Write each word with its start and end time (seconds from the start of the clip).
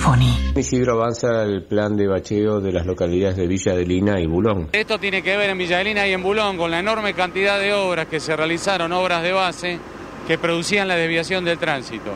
Symphony. 0.00 0.52
Isidro 0.56 0.94
avanza 0.94 1.42
el 1.42 1.62
plan 1.62 1.96
de 1.96 2.06
bacheo 2.06 2.60
de 2.60 2.72
las 2.72 2.86
localidades 2.86 3.36
de 3.36 3.46
Villa 3.46 3.74
de 3.74 3.84
Lina 3.84 4.20
y 4.20 4.26
Bulón. 4.26 4.68
Esto 4.72 4.98
tiene 4.98 5.22
que 5.22 5.36
ver 5.36 5.50
en 5.50 5.58
Villa 5.58 5.78
de 5.78 5.84
Lina 5.84 6.06
y 6.06 6.12
en 6.12 6.22
Bulón 6.22 6.56
con 6.56 6.70
la 6.70 6.78
enorme 6.78 7.12
cantidad 7.14 7.58
de 7.58 7.74
obras 7.74 8.06
que 8.06 8.18
se 8.18 8.34
realizaron, 8.34 8.92
obras 8.92 9.22
de 9.22 9.32
base, 9.32 9.78
que 10.26 10.38
producían 10.38 10.88
la 10.88 10.96
desviación 10.96 11.44
del 11.44 11.58
tránsito. 11.58 12.12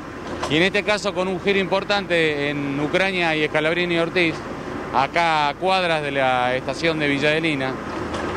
Y 0.51 0.57
en 0.57 0.63
este 0.63 0.83
caso 0.83 1.15
con 1.15 1.29
un 1.29 1.41
giro 1.41 1.59
importante 1.59 2.49
en 2.49 2.81
Ucrania 2.81 3.37
y 3.37 3.43
Escalabrini 3.43 3.95
y 3.95 3.99
Ortiz, 3.99 4.35
acá 4.95 5.49
a 5.49 5.55
cuadras 5.55 6.03
de 6.03 6.13
la 6.13 6.57
estación 6.57 6.99
de 6.99 7.09
Villa 7.09 7.31
de 7.31 7.41
Lina. 7.41 7.73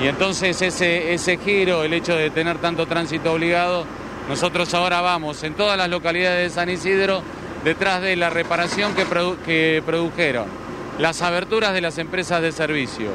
Y 0.02 0.07
entonces 0.07 0.61
ese, 0.61 1.14
ese 1.14 1.38
giro, 1.38 1.84
el 1.84 1.93
hecho 1.93 2.16
de 2.16 2.29
tener 2.32 2.57
tanto 2.57 2.86
tránsito 2.86 3.34
obligado, 3.34 3.86
nosotros 4.27 4.73
ahora 4.73 5.02
vamos 5.02 5.41
en 5.43 5.54
todas 5.54 5.77
las 5.77 5.89
localidades 5.89 6.50
de 6.50 6.56
San 6.56 6.70
Isidro 6.70 7.21
detrás 7.68 8.02
de 8.02 8.16
la 8.16 8.30
reparación 8.30 8.96
que, 8.96 9.06
que 9.46 9.84
produjeron, 9.86 10.46
las 11.00 11.21
aberturas 11.21 11.74
de 11.74 11.82
las 11.82 11.98
empresas 11.98 12.42
de 12.42 12.54
servicio, 12.54 13.10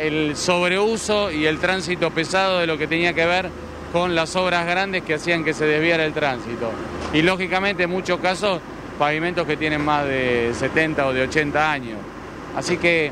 el 0.00 0.36
sobreuso 0.36 1.32
y 1.32 1.46
el 1.46 1.58
tránsito 1.58 2.12
pesado 2.12 2.60
de 2.60 2.68
lo 2.68 2.78
que 2.78 2.86
tenía 2.86 3.14
que 3.14 3.26
ver 3.26 3.50
con 3.92 4.14
las 4.14 4.36
obras 4.36 4.64
grandes 4.64 5.02
que 5.02 5.14
hacían 5.14 5.42
que 5.42 5.54
se 5.54 5.66
desviara 5.66 6.04
el 6.04 6.12
tránsito. 6.12 6.70
Y 7.12 7.22
lógicamente 7.22 7.82
en 7.82 7.90
muchos 7.90 8.20
casos 8.20 8.60
pavimentos 8.96 9.44
que 9.44 9.56
tienen 9.56 9.84
más 9.84 10.04
de 10.04 10.52
70 10.54 11.04
o 11.04 11.12
de 11.12 11.22
80 11.22 11.72
años. 11.72 11.98
Así 12.56 12.76
que 12.76 13.10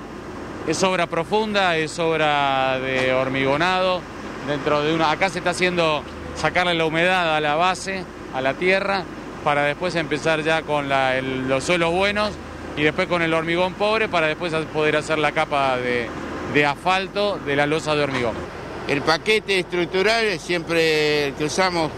es 0.69 0.81
obra 0.85 1.09
profunda, 1.09 1.77
es 1.77 1.99
obra 1.99 2.79
de 2.79 3.13
hormigonado, 3.13 4.01
dentro 4.47 4.81
de 4.81 4.95
una. 4.95 5.11
Acá 5.11 5.29
se 5.29 5.39
está 5.39 5.51
haciendo 5.51 6.05
sacarle 6.37 6.75
la 6.75 6.85
humedad 6.85 7.35
a 7.35 7.41
la 7.41 7.57
base, 7.57 8.05
a 8.33 8.41
la 8.41 8.55
tierra, 8.55 9.03
para 9.45 9.65
después 9.65 9.95
empezar 9.95 10.43
ya 10.43 10.63
con 10.63 10.89
los 11.49 11.65
suelos 11.65 11.93
buenos 11.93 12.33
y 12.77 12.83
después 12.83 13.09
con 13.09 13.23
el 13.23 13.35
hormigón 13.35 13.75
pobre 13.75 14.09
para 14.09 14.27
después 14.27 14.53
poder 14.73 14.97
hacer 14.97 15.19
la 15.19 15.33
capa 15.33 15.77
de, 15.77 16.65
asfalto 16.65 17.39
de 17.39 17.57
la 17.57 17.67
losa 17.67 17.95
de 17.95 18.05
hormigón. 18.05 18.35
El 18.89 19.03
paquete 19.03 19.59
estructural 19.59 20.25
es 20.25 20.43
siempre 20.43 21.29
el 21.29 21.35
que 21.35 21.45
usamos, 21.45 21.91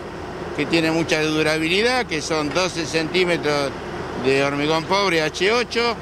que 0.56 0.66
tiene 0.66 0.90
mucha 0.90 1.22
durabilidad, 1.22 2.06
que 2.06 2.20
son 2.20 2.52
12 2.52 2.86
centímetros 2.86 3.70
de 4.24 4.44
hormigón 4.44 4.84
pobre 4.84 5.24
H8, 5.24 5.94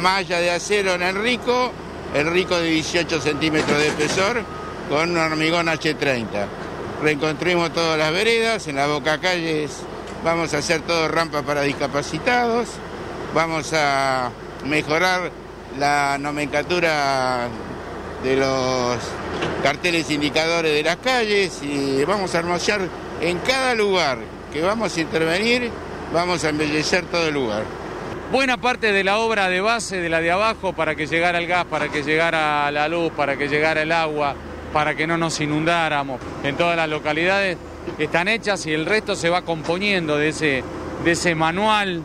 malla 0.00 0.38
de 0.40 0.50
acero 0.50 0.94
en 0.94 1.02
el 1.02 1.16
rico, 1.16 1.72
el 2.14 2.30
rico 2.30 2.56
de 2.56 2.70
18 2.70 3.20
centímetros 3.20 3.78
de 3.78 3.88
espesor, 3.88 4.42
con 4.88 5.10
un 5.10 5.16
hormigón 5.18 5.66
H30. 5.66 6.46
Reconstruimos 7.02 7.72
todas 7.72 7.98
las 7.98 8.12
veredas, 8.12 8.66
en 8.68 8.76
la 8.76 8.86
boca 8.86 9.18
calles 9.18 9.82
vamos 10.24 10.54
a 10.54 10.58
hacer 10.58 10.80
todo 10.82 11.08
rampas 11.08 11.42
para 11.42 11.62
discapacitados, 11.62 12.68
vamos 13.34 13.72
a 13.72 14.30
mejorar 14.64 15.30
la 15.78 16.18
nomenclatura 16.18 17.48
de 18.22 18.36
los 18.36 18.98
carteles 19.62 20.10
indicadores 20.10 20.72
de 20.72 20.82
las 20.82 20.96
calles 20.96 21.60
y 21.62 22.04
vamos 22.04 22.34
a 22.34 22.38
armollar 22.38 22.80
en 23.20 23.38
cada 23.38 23.74
lugar 23.74 24.18
que 24.52 24.62
vamos 24.62 24.96
a 24.96 25.00
intervenir, 25.00 25.70
vamos 26.12 26.44
a 26.44 26.48
embellecer 26.48 27.04
todo 27.04 27.28
el 27.28 27.34
lugar. 27.34 27.64
Buena 28.30 28.60
parte 28.60 28.92
de 28.92 29.04
la 29.04 29.18
obra 29.18 29.48
de 29.48 29.60
base, 29.60 30.00
de 30.00 30.08
la 30.08 30.20
de 30.20 30.30
abajo, 30.30 30.74
para 30.74 30.94
que 30.94 31.06
llegara 31.06 31.38
el 31.38 31.46
gas, 31.46 31.64
para 31.64 31.88
que 31.88 32.02
llegara 32.02 32.70
la 32.70 32.86
luz, 32.88 33.10
para 33.12 33.36
que 33.36 33.48
llegara 33.48 33.82
el 33.82 33.92
agua, 33.92 34.34
para 34.72 34.94
que 34.94 35.06
no 35.06 35.16
nos 35.16 35.40
inundáramos 35.40 36.20
en 36.44 36.56
todas 36.56 36.76
las 36.76 36.88
localidades, 36.88 37.56
están 37.98 38.28
hechas 38.28 38.66
y 38.66 38.72
el 38.72 38.86
resto 38.86 39.14
se 39.14 39.30
va 39.30 39.42
componiendo 39.42 40.16
de 40.16 40.28
ese, 40.28 40.64
de 41.04 41.10
ese 41.10 41.34
manual 41.34 42.02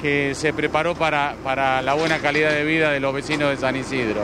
que 0.00 0.34
se 0.34 0.52
preparó 0.52 0.94
para, 0.94 1.36
para 1.44 1.80
la 1.80 1.94
buena 1.94 2.18
calidad 2.18 2.50
de 2.50 2.64
vida 2.64 2.90
de 2.90 3.00
los 3.00 3.14
vecinos 3.14 3.50
de 3.50 3.56
San 3.56 3.76
Isidro. 3.76 4.22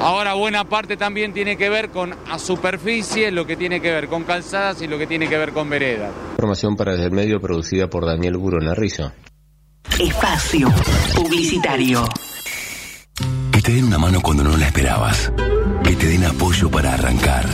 Ahora 0.00 0.34
buena 0.34 0.64
parte 0.64 0.96
también 0.96 1.32
tiene 1.32 1.56
que 1.56 1.68
ver 1.68 1.90
con 1.90 2.14
a 2.30 2.38
superficie, 2.38 3.30
lo 3.32 3.46
que 3.46 3.56
tiene 3.56 3.80
que 3.80 3.90
ver 3.90 4.08
con 4.08 4.24
calzadas 4.24 4.80
y 4.82 4.86
lo 4.86 4.96
que 4.96 5.06
tiene 5.06 5.28
que 5.28 5.36
ver 5.36 5.52
con 5.52 5.68
veredas. 5.68 6.12
Información 6.36 6.76
para 6.76 6.94
el 6.94 7.10
medio 7.10 7.40
producida 7.40 7.88
por 7.88 8.06
Daniel 8.06 8.36
Burona 8.36 8.68
Narrizo. 8.68 9.12
Espacio 9.98 10.68
Publicitario. 11.16 12.04
Que 13.50 13.60
te 13.60 13.72
den 13.72 13.84
una 13.84 13.98
mano 13.98 14.20
cuando 14.20 14.44
no 14.44 14.56
la 14.56 14.66
esperabas. 14.66 15.32
Que 15.82 15.96
te 15.96 16.06
den 16.06 16.24
apoyo 16.24 16.70
para 16.70 16.94
arrancar. 16.94 17.46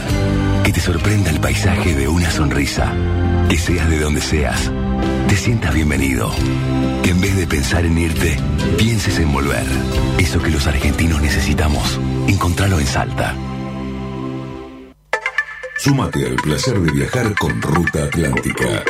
Sorprenda 0.84 1.30
el 1.30 1.40
paisaje 1.40 1.94
de 1.94 2.06
una 2.08 2.30
sonrisa. 2.30 2.92
Que 3.48 3.56
seas 3.56 3.88
de 3.88 3.98
donde 4.00 4.20
seas. 4.20 4.70
Te 5.28 5.34
sientas 5.34 5.72
bienvenido. 5.72 6.30
Que 7.02 7.08
en 7.08 7.22
vez 7.22 7.34
de 7.38 7.46
pensar 7.46 7.86
en 7.86 7.96
irte, 7.96 8.36
pienses 8.76 9.18
en 9.18 9.32
volver. 9.32 9.64
Eso 10.18 10.42
que 10.42 10.50
los 10.50 10.66
argentinos 10.66 11.22
necesitamos. 11.22 11.98
Encontralo 12.28 12.78
en 12.80 12.86
Salta. 12.86 13.34
Súmate 15.84 16.26
al 16.26 16.36
placer 16.36 16.80
de 16.80 16.90
viajar 16.92 17.34
con 17.34 17.60
Ruta 17.60 18.04
Atlántica. 18.04 18.82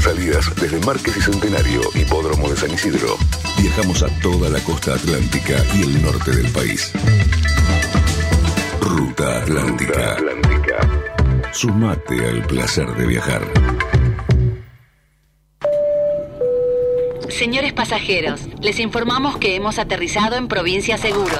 Salidas 0.00 0.54
desde 0.54 0.78
Márquez 0.86 1.16
y 1.16 1.20
Centenario, 1.20 1.80
Hipódromo 1.96 2.48
de 2.48 2.56
San 2.56 2.72
Isidro. 2.72 3.16
Viajamos 3.58 4.04
a 4.04 4.20
toda 4.20 4.48
la 4.50 4.60
costa 4.60 4.94
atlántica 4.94 5.56
y 5.74 5.82
el 5.82 6.00
norte 6.00 6.30
del 6.30 6.52
país. 6.52 6.92
Ruta 8.80 9.38
Atlántica. 9.38 10.16
Sumate 11.52 12.28
al 12.28 12.46
placer 12.46 12.86
de 12.94 13.04
viajar. 13.04 13.42
Señores 17.30 17.72
pasajeros, 17.72 18.40
les 18.60 18.80
informamos 18.80 19.38
que 19.38 19.54
hemos 19.54 19.78
aterrizado 19.78 20.36
en 20.36 20.48
Provincia 20.48 20.98
Seguros. 20.98 21.38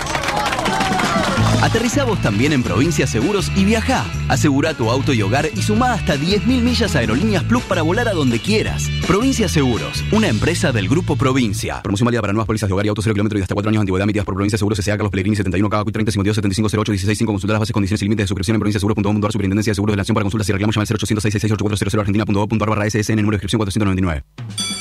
Aterriza 1.63 2.05
vos 2.05 2.21
también 2.23 2.55
en 2.55 2.63
Provincia 2.63 3.07
Seguros 3.07 3.53
y 3.55 3.65
viaja. 3.67 4.07
Asegura 4.29 4.73
tu 4.73 4.91
auto 4.91 5.13
y 5.13 5.21
hogar 5.21 5.47
y 5.55 5.61
suma 5.61 5.93
hasta 5.93 6.17
10.000 6.17 6.63
millas 6.63 6.97
a 6.97 7.01
Aerolíneas 7.01 7.45
Plus 7.45 7.63
para 7.65 7.83
volar 7.83 8.09
a 8.09 8.13
donde 8.13 8.39
quieras. 8.39 8.89
Provincia 9.07 9.47
Seguros, 9.47 10.03
una 10.11 10.29
empresa 10.29 10.73
del 10.73 10.89
Grupo 10.89 11.17
Provincia. 11.17 11.83
Promoción 11.83 12.07
válida 12.07 12.23
para 12.23 12.33
nuevas 12.33 12.47
pólizas 12.47 12.69
de 12.69 12.73
hogar 12.73 12.87
y 12.87 12.89
auto 12.89 13.03
0 13.03 13.13
kilómetros 13.13 13.41
y 13.41 13.43
hasta 13.43 13.55
4 13.55 13.69
años 13.69 13.81
de 13.81 13.83
antigüedad 13.83 14.05
emitidas 14.05 14.25
por 14.25 14.35
Provincia 14.35 14.57
Seguros 14.57 14.79
S.A. 14.79 14.97
Carlos 14.97 15.11
Pellegrini 15.11 15.37
71 15.37 15.69
KQ 15.69 15.93
30 15.93 16.13
52 16.13 16.35
75 16.37 16.81
08 16.81 16.93
16 16.93 17.19
5 17.19 17.33
Consultar 17.33 17.55
las 17.55 17.61
bases, 17.61 17.73
condiciones 17.75 18.01
y 18.01 18.05
límites 18.07 18.25
de 18.25 18.29
suscripción 18.29 18.55
en 18.55 18.61
provinciaseguros.com.ar 18.61 19.33
Superintendencia 19.33 19.73
de 19.73 19.75
Seguros 19.75 19.93
de 19.93 19.97
la 19.99 20.01
Nación 20.01 20.15
para 20.15 20.25
consultas 20.25 20.49
y 20.49 20.53
reclamos 20.53 20.75
llama 20.75 20.85
al 20.89 20.97
0800 20.97 21.23
666 21.23 21.95
argentina.gov.ar 21.95 22.71
barra 22.71 22.89
SSN 22.89 23.17
número 23.17 23.33
de 23.33 23.37
inscripción 23.37 23.59
499. 23.59 24.80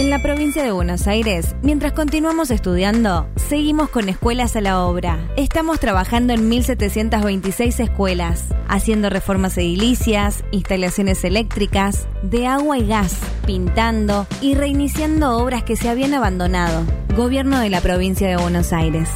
En 0.00 0.08
la 0.08 0.18
provincia 0.18 0.62
de 0.62 0.72
Buenos 0.72 1.06
Aires, 1.06 1.54
mientras 1.60 1.92
continuamos 1.92 2.50
estudiando, 2.50 3.28
seguimos 3.36 3.90
con 3.90 4.08
escuelas 4.08 4.56
a 4.56 4.62
la 4.62 4.82
obra. 4.86 5.18
Estamos 5.36 5.78
trabajando 5.78 6.32
en 6.32 6.48
1726 6.48 7.80
escuelas, 7.80 8.46
haciendo 8.66 9.10
reformas 9.10 9.58
edilicias, 9.58 10.42
instalaciones 10.52 11.22
eléctricas, 11.22 12.08
de 12.22 12.46
agua 12.46 12.78
y 12.78 12.86
gas, 12.86 13.18
pintando 13.44 14.26
y 14.40 14.54
reiniciando 14.54 15.36
obras 15.36 15.64
que 15.64 15.76
se 15.76 15.90
habían 15.90 16.14
abandonado. 16.14 16.86
Gobierno 17.14 17.60
de 17.60 17.68
la 17.68 17.82
provincia 17.82 18.26
de 18.26 18.38
Buenos 18.38 18.72
Aires. 18.72 19.10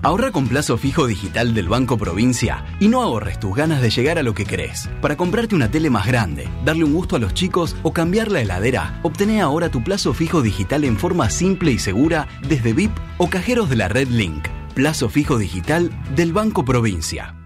Ahorra 0.00 0.30
con 0.30 0.46
plazo 0.46 0.78
fijo 0.78 1.08
digital 1.08 1.54
del 1.54 1.68
Banco 1.68 1.98
Provincia 1.98 2.64
y 2.78 2.86
no 2.86 3.02
ahorres 3.02 3.40
tus 3.40 3.56
ganas 3.56 3.82
de 3.82 3.90
llegar 3.90 4.16
a 4.16 4.22
lo 4.22 4.32
que 4.32 4.44
querés. 4.44 4.88
Para 5.00 5.16
comprarte 5.16 5.56
una 5.56 5.72
tele 5.72 5.90
más 5.90 6.06
grande, 6.06 6.48
darle 6.64 6.84
un 6.84 6.94
gusto 6.94 7.16
a 7.16 7.18
los 7.18 7.34
chicos 7.34 7.74
o 7.82 7.92
cambiar 7.92 8.30
la 8.30 8.40
heladera, 8.40 9.00
obtené 9.02 9.40
ahora 9.40 9.70
tu 9.70 9.82
plazo 9.82 10.14
fijo 10.14 10.40
digital 10.40 10.84
en 10.84 10.96
forma 10.96 11.30
simple 11.30 11.72
y 11.72 11.80
segura 11.80 12.28
desde 12.46 12.74
VIP 12.74 12.92
o 13.18 13.28
cajeros 13.28 13.68
de 13.68 13.76
la 13.76 13.88
red 13.88 14.06
Link. 14.08 14.46
Plazo 14.74 15.08
fijo 15.08 15.36
digital 15.36 15.90
del 16.14 16.32
Banco 16.32 16.64
Provincia. 16.64 17.37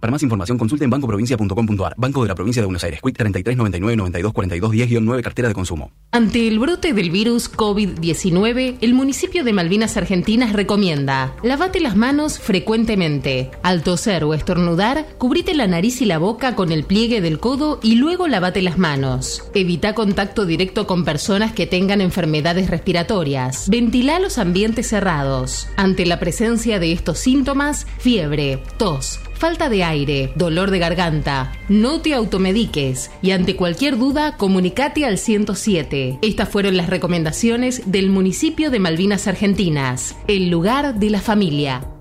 Para 0.00 0.10
más 0.10 0.22
información 0.22 0.56
consulte 0.56 0.84
en 0.84 0.90
bancoprovincia.com.ar. 0.90 1.94
Banco 1.98 2.22
de 2.22 2.28
la 2.28 2.34
Provincia 2.34 2.62
de 2.62 2.66
Buenos 2.66 2.82
Aires. 2.84 3.00
Quit 3.04 3.16
33 3.18 3.56
99 3.56 3.96
92 3.96 4.32
42 4.32 4.70
10 4.70 4.90
9 5.02 5.22
cartera 5.22 5.48
de 5.48 5.54
consumo. 5.54 5.92
Ante 6.10 6.48
el 6.48 6.58
brote 6.58 6.94
del 6.94 7.10
virus 7.10 7.52
COVID-19, 7.52 8.78
el 8.80 8.94
municipio 8.94 9.44
de 9.44 9.52
Malvinas 9.52 9.98
Argentinas 9.98 10.54
recomienda: 10.54 11.36
lavate 11.42 11.80
las 11.80 11.96
manos 11.96 12.38
frecuentemente. 12.38 13.50
Al 13.62 13.82
toser 13.82 14.24
o 14.24 14.32
estornudar, 14.32 15.06
cubrite 15.18 15.54
la 15.54 15.66
nariz 15.66 16.00
y 16.00 16.06
la 16.06 16.16
boca 16.18 16.54
con 16.54 16.72
el 16.72 16.84
pliegue 16.84 17.20
del 17.20 17.38
codo 17.38 17.78
y 17.82 17.96
luego 17.96 18.26
lavate 18.26 18.62
las 18.62 18.78
manos. 18.78 19.44
Evita 19.52 19.94
contacto 19.94 20.46
directo 20.46 20.86
con 20.86 21.04
personas 21.04 21.52
que 21.52 21.66
tengan 21.66 22.00
enfermedades 22.00 22.70
respiratorias. 22.70 23.68
Ventila 23.68 24.18
los 24.18 24.38
ambientes 24.38 24.88
cerrados. 24.88 25.68
Ante 25.76 26.06
la 26.06 26.18
presencia 26.18 26.78
de 26.78 26.92
estos 26.92 27.18
síntomas, 27.18 27.86
fiebre, 27.98 28.62
tos, 28.78 29.20
falta 29.40 29.70
de 29.70 29.82
aire, 29.82 30.32
dolor 30.36 30.70
de 30.70 30.78
garganta. 30.78 31.50
No 31.70 32.02
te 32.02 32.12
automediques 32.12 33.10
y 33.22 33.30
ante 33.30 33.56
cualquier 33.56 33.96
duda 33.96 34.36
comunicate 34.36 35.06
al 35.06 35.16
107. 35.16 36.18
Estas 36.20 36.48
fueron 36.48 36.76
las 36.76 36.90
recomendaciones 36.90 37.90
del 37.90 38.10
municipio 38.10 38.70
de 38.70 38.80
Malvinas 38.80 39.26
Argentinas, 39.26 40.14
el 40.28 40.50
lugar 40.50 40.96
de 40.96 41.08
la 41.08 41.20
familia. 41.22 41.99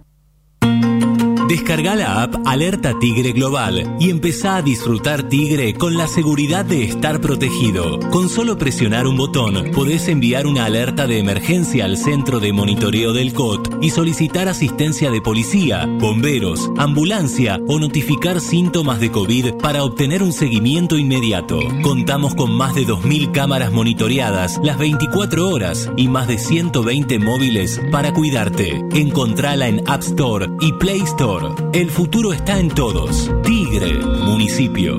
Descarga 1.49 1.95
la 1.95 2.21
app 2.21 2.35
Alerta 2.45 2.99
Tigre 2.99 3.31
Global 3.31 3.97
y 3.99 4.11
empezá 4.11 4.57
a 4.57 4.61
disfrutar 4.61 5.23
Tigre 5.23 5.73
con 5.73 5.97
la 5.97 6.07
seguridad 6.07 6.63
de 6.63 6.83
estar 6.83 7.19
protegido. 7.21 7.99
Con 8.11 8.29
solo 8.29 8.55
presionar 8.59 9.07
un 9.07 9.17
botón, 9.17 9.71
podés 9.71 10.09
enviar 10.09 10.45
una 10.45 10.65
alerta 10.65 11.07
de 11.07 11.17
emergencia 11.17 11.85
al 11.85 11.97
centro 11.97 12.39
de 12.39 12.53
monitoreo 12.53 13.13
del 13.13 13.33
COT 13.33 13.77
y 13.81 13.89
solicitar 13.89 14.47
asistencia 14.47 15.09
de 15.09 15.21
policía, 15.21 15.87
bomberos, 15.87 16.69
ambulancia 16.77 17.59
o 17.67 17.79
notificar 17.79 18.41
síntomas 18.41 18.99
de 18.99 19.09
COVID 19.09 19.55
para 19.55 19.83
obtener 19.83 20.21
un 20.21 20.33
seguimiento 20.33 20.99
inmediato. 20.99 21.61
Contamos 21.81 22.35
con 22.35 22.51
más 22.51 22.75
de 22.75 22.85
2.000 22.85 23.31
cámaras 23.31 23.71
monitoreadas 23.71 24.59
las 24.63 24.77
24 24.77 25.49
horas 25.49 25.89
y 25.97 26.09
más 26.09 26.27
de 26.27 26.37
120 26.37 27.17
móviles 27.17 27.81
para 27.91 28.13
cuidarte. 28.13 28.85
Encontrala 28.93 29.67
en 29.67 29.81
App 29.89 30.03
Store 30.03 30.47
y 30.61 30.73
Play 30.73 30.99
Store. 31.01 31.38
El 31.74 31.89
futuro 31.89 32.33
está 32.33 32.59
en 32.59 32.69
todos. 32.69 33.31
Tigre, 33.44 33.94
municipio. 33.94 34.97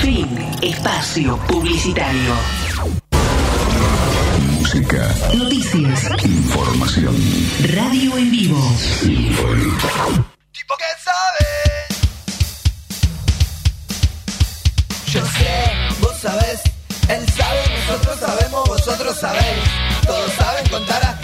Fin. 0.00 0.28
Espacio 0.62 1.36
publicitario. 1.48 2.34
Música. 4.52 5.14
Noticias. 5.36 6.10
Información. 6.24 7.16
Radio 7.74 8.18
en 8.18 8.30
vivo. 8.30 8.60
Tipo 9.00 10.74
que 10.76 10.90
sabe. 11.02 11.48
Yo 15.06 15.20
sé, 15.26 16.00
vos 16.00 16.16
sabés, 16.20 16.60
él 17.08 17.26
sabe, 17.36 17.62
nosotros 17.88 18.18
sabemos, 18.20 18.68
vosotros 18.68 19.16
sabéis. 19.16 19.64
Todos 20.06 20.32
saben 20.32 20.68
contar 20.68 21.04
hasta 21.04 21.23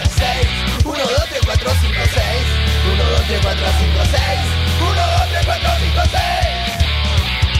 4, 1.63 1.79
5, 1.79 1.93
6. 1.93 2.25
1, 2.91 3.03
2, 3.03 3.21
3, 3.27 3.39
4, 3.43 3.67
5, 3.79 4.01
6. 4.09 4.21
1, 4.81 4.89
2, 4.89 5.29
3, 5.29 5.45
4, 5.45 5.69
5, 5.79 6.01
6. 6.09 6.21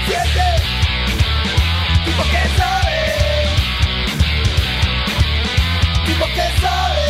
7. 0.08 0.42
Tipo 2.06 2.24
que 2.24 2.42
sabe. 2.58 2.98
Tipo 6.08 6.26
que 6.26 6.48
sabe. 6.62 7.06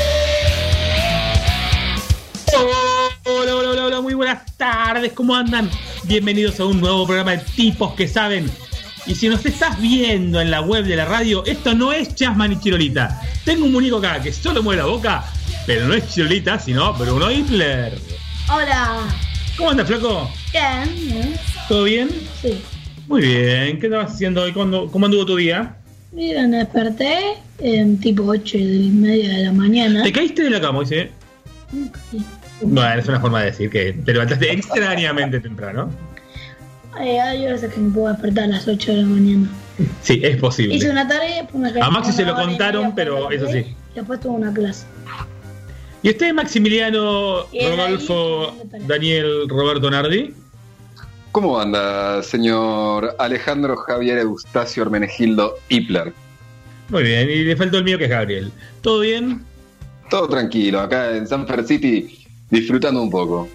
Hola, 3.24 3.56
hola, 3.56 3.70
hola, 3.70 3.84
hola, 3.86 4.02
muy 4.02 4.14
buenas 4.14 4.46
tardes, 4.58 5.14
¿cómo 5.14 5.34
andan? 5.34 5.72
Bienvenidos 6.04 6.60
a 6.60 6.66
un 6.66 6.82
nuevo 6.82 7.06
programa 7.06 7.32
de 7.32 7.38
tipos 7.56 7.94
que 7.94 8.10
saben. 8.10 8.52
Y 9.06 9.16
si 9.16 9.30
nos 9.30 9.46
estás 9.46 9.80
viendo 9.80 10.42
en 10.42 10.52
la 10.52 10.60
web 10.60 10.84
de 10.84 10.98
la 10.98 11.06
radio, 11.06 11.46
esto 11.46 11.74
no 11.74 11.94
es 11.94 12.14
Chasman 12.16 12.52
y 12.52 12.60
Chirolita. 12.60 13.22
Tengo 13.46 13.64
un 13.64 13.72
muñeco 13.72 13.98
acá 13.98 14.22
que 14.22 14.34
solo 14.34 14.62
mueve 14.62 14.82
la 14.82 14.88
boca, 14.88 15.24
pero 15.66 15.88
no 15.88 15.94
es 15.94 16.08
Chirolita, 16.10 16.60
sino 16.60 16.94
Bruno 16.94 17.31
Hitler. 17.31 17.98
Hola. 18.52 19.00
¿Cómo 19.58 19.72
andas, 19.72 19.88
flaco? 19.88 20.30
Bien, 20.52 20.96
bien. 20.96 21.34
¿Todo 21.68 21.84
bien? 21.84 22.10
Sí. 22.42 22.62
Muy 23.08 23.22
bien. 23.22 23.80
¿Qué 23.80 23.88
estabas 23.88 24.13
haciendo 24.13 24.44
hoy? 24.44 24.54
¿Cómo, 24.54 24.90
cómo 24.90 25.06
anduvo 25.06 25.25
tu 25.25 25.36
día? 25.36 25.75
Mira, 26.12 26.48
me 26.48 26.58
desperté 26.58 27.36
en 27.60 28.00
tipo 28.00 28.24
8 28.24 28.58
y 28.58 28.90
media 28.90 29.30
de 29.38 29.44
la 29.46 29.52
mañana. 29.54 30.04
¿Te 30.04 30.12
caíste 30.12 30.44
de 30.44 30.50
la 30.50 30.60
cama, 30.62 30.81
dice? 30.81 31.12
Bueno, 32.62 33.00
es 33.00 33.07
una 33.07 33.19
forma 33.19 33.40
de 33.42 33.46
decir 33.48 33.69
que 33.69 33.94
te 33.94 34.14
levantaste 34.14 34.52
extrañamente 34.52 35.40
temprano. 35.40 35.90
Eh, 37.00 37.19
hay 37.19 37.46
veces 37.46 37.74
que 37.74 37.80
me 37.80 37.92
puedo 37.94 38.10
despertar 38.10 38.46
a 38.46 38.48
las 38.48 38.68
8 38.68 38.92
de 38.92 38.98
la 38.98 39.07
mañana. 39.07 39.50
Sí, 40.02 40.19
es 40.24 40.38
posible. 40.38 40.75
Hice 40.75 40.90
una 40.90 41.07
tarea, 41.07 41.44
después 41.44 41.64
me 41.64 41.69
quedé 41.72 41.81
A 41.81 41.90
Maxi 41.90 42.12
se 42.12 42.25
lo 42.25 42.34
y 42.34 42.46
contaron, 42.46 42.94
pero 42.94 43.31
eso 43.31 43.48
sí. 43.48 43.60
y 43.60 43.96
Después 43.96 44.19
tuve 44.19 44.34
una 44.36 44.54
clase. 44.54 44.86
¿Y 46.03 46.09
usted, 46.09 46.33
Maximiliano 46.33 47.45
el 47.53 47.77
Rodolfo 47.77 48.56
Daniel 48.88 49.48
Roberto 49.48 49.89
Nardi? 49.92 50.33
¿Cómo 51.31 51.59
anda, 51.59 52.24
señor 52.24 53.15
Alejandro 53.19 53.77
Javier 53.77 54.18
Eustacio 54.18 54.83
Hermenegildo 54.83 55.56
Hipler? 55.69 56.12
Muy 56.89 57.03
bien, 57.03 57.30
y 57.30 57.44
le 57.44 57.56
faltó 57.56 57.77
el 57.77 57.83
mío 57.83 57.98
que 57.98 58.06
es 58.06 58.09
Gabriel. 58.09 58.51
¿Todo 58.81 59.01
bien? 59.01 59.45
Todo 60.09 60.27
tranquilo, 60.27 60.81
acá 60.81 61.15
en 61.15 61.27
Sanford 61.27 61.65
City, 61.65 62.25
disfrutando 62.50 63.01
un 63.01 63.09
poco. 63.12 63.47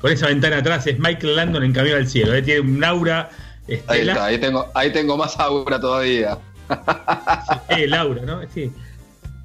Con 0.00 0.12
esa 0.12 0.26
ventana 0.26 0.58
atrás 0.58 0.86
es 0.86 0.98
Michael 0.98 1.36
Landon 1.36 1.64
en 1.64 1.72
camino 1.72 1.96
al 1.96 2.06
cielo. 2.08 2.34
¿eh? 2.34 2.42
Tiene 2.42 2.60
un 2.60 2.84
aura 2.84 3.30
Ahí 3.68 3.74
estela. 3.74 4.12
está, 4.12 4.24
ahí 4.26 4.38
tengo, 4.38 4.66
ahí 4.74 4.92
tengo 4.92 5.16
más 5.16 5.38
aura 5.38 5.80
todavía. 5.80 6.38
Eh, 7.70 7.86
Laura, 7.86 8.22
¿no? 8.22 8.40
Sí. 8.52 8.70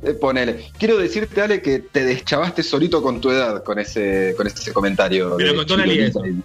Eh, 0.06 0.14
Ponele. 0.14 0.66
Quiero 0.78 0.98
decirte, 0.98 1.42
Ale, 1.42 1.62
que 1.62 1.80
te 1.80 2.04
deschavaste 2.06 2.62
solito 2.64 3.02
con 3.02 3.22
tu 3.22 3.32
edad 3.32 3.64
con 3.64 3.80
ese, 3.80 4.34
con 4.36 4.48
ese 4.48 4.74
comentario. 4.74 5.38
Contó 5.56 5.74
Analia 5.76 6.12
Chilolita. 6.12 6.44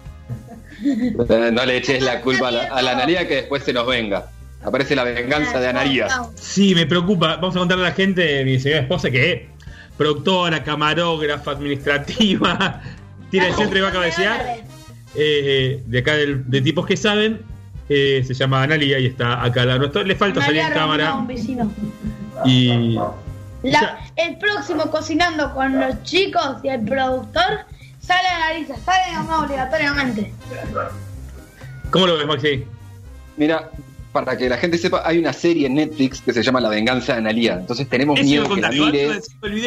Eh, 1.47 1.51
No 1.51 1.65
le 1.65 1.77
eches 1.77 2.01
la 2.01 2.21
culpa 2.21 2.47
a 2.47 2.51
la, 2.51 2.63
a 2.65 2.81
la 2.81 2.91
Analia 2.91 3.27
que 3.27 3.35
después 3.35 3.63
se 3.63 3.73
nos 3.73 3.85
venga. 3.85 4.29
Aparece 4.63 4.95
la 4.95 5.03
venganza 5.03 5.59
de 5.59 5.67
Analia. 5.67 6.07
Sí, 6.35 6.73
me 6.75 6.85
preocupa. 6.85 7.35
Vamos 7.37 7.55
a 7.55 7.59
contarle 7.59 7.85
a 7.85 7.89
la 7.89 7.95
gente, 7.95 8.43
mi 8.45 8.59
señora 8.59 8.81
esposa, 8.81 9.09
que 9.11 9.31
es 9.31 9.41
productora, 9.97 10.63
camarógrafa, 10.63 11.51
administrativa, 11.51 12.81
tira 13.31 13.47
el 13.47 13.53
centro 13.55 13.77
y 13.77 13.81
va 13.81 13.89
a 13.89 13.91
cabecear. 13.91 14.57
Eh, 15.15 15.81
de 15.85 15.99
acá 15.99 16.15
del- 16.15 16.49
de 16.49 16.61
tipos 16.61 16.85
que 16.85 16.95
saben, 16.95 17.41
eh, 17.89 18.23
se 18.25 18.33
llama 18.33 18.63
Analia 18.63 18.99
y 18.99 19.07
está 19.07 19.43
acá 19.43 19.61
al 19.63 19.67
lado 19.67 19.79
nuestro. 19.79 20.03
Le 20.03 20.15
falta 20.15 20.41
salir 20.41 20.61
en 20.61 20.71
cámara 20.71 21.15
un 21.15 21.27
vecino. 21.27 21.73
y. 22.45 22.97
La- 23.63 23.99
el 24.15 24.37
próximo 24.37 24.89
cocinando 24.89 25.53
con 25.53 25.79
los 25.79 26.01
chicos 26.03 26.57
y 26.63 26.69
el 26.69 26.81
productor 26.81 27.65
sale 28.01 28.27
a 28.27 28.39
nariz, 28.39 28.67
sale 28.85 29.13
nomás 29.13 29.45
obligatoriamente. 29.45 30.33
¿Cómo 31.91 32.07
lo 32.07 32.17
ves, 32.17 32.27
Maxi? 32.27 32.63
Mira, 33.37 33.69
para 34.11 34.37
que 34.37 34.49
la 34.49 34.57
gente 34.57 34.77
sepa, 34.77 35.01
hay 35.05 35.17
una 35.19 35.33
serie 35.33 35.67
en 35.67 35.75
Netflix 35.75 36.21
que 36.21 36.33
se 36.33 36.43
llama 36.43 36.59
La 36.61 36.69
venganza 36.69 37.13
de 37.13 37.19
Analia. 37.19 37.53
Entonces 37.55 37.87
tenemos 37.89 38.19
Eso 38.19 38.27
miedo 38.29 38.49
que 38.55 38.61
la 38.61 38.69
mire, 38.69 39.21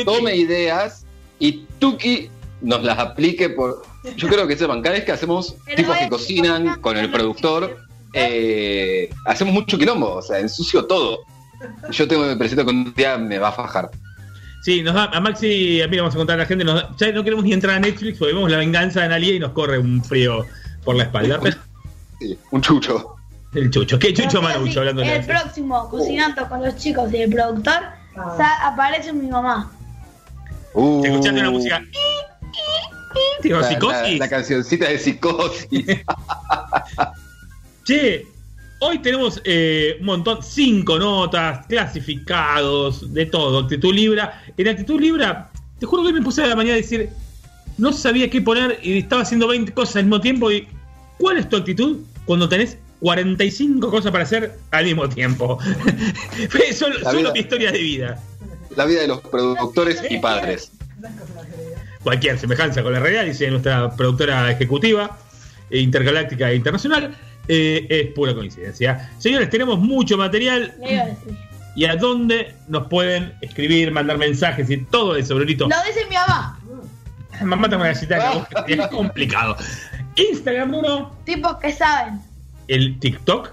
tome 0.04 0.36
ideas 0.36 1.04
y 1.38 1.64
Tuki 1.78 2.30
nos 2.60 2.82
las 2.84 2.98
aplique 2.98 3.50
por. 3.50 3.82
Yo 4.16 4.28
creo 4.28 4.46
que 4.46 4.56
sepan, 4.56 4.82
cada 4.82 4.96
vez 4.96 5.04
que 5.04 5.12
hacemos 5.12 5.54
Pero 5.64 5.76
tipos 5.76 5.96
que 5.96 6.04
es- 6.04 6.10
cocinan 6.10 6.80
con 6.80 6.96
el 6.96 7.10
productor, 7.10 7.78
eh, 8.14 9.10
hacemos 9.26 9.54
mucho 9.54 9.78
quilombo, 9.78 10.14
o 10.16 10.22
sea, 10.22 10.38
ensucio 10.38 10.84
todo. 10.86 11.20
Yo 11.90 12.08
tengo 12.08 12.24
me 12.24 12.36
presento 12.36 12.64
que 12.64 12.70
un 12.70 12.92
día 12.94 13.16
me 13.18 13.38
va 13.38 13.48
a 13.48 13.52
fajar. 13.52 13.90
Sí, 14.62 14.82
nos 14.82 14.94
da, 14.94 15.04
a 15.06 15.20
Maxi 15.20 15.46
y 15.46 15.82
a 15.82 15.88
mí 15.88 15.96
le 15.96 16.02
vamos 16.02 16.14
a 16.14 16.18
contar 16.18 16.34
a 16.36 16.42
la 16.42 16.46
gente. 16.46 16.64
Nos 16.64 16.76
da- 16.76 16.90
ya 16.96 17.10
no 17.12 17.24
queremos 17.24 17.44
ni 17.44 17.52
entrar 17.52 17.74
a 17.76 17.80
Netflix 17.80 18.18
porque 18.18 18.32
vemos 18.34 18.50
la 18.50 18.58
venganza 18.58 19.00
de 19.00 19.06
Analia 19.06 19.34
y 19.34 19.38
nos 19.40 19.50
corre 19.52 19.78
un 19.78 20.02
frío 20.04 20.46
por 20.84 20.94
la 20.96 21.04
espalda. 21.04 21.38
Pero- 21.42 21.56
Sí, 22.20 22.38
un 22.52 22.60
chucho. 22.62 23.16
el 23.54 23.70
chucho. 23.70 23.98
¿Qué 23.98 24.14
chucho 24.14 24.40
Pero 24.40 24.42
Manucho 24.42 24.72
sí, 24.72 24.78
hablando 24.78 25.02
de 25.02 25.16
El 25.16 25.26
próximo 25.26 25.88
cocinando 25.90 26.48
con 26.48 26.62
los 26.62 26.76
chicos 26.76 27.12
y 27.12 27.16
el 27.18 27.30
productor 27.32 27.80
sa- 28.36 28.66
aparece 28.68 29.12
mi 29.12 29.26
mamá. 29.28 29.70
Uh, 30.74 31.02
¿Te 31.02 31.08
escuchaste 31.08 31.40
una 31.40 31.50
música? 31.50 31.82
Digo, 33.42 33.58
la, 33.60 33.68
psicosis. 33.68 34.12
la- 34.12 34.18
la 34.18 34.28
cancioncita 34.28 34.88
de 34.88 34.98
psicosis. 34.98 35.84
Che, 37.84 38.26
hoy 38.84 38.98
tenemos 38.98 39.40
eh, 39.44 39.96
un 40.00 40.06
montón, 40.06 40.42
cinco 40.42 40.98
notas, 40.98 41.64
clasificados, 41.66 43.14
de 43.14 43.26
todo. 43.26 43.60
Actitud 43.60 43.94
Libra. 43.94 44.42
En 44.56 44.68
Actitud 44.68 45.00
Libra, 45.00 45.50
te 45.78 45.86
juro 45.86 46.04
que 46.04 46.12
me 46.12 46.20
puse 46.20 46.42
a 46.42 46.48
la 46.48 46.56
mañana 46.56 46.74
a 46.74 46.78
decir, 46.78 47.08
no 47.78 47.92
sabía 47.92 48.28
qué 48.28 48.42
poner 48.42 48.80
y 48.82 48.98
estaba 48.98 49.22
haciendo 49.22 49.46
20 49.46 49.72
cosas 49.72 49.96
al 49.96 50.04
mismo 50.04 50.20
tiempo. 50.20 50.50
Y, 50.50 50.66
¿Cuál 51.18 51.38
es 51.38 51.48
tu 51.48 51.56
actitud 51.56 51.98
cuando 52.24 52.48
tenés 52.48 52.76
45 53.00 53.88
cosas 53.88 54.10
para 54.10 54.24
hacer 54.24 54.58
al 54.72 54.84
mismo 54.84 55.08
tiempo? 55.08 55.58
Fue 56.50 56.72
solo, 56.72 56.98
La 56.98 57.10
solo 57.10 57.20
vida. 57.20 57.32
mi 57.34 57.38
historia 57.38 57.70
de 57.70 57.78
vida. 57.78 58.22
la 58.74 58.84
vida 58.84 59.02
de 59.02 59.08
los 59.08 59.20
productores 59.20 60.02
y 60.10 60.18
padres. 60.18 60.72
Cualquier 62.02 62.36
semejanza 62.36 62.82
con 62.82 62.92
la 62.92 62.98
realidad, 62.98 63.26
dice 63.26 63.48
nuestra 63.48 63.94
productora 63.94 64.50
ejecutiva 64.50 65.16
eh, 65.70 65.78
intergaláctica 65.78 66.50
e 66.50 66.56
internacional, 66.56 67.16
eh, 67.54 67.86
es 67.90 68.12
pura 68.14 68.34
coincidencia. 68.34 69.10
Señores, 69.18 69.50
tenemos 69.50 69.78
mucho 69.78 70.16
material. 70.16 70.74
¿Y 71.74 71.84
a 71.84 71.96
dónde 71.96 72.54
nos 72.68 72.86
pueden 72.86 73.34
escribir, 73.42 73.90
mandar 73.92 74.16
mensajes 74.16 74.70
y 74.70 74.78
todo 74.78 75.16
eso, 75.16 75.34
Brunito? 75.34 75.68
Lo 75.68 75.76
dice 75.86 76.06
mi 76.08 76.14
mamá. 76.14 76.58
Mamá 77.42 77.68
te 77.68 77.76
voy 77.76 77.86
a 77.86 77.88
necesitar 77.90 78.18
la 78.18 78.30
voz, 78.32 78.48
que 78.66 78.74
es 78.74 78.86
complicado. 78.90 79.56
Instagram, 80.16 80.70
Bruno, 80.70 81.14
Tipos 81.24 81.56
que 81.56 81.72
saben. 81.72 82.20
el 82.68 82.98
TikTok, 82.98 83.50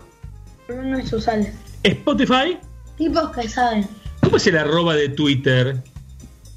Bruno 0.67 0.99
y 0.99 1.05
Susales. 1.07 1.53
Spotify. 1.83 2.57
Tipos 2.97 3.29
que 3.31 3.47
saben. 3.49 3.85
¿Cómo 4.21 4.37
es 4.37 4.47
el 4.47 4.57
arroba 4.57 4.95
de 4.95 5.09
Twitter? 5.09 5.77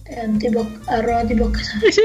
Eh, 0.07 0.29
tipos, 0.39 0.67
arroba 0.89 1.25
tipos 1.25 1.57
que 1.57 1.65
saben. 1.65 1.81
Sí, 1.83 1.93
sí. 1.93 2.03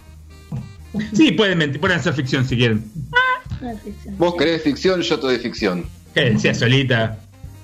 Sí, 1.12 1.32
pueden 1.32 1.58
mentir, 1.58 1.80
pueden 1.80 1.98
hacer 1.98 2.14
ficción 2.14 2.46
si 2.46 2.56
quieren. 2.56 2.84
Ficción. 3.84 4.16
Vos 4.18 4.34
querés 4.36 4.62
ficción, 4.62 5.00
yo 5.02 5.16
te 5.18 5.26
doy 5.26 5.38
ficción. 5.38 5.84
Que 6.16 6.30
decía 6.30 6.54
solita. 6.54 7.18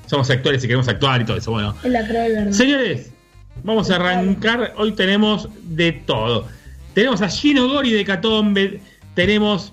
Somos 0.04 0.28
actores 0.28 0.62
y 0.62 0.66
queremos 0.66 0.86
actuar 0.86 1.22
y 1.22 1.24
todo 1.24 1.38
eso. 1.38 1.52
Bueno. 1.52 1.74
Es 1.82 1.90
la. 1.90 2.52
Señores, 2.52 3.10
vamos 3.64 3.90
a 3.90 3.96
arrancar. 3.96 4.74
Hoy 4.76 4.92
tenemos 4.92 5.48
de 5.62 5.92
todo. 5.92 6.46
Tenemos 6.92 7.22
a 7.22 7.30
Gino 7.30 7.66
Gori 7.66 7.92
de 7.92 8.04
Catombe. 8.04 8.78
Tenemos 9.14 9.72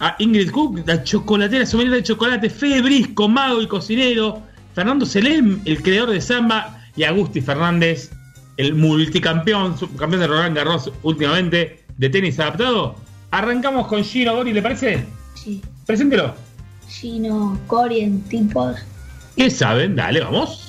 a 0.00 0.16
Ingrid 0.18 0.52
Cook, 0.52 0.80
la 0.86 1.04
chocolatera 1.04 1.66
sommelier 1.66 1.96
de 1.96 2.02
chocolate. 2.02 2.48
Fede 2.48 2.80
Brisco, 2.80 3.28
mago 3.28 3.60
y 3.60 3.66
cocinero. 3.66 4.40
Fernando 4.74 5.04
Selem, 5.04 5.60
el 5.66 5.82
creador 5.82 6.12
de 6.12 6.22
Samba. 6.22 6.80
Y 6.96 7.02
Agusti 7.02 7.42
Fernández, 7.42 8.10
el 8.56 8.74
multicampeón, 8.74 9.76
subcampeón 9.76 10.22
de 10.22 10.28
Roland 10.28 10.56
Garros 10.56 10.90
últimamente 11.02 11.84
de 11.98 12.08
tenis 12.08 12.40
adaptado. 12.40 12.96
Arrancamos 13.32 13.86
con 13.86 14.02
Gino 14.02 14.34
Gori, 14.34 14.54
¿le 14.54 14.62
parece? 14.62 15.04
Sí. 15.34 15.60
Preséntelo. 15.84 16.34
Gino, 16.94 17.58
Cori 17.66 18.00
en 18.00 18.22
tipos. 18.22 18.76
¿Qué 19.36 19.50
saben? 19.50 19.96
Dale, 19.96 20.20
vamos. 20.20 20.60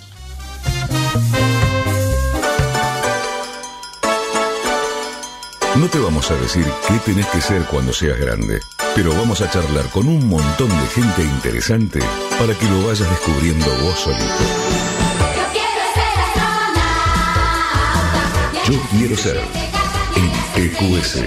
No 5.78 5.88
te 5.88 6.00
vamos 6.00 6.32
a 6.32 6.36
decir 6.36 6.66
qué 6.88 6.98
tenés 7.06 7.28
que 7.28 7.42
ser 7.42 7.62
cuando 7.64 7.94
seas 7.94 8.18
grande, 8.20 8.60
pero 8.96 9.14
vamos 9.14 9.42
a 9.42 9.52
charlar 9.52 9.86
con 9.90 10.08
un 10.08 10.28
montón 10.28 10.70
de 10.70 10.88
gente 10.88 11.24
interesante 11.24 12.00
para 12.40 12.58
que 12.58 12.66
lo 12.66 12.88
vayas 12.88 13.10
descubriendo 13.10 13.66
vos 13.84 14.00
solito. 14.00 14.46
Yo 18.68 18.80
quiero 18.98 19.16
ser 19.16 19.38
en 20.16 20.64
EQS. 20.64 21.24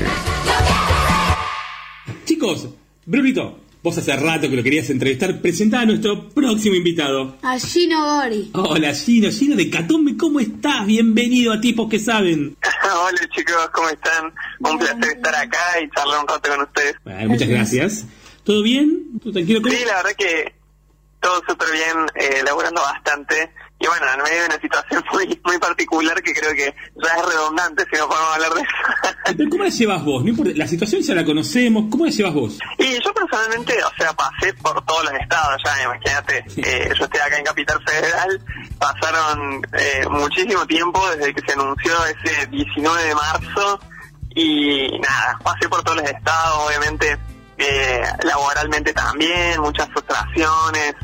Chicos, 2.25 2.69
Brunito, 3.07 3.61
vos 3.82 3.97
hace 3.97 4.14
rato 4.16 4.49
que 4.50 4.56
lo 4.56 4.62
querías 4.62 4.90
entrevistar. 4.90 5.40
Presentá 5.40 5.80
a 5.80 5.87
nuestro 5.87 6.28
próximo 6.30 6.75
invitado. 6.75 7.37
A 7.42 7.58
Gino 7.58 8.04
Gori. 8.04 8.50
Hola 8.54 8.94
Gino, 8.94 9.30
Gino 9.30 9.56
de 9.56 9.70
Catombe, 9.70 10.16
¿cómo 10.16 10.40
estás? 10.40 10.87
Bienvenido 10.87 11.52
a 11.52 11.61
Tipos 11.61 11.88
que 11.88 11.99
Saben. 11.99 12.56
Hola 12.85 13.20
chicos, 13.35 13.70
¿cómo 13.73 13.88
están? 13.88 14.32
Un 14.61 14.78
placer 14.78 15.16
estar 15.16 15.35
acá 15.35 15.58
y 15.82 15.88
charlar 15.90 16.20
un 16.23 16.28
rato 16.28 16.50
con 16.50 16.61
ustedes. 16.62 16.94
Bueno, 17.04 17.28
muchas 17.30 17.49
gracias. 17.49 18.06
¿Todo 18.44 18.62
bien? 18.62 19.18
¿Todo 19.23 19.32
tranquilo? 19.32 19.62
¿Cómo- 19.62 19.75
Sí, 19.75 19.82
la 19.87 19.97
verdad 19.97 20.16
que 20.18 20.54
todo 21.20 21.42
súper 21.49 21.68
bien, 21.73 21.97
eh, 22.14 22.42
laburando 22.44 22.80
bastante. 22.80 23.50
Y 23.80 23.87
bueno, 23.87 24.06
en 24.12 24.23
medio 24.23 24.40
de 24.40 24.47
una 24.47 24.61
situación 24.61 25.04
muy 25.12 25.40
muy 25.44 25.58
particular 25.58 26.20
que 26.23 26.35
creo 26.35 26.52
que 26.52 26.75
ya 26.97 27.11
es 27.16 27.26
redundante 27.26 27.85
si 27.90 27.99
no 27.99 28.08
podemos 28.08 28.35
hablar 28.35 28.54
de 28.54 28.61
eso. 28.61 29.37
Pero 29.37 29.50
¿Cómo 29.50 29.64
la 29.64 29.70
llevas 29.70 30.04
vos? 30.04 30.23
No 30.23 30.30
importa, 30.30 30.52
la 30.54 30.66
situación 30.66 31.02
ya 31.02 31.14
la 31.14 31.25
conocemos. 31.25 31.85
¿Cómo 31.90 32.06
la 32.06 32.11
llevas 32.11 32.35
vos? 32.35 32.58
Y 32.78 33.00
yo 33.02 33.14
personalmente, 33.14 33.75
o 33.85 33.90
sea, 33.97 34.12
pasé 34.12 34.52
por 34.54 34.85
todos 34.85 35.04
los 35.04 35.12
estados 35.14 35.62
ya, 35.64 35.82
imagínate. 35.85 36.44
Eh, 36.56 36.92
yo 36.99 37.04
estoy 37.04 37.20
acá 37.20 37.38
en 37.38 37.44
Capital 37.44 37.82
Federal, 37.87 38.40
pasaron 38.78 39.62
eh, 39.73 40.06
muchísimo 40.11 40.66
tiempo 40.66 41.00
desde 41.11 41.35
que 41.35 41.42
se 41.47 41.52
anunció 41.52 41.92
ese 42.06 42.47
19 42.47 43.04
de 43.04 43.14
marzo 43.14 43.80
y 44.35 44.99
nada, 44.99 45.38
pasé 45.42 45.68
por 45.68 45.82
todos 45.82 45.99
los 45.99 46.11
estados, 46.11 46.66
obviamente 46.66 47.18
eh, 47.58 48.02
laboralmente 48.23 48.92
también, 48.92 49.61
muchas 49.61 49.88
frustraciones. 49.88 50.94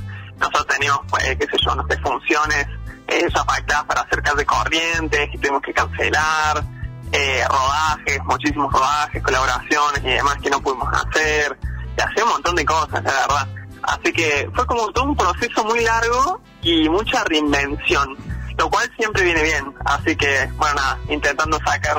Nosotros 0.45 0.67
teníamos, 0.77 1.01
pues, 1.11 1.25
qué 1.39 1.47
sé 1.47 1.57
yo, 1.65 1.75
no 1.75 1.87
sé, 1.89 1.99
funciones 1.99 2.67
eh, 3.09 3.27
ya 3.35 3.45
pactadas 3.45 3.85
para 3.85 4.01
hacer 4.03 4.23
de 4.23 4.45
corrientes 4.47 5.29
y 5.33 5.39
tuvimos 5.39 5.63
que 5.63 5.73
cancelar 5.73 6.65
eh, 7.13 7.43
rodajes, 7.49 8.19
muchísimos 8.25 8.73
rodajes, 8.73 9.23
colaboraciones 9.23 10.03
y 10.05 10.09
demás 10.11 10.37
que 10.43 10.51
no 10.51 10.61
pudimos 10.61 10.89
hacer, 10.93 11.57
y 11.97 12.01
hacía 12.01 12.25
un 12.25 12.31
montón 12.31 12.57
de 12.57 12.65
cosas, 12.65 13.03
la 13.05 13.13
verdad. 13.13 13.49
Así 13.85 14.13
que 14.13 14.49
fue 14.55 14.67
como 14.67 14.91
todo 14.93 15.05
un 15.05 15.17
proceso 15.17 15.65
muy 15.65 15.81
largo 15.85 16.41
y 16.63 16.89
mucha 16.89 17.23
reinvención, 17.25 18.17
lo 18.59 18.69
cual 18.71 18.91
siempre 18.97 19.23
viene 19.25 19.43
bien. 19.43 19.73
Así 19.85 20.17
que, 20.17 20.49
bueno, 20.57 20.75
nada, 20.77 20.99
intentando 21.09 21.59
sacar 21.65 21.99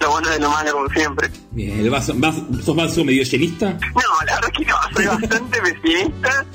lo 0.00 0.10
bueno 0.10 0.28
de 0.30 0.40
lo 0.40 0.50
malo 0.50 0.72
como 0.72 0.88
siempre. 0.90 1.30
Bien, 1.52 1.78
el 1.80 1.90
vaso, 1.90 2.12
vas- 2.16 2.34
¿sos 2.64 2.74
vaso 2.76 3.04
medio 3.04 3.22
llenista? 3.22 3.66
No, 3.94 4.02
la 4.26 4.34
verdad 4.36 4.50
que 4.56 4.64
no, 4.64 4.76
soy 4.94 5.06
bastante 5.06 5.60
pesimista. 5.60 6.44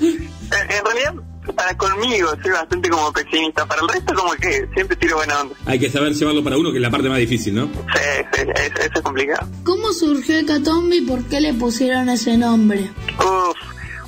En, 0.52 0.70
en 0.70 0.84
realidad, 0.84 1.14
para 1.56 1.76
conmigo 1.76 2.30
soy 2.42 2.50
bastante 2.52 2.88
como 2.88 3.12
pesimista, 3.12 3.66
para 3.66 3.82
el 3.82 3.88
resto 3.88 4.14
como 4.14 4.32
que 4.34 4.68
siempre 4.74 4.96
tiro 4.96 5.16
buena 5.16 5.40
onda. 5.40 5.54
Hay 5.66 5.78
que 5.78 5.90
saber 5.90 6.12
llevarlo 6.14 6.42
para 6.44 6.56
uno, 6.56 6.70
que 6.70 6.76
es 6.78 6.82
la 6.82 6.90
parte 6.90 7.08
más 7.08 7.18
difícil, 7.18 7.54
¿no? 7.54 7.66
Sí, 7.66 8.24
sí, 8.32 8.42
es- 8.54 8.72
eso 8.80 8.92
es 8.94 9.00
complicado. 9.02 9.46
¿Cómo 9.64 9.92
surgió 9.92 10.38
Hecatombe 10.38 10.96
y 10.96 11.00
por 11.02 11.22
qué 11.24 11.40
le 11.40 11.52
pusieron 11.54 12.08
ese 12.08 12.36
nombre? 12.38 12.90
Uf, 13.18 13.56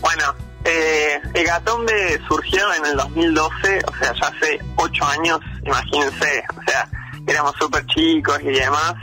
bueno, 0.01 0.35
eh, 0.65 1.21
Hecatombe 1.35 2.21
surgió 2.29 2.73
en 2.75 2.87
el 2.87 2.97
2012, 2.97 3.81
o 3.87 3.97
sea, 3.99 4.13
ya 4.15 4.27
hace 4.29 4.61
8 4.77 5.05
años, 5.07 5.41
imagínense, 5.65 6.43
o 6.57 6.71
sea, 6.71 6.89
éramos 7.27 7.55
súper 7.59 7.85
chicos 7.87 8.39
y 8.43 8.51
demás. 8.53 8.95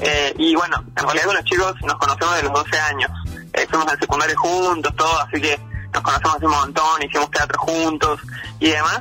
Eh, 0.00 0.34
y 0.38 0.54
bueno, 0.54 0.76
en 0.94 1.04
realidad 1.04 1.24
con 1.26 1.36
los 1.36 1.44
chicos 1.44 1.74
nos 1.86 1.94
conocemos 1.96 2.36
de 2.36 2.42
los 2.42 2.52
12 2.52 2.78
años. 2.78 3.10
Eh, 3.54 3.66
fuimos 3.70 3.88
al 3.88 3.98
secundario 3.98 4.36
juntos, 4.36 4.94
todo, 4.94 5.18
así 5.20 5.40
que 5.40 5.58
nos 5.96 6.02
conocemos 6.02 6.36
hace 6.36 6.46
un 6.46 6.52
montón, 6.52 7.02
hicimos 7.02 7.30
teatro 7.30 7.58
juntos 7.58 8.20
y 8.60 8.70
demás. 8.70 9.00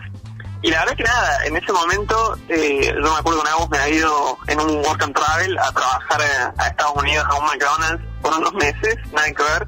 Y 0.62 0.72
la 0.72 0.80
verdad 0.80 0.96
que 0.96 1.04
nada, 1.04 1.46
en 1.46 1.58
ese 1.58 1.72
momento, 1.72 2.38
eh, 2.50 2.94
yo 2.96 3.14
me 3.14 3.20
acuerdo 3.20 3.44
que 3.44 3.50
una 3.50 3.58
vez 3.58 3.70
me 3.70 3.78
había 3.78 3.96
ido 3.98 4.38
en 4.48 4.60
un 4.62 4.78
work 4.78 5.04
and 5.04 5.14
travel 5.14 5.60
a 5.60 5.72
trabajar 5.72 6.54
a 6.58 6.68
Estados 6.68 6.96
Unidos 6.96 7.26
a 7.30 7.36
un 7.36 7.46
McDonald's 7.46 8.04
por 8.22 8.34
unos 8.34 8.54
meses, 8.54 8.96
nada 9.12 9.28
que 9.32 9.44
ver. 9.44 9.68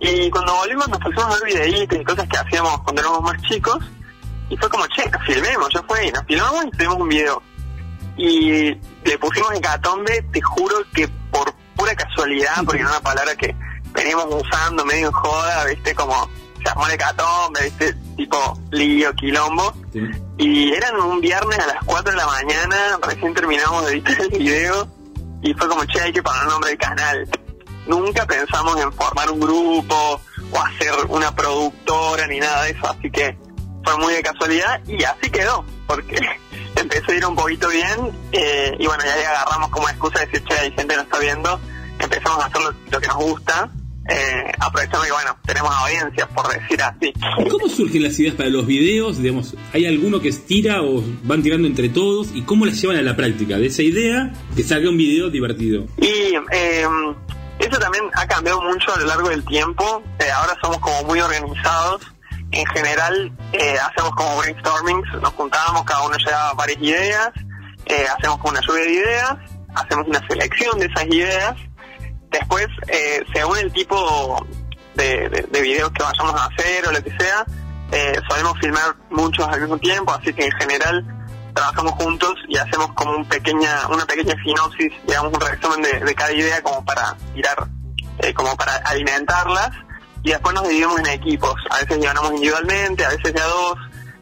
Y 0.00 0.30
cuando 0.30 0.54
volvimos 0.54 0.88
nos 0.88 1.00
pusimos 1.00 1.24
a 1.24 1.28
ver 1.30 1.44
videitos 1.44 1.98
y 1.98 2.04
cosas 2.04 2.28
que 2.28 2.36
hacíamos 2.36 2.80
cuando 2.82 3.00
éramos 3.00 3.22
más 3.22 3.42
chicos. 3.42 3.78
Y 4.50 4.56
fue 4.56 4.68
como, 4.68 4.86
che, 4.88 5.10
filmemos, 5.26 5.68
yo 5.70 5.82
fue 5.88 6.06
y 6.06 6.12
nos 6.12 6.24
filmamos 6.24 6.66
y 6.66 6.70
tuvimos 6.70 6.96
un 6.96 7.08
video. 7.08 7.42
Y 8.16 8.74
le 9.04 9.18
pusimos 9.18 9.52
hecatombe, 9.54 10.22
te 10.32 10.40
juro 10.42 10.76
que 10.94 11.08
por 11.30 11.52
pura 11.74 11.94
casualidad, 11.96 12.62
porque 12.64 12.82
era 12.82 12.90
una 12.90 13.00
palabra 13.00 13.34
que 13.34 13.56
veníamos 13.92 14.26
usando 14.30 14.84
medio 14.84 15.08
en 15.08 15.12
joda, 15.12 15.64
viste, 15.64 15.94
como 15.94 16.28
se 16.62 16.68
armó 16.70 16.86
el 16.86 16.92
hecatombe, 16.94 17.64
viste, 17.64 17.94
tipo 18.16 18.58
lío, 18.70 19.12
quilombo. 19.14 19.72
Y 20.36 20.72
eran 20.72 20.96
un 21.00 21.20
viernes 21.20 21.58
a 21.58 21.66
las 21.66 21.84
4 21.84 22.12
de 22.12 22.16
la 22.16 22.26
mañana, 22.26 22.98
recién 23.02 23.34
terminamos 23.34 23.86
de 23.86 23.92
editar 23.92 24.20
el 24.20 24.38
video, 24.38 24.88
y 25.42 25.54
fue 25.54 25.68
como, 25.68 25.84
che, 25.86 26.00
hay 26.00 26.12
que 26.12 26.22
poner 26.22 26.44
nombre 26.44 26.70
del 26.70 26.78
canal. 26.78 27.28
Nunca 27.86 28.26
pensamos 28.26 28.80
en 28.80 28.92
formar 28.92 29.30
un 29.30 29.40
grupo 29.40 30.20
o 30.52 30.60
hacer 30.60 30.92
una 31.08 31.34
productora 31.34 32.26
ni 32.26 32.38
nada 32.38 32.64
de 32.64 32.70
eso, 32.70 32.88
así 32.88 33.10
que 33.10 33.36
fue 33.84 33.96
muy 33.98 34.12
de 34.12 34.22
casualidad 34.22 34.80
y 34.86 35.02
así 35.04 35.30
quedó, 35.30 35.64
porque 35.86 36.18
empezó 36.76 37.12
a 37.12 37.14
ir 37.14 37.26
un 37.26 37.34
poquito 37.34 37.68
bien 37.68 38.12
eh, 38.32 38.76
y 38.78 38.86
bueno, 38.86 39.04
ya 39.04 39.14
ahí 39.14 39.22
agarramos 39.22 39.70
como 39.70 39.88
excusa 39.88 40.20
de 40.20 40.26
decir, 40.26 40.44
che, 40.44 40.54
hay 40.54 40.72
gente 40.72 40.88
que 40.88 40.96
nos 40.96 41.04
está 41.04 41.18
viendo, 41.18 41.60
empezamos 41.98 42.44
a 42.44 42.46
hacer 42.46 42.62
lo, 42.62 42.74
lo 42.90 43.00
que 43.00 43.06
nos 43.06 43.16
gusta, 43.16 43.70
eh, 44.08 44.52
aprovechando 44.58 45.04
que 45.04 45.12
bueno, 45.12 45.36
tenemos 45.44 45.70
audiencias, 45.74 46.28
por 46.28 46.48
decir 46.48 46.82
así. 46.82 47.12
¿Cómo 47.50 47.68
surgen 47.68 48.02
las 48.02 48.18
ideas 48.18 48.34
para 48.34 48.48
los 48.48 48.66
videos? 48.66 49.18
Digamos, 49.18 49.54
¿hay 49.72 49.86
alguno 49.86 50.20
que 50.20 50.32
tira 50.32 50.82
o 50.82 51.02
van 51.22 51.42
tirando 51.42 51.66
entre 51.66 51.88
todos? 51.88 52.28
¿Y 52.34 52.42
cómo 52.42 52.66
las 52.66 52.80
llevan 52.80 52.96
a 52.96 53.02
la 53.02 53.16
práctica? 53.16 53.58
De 53.58 53.66
esa 53.66 53.82
idea 53.82 54.32
que 54.56 54.62
salga 54.62 54.88
un 54.90 54.96
video 54.96 55.30
divertido. 55.30 55.86
Y 55.98 56.34
eh, 56.52 56.86
eso 57.58 57.78
también 57.78 58.04
ha 58.14 58.26
cambiado 58.26 58.62
mucho 58.62 58.94
a 58.94 58.98
lo 58.98 59.06
largo 59.06 59.28
del 59.28 59.44
tiempo. 59.44 60.02
Eh, 60.18 60.30
ahora 60.30 60.56
somos 60.62 60.78
como 60.78 61.04
muy 61.04 61.20
organizados 61.20 62.02
en 62.50 62.66
general 62.66 63.32
eh, 63.52 63.76
hacemos 63.78 64.14
como 64.14 64.38
brainstormings, 64.38 65.12
nos 65.20 65.32
juntábamos, 65.34 65.84
cada 65.84 66.06
uno 66.06 66.16
lleva 66.16 66.52
varias 66.54 66.80
ideas, 66.80 67.30
eh, 67.86 68.06
hacemos 68.16 68.38
como 68.38 68.50
una 68.52 68.60
lluvia 68.66 68.84
de 68.84 68.92
ideas, 68.92 69.36
hacemos 69.74 70.08
una 70.08 70.26
selección 70.26 70.78
de 70.78 70.86
esas 70.86 71.06
ideas, 71.06 71.54
después, 72.30 72.66
eh, 72.88 73.24
según 73.32 73.58
el 73.58 73.72
tipo 73.72 74.46
de, 74.94 75.28
de, 75.28 75.42
de 75.42 75.60
videos 75.60 75.90
que 75.92 76.02
vayamos 76.02 76.34
a 76.34 76.46
hacer 76.46 76.86
o 76.86 76.92
lo 76.92 77.02
que 77.02 77.16
sea, 77.18 77.44
eh, 77.90 78.20
solemos 78.28 78.58
filmar 78.58 78.94
muchos 79.10 79.46
al 79.48 79.60
mismo 79.60 79.78
tiempo, 79.78 80.12
así 80.12 80.32
que 80.32 80.44
en 80.44 80.52
general 80.52 81.04
trabajamos 81.54 81.92
juntos 81.92 82.34
y 82.48 82.56
hacemos 82.56 82.92
como 82.92 83.16
un 83.16 83.24
pequeña, 83.24 83.88
una 83.88 84.04
pequeña 84.04 84.34
sinopsis, 84.44 84.92
digamos 85.06 85.32
un 85.32 85.40
resumen 85.40 85.82
de, 85.82 86.14
cada 86.14 86.32
idea 86.32 86.62
como 86.62 86.84
para 86.84 87.16
tirar, 87.34 87.66
eh, 88.18 88.34
como 88.34 88.56
para 88.56 88.76
alimentarlas 88.76 89.70
y 90.22 90.30
después 90.30 90.54
nos 90.54 90.68
dividimos 90.68 90.98
en 91.00 91.06
equipos, 91.06 91.54
a 91.70 91.78
veces 91.78 91.98
guionamos 91.98 92.32
individualmente, 92.32 93.04
a 93.04 93.08
veces 93.08 93.32
de 93.32 93.40
a 93.40 93.46
dos, 93.46 93.78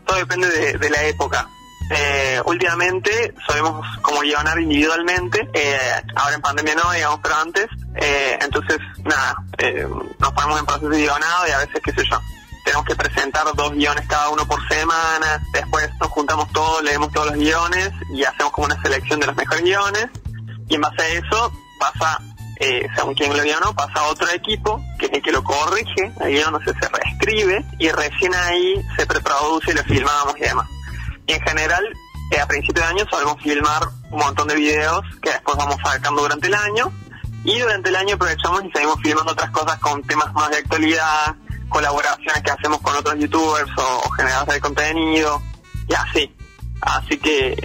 todo 0.06 0.16
depende 0.18 0.48
de, 0.48 0.78
de 0.78 0.90
la 0.90 1.02
época. 1.04 1.48
Eh, 1.90 2.40
últimamente 2.44 3.32
solemos 3.46 3.86
como 4.02 4.20
guionar 4.20 4.58
individualmente, 4.60 5.48
eh, 5.52 5.78
ahora 6.16 6.34
en 6.34 6.40
pandemia 6.40 6.75
no, 6.75 6.90
digamos, 6.92 7.20
pero 7.22 7.36
antes, 7.36 7.66
eh, 7.96 8.38
entonces 8.40 8.78
nada, 9.04 9.36
eh, 9.58 9.86
nos 10.18 10.32
ponemos 10.32 10.60
en 10.60 10.66
proceso 10.66 10.88
de 10.88 11.02
guionado 11.02 11.48
y 11.48 11.50
a 11.50 11.58
veces, 11.58 11.80
qué 11.82 11.92
sé 11.92 12.04
yo, 12.10 12.20
tenemos 12.64 12.84
que 12.84 12.96
presentar 12.96 13.46
dos 13.54 13.72
guiones 13.72 14.06
cada 14.08 14.28
uno 14.30 14.46
por 14.46 14.66
semana, 14.68 15.40
después 15.52 15.88
nos 16.00 16.08
juntamos 16.10 16.50
todos, 16.52 16.82
leemos 16.82 17.12
todos 17.12 17.28
los 17.28 17.36
guiones 17.36 17.92
y 18.12 18.24
hacemos 18.24 18.52
como 18.52 18.66
una 18.66 18.82
selección 18.82 19.20
de 19.20 19.26
los 19.26 19.36
mejores 19.36 19.62
guiones 19.62 20.08
y 20.68 20.74
en 20.74 20.80
base 20.80 21.00
a 21.00 21.08
eso 21.08 21.52
pasa, 21.78 22.20
eh, 22.58 22.88
según 22.94 23.14
quien 23.14 23.36
lo 23.36 23.42
guionó, 23.42 23.72
pasa 23.72 24.00
a 24.00 24.04
otro 24.08 24.28
equipo 24.30 24.82
que 24.98 25.06
es 25.06 25.12
el 25.12 25.22
que 25.22 25.32
lo 25.32 25.44
corrige, 25.44 26.12
el 26.20 26.32
guion 26.32 26.52
no 26.52 26.58
sé, 26.58 26.72
se 26.80 26.88
reescribe 26.88 27.64
y 27.78 27.88
recién 27.90 28.34
ahí 28.34 28.84
se 28.96 29.06
preproduce 29.06 29.70
y 29.70 29.74
lo 29.74 29.84
filmamos 29.84 30.36
y 30.36 30.40
demás. 30.40 30.66
En 31.28 31.40
general, 31.42 31.84
eh, 32.32 32.40
a 32.40 32.46
principio 32.46 32.82
de 32.82 32.88
año 32.88 33.04
solemos 33.08 33.40
filmar 33.40 33.82
un 34.10 34.18
montón 34.18 34.48
de 34.48 34.56
videos 34.56 35.02
que 35.22 35.30
después 35.30 35.56
vamos 35.56 35.76
sacando 35.84 36.22
durante 36.22 36.48
el 36.48 36.54
año 36.54 36.92
y 37.46 37.60
durante 37.60 37.88
el 37.90 37.96
año 37.96 38.14
aprovechamos 38.16 38.64
y 38.64 38.70
seguimos 38.72 39.00
filmando 39.02 39.32
otras 39.32 39.50
cosas 39.50 39.78
con 39.78 40.02
temas 40.02 40.32
más 40.34 40.50
de 40.50 40.56
actualidad, 40.56 41.36
colaboraciones 41.68 42.42
que 42.42 42.50
hacemos 42.50 42.80
con 42.80 42.96
otros 42.96 43.16
youtubers 43.18 43.70
o, 43.78 44.02
o 44.04 44.10
generadores 44.10 44.54
de 44.54 44.60
contenido 44.60 45.40
y 45.88 45.94
así. 45.94 46.30
Así 46.80 47.16
que, 47.18 47.56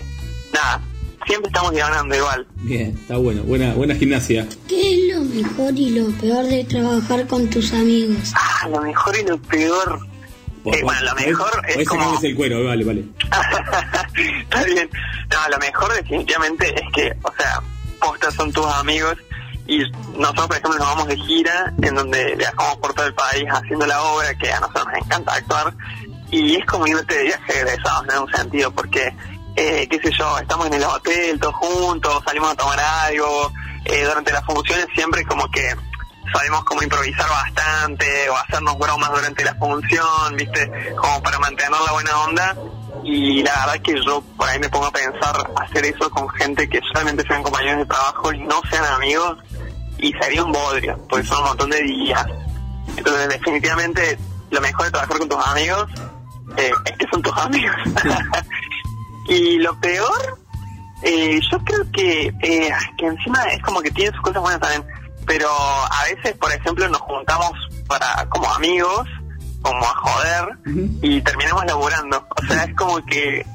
nada, 0.54 0.82
siempre 1.26 1.48
estamos 1.48 1.72
ganando 1.72 2.16
igual. 2.16 2.48
Bien, 2.58 2.96
está 2.96 3.18
bueno, 3.18 3.42
buena, 3.44 3.74
buena 3.74 3.96
gimnasia. 3.96 4.48
¿Qué 4.68 4.94
es 4.94 5.16
lo 5.16 5.24
mejor 5.24 5.74
y 5.76 5.90
lo 5.90 6.12
peor 6.12 6.46
de 6.46 6.64
trabajar 6.64 7.26
con 7.26 7.50
tus 7.50 7.74
amigos? 7.74 8.34
Ah, 8.36 8.68
lo 8.70 8.82
mejor 8.82 9.16
y 9.18 9.28
lo 9.28 9.42
peor. 9.42 10.00
Eh, 10.66 10.82
bueno, 10.84 11.02
lo 11.02 11.16
mejor 11.16 11.50
es 11.68 11.88
como... 11.88 12.02
sacarles 12.02 12.24
el 12.24 12.36
cuero, 12.36 12.64
vale, 12.64 12.84
vale. 12.86 13.04
Está 14.44 14.64
bien. 14.64 14.88
No, 15.32 15.50
lo 15.50 15.58
mejor 15.58 15.92
definitivamente 15.96 16.68
es 16.68 16.94
que, 16.94 17.12
o 17.24 17.34
sea, 17.36 17.64
postas 18.00 18.36
son 18.36 18.52
tus 18.52 18.68
amigos 18.68 19.18
y 19.68 19.84
nosotros, 20.18 20.48
por 20.48 20.58
ejemplo, 20.58 20.80
nos 20.80 20.88
vamos 20.88 21.08
de 21.08 21.18
gira 21.18 21.74
en 21.82 21.96
donde 21.96 22.36
viajamos 22.36 22.78
por 22.78 22.94
todo 22.94 23.06
el 23.06 23.14
país 23.14 23.46
haciendo 23.50 23.86
la 23.86 24.02
obra, 24.02 24.34
que 24.36 24.52
a 24.52 24.60
nosotros 24.60 24.88
nos 24.88 25.06
encanta 25.06 25.34
actuar, 25.34 25.74
y 26.30 26.56
es 26.56 26.66
como 26.66 26.88
irte 26.88 27.16
de 27.16 27.24
viaje 27.24 27.60
egresados 27.60 28.06
en 28.10 28.20
un 28.20 28.32
sentido, 28.32 28.72
porque, 28.72 29.14
eh, 29.56 29.88
qué 29.90 30.00
sé 30.00 30.12
yo, 30.18 30.38
estamos 30.40 30.68
en 30.68 30.74
el 30.74 30.84
hotel 30.84 31.40
todos 31.40 31.56
juntos, 31.56 32.24
salimos 32.26 32.52
a 32.52 32.56
tomar 32.56 32.80
algo, 32.80 33.52
eh, 33.86 34.04
durante 34.06 34.32
las 34.32 34.46
funciones 34.46 34.86
siempre 34.94 35.26
como 35.26 35.50
que 35.50 35.76
sabemos 36.32 36.64
como 36.64 36.84
improvisar 36.84 37.30
bastante 37.30 38.30
o 38.30 38.38
hacernos 38.38 38.78
bromas 38.78 39.12
durante 39.12 39.44
la 39.44 39.56
función, 39.56 40.36
¿viste? 40.36 40.72
Como 40.96 41.22
para 41.22 41.40
mantener 41.40 41.72
la 41.72 41.92
buena 41.92 42.18
onda. 42.22 42.56
Y 43.04 43.42
la 43.42 43.52
verdad 43.66 43.82
que 43.82 43.96
yo 44.06 44.22
por 44.38 44.48
ahí 44.48 44.60
me 44.60 44.70
pongo 44.70 44.86
a 44.86 44.92
pensar 44.92 45.36
hacer 45.56 45.86
eso 45.86 46.10
con 46.12 46.30
gente 46.30 46.70
que 46.70 46.80
solamente 46.92 47.24
sean 47.28 47.42
compañeros 47.42 47.80
de 47.80 47.86
trabajo 47.86 48.32
y 48.32 48.40
no 48.42 48.62
sean 48.70 48.86
amigos 48.86 49.38
y 50.02 50.12
sería 50.14 50.44
un 50.44 50.52
bodrio, 50.52 50.98
porque 51.10 51.26
son 51.28 51.40
un 51.40 51.46
montón 51.50 51.70
de 51.70 51.82
días. 51.84 52.26
Entonces 52.98 53.30
definitivamente 53.30 54.18
lo 54.50 54.60
mejor 54.62 54.86
de 54.86 54.92
trabajar 54.92 55.18
con 55.20 55.30
tus 55.30 55.48
amigos 55.48 55.88
eh, 56.58 56.72
es 56.86 56.98
que 56.98 57.08
son 57.12 57.22
tus 57.22 57.38
amigos. 57.38 57.76
y 59.28 59.58
lo 59.60 59.80
peor, 59.80 60.38
eh, 61.04 61.40
yo 61.52 61.58
creo 61.64 61.86
que, 61.92 62.28
eh, 62.42 62.72
que 62.98 63.06
encima 63.06 63.44
es 63.46 63.62
como 63.64 63.82
que 63.82 63.92
tiene 63.92 64.12
sus 64.12 64.22
cosas 64.22 64.42
buenas 64.42 64.60
también, 64.60 64.86
pero 65.26 65.48
a 65.50 66.04
veces, 66.14 66.36
por 66.38 66.52
ejemplo, 66.52 66.88
nos 66.90 67.02
juntamos 67.02 67.52
para 67.88 68.26
como 68.30 68.52
amigos, 68.54 69.08
como 69.62 69.84
a 69.86 69.96
joder, 69.96 70.58
y 71.02 71.22
terminamos 71.22 71.64
laburando. 71.66 72.26
O 72.42 72.46
sea, 72.48 72.64
es 72.64 72.76
como 72.76 72.98
que 73.06 73.46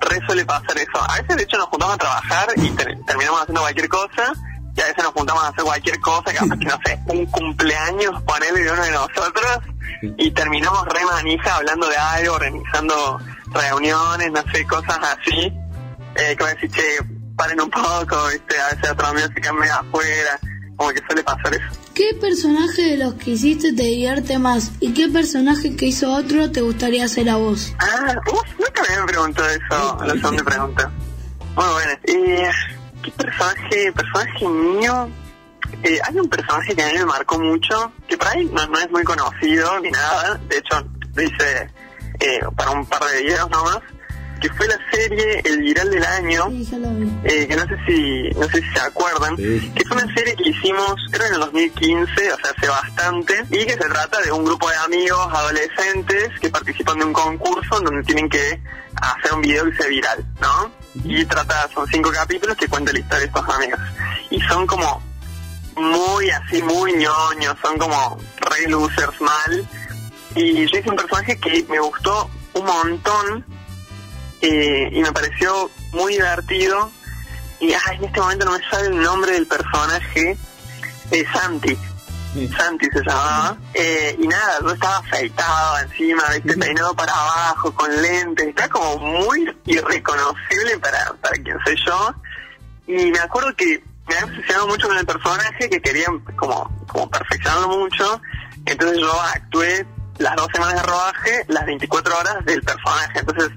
re 0.00 0.20
suele 0.26 0.44
pasar 0.44 0.76
eso. 0.76 1.00
A 1.10 1.20
veces, 1.20 1.36
de 1.36 1.42
hecho, 1.44 1.56
nos 1.56 1.66
juntamos 1.68 1.94
a 1.94 1.98
trabajar 1.98 2.48
y 2.56 2.68
ter- 2.70 2.98
terminamos 3.06 3.40
haciendo 3.40 3.62
cualquier 3.62 3.88
cosa, 3.88 4.32
y 4.76 4.80
a 4.80 4.84
veces 4.86 5.04
nos 5.04 5.12
juntamos 5.12 5.44
a 5.44 5.48
hacer 5.48 5.64
cualquier 5.64 6.00
cosa, 6.00 6.32
capaz 6.32 6.58
que 6.58 6.66
no 6.66 6.78
sé, 6.84 6.98
un 7.06 7.26
cumpleaños, 7.26 8.22
ponele 8.22 8.60
de 8.64 8.72
uno 8.72 8.82
de 8.82 8.90
nosotros, 8.90 9.58
y 10.02 10.30
terminamos 10.32 10.84
re 10.86 11.04
manija 11.04 11.56
hablando 11.56 11.88
de 11.88 11.96
algo, 11.96 12.34
organizando 12.34 13.20
reuniones, 13.52 14.32
no 14.32 14.42
sé, 14.52 14.66
cosas 14.66 14.98
así. 15.02 15.52
Eh, 16.16 16.36
como 16.38 16.50
decir, 16.50 16.70
che, 16.70 16.98
paren 17.36 17.60
un 17.60 17.70
poco, 17.70 18.28
¿viste? 18.28 18.60
A 18.60 18.74
veces 18.74 18.90
otro 18.90 19.06
amigo 19.06 19.26
se 19.34 19.40
cambia 19.40 19.76
afuera, 19.76 20.38
como 20.76 20.90
que 20.90 21.00
suele 21.06 21.22
pasar 21.22 21.54
eso. 21.54 21.80
¿Qué 21.94 22.14
personaje 22.20 22.82
de 22.82 22.96
los 22.96 23.14
que 23.14 23.30
hiciste 23.30 23.72
te 23.72 23.82
divierte 23.84 24.38
más? 24.38 24.72
¿Y 24.80 24.92
qué 24.92 25.08
personaje 25.08 25.76
que 25.76 25.86
hizo 25.86 26.12
otro 26.12 26.50
te 26.50 26.60
gustaría 26.60 27.04
hacer 27.04 27.30
a 27.30 27.36
vos? 27.36 27.72
Ah, 27.78 28.14
uf, 28.26 28.58
nunca 28.58 28.82
me 28.82 28.88
habían 28.88 29.06
preguntado 29.06 29.48
eso, 29.48 29.98
la 30.04 30.14
segunda 30.14 30.42
pregunta. 30.42 30.90
Muy 31.54 31.72
buena. 31.72 31.92
Eh, 32.04 32.50
¿Qué 33.04 33.10
personaje, 33.10 33.92
personaje 33.92 34.48
mío? 34.48 35.10
Eh, 35.82 35.98
hay 36.02 36.18
un 36.18 36.28
personaje 36.28 36.74
que 36.74 36.82
a 36.82 36.86
mí 36.86 36.98
me 36.98 37.04
marcó 37.04 37.38
mucho, 37.38 37.92
que 38.08 38.16
por 38.16 38.28
ahí 38.28 38.46
no, 38.46 38.66
no 38.66 38.78
es 38.78 38.90
muy 38.90 39.04
conocido 39.04 39.78
ni 39.80 39.90
nada, 39.90 40.40
de 40.48 40.56
hecho 40.56 40.82
lo 41.14 41.22
hice 41.22 41.70
eh, 42.20 42.40
para 42.56 42.70
un 42.70 42.86
par 42.86 43.04
de 43.04 43.22
videos 43.22 43.50
nomás, 43.50 43.80
que 44.44 44.52
fue 44.52 44.68
la 44.68 44.78
serie 44.92 45.40
El 45.42 45.62
Viral 45.62 45.90
del 45.90 46.04
Año, 46.04 46.48
eh, 47.24 47.46
que 47.48 47.56
no 47.56 47.62
sé 47.62 47.76
si 47.86 48.28
no 48.38 48.46
sé 48.50 48.60
si 48.60 48.72
se 48.74 48.80
acuerdan, 48.80 49.36
que 49.36 49.84
fue 49.88 49.96
una 49.96 50.14
serie 50.14 50.36
que 50.36 50.50
hicimos 50.50 50.96
creo 51.10 51.28
en 51.28 51.34
el 51.34 51.40
2015, 51.40 52.12
o 52.12 52.36
sea 52.36 52.50
hace 52.54 52.68
bastante, 52.68 53.42
y 53.48 53.64
que 53.64 53.72
se 53.72 53.88
trata 53.88 54.20
de 54.20 54.32
un 54.32 54.44
grupo 54.44 54.68
de 54.68 54.76
amigos 54.76 55.26
adolescentes 55.32 56.28
que 56.42 56.50
participan 56.50 56.98
de 56.98 57.06
un 57.06 57.14
concurso 57.14 57.78
en 57.78 57.84
donde 57.84 58.02
tienen 58.02 58.28
que 58.28 58.60
hacer 59.00 59.32
un 59.32 59.40
video 59.40 59.64
que 59.64 59.76
sea 59.76 59.86
viral, 59.86 60.26
¿no? 60.42 60.70
Y 61.02 61.24
trata, 61.24 61.66
son 61.72 61.86
cinco 61.86 62.10
capítulos 62.10 62.54
que 62.58 62.68
cuentan 62.68 62.92
la 62.92 63.00
historia 63.00 63.20
de 63.20 63.26
estos 63.26 63.48
amigos. 63.48 63.80
Y 64.28 64.40
son 64.42 64.66
como 64.66 65.02
muy 65.76 66.28
así, 66.28 66.62
muy 66.62 66.92
ñoños, 66.92 67.56
son 67.62 67.78
como 67.78 68.18
re 68.42 68.68
losers 68.68 69.18
mal. 69.22 69.66
Y 70.34 70.66
yo 70.66 70.78
hice 70.78 70.90
un 70.90 70.96
personaje 70.96 71.34
que 71.38 71.64
me 71.70 71.80
gustó 71.80 72.28
un 72.52 72.66
montón 72.66 73.53
eh, 74.40 74.88
y 74.92 75.00
me 75.00 75.12
pareció 75.12 75.70
muy 75.92 76.14
divertido. 76.14 76.90
Y 77.60 77.72
ay, 77.72 77.96
en 77.98 78.04
este 78.04 78.20
momento 78.20 78.44
no 78.44 78.52
me 78.52 78.68
sale 78.68 78.88
el 78.88 79.00
nombre 79.00 79.32
del 79.32 79.46
personaje, 79.46 80.36
eh, 81.10 81.24
Santi. 81.32 81.76
Santi 82.56 82.86
se 82.92 83.00
llamaba. 83.00 83.56
Eh, 83.74 84.16
y 84.18 84.26
nada, 84.26 84.58
yo 84.60 84.70
estaba 84.72 84.98
afeitado 84.98 85.78
encima, 85.78 86.22
¿viste? 86.30 86.58
peinado 86.58 86.94
para 86.94 87.12
abajo, 87.12 87.72
con 87.74 88.02
lentes. 88.02 88.48
Está 88.48 88.68
como 88.68 88.98
muy 88.98 89.56
irreconocible 89.66 90.78
para, 90.80 91.12
para 91.20 91.36
quien 91.42 91.56
soy 91.64 91.76
yo. 91.86 92.14
Y 92.86 93.10
me 93.12 93.18
acuerdo 93.20 93.54
que 93.56 93.82
me 94.06 94.16
había 94.16 94.26
obsesionado 94.26 94.66
mucho 94.66 94.88
con 94.88 94.98
el 94.98 95.06
personaje, 95.06 95.70
que 95.70 95.80
quería 95.80 96.06
como, 96.36 96.86
como 96.88 97.08
perfeccionarlo 97.08 97.68
mucho. 97.68 98.20
Entonces 98.66 98.98
yo 98.98 99.12
actué 99.20 99.86
las 100.18 100.36
dos 100.36 100.48
semanas 100.52 100.82
de 100.82 100.82
rodaje, 100.82 101.44
las 101.48 101.66
24 101.66 102.18
horas 102.18 102.44
del 102.44 102.62
personaje. 102.62 103.20
Entonces 103.20 103.50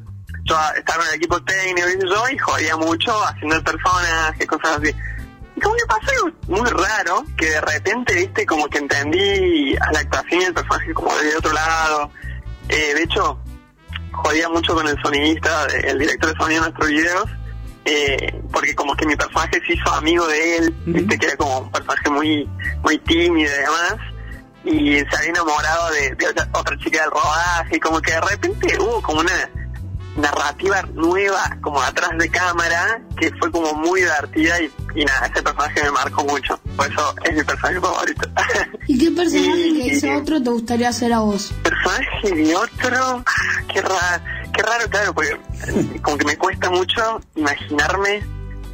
yo 0.47 0.57
estaba 0.77 1.03
en 1.03 1.09
el 1.09 1.15
equipo 1.15 1.41
técnico 1.43 1.87
y 1.89 2.09
yo 2.09 2.29
y 2.29 2.37
jodía 2.37 2.77
mucho 2.77 3.23
haciendo 3.25 3.55
el 3.55 3.63
personaje, 3.63 4.47
cosas 4.47 4.77
así. 4.77 4.95
Y 5.55 5.59
como 5.59 5.75
que 5.75 5.85
pasó 5.87 6.11
algo 6.11 6.37
muy 6.47 6.69
raro, 6.69 7.25
que 7.37 7.47
de 7.47 7.61
repente, 7.61 8.15
viste, 8.15 8.45
como 8.45 8.67
que 8.67 8.77
entendí 8.77 9.75
a 9.75 9.91
la 9.91 9.99
actuación 9.99 10.41
y 10.41 10.45
el 10.45 10.53
personaje 10.53 10.93
como 10.93 11.15
de 11.15 11.35
otro 11.35 11.51
lado. 11.51 12.11
Eh, 12.69 12.93
de 12.93 13.03
hecho, 13.03 13.39
jodía 14.11 14.49
mucho 14.49 14.73
con 14.73 14.87
el 14.87 15.01
sonidista, 15.01 15.65
el 15.83 15.99
director 15.99 16.31
de 16.31 16.37
sonido 16.37 16.63
de 16.63 16.69
nuestros 16.69 16.89
videos, 16.89 17.29
eh, 17.85 18.41
porque 18.51 18.75
como 18.75 18.95
que 18.95 19.05
mi 19.05 19.15
personaje 19.15 19.61
se 19.65 19.73
hizo 19.73 19.93
amigo 19.93 20.27
de 20.27 20.57
él, 20.57 20.75
viste, 20.85 21.17
que 21.17 21.25
era 21.25 21.37
como 21.37 21.59
un 21.59 21.71
personaje 21.71 22.09
muy, 22.09 22.49
muy 22.83 22.97
tímido 22.99 23.51
y 23.51 23.57
demás, 23.57 23.95
y 24.63 24.99
se 24.99 25.17
había 25.17 25.29
enamorado 25.29 25.91
de, 25.91 26.15
de 26.15 26.27
otra, 26.27 26.47
otra 26.53 26.77
chica 26.77 27.01
del 27.01 27.11
rodaje, 27.11 27.77
y 27.77 27.79
como 27.79 27.99
que 28.01 28.11
de 28.11 28.21
repente 28.21 28.79
hubo 28.79 29.01
como 29.01 29.21
una 29.21 29.49
narrativa 30.17 30.81
nueva 30.93 31.57
como 31.61 31.81
atrás 31.81 32.09
de 32.17 32.29
cámara 32.29 33.01
que 33.19 33.31
fue 33.39 33.51
como 33.51 33.73
muy 33.73 34.01
divertida 34.01 34.61
y, 34.61 34.71
y 34.95 35.05
nada, 35.05 35.27
ese 35.27 35.41
personaje 35.43 35.83
me 35.83 35.91
marcó 35.91 36.23
mucho. 36.25 36.59
Por 36.75 36.91
eso 36.91 37.15
es 37.23 37.35
mi 37.35 37.43
personaje 37.43 37.79
favorito. 37.79 38.29
¿Y 38.87 38.97
qué 38.97 39.11
personaje 39.11 39.61
que 39.73 39.87
hizo 39.93 40.11
otro 40.17 40.41
te 40.41 40.49
gustaría 40.49 40.89
hacer 40.89 41.13
a 41.13 41.19
vos? 41.19 41.53
personaje 41.63 42.31
de 42.35 42.55
otro, 42.55 43.23
qué 43.73 43.81
raro, 43.81 44.23
qué 44.53 44.61
raro, 44.63 44.89
claro, 44.89 45.13
porque 45.13 45.31
eh, 45.31 45.99
como 46.01 46.17
que 46.17 46.25
me 46.25 46.37
cuesta 46.37 46.69
mucho 46.69 47.21
imaginarme 47.35 48.23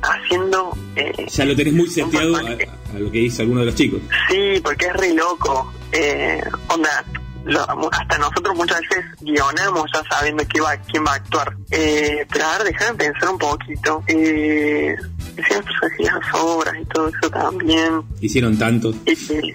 haciendo... 0.01 0.77
Eh, 0.95 1.27
Ya 1.31 1.45
lo 1.45 1.55
tenés 1.55 1.73
muy 1.73 1.89
seteado 1.89 2.35
a, 2.37 2.39
a 2.39 2.99
lo 2.99 3.11
que 3.11 3.19
dice 3.19 3.41
alguno 3.41 3.61
de 3.61 3.65
los 3.67 3.75
chicos. 3.75 4.01
sí, 4.29 4.59
porque 4.63 4.85
es 4.87 4.93
re 4.93 5.13
loco. 5.13 5.71
Eh, 5.91 6.41
onda, 6.69 7.03
lo- 7.45 7.91
hasta 7.91 8.17
nosotros 8.17 8.55
muchas 8.55 8.79
veces 8.81 9.05
guionamos 9.21 9.89
ya 9.93 10.01
sabiendo 10.09 10.43
que 10.47 10.61
va, 10.61 10.75
quién 10.77 11.05
va 11.05 11.11
a 11.11 11.15
actuar. 11.15 11.55
Eh, 11.71 12.25
pero 12.31 12.45
a 12.45 12.57
ver, 12.57 12.67
déjame 12.73 12.97
pensar 12.97 13.29
un 13.29 13.37
poquito. 13.37 14.03
Eh, 14.07 14.95
hicimos 15.37 15.65
las 15.99 16.33
obras 16.41 16.75
y 16.81 16.85
todo 16.85 17.09
eso 17.09 17.29
también. 17.29 18.01
Hicieron 18.21 18.57
tantos. 18.57 18.95
Y- 19.05 19.53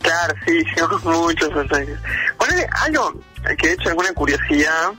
claro, 0.00 0.34
sí, 0.46 0.58
hicimos 0.58 1.04
muchos 1.04 1.48
personajes. 1.50 1.98
Bueno, 2.38 2.54
algo 2.82 3.14
que 3.58 3.68
de 3.68 3.72
hecho 3.74 3.88
alguna 3.90 4.12
curiosidad, 4.12 4.92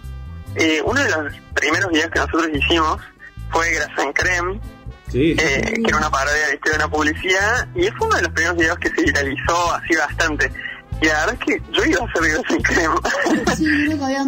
eh, 0.55 0.81
uno 0.85 1.03
de 1.03 1.09
los 1.09 1.33
primeros 1.53 1.91
videos 1.91 2.09
que 2.11 2.19
nosotros 2.19 2.49
hicimos 2.53 3.01
fue 3.51 3.71
Grasa 3.73 4.03
en 4.03 4.13
Creme, 4.13 4.59
Sí. 5.11 5.35
eh, 5.39 5.61
que 5.73 5.83
era 5.87 5.97
una 5.97 6.09
parodia 6.09 6.47
de 6.49 6.75
una 6.75 6.87
publicidad, 6.89 7.67
y 7.75 7.87
fue 7.91 8.07
uno 8.07 8.15
de 8.17 8.21
los 8.23 8.31
primeros 8.33 8.57
videos 8.57 8.77
que 8.79 8.89
se 8.89 9.01
viralizó 9.03 9.73
así 9.73 9.95
bastante. 9.95 10.51
Y 11.01 11.05
la 11.05 11.13
verdad 11.25 11.33
es 11.33 11.39
que 11.39 11.61
yo 11.71 11.85
iba 11.85 12.01
a 12.01 12.05
hacer 12.09 12.21
videos 12.23 12.49
en 12.49 12.61
creme. 12.61 12.95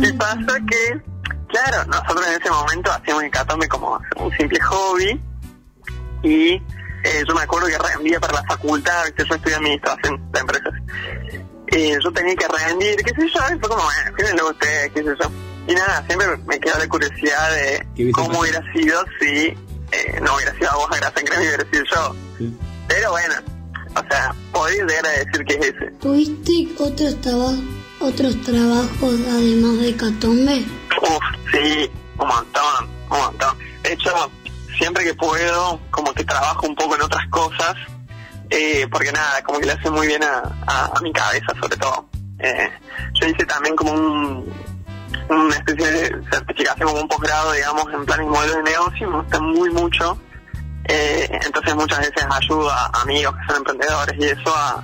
¿Qué 0.02 0.14
pasa? 0.14 0.60
Que, 0.68 1.02
claro, 1.48 1.86
nosotros 1.86 2.28
en 2.28 2.42
ese 2.42 2.52
momento 2.52 2.92
hacíamos 2.92 3.24
Hecatombe 3.24 3.68
como 3.68 4.00
un 4.18 4.38
simple 4.38 4.60
hobby, 4.62 5.22
y 6.24 6.54
eh, 7.04 7.24
yo 7.28 7.34
me 7.34 7.42
acuerdo 7.42 7.68
que 7.68 7.78
rendía 7.78 8.20
para 8.20 8.34
la 8.34 8.44
facultad, 8.44 9.06
que 9.16 9.26
yo 9.26 9.36
estudié 9.36 9.56
administración 9.56 10.32
de 10.32 10.40
empresas. 10.40 10.74
Eh, 11.72 11.98
yo 12.04 12.12
tenía 12.12 12.36
que 12.36 12.48
rendir, 12.48 12.96
qué 12.98 13.12
sé 13.12 13.28
yo, 13.34 13.56
y 13.56 13.60
fue 13.60 13.70
como, 13.70 13.84
bueno, 13.84 14.18
fíjense 14.18 14.44
ustedes, 14.44 14.92
qué 14.92 15.04
sé 15.04 15.10
yo. 15.22 15.32
Y 15.68 15.76
nada, 15.76 16.04
siempre 16.08 16.38
me 16.48 16.60
quedó 16.60 16.80
la 16.80 16.88
curiosidad 16.88 17.52
de 17.52 18.12
cómo 18.12 18.40
hubiera 18.40 18.62
sido 18.74 19.06
si 19.20 19.56
eh, 19.92 20.20
no 20.22 20.36
hubiera 20.36 20.54
sido 20.56 20.72
a 20.72 20.76
vos 20.76 20.88
a 20.92 20.96
Grasa 20.98 21.20
en 21.20 21.26
Creme 21.28 21.44
y 21.44 21.48
hubiera 21.48 21.66
sido 21.70 21.84
yo. 21.86 22.16
Pero 22.88 23.12
bueno, 23.12 23.36
o 24.00 24.08
sea, 24.10 24.34
podéis 24.52 24.82
llegar 24.84 25.06
a 25.08 25.10
decir 25.12 25.46
que 25.46 25.54
es 25.56 25.66
ese. 25.68 25.92
¿Tuviste 26.00 26.68
otros, 26.80 27.20
traba- 27.22 27.60
otros 28.00 28.42
trabajos 28.44 29.16
además 29.30 29.80
de 29.82 29.96
Catombe? 29.96 30.66
Uf, 31.02 31.24
sí, 31.52 31.90
un 32.18 32.28
montón, 32.28 32.90
un 33.12 33.18
montón. 33.20 33.58
De 33.84 33.94
hecho, 33.94 34.12
siempre 34.78 35.04
que 35.04 35.14
puedo, 35.14 35.80
como 35.92 36.14
que 36.14 36.24
trabajo 36.24 36.68
un 36.68 36.76
poco 36.76 36.96
en 36.96 37.02
otras 37.02 37.28
cosas, 37.30 37.76
eh, 38.50 38.88
porque 38.92 39.12
nada, 39.12 39.42
como 39.44 39.60
que 39.60 39.66
le 39.68 39.74
hace 39.74 39.90
muy 39.90 40.08
bien 40.08 40.24
a, 40.24 40.42
a- 40.68 40.92
a 40.96 41.02
mi 41.02 41.12
cabeza 41.14 41.48
sobre 41.62 41.78
todo. 41.78 42.06
Eh, 42.40 42.70
yo 43.22 43.28
hice 43.28 43.46
también 43.46 43.76
como 43.76 43.92
un, 43.92 44.54
una 45.30 45.56
especie 45.56 45.92
de 45.92 46.22
certificación, 46.32 46.88
como 46.90 47.02
un 47.02 47.08
posgrado, 47.08 47.52
digamos, 47.52 47.86
en 47.94 48.06
planes 48.06 48.26
y 48.26 48.30
modelos 48.30 48.56
de 48.58 48.64
negocio, 48.64 49.10
me 49.10 49.18
gusta 49.18 49.40
muy 49.42 49.70
mucho. 49.72 50.18
Eh, 50.92 51.30
entonces 51.46 51.76
muchas 51.76 52.00
veces 52.00 52.26
ayudo 52.32 52.68
a 52.72 53.02
amigos 53.04 53.36
que 53.36 53.46
son 53.46 53.58
emprendedores 53.58 54.16
y 54.20 54.24
eso 54.24 54.56
a, 54.56 54.84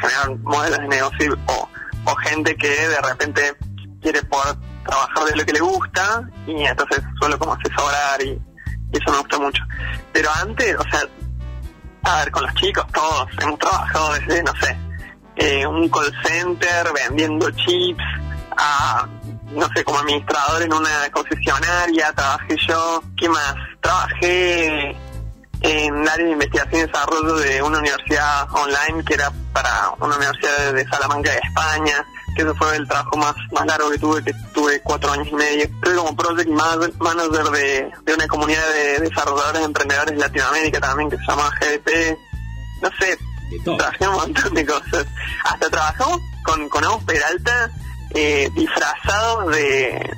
generar 0.00 0.36
modelos 0.40 0.78
de 0.80 0.88
negocio 0.88 1.38
o, 1.46 1.68
o 2.04 2.14
gente 2.16 2.54
que 2.56 2.68
de 2.68 3.00
repente 3.00 3.56
quiere 4.02 4.20
poder 4.24 4.56
trabajar 4.84 5.24
de 5.24 5.36
lo 5.36 5.46
que 5.46 5.52
le 5.52 5.60
gusta 5.60 6.28
y 6.46 6.64
entonces 6.64 7.02
suelo 7.18 7.38
como 7.38 7.54
asesorar 7.54 8.22
y, 8.22 8.30
y 8.30 8.98
eso 8.98 9.10
me 9.12 9.18
gusta 9.18 9.38
mucho. 9.38 9.62
Pero 10.12 10.28
antes, 10.42 10.76
o 10.76 10.82
sea, 10.90 11.00
a 12.02 12.18
ver, 12.18 12.30
con 12.30 12.42
los 12.42 12.54
chicos 12.54 12.86
todos 12.92 13.26
hemos 13.40 13.58
trabajado 13.58 14.12
desde, 14.14 14.42
no 14.42 14.52
sé, 14.60 14.76
eh, 15.36 15.66
un 15.66 15.88
call 15.88 16.12
center 16.22 16.86
vendiendo 16.92 17.50
chips 17.52 18.04
a, 18.58 19.08
no 19.52 19.68
sé, 19.74 19.84
como 19.84 20.00
administrador 20.00 20.62
en 20.62 20.72
una 20.74 21.10
concesionaria, 21.12 22.12
trabajé 22.12 22.56
yo, 22.68 23.02
¿qué 23.16 23.28
más? 23.28 23.54
Trabajé 23.80 24.96
en 25.60 26.08
área 26.08 26.26
de 26.26 26.32
investigación 26.32 26.82
y 26.82 26.86
desarrollo 26.86 27.34
de 27.36 27.62
una 27.62 27.78
universidad 27.78 28.48
online 28.52 29.04
que 29.04 29.14
era 29.14 29.30
para 29.52 29.90
una 30.00 30.16
universidad 30.16 30.72
de 30.72 30.86
Salamanca 30.88 31.30
de 31.32 31.38
España, 31.38 32.04
que 32.36 32.42
ese 32.42 32.54
fue 32.54 32.76
el 32.76 32.86
trabajo 32.86 33.16
más, 33.16 33.34
más 33.52 33.66
largo 33.66 33.90
que 33.90 33.98
tuve, 33.98 34.22
que 34.22 34.32
tuve 34.52 34.80
cuatro 34.82 35.10
años 35.12 35.28
y 35.30 35.34
medio. 35.34 35.64
Estuve 35.64 35.94
como 35.96 36.14
project 36.16 36.50
man- 36.50 36.92
manager 36.98 37.44
de, 37.50 37.90
de 38.04 38.14
una 38.14 38.26
comunidad 38.28 38.68
de 38.74 38.98
desarrolladores 39.08 39.62
emprendedores 39.64 40.14
de 40.14 40.20
Latinoamérica 40.20 40.80
también 40.80 41.10
que 41.10 41.16
se 41.16 41.24
llama 41.26 41.50
GDP. 41.58 42.18
No 42.82 42.90
sé, 43.00 43.18
trabajé 43.64 44.08
un 44.08 44.14
montón 44.14 44.54
de 44.54 44.66
cosas. 44.66 45.06
Hasta 45.44 45.70
trabajamos 45.70 46.20
con, 46.44 46.68
con 46.68 46.84
Agus 46.84 47.02
Peralta 47.04 47.70
eh, 48.14 48.50
disfrazados 48.54 49.50
de 49.54 50.14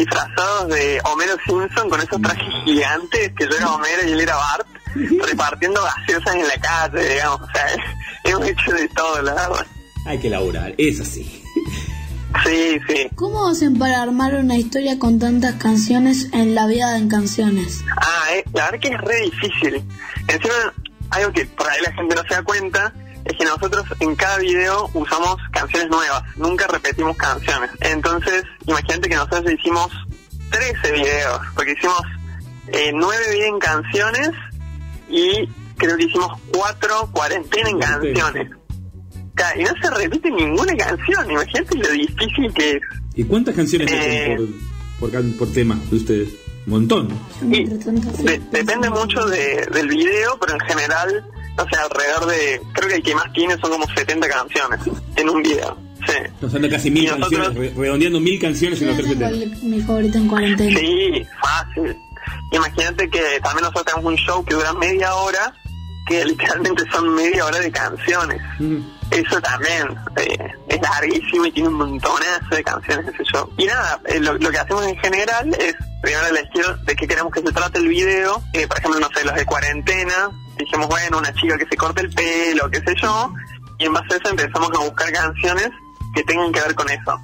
disfrazados 0.00 0.68
de 0.68 1.00
Homero 1.04 1.34
Simpson 1.46 1.88
con 1.90 2.00
esos 2.00 2.20
trajes 2.20 2.48
gigantes 2.64 3.32
que 3.36 3.44
yo 3.44 3.56
era 3.56 3.72
Homero 3.74 4.08
y 4.08 4.12
él 4.12 4.20
era 4.20 4.36
Bart 4.36 4.66
repartiendo 5.26 5.80
gaseosas 5.82 6.34
en 6.34 6.48
la 6.48 6.56
calle 6.60 7.08
digamos 7.14 7.40
o 7.42 7.46
sea 7.52 7.66
hemos 8.24 8.46
hecho 8.48 8.72
de 8.72 8.88
todo 8.88 9.22
la 9.22 9.34
verdad 9.34 9.66
Hay 10.06 10.18
que 10.18 10.30
laburar, 10.30 10.74
es 10.78 11.00
así. 11.00 11.42
sí 12.44 12.78
sí 12.88 13.08
¿Cómo 13.14 13.48
hacen 13.48 13.78
para 13.78 14.02
armar 14.02 14.34
una 14.34 14.56
historia 14.56 14.98
con 14.98 15.18
tantas 15.18 15.54
canciones 15.56 16.28
en 16.32 16.54
la 16.54 16.66
vida 16.66 16.96
en 16.98 17.08
canciones? 17.08 17.80
ah 17.96 18.24
eh, 18.34 18.44
la 18.52 18.66
verdad 18.70 18.80
que 18.80 18.88
es 18.88 19.00
re 19.00 19.20
difícil 19.22 19.84
encima 20.28 20.54
algo 21.10 21.32
que 21.32 21.44
por 21.46 21.68
ahí 21.68 21.80
la 21.84 21.92
gente 21.92 22.14
no 22.14 22.22
se 22.22 22.34
da 22.34 22.42
cuenta 22.42 22.92
es 23.24 23.36
que 23.36 23.44
nosotros 23.44 23.84
en 24.00 24.14
cada 24.16 24.38
video 24.38 24.90
usamos 24.94 25.36
canciones 25.52 25.88
nuevas, 25.90 26.22
nunca 26.36 26.66
repetimos 26.66 27.16
canciones. 27.16 27.70
Entonces, 27.80 28.44
imagínate 28.66 29.08
que 29.08 29.14
nosotros 29.16 29.52
hicimos 29.52 29.88
13 30.50 30.92
videos, 30.92 31.40
porque 31.54 31.72
hicimos 31.72 32.00
eh, 32.68 32.90
9 32.94 33.16
videos 33.32 33.48
en 33.48 33.58
canciones 33.58 34.30
y 35.08 35.48
creo 35.76 35.96
que 35.96 36.04
hicimos 36.04 36.32
4 36.52 37.10
cuarentena 37.12 37.68
en 37.70 37.78
canciones. 37.78 38.50
Y 39.56 39.62
no 39.62 39.70
se 39.80 39.90
repite 39.96 40.30
ninguna 40.30 40.76
canción, 40.76 41.30
imagínate 41.30 41.78
lo 41.78 41.88
difícil 41.90 42.52
que 42.54 42.70
es. 42.72 42.82
¿Y 43.14 43.24
cuántas 43.24 43.54
canciones 43.54 43.90
Eh. 43.90 44.34
hacen 44.34 44.54
por, 45.00 45.10
por, 45.38 45.52
tema 45.52 45.78
de 45.90 45.96
ustedes? 45.96 46.28
Un 46.66 46.72
montón. 46.72 47.08
De- 47.40 48.40
depende 48.52 48.90
mucho 48.90 49.24
de- 49.26 49.66
del 49.72 49.88
video, 49.88 50.38
pero 50.38 50.54
en 50.54 50.60
general, 50.60 51.24
no 51.56 51.64
sé, 51.64 51.76
alrededor 51.80 52.26
de, 52.26 52.62
creo 52.72 52.88
que 52.88 52.94
el 52.96 53.02
que 53.02 53.14
más 53.14 53.32
tiene 53.32 53.56
son 53.58 53.70
como 53.70 53.86
70 53.94 54.28
canciones 54.28 54.80
en 55.16 55.28
un 55.28 55.42
video. 55.42 55.76
Sí. 56.06 56.12
Estamos 56.42 56.70
casi 56.70 56.90
mil 56.90 57.04
nosotros- 57.06 57.30
canciones, 57.48 57.58
re- 57.76 57.82
redondeando 57.82 58.20
mil 58.20 58.40
canciones 58.40 58.80
en 58.80 58.88
los 58.88 58.96
Yo 58.96 59.02
tres 59.04 59.18
tengo 59.18 59.30
temas. 59.30 59.42
el- 59.62 59.68
mi 59.68 59.80
favorito 59.82 60.18
en 60.18 60.28
cuarentena. 60.28 60.78
Sí, 60.80 61.26
fácil. 61.42 61.96
Imagínate 62.52 63.10
que 63.10 63.20
también 63.42 63.62
nosotros 63.62 63.84
tenemos 63.84 64.04
un 64.06 64.16
show 64.16 64.44
que 64.44 64.54
dura 64.54 64.72
media 64.72 65.14
hora, 65.14 65.52
que 66.06 66.24
literalmente 66.24 66.84
son 66.90 67.14
media 67.14 67.44
hora 67.44 67.58
de 67.58 67.70
canciones. 67.70 68.40
Eso 69.10 69.40
también 69.40 69.88
eh, 70.16 70.38
es 70.68 70.80
larguísimo 70.80 71.46
y 71.46 71.52
tiene 71.52 71.68
un 71.68 71.74
montonazo 71.74 72.54
de 72.54 72.62
canciones 72.64 73.06
ese 73.12 73.24
show. 73.24 73.48
Y 73.58 73.66
nada, 73.66 74.00
eh, 74.06 74.20
lo, 74.20 74.34
lo 74.38 74.50
que 74.50 74.58
hacemos 74.58 74.86
en 74.86 74.96
general 74.98 75.54
es 75.58 75.74
primero 76.02 76.26
elegir 76.28 76.64
de 76.86 76.96
qué 76.96 77.06
queremos 77.06 77.32
que 77.32 77.40
se 77.40 77.52
trate 77.52 77.78
el 77.78 77.88
video. 77.88 78.42
Eh, 78.52 78.66
por 78.66 78.78
ejemplo, 78.78 79.00
no 79.00 79.08
sé, 79.14 79.24
los 79.24 79.34
de 79.34 79.44
cuarentena. 79.44 80.30
Dijimos, 80.60 80.88
bueno, 80.88 81.18
una 81.18 81.32
chica 81.34 81.56
que 81.58 81.66
se 81.66 81.76
corte 81.76 82.02
el 82.02 82.10
pelo, 82.10 82.70
qué 82.70 82.78
sé 82.80 82.94
yo. 83.00 83.32
Y 83.78 83.86
en 83.86 83.92
base 83.92 84.14
a 84.14 84.16
eso 84.18 84.30
empezamos 84.30 84.70
a 84.74 84.84
buscar 84.84 85.12
canciones 85.12 85.70
que 86.14 86.22
tengan 86.24 86.52
que 86.52 86.60
ver 86.60 86.74
con 86.74 86.88
eso. 86.90 87.18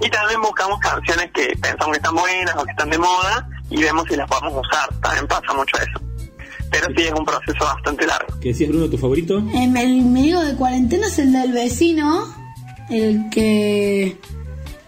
Y 0.00 0.10
también 0.10 0.40
buscamos 0.42 0.78
canciones 0.80 1.30
que 1.32 1.56
pensamos 1.60 1.92
que 1.92 1.96
están 1.96 2.14
buenas 2.14 2.54
o 2.56 2.64
que 2.64 2.70
están 2.70 2.90
de 2.90 2.98
moda 2.98 3.48
y 3.70 3.80
vemos 3.80 4.04
si 4.08 4.16
las 4.16 4.28
podemos 4.28 4.66
usar. 4.66 4.88
También 5.00 5.26
pasa 5.26 5.54
mucho 5.54 5.76
eso. 5.78 6.00
Pero 6.70 6.86
sí 6.96 7.02
es 7.04 7.12
un 7.12 7.24
proceso 7.24 7.64
bastante 7.64 8.06
largo. 8.06 8.38
¿Qué 8.40 8.48
decías, 8.48 8.70
Bruno, 8.70 8.90
tu 8.90 8.98
favorito? 8.98 9.38
Em, 9.38 9.76
el 9.76 10.02
medio 10.02 10.40
de 10.40 10.54
cuarentena 10.56 11.06
es 11.06 11.18
el 11.18 11.32
del 11.32 11.52
vecino, 11.52 12.24
el 12.90 13.30
que 13.30 14.18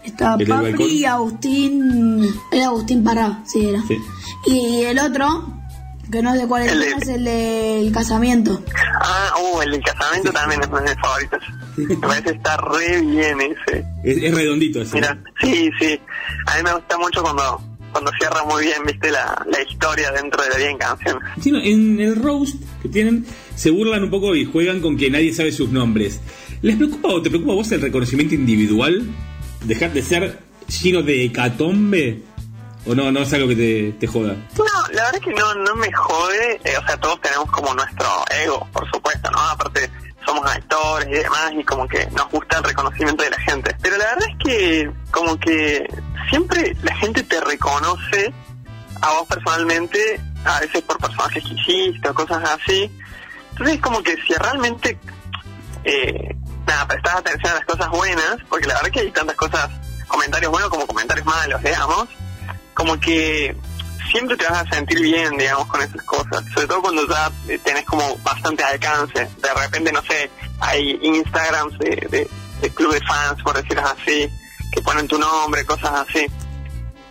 estaba 0.03 0.33
¿El 0.33 0.39
del 0.39 0.47
balcón? 0.49 0.71
Papri 0.71 0.85
y 0.85 1.05
Agustín. 1.05 2.33
Era 2.51 2.67
Agustín 2.67 3.03
Parra, 3.03 3.39
sí 3.45 3.67
era. 3.67 3.81
Sí. 3.87 3.97
Y 4.45 4.83
el 4.83 4.99
otro, 4.99 5.58
que 6.11 6.21
no 6.21 6.33
es 6.33 6.41
de 6.41 6.47
cuarentena, 6.47 6.83
El 6.83 6.89
de- 6.99 7.03
es 7.03 7.07
el 7.09 7.23
del 7.85 7.91
casamiento. 7.93 8.63
Ah, 9.01 9.31
uh, 9.55 9.61
el 9.61 9.71
del 9.71 9.81
casamiento 9.83 10.31
también 10.31 10.61
es 10.61 10.67
uno 10.67 10.79
de 10.81 10.89
mis 10.89 10.99
favoritos. 11.01 11.39
Me 11.77 11.95
parece 11.97 12.23
que 12.23 12.29
está 12.31 12.57
re 12.57 13.01
bien 13.01 13.37
ese. 13.41 13.85
Es, 14.03 14.23
es 14.23 14.33
redondito 14.35 14.81
ese. 14.81 14.95
Mira, 14.95 15.17
sí, 15.41 15.69
sí. 15.79 15.99
A 16.47 16.57
mí 16.57 16.63
me 16.63 16.73
gusta 16.73 16.97
mucho 16.97 17.21
cuando 17.21 17.61
cuando 17.91 18.11
cierra 18.19 18.43
muy 18.45 18.65
bien, 18.65 18.83
viste, 18.85 19.09
la, 19.09 19.43
la 19.51 19.61
historia 19.63 20.11
dentro 20.11 20.43
de 20.43 20.49
la 20.51 20.57
bien 20.57 20.77
canción. 20.77 21.17
Sí, 21.41 21.51
no, 21.51 21.59
en 21.59 21.99
el 21.99 22.15
roast 22.17 22.57
que 22.83 22.87
tienen 22.89 23.25
se 23.55 23.71
burlan 23.71 24.03
un 24.03 24.11
poco 24.11 24.35
y 24.35 24.45
juegan 24.45 24.79
con 24.79 24.95
que 24.95 25.09
nadie 25.09 25.33
sabe 25.33 25.51
sus 25.51 25.71
nombres. 25.71 26.19
¿Les 26.61 26.75
preocupa 26.75 27.07
o 27.07 27.21
te 27.21 27.29
preocupa 27.29 27.53
a 27.53 27.55
vos 27.55 27.71
el 27.71 27.81
reconocimiento 27.81 28.35
individual? 28.35 29.03
¿Dejar 29.65 29.91
de 29.93 30.03
ser 30.03 30.39
lleno 30.83 31.01
de 31.01 31.25
hecatombe 31.25 32.21
¿O 32.85 32.95
no, 32.95 33.11
no 33.11 33.19
es 33.19 33.33
algo 33.33 33.47
que 33.49 33.55
te, 33.55 33.91
te 33.99 34.07
joda? 34.07 34.35
No, 34.57 34.63
la 34.93 35.03
verdad 35.03 35.15
es 35.15 35.21
que 35.21 35.33
no, 35.33 35.53
no 35.55 35.75
me 35.75 35.91
jode, 35.91 36.59
eh, 36.63 36.77
o 36.77 36.85
sea, 36.85 36.97
todos 36.97 37.19
tenemos 37.21 37.51
como 37.51 37.73
nuestro 37.73 38.07
ego, 38.43 38.67
por 38.71 38.89
supuesto, 38.89 39.29
¿no? 39.31 39.39
Aparte, 39.39 39.89
somos 40.25 40.45
actores 40.45 41.07
y 41.09 41.23
demás, 41.23 41.51
y 41.57 41.63
como 41.63 41.87
que 41.87 42.05
nos 42.11 42.29
gusta 42.29 42.57
el 42.57 42.63
reconocimiento 42.63 43.23
de 43.23 43.31
la 43.31 43.39
gente. 43.41 43.75
Pero 43.81 43.97
la 43.97 44.05
verdad 44.05 44.29
es 44.29 44.37
que, 44.45 44.91
como 45.11 45.39
que 45.39 45.85
siempre 46.29 46.75
la 46.83 46.95
gente 46.95 47.23
te 47.23 47.41
reconoce 47.41 48.33
a 49.01 49.11
vos 49.11 49.27
personalmente, 49.27 50.21
a 50.45 50.59
veces 50.61 50.81
por 50.83 50.97
personajes 50.99 51.43
que 51.43 51.53
hiciste 51.53 52.09
o 52.09 52.13
cosas 52.13 52.43
así. 52.43 52.91
Entonces, 53.51 53.75
es 53.75 53.81
como 53.81 54.01
que 54.01 54.15
si 54.25 54.33
realmente, 54.35 54.97
eh, 55.83 56.35
nada, 56.65 56.87
prestás 56.87 57.15
atención 57.17 57.51
a 57.51 57.55
las 57.55 57.65
cosas 57.65 57.89
buenas, 57.89 58.37
porque 58.47 58.67
la 58.67 58.75
verdad 58.75 58.87
es 58.87 58.93
que 58.93 58.99
hay 59.01 59.11
tantas 59.11 59.35
cosas, 59.35 59.69
comentarios 60.07 60.51
buenos 60.51 60.69
como 60.69 60.87
comentarios 60.87 61.25
malos, 61.25 61.61
digamos, 61.61 62.07
como 62.79 62.97
que 62.97 63.53
siempre 64.09 64.37
te 64.37 64.45
vas 64.45 64.65
a 64.65 64.73
sentir 64.73 65.01
bien, 65.01 65.35
digamos, 65.35 65.67
con 65.67 65.81
esas 65.81 66.01
cosas. 66.03 66.45
Sobre 66.53 66.65
todo 66.65 66.81
cuando 66.81 67.05
ya 67.09 67.29
eh, 67.49 67.59
tenés 67.61 67.83
como 67.83 68.15
bastante 68.19 68.63
alcance. 68.63 69.27
De 69.41 69.53
repente, 69.53 69.91
no 69.91 70.01
sé, 70.03 70.31
hay 70.61 70.97
Instagrams 71.01 71.77
de, 71.77 72.29
de, 72.61 72.69
club 72.69 72.93
de 72.93 73.01
fans, 73.01 73.43
por 73.43 73.61
decirlo 73.61 73.83
así, 73.85 74.29
que 74.71 74.81
ponen 74.81 75.09
tu 75.09 75.19
nombre, 75.19 75.65
cosas 75.65 76.07
así. 76.07 76.25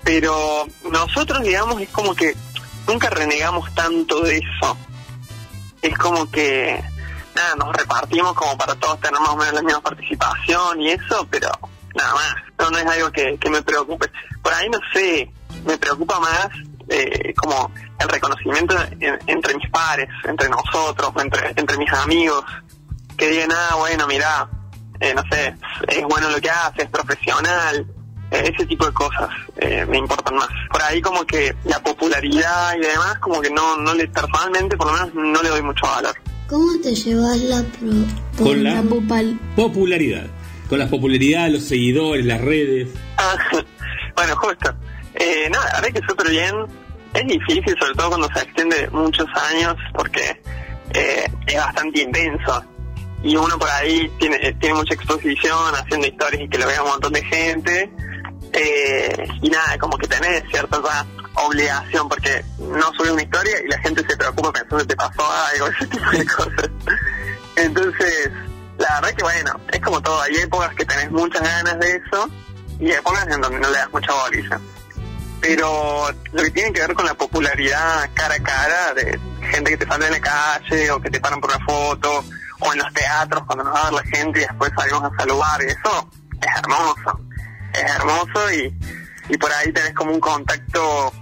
Pero 0.02 0.66
nosotros, 0.90 1.42
digamos, 1.42 1.82
es 1.82 1.90
como 1.90 2.14
que 2.14 2.34
nunca 2.86 3.10
renegamos 3.10 3.70
tanto 3.74 4.22
de 4.22 4.38
eso. 4.38 4.76
Es 5.82 5.98
como 5.98 6.30
que, 6.30 6.82
nada, 7.34 7.56
nos 7.56 7.76
repartimos 7.76 8.32
como 8.32 8.56
para 8.56 8.74
todos 8.76 8.98
tener 9.00 9.20
más 9.20 9.28
o 9.28 9.36
menos 9.36 9.52
la 9.52 9.62
misma 9.62 9.82
participación 9.82 10.80
y 10.80 10.92
eso, 10.92 11.28
pero 11.30 11.50
nada 11.94 12.14
más. 12.14 12.34
No, 12.58 12.70
no 12.70 12.78
es 12.78 12.86
algo 12.86 13.12
que 13.12 13.50
me 13.50 13.60
preocupe. 13.60 14.10
Por 14.42 14.54
ahí, 14.54 14.68
no 14.70 14.80
sé, 14.94 15.30
me 15.66 15.76
preocupa 15.78 16.18
más 16.20 16.48
eh, 16.88 17.34
como 17.36 17.70
el 18.00 18.08
reconocimiento 18.08 18.76
en- 19.00 19.18
entre 19.26 19.54
mis 19.56 19.68
pares, 19.70 20.08
entre 20.24 20.48
nosotros, 20.48 21.12
entre, 21.22 21.52
entre 21.56 21.76
mis 21.76 21.92
amigos, 21.92 22.44
que 23.16 23.28
digan, 23.30 23.50
ah, 23.52 23.74
bueno, 23.78 24.06
mira, 24.06 24.48
eh, 25.00 25.12
no 25.14 25.22
sé, 25.30 25.54
es 25.88 26.02
bueno 26.04 26.30
lo 26.30 26.40
que 26.40 26.48
hace, 26.50 26.82
es 26.82 26.88
profesional, 26.88 27.86
eh, 28.30 28.52
ese 28.54 28.66
tipo 28.66 28.86
de 28.86 28.92
cosas 28.92 29.28
eh, 29.56 29.84
me 29.88 29.98
importan 29.98 30.36
más. 30.36 30.48
Por 30.70 30.82
ahí 30.82 31.00
como 31.02 31.24
que 31.26 31.54
la 31.64 31.78
popularidad 31.80 32.74
y 32.76 32.80
demás, 32.80 33.18
como 33.20 33.40
que 33.40 33.50
no, 33.50 33.76
no 33.76 33.94
le, 33.94 34.08
personalmente 34.08 34.76
por 34.76 34.86
lo 34.86 34.92
menos 34.94 35.14
no 35.14 35.42
le 35.42 35.48
doy 35.50 35.62
mucho 35.62 35.86
valor. 35.86 36.14
¿Cómo 36.48 36.72
te 36.82 36.94
llevas 36.94 37.36
la 37.38 37.62
pro 37.62 37.90
Con 38.44 38.64
la- 38.64 38.82
popal- 38.82 39.38
Popularidad. 39.56 40.26
Con 40.70 40.78
la 40.78 40.88
popularidad, 40.88 41.48
los 41.50 41.64
seguidores, 41.64 42.24
las 42.24 42.40
redes. 42.40 42.88
Ah, 43.18 43.34
bueno, 44.16 44.36
justo. 44.36 44.74
Eh, 45.18 45.50
la 45.50 45.80
verdad 45.80 46.00
que 46.00 46.06
súper 46.08 46.30
bien. 46.30 46.54
Es 47.14 47.26
difícil, 47.26 47.74
sobre 47.80 47.94
todo 47.94 48.08
cuando 48.10 48.28
se 48.34 48.40
extiende 48.40 48.88
muchos 48.90 49.26
años, 49.50 49.74
porque 49.94 50.40
eh, 50.94 51.26
es 51.46 51.56
bastante 51.56 52.02
intenso. 52.02 52.64
Y 53.22 53.34
uno 53.34 53.58
por 53.58 53.68
ahí 53.70 54.08
tiene, 54.18 54.38
tiene 54.60 54.74
mucha 54.74 54.94
exposición 54.94 55.74
haciendo 55.74 56.06
historias 56.06 56.42
y 56.42 56.48
que 56.48 56.58
lo 56.58 56.66
vea 56.66 56.82
un 56.82 56.90
montón 56.90 57.12
de 57.12 57.24
gente. 57.24 57.90
Eh, 58.52 59.28
y 59.42 59.50
nada, 59.50 59.76
como 59.78 59.96
que 59.98 60.06
tenés 60.06 60.42
cierta 60.50 60.80
obligación, 61.34 62.08
porque 62.08 62.44
no 62.58 62.92
subes 62.94 63.10
una 63.10 63.22
historia 63.22 63.56
y 63.64 63.68
la 63.68 63.78
gente 63.78 64.04
se 64.08 64.16
preocupa 64.16 64.52
pensando 64.52 64.78
que 64.78 64.86
te 64.86 64.96
pasó 64.96 65.30
algo, 65.52 65.66
ese 65.78 65.86
tipo 65.86 66.10
de 66.10 66.26
cosas. 66.26 66.70
Entonces, 67.56 68.30
la 68.78 69.00
verdad 69.00 69.16
que 69.16 69.22
bueno, 69.22 69.60
es 69.72 69.80
como 69.80 70.00
todo, 70.00 70.20
hay 70.22 70.36
épocas 70.36 70.74
que 70.74 70.84
tenés 70.84 71.10
muchas 71.10 71.42
ganas 71.42 71.78
de 71.80 71.96
eso 71.96 72.30
y 72.78 72.90
épocas 72.90 73.26
en 73.28 73.40
donde 73.40 73.58
no 73.58 73.68
le 73.68 73.76
das 73.76 73.92
mucha 73.92 74.12
boliza. 74.12 74.60
Pero 75.40 76.08
lo 76.32 76.42
que 76.42 76.50
tiene 76.50 76.72
que 76.72 76.80
ver 76.80 76.94
con 76.94 77.06
la 77.06 77.14
popularidad 77.14 78.10
cara 78.14 78.34
a 78.34 78.42
cara 78.42 78.94
de 78.94 79.18
gente 79.52 79.70
que 79.70 79.76
te 79.76 79.86
sale 79.86 80.06
en 80.06 80.12
la 80.12 80.20
calle 80.20 80.90
o 80.90 81.00
que 81.00 81.10
te 81.10 81.20
paran 81.20 81.40
por 81.40 81.50
una 81.50 81.64
foto 81.64 82.24
o 82.60 82.72
en 82.72 82.78
los 82.78 82.92
teatros 82.92 83.44
cuando 83.46 83.64
nos 83.64 83.74
va 83.74 83.80
a 83.80 83.90
ver 83.90 84.04
la 84.04 84.16
gente 84.16 84.40
y 84.40 84.42
después 84.42 84.72
salimos 84.76 85.04
a 85.04 85.16
saludar 85.16 85.62
y 85.62 85.66
eso 85.66 86.10
es 86.40 86.56
hermoso. 86.56 87.20
Es 87.72 87.94
hermoso 87.96 88.52
y, 88.52 88.78
y 89.28 89.38
por 89.38 89.52
ahí 89.52 89.72
tenés 89.72 89.94
como 89.94 90.12
un 90.12 90.20
contacto 90.20 91.12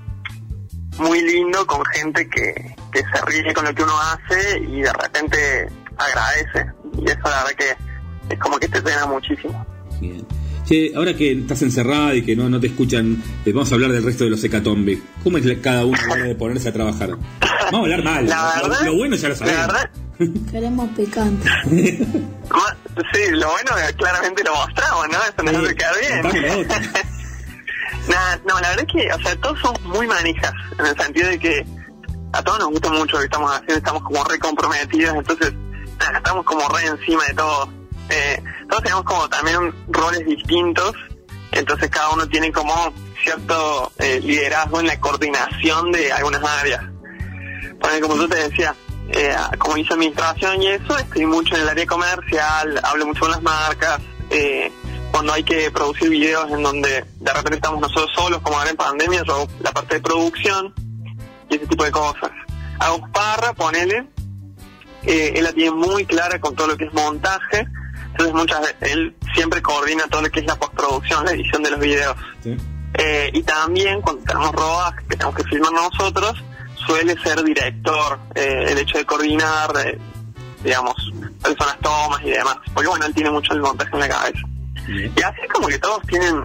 muy 0.98 1.20
lindo 1.22 1.66
con 1.66 1.84
gente 1.86 2.28
que, 2.28 2.74
que 2.92 3.00
se 3.00 3.20
ríe 3.26 3.52
con 3.52 3.64
lo 3.64 3.74
que 3.74 3.82
uno 3.82 3.94
hace 4.00 4.58
y 4.60 4.80
de 4.80 4.92
repente 4.92 5.68
agradece. 5.98 6.72
Y 6.98 7.10
eso 7.10 7.20
la 7.24 7.44
verdad 7.44 7.56
que 7.58 7.76
es 8.30 8.38
como 8.38 8.58
que 8.58 8.68
te 8.68 8.80
llena 8.80 9.06
muchísimo. 9.06 9.66
Che, 10.66 10.92
ahora 10.96 11.14
que 11.14 11.32
estás 11.32 11.62
encerrada 11.62 12.14
y 12.14 12.22
que 12.22 12.34
no, 12.34 12.48
no 12.48 12.58
te 12.58 12.66
escuchan, 12.66 13.22
eh, 13.44 13.52
vamos 13.52 13.70
a 13.70 13.74
hablar 13.76 13.92
del 13.92 14.02
resto 14.02 14.24
de 14.24 14.30
los 14.30 14.42
hecatombe. 14.42 15.00
¿Cómo 15.22 15.38
es 15.38 15.44
la- 15.44 15.54
cada 15.60 15.84
uno 15.84 15.96
a 15.96 16.06
la 16.08 16.12
hora 16.14 16.24
de 16.24 16.34
ponerse 16.34 16.68
a 16.68 16.72
trabajar? 16.72 17.10
Vamos 17.10 17.74
a 17.74 17.76
hablar 17.78 18.02
mal. 18.02 18.26
La 18.26 18.36
Lo- 18.62 18.68
verdad- 18.68 18.84
lo, 18.86 18.96
bueno 18.96 19.16
ya 19.16 19.28
lo 19.28 19.34
La 19.34 19.38
sabemos. 19.38 19.66
verdad, 19.66 19.90
Queremos 20.50 20.88
picante. 20.96 21.48
sí, 23.12 23.20
lo 23.32 23.48
bueno 23.50 23.70
claramente 23.96 24.42
lo 24.44 24.54
mostramos, 24.54 25.06
¿no? 25.08 25.18
Eso 25.22 25.42
nos 25.52 25.64
hace 25.64 25.74
quedar 25.74 25.94
bien. 26.00 26.68
Nah, 28.08 28.36
no, 28.48 28.60
la 28.60 28.68
verdad 28.70 28.84
es 28.86 28.92
que, 28.92 29.12
o 29.12 29.18
sea, 29.20 29.34
todos 29.40 29.58
somos 29.60 29.82
muy 29.82 30.06
manijas, 30.06 30.52
en 30.78 30.86
el 30.86 30.96
sentido 30.96 31.28
de 31.28 31.38
que 31.40 31.66
a 32.32 32.42
todos 32.42 32.60
nos 32.60 32.68
gusta 32.70 32.88
mucho 32.90 33.12
lo 33.14 33.18
que 33.18 33.24
estamos 33.24 33.50
haciendo, 33.50 33.74
estamos 33.74 34.02
como 34.04 34.22
re 34.24 34.38
comprometidos, 34.38 35.16
entonces 35.16 35.52
nada, 35.98 36.18
estamos 36.18 36.44
como 36.44 36.68
re 36.68 36.86
encima 36.86 37.24
de 37.26 37.34
todo. 37.34 37.68
Eh, 38.08 38.42
todos 38.68 38.82
tenemos 38.82 39.04
como 39.04 39.28
también 39.28 39.74
roles 39.88 40.24
distintos, 40.26 40.92
entonces 41.52 41.90
cada 41.90 42.10
uno 42.10 42.26
tiene 42.28 42.52
como 42.52 42.92
cierto 43.22 43.92
eh, 43.98 44.20
liderazgo 44.22 44.80
en 44.80 44.86
la 44.86 45.00
coordinación 45.00 45.92
de 45.92 46.12
algunas 46.12 46.42
áreas. 46.42 46.84
Porque 47.80 48.00
como 48.00 48.16
yo 48.16 48.28
te 48.28 48.48
decía, 48.48 48.74
eh, 49.08 49.34
como 49.58 49.76
hice 49.76 49.94
administración 49.94 50.62
y 50.62 50.68
eso, 50.68 50.98
estoy 50.98 51.26
mucho 51.26 51.54
en 51.54 51.62
el 51.62 51.68
área 51.68 51.86
comercial, 51.86 52.80
hablo 52.82 53.06
mucho 53.06 53.20
con 53.20 53.30
las 53.30 53.42
marcas, 53.42 54.00
eh, 54.30 54.72
cuando 55.12 55.32
hay 55.32 55.44
que 55.44 55.70
producir 55.70 56.10
videos 56.10 56.50
en 56.50 56.62
donde 56.62 57.04
de 57.20 57.32
repente 57.32 57.56
estamos 57.56 57.80
nosotros 57.80 58.10
solos, 58.14 58.40
como 58.42 58.58
ahora 58.58 58.70
en 58.70 58.76
pandemia, 58.76 59.22
yo 59.24 59.46
la 59.60 59.72
parte 59.72 59.96
de 59.96 60.00
producción 60.00 60.74
y 61.48 61.56
ese 61.56 61.66
tipo 61.66 61.84
de 61.84 61.90
cosas. 61.90 62.30
Hago 62.78 63.08
parra, 63.12 63.52
ponele, 63.54 64.06
eh, 65.04 65.32
él 65.36 65.44
la 65.44 65.52
tiene 65.52 65.70
muy 65.70 66.04
clara 66.04 66.40
con 66.40 66.54
todo 66.54 66.66
lo 66.66 66.76
que 66.76 66.84
es 66.84 66.92
montaje, 66.92 67.66
entonces 68.16 68.34
muchas 68.34 68.60
veces 68.60 68.92
él 68.92 69.14
siempre 69.34 69.60
coordina 69.60 70.04
todo 70.08 70.22
lo 70.22 70.30
que 70.30 70.40
es 70.40 70.46
la 70.46 70.56
postproducción, 70.56 71.26
la 71.26 71.32
edición 71.32 71.62
de 71.62 71.70
los 71.70 71.80
videos. 71.80 72.16
Eh, 72.94 73.30
y 73.34 73.42
también 73.42 74.00
cuando 74.00 74.22
tenemos 74.22 74.52
rodaje 74.52 75.04
que 75.06 75.16
tenemos 75.16 75.34
que 75.34 75.44
filmar 75.44 75.72
nosotros, 75.72 76.42
suele 76.86 77.14
ser 77.22 77.44
director, 77.44 78.18
eh, 78.34 78.68
el 78.68 78.78
hecho 78.78 78.96
de 78.96 79.04
coordinar, 79.04 79.70
eh, 79.84 79.98
digamos, 80.64 80.94
cuáles 81.42 81.58
son 81.58 81.66
las 81.66 81.78
tomas 81.80 82.22
y 82.22 82.30
demás, 82.30 82.56
porque 82.72 82.88
bueno, 82.88 83.04
él 83.04 83.14
tiene 83.14 83.30
mucho 83.30 83.52
el 83.52 83.60
montaje 83.60 83.90
en 83.92 84.00
la 84.00 84.08
cabeza. 84.08 84.40
Y 84.88 85.22
así 85.22 85.40
es 85.42 85.52
como 85.52 85.68
que 85.68 85.78
todos 85.78 86.00
tienen 86.06 86.44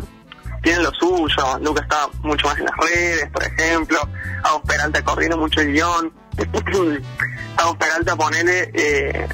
tienen 0.61 0.83
lo 0.83 0.91
suyo, 0.93 1.57
Lucas 1.61 1.83
está 1.83 2.07
mucho 2.21 2.45
más 2.45 2.57
en 2.59 2.65
las 2.65 2.77
redes, 2.77 3.31
por 3.31 3.43
ejemplo, 3.43 3.97
Agos 4.43 4.61
Peralta 4.67 5.03
coordina 5.03 5.35
mucho 5.35 5.61
el 5.61 5.73
guion, 5.73 6.13
Agos 7.57 7.77
Peralta 7.77 8.15
ponele, 8.15 8.69
eh, 8.75 9.27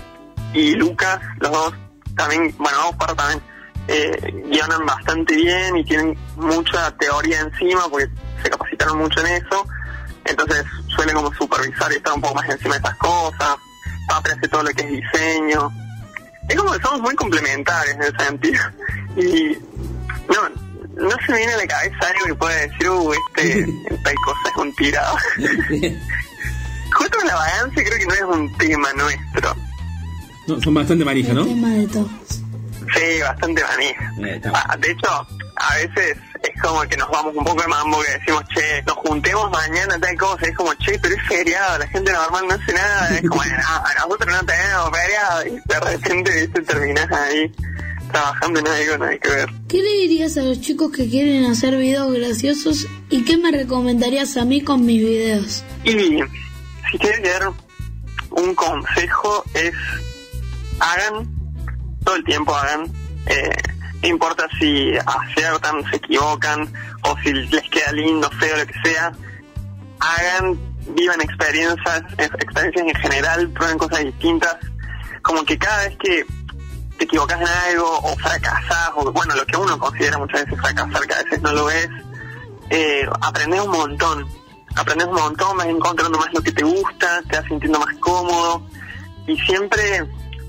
y 0.54 0.76
Lucas, 0.76 1.20
los 1.40 1.52
dos 1.52 1.74
también, 2.18 2.54
bueno, 2.58 2.80
Agos 2.80 2.96
Parra 2.96 3.16
también, 3.16 3.42
eh, 3.88 4.44
guionan 4.50 4.86
bastante 4.86 5.36
bien 5.36 5.78
y 5.78 5.86
tienen 5.86 6.18
mucha 6.36 6.92
teoría 6.98 7.40
encima 7.40 7.88
porque 7.90 8.10
se 8.44 8.50
capacitaron 8.50 8.98
mucho 8.98 9.22
en 9.22 9.28
eso, 9.28 9.66
entonces 10.26 10.66
suelen 10.88 11.16
como 11.16 11.34
supervisar 11.34 11.92
y 11.94 11.96
estar 11.96 12.14
un 12.14 12.22
poco 12.22 12.36
más 12.36 12.50
encima 12.50 12.76
de 12.76 12.80
esas 12.80 12.98
cosas, 12.98 13.56
Papre 14.10 14.34
hace 14.34 14.48
todo 14.48 14.64
lo 14.64 14.70
que 14.70 14.84
es 14.84 14.90
diseño, 14.90 15.72
es 16.48 16.56
como 16.56 16.72
que 16.72 16.82
somos 16.82 17.02
muy 17.02 17.16
complementarios 17.16 17.96
en 17.96 18.02
ese 18.04 18.26
sentido. 18.26 18.64
Y 19.18 19.58
no, 20.30 20.50
no 20.96 21.16
se 21.26 21.32
me 21.32 21.38
viene 21.40 21.54
a 21.54 21.58
la 21.58 21.68
cabeza 21.68 21.98
algo 22.08 22.26
que 22.26 22.36
pueda 22.36 22.56
decir, 22.56 22.90
uh, 22.90 23.14
este, 23.14 23.66
tal 24.04 24.16
cosa 24.24 24.50
es 24.50 24.56
un 24.58 24.76
tirado. 24.76 25.18
Justo 26.94 27.18
la 27.26 27.36
vagancia 27.36 27.84
creo 27.84 28.00
que 28.00 28.06
no 28.06 28.14
es 28.14 28.22
un 28.22 28.58
tema 28.58 28.94
nuestro. 28.94 29.56
No, 30.48 30.62
son 30.62 30.74
bastante 30.74 31.04
manijas, 31.04 31.36
¿no? 31.36 31.46
Tema 31.46 31.70
de 31.70 31.88
todo. 31.88 32.10
Sí, 32.94 33.22
bastante 33.22 33.64
manija. 33.64 34.14
Eh. 34.26 34.42
Ah, 34.54 34.78
de 34.78 34.92
hecho, 34.92 35.08
a 35.10 35.76
veces 35.76 36.18
es 36.44 36.62
como 36.62 36.82
que 36.84 36.96
nos 36.96 37.10
vamos 37.10 37.36
un 37.36 37.44
poco 37.44 37.62
de 37.62 37.68
mambo 37.68 38.02
que 38.02 38.12
decimos, 38.12 38.44
che, 38.54 38.82
nos 38.84 38.96
juntemos 38.98 39.52
mañana, 39.52 40.00
tal 40.00 40.18
cosa. 40.18 40.46
Es 40.46 40.56
como, 40.56 40.74
che, 40.76 40.98
pero 41.00 41.16
es 41.16 41.28
feriado, 41.28 41.80
la 41.80 41.88
gente 41.88 42.12
normal 42.12 42.46
no 42.48 42.54
hace 42.56 42.74
nada. 42.74 43.10
Es 43.18 43.30
como, 43.30 43.44
no, 43.44 44.08
nosotros 44.08 44.36
no 44.36 44.46
tenemos 44.46 44.90
feriado. 44.98 45.48
Y 45.48 45.50
de 45.66 45.80
repente, 45.80 46.42
viste, 46.42 46.62
terminás 46.62 47.12
ahí 47.12 47.52
trabajando 48.12 48.60
en 48.62 48.68
algo, 48.68 48.98
no 48.98 49.06
hay 49.06 49.20
que 49.20 49.30
ver. 49.30 49.50
¿Qué 49.68 49.82
le 49.82 49.90
dirías 49.90 50.38
a 50.38 50.44
los 50.44 50.62
chicos 50.62 50.92
que 50.92 51.10
quieren 51.10 51.46
hacer 51.46 51.76
videos 51.78 52.14
graciosos 52.14 52.88
y 53.10 53.24
qué 53.24 53.38
me 53.38 53.52
recomendarías 53.52 54.38
a 54.38 54.46
mí 54.46 54.62
con 54.62 54.86
mis 54.86 55.02
videos? 55.02 55.64
Y 55.84 55.92
si 56.92 56.98
quieren 57.00 57.24
dar 57.24 57.52
un 58.32 58.56
consejo 58.56 59.44
es 59.54 59.74
hagan, 60.80 61.28
todo 62.04 62.16
el 62.16 62.24
tiempo 62.24 62.56
hagan, 62.56 62.92
eh, 63.28 63.50
importa 64.04 64.48
si 64.60 64.92
aciertan, 64.98 65.84
se 65.90 65.98
equivocan, 65.98 66.72
o 67.04 67.16
si 67.24 67.34
les 67.34 67.70
queda 67.70 67.92
lindo, 67.92 68.30
feo, 68.40 68.58
lo 68.58 68.66
que 68.66 68.74
sea, 68.84 69.12
hagan, 70.00 70.60
vivan 70.96 71.22
experiencias, 71.22 72.04
experiencias 72.18 72.88
en 72.88 72.96
general, 72.96 73.50
prueben 73.50 73.78
cosas 73.78 74.04
distintas, 74.04 74.56
como 75.22 75.44
que 75.44 75.58
cada 75.58 75.84
vez 75.88 75.98
que 75.98 76.26
te 76.98 77.04
equivocas 77.06 77.40
en 77.40 77.48
algo 77.48 78.00
o 78.00 78.16
fracasas, 78.18 78.92
o 78.96 79.12
bueno, 79.12 79.36
lo 79.36 79.46
que 79.46 79.58
uno 79.58 79.78
considera 79.78 80.18
muchas 80.18 80.46
veces 80.46 80.60
fracasar, 80.60 81.08
que 81.08 81.14
a 81.14 81.24
veces 81.24 81.42
no 81.42 81.52
lo 81.54 81.70
es, 81.70 81.90
eh, 82.70 83.08
aprendes 83.22 83.62
un 83.62 83.72
montón, 83.72 84.28
aprendes 84.76 85.08
un 85.08 85.16
montón, 85.16 85.58
vas 85.58 85.68
encontrando 85.68 86.18
más 86.18 86.34
lo 86.34 86.42
que 86.42 86.52
te 86.52 86.64
gusta, 86.64 87.22
te 87.30 87.38
vas 87.38 87.46
sintiendo 87.48 87.80
más 87.80 87.96
cómodo 88.00 88.64
y 89.28 89.38
siempre, 89.40 90.06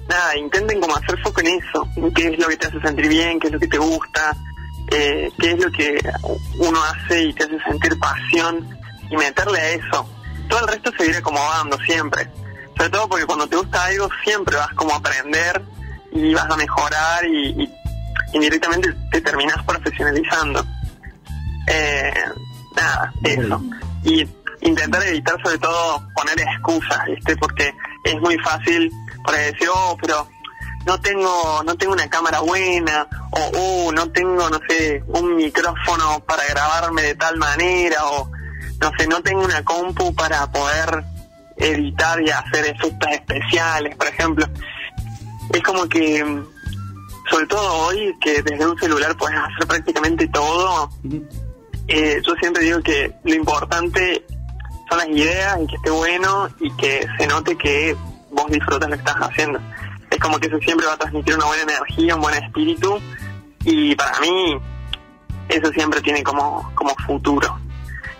nada, 0.09 0.37
intenten 0.37 0.81
como 0.81 0.97
hacer 0.97 1.19
foco 1.21 1.41
en 1.41 1.49
eso, 1.49 1.89
qué 2.15 2.29
es 2.29 2.39
lo 2.39 2.49
que 2.49 2.57
te 2.57 2.67
hace 2.67 2.81
sentir 2.81 3.09
bien, 3.09 3.39
qué 3.39 3.49
es 3.49 3.53
lo 3.53 3.61
que 3.61 3.69
te 3.69 3.79
gusta, 3.79 4.37
eh, 4.91 5.31
qué 5.39 5.51
es 5.53 5.65
lo 5.65 5.71
que 5.71 5.99
uno 6.59 6.79
hace 6.85 7.25
y 7.25 7.33
te 7.35 7.45
hace 7.45 7.59
sentir 7.61 7.99
pasión 7.99 8.69
y 9.11 9.17
meterle 9.17 9.61
a 9.61 9.71
eso. 9.71 10.09
Todo 10.49 10.61
el 10.61 10.69
resto 10.69 10.91
se 10.97 11.07
irá 11.07 11.19
acomodando 11.19 11.79
siempre. 11.81 12.29
Sobre 12.77 12.91
todo 12.91 13.09
porque 13.09 13.27
cuando 13.27 13.47
te 13.47 13.57
gusta 13.57 13.85
algo 13.85 14.09
siempre 14.25 14.57
vas 14.57 14.73
como 14.75 14.95
a 14.95 14.97
aprender 14.97 15.63
y 16.13 16.33
vas 16.33 16.49
a 16.51 16.57
mejorar 16.57 17.25
y, 17.27 17.65
y 17.65 17.71
indirectamente 18.33 18.95
te 19.11 19.21
terminas 19.21 19.63
profesionalizando. 19.65 20.65
Eh, 21.67 22.15
nada, 22.77 23.13
eso. 23.25 23.63
Y 24.05 24.27
intentar 24.63 25.03
evitar 25.07 25.37
sobre 25.43 25.59
todo 25.59 26.03
poner 26.15 26.41
excusas, 26.41 26.99
¿viste? 27.07 27.37
Porque 27.37 27.75
es 28.11 28.21
muy 28.21 28.39
fácil 28.39 28.93
por 29.25 29.35
ahí 29.35 29.53
decir, 29.53 29.69
oh, 29.73 29.97
pero 30.01 30.29
no 30.87 30.99
tengo 31.01 31.63
no 31.65 31.77
tengo 31.77 31.93
una 31.93 32.09
cámara 32.09 32.41
buena 32.41 33.07
o 33.31 33.51
oh, 33.59 33.93
no 33.93 34.11
tengo 34.11 34.49
no 34.49 34.59
sé 34.69 35.03
un 35.09 35.37
micrófono 35.37 36.21
para 36.21 36.45
grabarme 36.47 37.03
de 37.03 37.15
tal 37.15 37.37
manera 37.37 38.07
o 38.07 38.31
no 38.81 38.91
sé 38.97 39.07
no 39.07 39.21
tengo 39.21 39.45
una 39.45 39.63
compu 39.65 40.15
para 40.15 40.51
poder 40.51 41.05
editar 41.57 42.23
y 42.23 42.31
hacer 42.31 42.67
efectos 42.67 43.11
especiales 43.11 43.97
por 43.97 44.07
ejemplo. 44.07 44.47
Es 45.53 45.63
como 45.63 45.87
que 45.89 46.25
sobre 47.31 47.47
todo 47.47 47.87
hoy 47.87 48.17
que 48.21 48.43
desde 48.43 48.67
un 48.67 48.79
celular 48.79 49.17
puedes 49.17 49.39
hacer 49.39 49.67
prácticamente 49.67 50.27
todo 50.29 50.91
eh, 51.89 52.21
yo 52.27 52.35
siempre 52.41 52.65
digo 52.65 52.81
que 52.83 53.13
lo 53.25 53.35
importante 53.35 54.25
son 54.89 54.99
las 54.99 55.09
ideas 55.09 55.59
y 55.63 55.67
que 55.67 55.77
esté 55.77 55.91
bueno 55.91 56.49
y 56.61 56.71
que 56.77 57.07
se 57.19 57.27
note 57.27 57.57
que 57.57 57.97
vos 58.31 58.51
disfrutas 58.51 58.89
lo 58.89 58.97
que 58.97 59.01
estás 59.01 59.17
haciendo. 59.17 59.61
Es 60.11 60.19
como 60.19 60.39
que 60.39 60.49
eso 60.49 60.59
siempre 60.59 60.87
va 60.87 60.95
a 60.95 60.99
transmitir 60.99 61.35
una 61.35 61.47
buena 61.47 61.63
energía, 61.63 62.15
un 62.15 62.23
buen 62.23 62.43
espíritu 62.43 62.99
y 63.65 63.95
para 63.95 64.19
mí 64.21 64.59
eso 65.49 65.71
siempre 65.73 66.01
tiene 66.01 66.23
como, 66.23 66.71
como 66.75 66.95
futuro. 67.07 67.59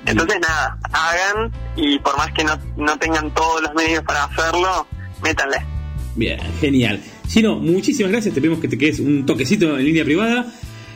Entonces 0.07 0.39
nada, 0.41 0.79
hagan 0.93 1.53
y 1.77 1.99
por 1.99 2.17
más 2.17 2.33
que 2.33 2.45
no, 2.45 2.59
no 2.77 2.99
tengan 2.99 3.33
todos 3.35 3.63
los 3.63 3.75
medios 3.75 4.03
para 4.05 4.25
hacerlo, 4.25 4.87
métanle. 5.23 5.59
Bien, 6.15 6.41
genial. 6.61 7.01
Gino, 7.29 7.57
muchísimas 7.57 8.11
gracias. 8.13 8.35
Te 8.35 8.41
pedimos 8.41 8.59
que 8.59 8.69
te 8.69 8.79
quedes 8.79 9.01
un 9.01 9.27
toquecito 9.27 9.79
en 9.79 9.85
línea 9.85 10.05
privada. 10.05 10.47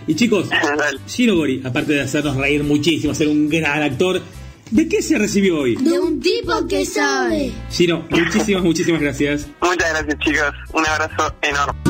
Y 0.06 0.14
chicos, 0.14 0.48
Gino 1.06 1.36
Gori, 1.36 1.62
aparte 1.64 1.92
de 1.92 2.02
hacernos 2.02 2.36
reír 2.36 2.64
muchísimo, 2.64 3.14
ser 3.14 3.28
un 3.28 3.48
gran 3.48 3.82
actor, 3.82 4.20
¿de 4.72 4.88
qué 4.88 5.02
se 5.02 5.18
recibió 5.18 5.60
hoy? 5.60 5.76
De 5.76 5.98
un 5.98 6.18
tipo 6.20 6.66
que 6.66 6.84
sabe. 6.84 7.52
Gino, 7.70 8.04
muchísimas, 8.10 8.64
muchísimas 8.64 9.00
gracias. 9.00 9.46
Muchas 9.60 9.90
gracias 9.90 10.18
chicos, 10.18 10.52
un 10.72 10.86
abrazo 10.86 11.34
enorme. 11.42 11.82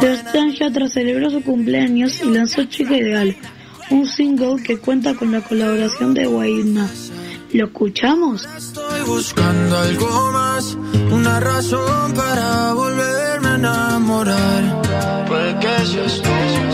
Sebastián 0.00 0.52
Yatra 0.52 0.88
celebró 0.88 1.30
su 1.30 1.42
cumpleaños 1.42 2.22
y 2.22 2.30
lanzó 2.30 2.64
Chica 2.64 2.96
Ideal, 2.96 3.36
un 3.90 4.06
single 4.06 4.62
que 4.62 4.78
cuenta 4.78 5.14
con 5.14 5.32
la 5.32 5.40
colaboración 5.40 6.14
de 6.14 6.26
Guaidna. 6.26 6.90
¿Lo 7.52 7.66
escuchamos? 7.66 8.48
Estoy 8.56 9.02
buscando 9.02 9.78
algo 9.78 10.32
más, 10.32 10.76
una 11.12 11.38
razón 11.38 12.12
para 12.14 12.72
volverme 12.74 13.48
a 13.48 13.54
enamorar. 13.54 14.82
Puede 15.28 15.58
que 15.60 15.86
seas 15.86 16.20
tú. 16.20 16.30
Quiero 16.30 16.73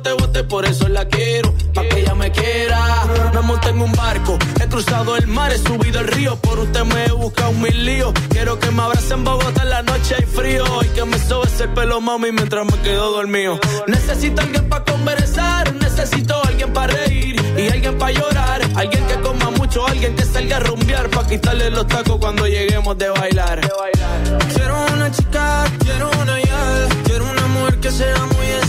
por 0.43 0.65
eso 0.65 0.87
la 0.87 1.05
quiero, 1.05 1.53
pa' 1.73 1.83
que 1.83 1.99
ella 2.01 2.15
me 2.15 2.31
quiera. 2.31 3.05
Me 3.33 3.41
monté 3.41 3.69
en 3.69 3.81
un 3.81 3.91
barco, 3.93 4.37
he 4.61 4.67
cruzado 4.67 5.15
el 5.15 5.27
mar, 5.27 5.51
he 5.51 5.57
subido 5.57 5.99
el 5.99 6.07
río, 6.07 6.35
por 6.37 6.59
usted 6.59 6.83
me 6.83 7.05
he 7.05 7.11
buscado 7.11 7.51
mil 7.53 7.85
líos. 7.85 8.13
Quiero 8.29 8.59
que 8.59 8.71
me 8.71 8.81
abrace 8.81 9.13
en 9.13 9.23
Bogotá 9.23 9.63
en 9.63 9.69
la 9.69 9.81
noche 9.81 10.15
hay 10.17 10.25
frío 10.25 10.65
y 10.83 10.87
que 10.87 11.05
me 11.05 11.17
sobe 11.19 11.47
ese 11.47 11.67
pelo 11.69 12.01
mami 12.01 12.31
mientras 12.31 12.65
me 12.65 12.77
quedo 12.81 13.11
dormido. 13.11 13.59
Necesito 13.87 14.41
alguien 14.41 14.67
para 14.69 14.83
conversar, 14.85 15.73
necesito 15.75 16.41
alguien 16.45 16.73
para 16.73 16.93
reír 16.93 17.35
y 17.57 17.69
alguien 17.69 17.97
para 17.97 18.11
llorar, 18.11 18.61
alguien 18.75 19.05
que 19.07 19.15
coma 19.21 19.51
mucho, 19.51 19.85
alguien 19.87 20.15
que 20.15 20.25
salga 20.25 20.57
a 20.57 20.59
rumbear 20.59 21.09
para 21.09 21.27
quitarle 21.27 21.69
los 21.69 21.87
tacos 21.87 22.17
cuando 22.19 22.45
lleguemos 22.47 22.97
de 22.97 23.09
bailar. 23.09 23.61
Quiero 24.53 24.85
una 24.93 25.11
chica, 25.11 25.63
quiero 25.79 26.09
una 26.21 26.39
ya, 26.39 26.87
quiero 27.05 27.25
una 27.25 27.47
mujer 27.47 27.79
que 27.79 27.91
sea 27.91 28.30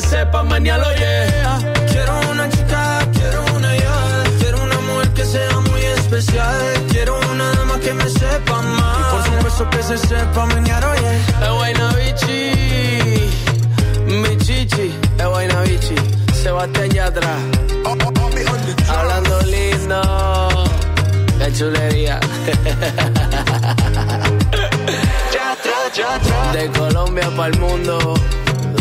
se 0.00 0.08
sepa 0.08 0.42
mañana, 0.42 0.84
yeah. 0.94 1.58
Quiero 1.90 2.20
una 2.30 2.48
chica, 2.50 2.98
quiero 3.14 3.44
una 3.56 3.76
ya, 3.76 4.24
quiero 4.38 4.62
una 4.62 4.78
mujer 4.80 5.08
que 5.14 5.24
sea 5.24 5.60
muy 5.60 5.80
especial, 5.80 6.56
quiero 6.90 7.18
una 7.32 7.50
dama 7.52 7.80
que 7.80 7.94
me 7.94 8.08
sepa 8.08 8.60
más. 8.62 8.98
Y 8.98 9.02
por 9.10 9.22
supuesto 9.24 9.70
que 9.70 9.82
se 9.82 9.98
sepa 9.98 10.46
mañana, 10.46 10.90
oye. 10.90 11.16
Es 11.44 11.50
buena 11.50 11.92
bichi, 11.94 12.52
mi 14.06 14.36
chichi, 14.38 14.94
es 15.18 15.26
buena 15.28 15.62
bichi, 15.62 15.94
Sebastián 16.42 16.90
Yatra. 16.90 17.36
Hablando 18.88 19.40
lindo, 19.42 20.64
qué 21.38 21.52
chulería. 21.52 22.20
De 26.52 26.70
Colombia 26.72 27.30
para 27.34 27.48
el 27.48 27.58
mundo, 27.58 28.14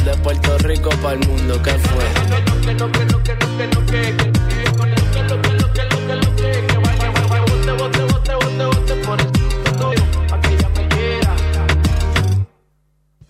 de 0.05 0.15
Puerto 0.17 0.57
Rico 0.59 0.89
para 1.01 1.19
el 1.19 1.27
mundo, 1.27 1.59
¿qué 1.63 1.71
fue? 1.71 2.05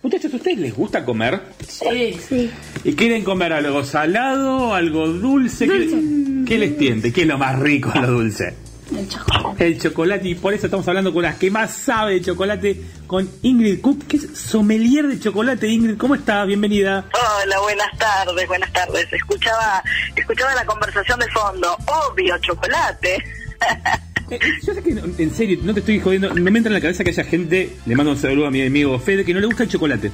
Muchachos, 0.02 0.32
¿a 0.34 0.36
ustedes 0.36 0.58
les 0.58 0.74
gusta 0.74 1.04
comer? 1.04 1.40
Sí. 1.66 2.12
Sí. 2.28 2.50
¿Y 2.84 2.92
quieren 2.92 3.24
comer 3.24 3.54
algo 3.54 3.82
salado, 3.82 4.74
algo 4.74 5.08
dulce? 5.08 5.66
¿Qué, 5.66 6.44
qué 6.46 6.58
les 6.58 6.76
tiente? 6.76 7.10
¿Qué 7.10 7.22
es 7.22 7.26
lo 7.26 7.38
más 7.38 7.58
rico 7.58 7.90
lo 7.98 8.06
dulce? 8.08 8.54
El 8.94 9.08
chocolate. 9.08 9.66
El 9.66 9.80
chocolate, 9.80 10.28
y 10.28 10.34
por 10.36 10.54
eso 10.54 10.66
estamos 10.66 10.86
hablando 10.86 11.12
con 11.12 11.22
las 11.22 11.36
que 11.36 11.50
más 11.50 11.72
sabe 11.72 12.14
de 12.14 12.20
chocolate, 12.20 12.80
con 13.06 13.28
Ingrid 13.42 13.80
Cook, 13.80 14.06
que 14.06 14.16
es 14.16 14.38
sommelier 14.38 15.06
de 15.06 15.18
chocolate. 15.20 15.68
Ingrid, 15.68 15.96
¿cómo 15.96 16.14
estás? 16.14 16.46
Bienvenida. 16.46 17.04
Hola, 17.12 17.60
buenas 17.60 17.98
tardes, 17.98 18.46
buenas 18.48 18.72
tardes. 18.72 19.06
Escuchaba, 19.12 19.82
escuchaba 20.14 20.54
la 20.54 20.64
conversación 20.64 21.18
de 21.20 21.28
fondo. 21.28 21.76
Obvio, 22.10 22.36
chocolate. 22.38 23.24
Eh, 24.28 24.40
Yo 24.64 24.74
sé 24.74 24.82
que, 24.82 24.90
en 24.90 25.32
serio, 25.32 25.56
no 25.62 25.72
te 25.72 25.78
estoy 25.78 26.00
jodiendo, 26.00 26.34
no 26.34 26.50
me 26.50 26.58
entra 26.58 26.70
en 26.70 26.74
la 26.74 26.80
cabeza 26.80 27.04
que 27.04 27.10
haya 27.10 27.22
gente, 27.22 27.76
le 27.86 27.94
mando 27.94 28.10
un 28.10 28.18
saludo 28.18 28.48
a 28.48 28.50
mi 28.50 28.60
amigo 28.66 28.98
Fede, 28.98 29.24
que 29.24 29.32
no 29.32 29.38
le 29.38 29.46
gusta 29.46 29.62
el 29.62 29.68
chocolate. 29.68 30.10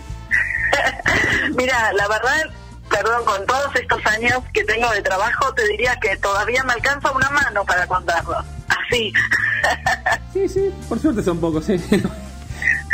Mira, 1.56 1.94
la 1.94 2.06
verdad, 2.08 2.50
perdón, 2.90 3.24
con 3.24 3.46
todos 3.46 3.74
estos 3.74 4.04
años 4.04 4.40
que 4.52 4.64
tengo 4.64 4.90
de 4.90 5.00
trabajo, 5.00 5.54
te 5.54 5.66
diría 5.66 5.98
que 5.98 6.14
todavía 6.18 6.62
me 6.64 6.74
alcanza 6.74 7.10
una 7.10 7.30
mano 7.30 7.64
para 7.64 7.86
contarlo. 7.86 8.36
Así. 8.68 9.12
Sí, 10.34 10.48
sí, 10.48 10.70
por 10.88 10.98
suerte 10.98 11.22
son 11.22 11.38
pocos, 11.38 11.68
¿eh? 11.68 11.78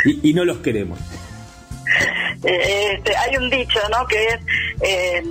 Y, 0.05 0.29
y 0.29 0.33
no 0.33 0.45
los 0.45 0.57
queremos. 0.59 0.99
Eh, 2.43 2.93
este, 2.93 3.15
hay 3.17 3.37
un 3.37 3.49
dicho, 3.49 3.79
¿no? 3.89 4.05
Que 4.07 4.27
es 4.27 4.39
eh, 4.81 5.23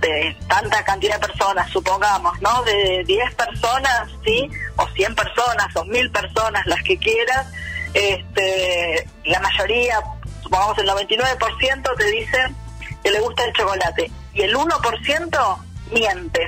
de 0.00 0.36
tanta 0.48 0.84
cantidad 0.84 1.20
de 1.20 1.26
personas, 1.26 1.70
supongamos, 1.70 2.40
¿no? 2.40 2.62
De 2.64 3.04
10 3.06 3.34
personas, 3.34 4.08
¿sí? 4.24 4.50
O 4.76 4.86
100 4.88 5.14
personas, 5.14 5.76
o 5.76 5.84
1000 5.84 6.10
personas, 6.10 6.66
las 6.66 6.82
que 6.82 6.96
quieras, 6.98 7.46
este, 7.94 9.06
la 9.24 9.40
mayoría, 9.40 10.00
supongamos 10.42 10.78
el 10.78 10.88
99% 10.88 11.96
te 11.96 12.10
dicen 12.10 12.56
que 13.02 13.10
le 13.10 13.20
gusta 13.20 13.44
el 13.44 13.52
chocolate. 13.52 14.10
Y 14.34 14.42
el 14.42 14.54
1% 14.54 15.58
miente. 15.92 16.46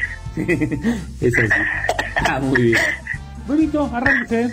Eso 1.20 1.40
es. 1.42 1.50
Ah, 2.24 2.38
muy 2.40 2.62
bien. 2.62 2.80
Bonito, 3.46 3.90
arranque. 3.92 4.48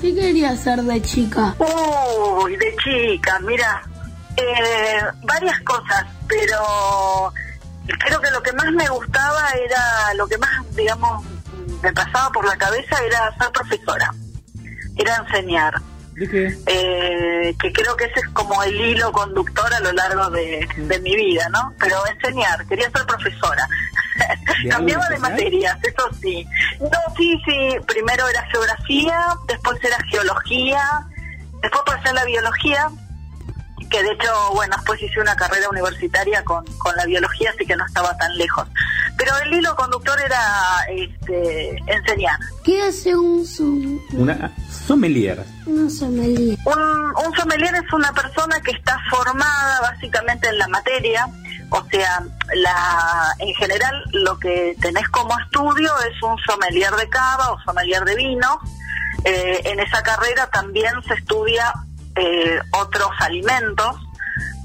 ¿Qué 0.00 0.14
quería 0.14 0.50
hacer 0.50 0.80
de 0.82 1.02
chica? 1.02 1.54
Uy, 1.58 2.56
de 2.56 2.76
chica, 2.76 3.38
mira, 3.40 3.82
eh, 4.36 5.00
varias 5.24 5.60
cosas, 5.62 6.06
pero 6.28 7.32
creo 7.98 8.20
que 8.20 8.30
lo 8.30 8.42
que 8.42 8.52
más 8.52 8.70
me 8.72 8.88
gustaba 8.88 9.50
era, 9.64 10.14
lo 10.14 10.26
que 10.28 10.38
más, 10.38 10.76
digamos, 10.76 11.24
me 11.82 11.92
pasaba 11.92 12.30
por 12.30 12.46
la 12.46 12.56
cabeza 12.56 12.96
era 13.04 13.36
ser 13.38 13.50
profesora, 13.50 14.14
era 14.96 15.16
enseñar. 15.16 15.74
¿De 16.18 16.28
qué? 16.28 16.58
Eh, 16.66 17.54
que 17.60 17.72
creo 17.72 17.96
que 17.96 18.04
ese 18.06 18.20
es 18.20 18.28
como 18.32 18.60
el 18.64 18.74
hilo 18.80 19.12
conductor 19.12 19.72
a 19.72 19.80
lo 19.80 19.92
largo 19.92 20.30
de, 20.30 20.66
de 20.76 20.98
mi 21.00 21.14
vida, 21.14 21.48
¿no? 21.50 21.72
Pero 21.78 21.96
enseñar, 22.06 22.66
quería 22.66 22.90
ser 22.90 23.06
profesora. 23.06 23.66
¿De 24.62 24.68
Cambiaba 24.70 25.08
de 25.08 25.18
materias, 25.18 25.78
eso 25.82 26.08
sí. 26.20 26.44
No, 26.80 27.14
sí, 27.16 27.40
sí, 27.46 27.76
primero 27.86 28.26
era 28.28 28.42
geografía, 28.50 29.26
después 29.46 29.78
era 29.84 29.96
geología, 30.10 30.82
después 31.62 31.82
pasé 31.86 32.08
a 32.08 32.14
la 32.14 32.24
biología, 32.24 32.88
que 33.88 34.02
de 34.02 34.10
hecho, 34.12 34.32
bueno, 34.54 34.74
después 34.76 35.00
hice 35.00 35.20
una 35.20 35.36
carrera 35.36 35.68
universitaria 35.70 36.42
con, 36.44 36.64
con 36.78 36.94
la 36.96 37.06
biología, 37.06 37.50
así 37.54 37.64
que 37.64 37.76
no 37.76 37.86
estaba 37.86 38.16
tan 38.18 38.36
lejos. 38.36 38.66
Pero 39.16 39.32
el 39.44 39.52
hilo 39.54 39.74
conductor 39.76 40.18
era 40.20 40.40
este, 40.90 41.70
enseñar. 41.86 42.38
¿Qué 42.64 42.82
hace 42.82 43.16
un, 43.16 43.44
som- 43.44 44.00
Una 44.12 44.52
sommelier. 44.88 45.44
Un, 45.66 45.80
un 45.84 47.36
sommelier 47.36 47.74
es 47.74 47.92
una 47.92 48.12
persona 48.12 48.60
que 48.60 48.72
está 48.72 48.98
formada 49.10 49.80
básicamente 49.82 50.48
en 50.48 50.58
la 50.58 50.68
materia, 50.68 51.28
o 51.70 51.84
sea, 51.90 52.24
la, 52.54 53.34
en 53.38 53.54
general 53.54 54.02
lo 54.12 54.38
que 54.38 54.74
tenés 54.80 55.08
como 55.10 55.38
estudio 55.38 55.90
es 56.10 56.22
un 56.22 56.38
sommelier 56.38 56.92
de 56.96 57.08
cava 57.08 57.52
o 57.52 57.60
sommelier 57.60 58.04
de 58.04 58.16
vino. 58.16 58.60
Eh, 59.24 59.60
en 59.64 59.80
esa 59.80 60.02
carrera 60.02 60.48
también 60.50 60.92
se 61.06 61.14
estudia 61.14 61.72
eh, 62.16 62.58
otros 62.72 63.10
alimentos. 63.20 63.96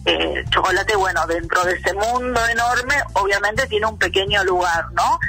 Eh, 0.05 0.45
chocolate, 0.49 0.95
bueno, 0.95 1.26
dentro 1.28 1.63
de 1.63 1.74
ese 1.74 1.93
mundo 1.93 2.39
enorme, 2.47 2.95
obviamente 3.13 3.67
tiene 3.67 3.88
un 3.88 3.97
pequeño 3.97 4.43
lugar, 4.43 4.86
¿no? 4.93 5.19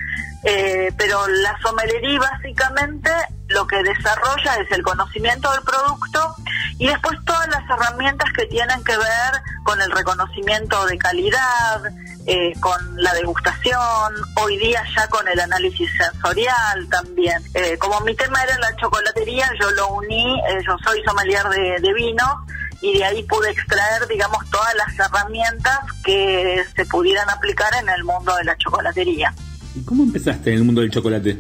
Eh, 0.45 0.92
pero 0.99 1.26
la 1.26 1.57
sommelería 1.62 2.20
básicamente 2.20 3.11
lo 3.55 3.66
que 3.66 3.82
desarrolla 3.82 4.57
es 4.57 4.70
el 4.72 4.82
conocimiento 4.82 5.50
del 5.52 5.62
producto 5.62 6.34
y 6.78 6.88
después 6.88 7.18
todas 7.24 7.48
las 7.48 7.62
herramientas 7.70 8.30
que 8.36 8.46
tienen 8.46 8.82
que 8.84 8.96
ver 8.96 9.32
con 9.62 9.80
el 9.80 9.90
reconocimiento 9.90 10.84
de 10.86 10.98
calidad, 10.98 11.82
eh, 12.26 12.52
con 12.61 12.78
la 12.96 13.14
degustación, 13.14 14.12
hoy 14.42 14.59
día 14.59 14.82
ya 14.96 15.07
con 15.09 15.26
el 15.28 15.38
análisis 15.38 15.88
sensorial 15.96 16.88
también. 16.90 17.40
Eh, 17.55 17.78
como 17.78 18.00
mi 18.00 18.14
tema 18.14 18.42
era 18.42 18.59
la 18.59 18.74
chocolatería, 18.76 19.48
yo 19.61 19.70
lo 19.70 19.94
uní, 19.94 20.40
eh, 20.40 20.59
yo 20.66 20.76
soy 20.84 21.02
sommelier 21.05 21.46
de, 21.48 21.80
de 21.80 21.94
vino 21.94 22.46
y 22.80 22.98
de 22.98 23.05
ahí 23.05 23.22
pude 23.22 23.50
extraer, 23.50 24.07
digamos, 24.09 24.38
todas 24.50 24.74
las 24.74 24.98
herramientas 24.98 25.78
que 26.05 26.64
se 26.74 26.84
pudieran 26.86 27.30
aplicar 27.30 27.72
en 27.80 27.88
el 27.88 28.05
mundo 28.05 28.34
de 28.36 28.44
la 28.44 28.57
chocolatería. 28.59 29.32
¿Y 29.74 29.82
cómo 29.84 30.02
empezaste 30.02 30.50
en 30.50 30.59
el 30.59 30.64
mundo 30.64 30.80
del 30.80 30.90
chocolate? 30.90 31.38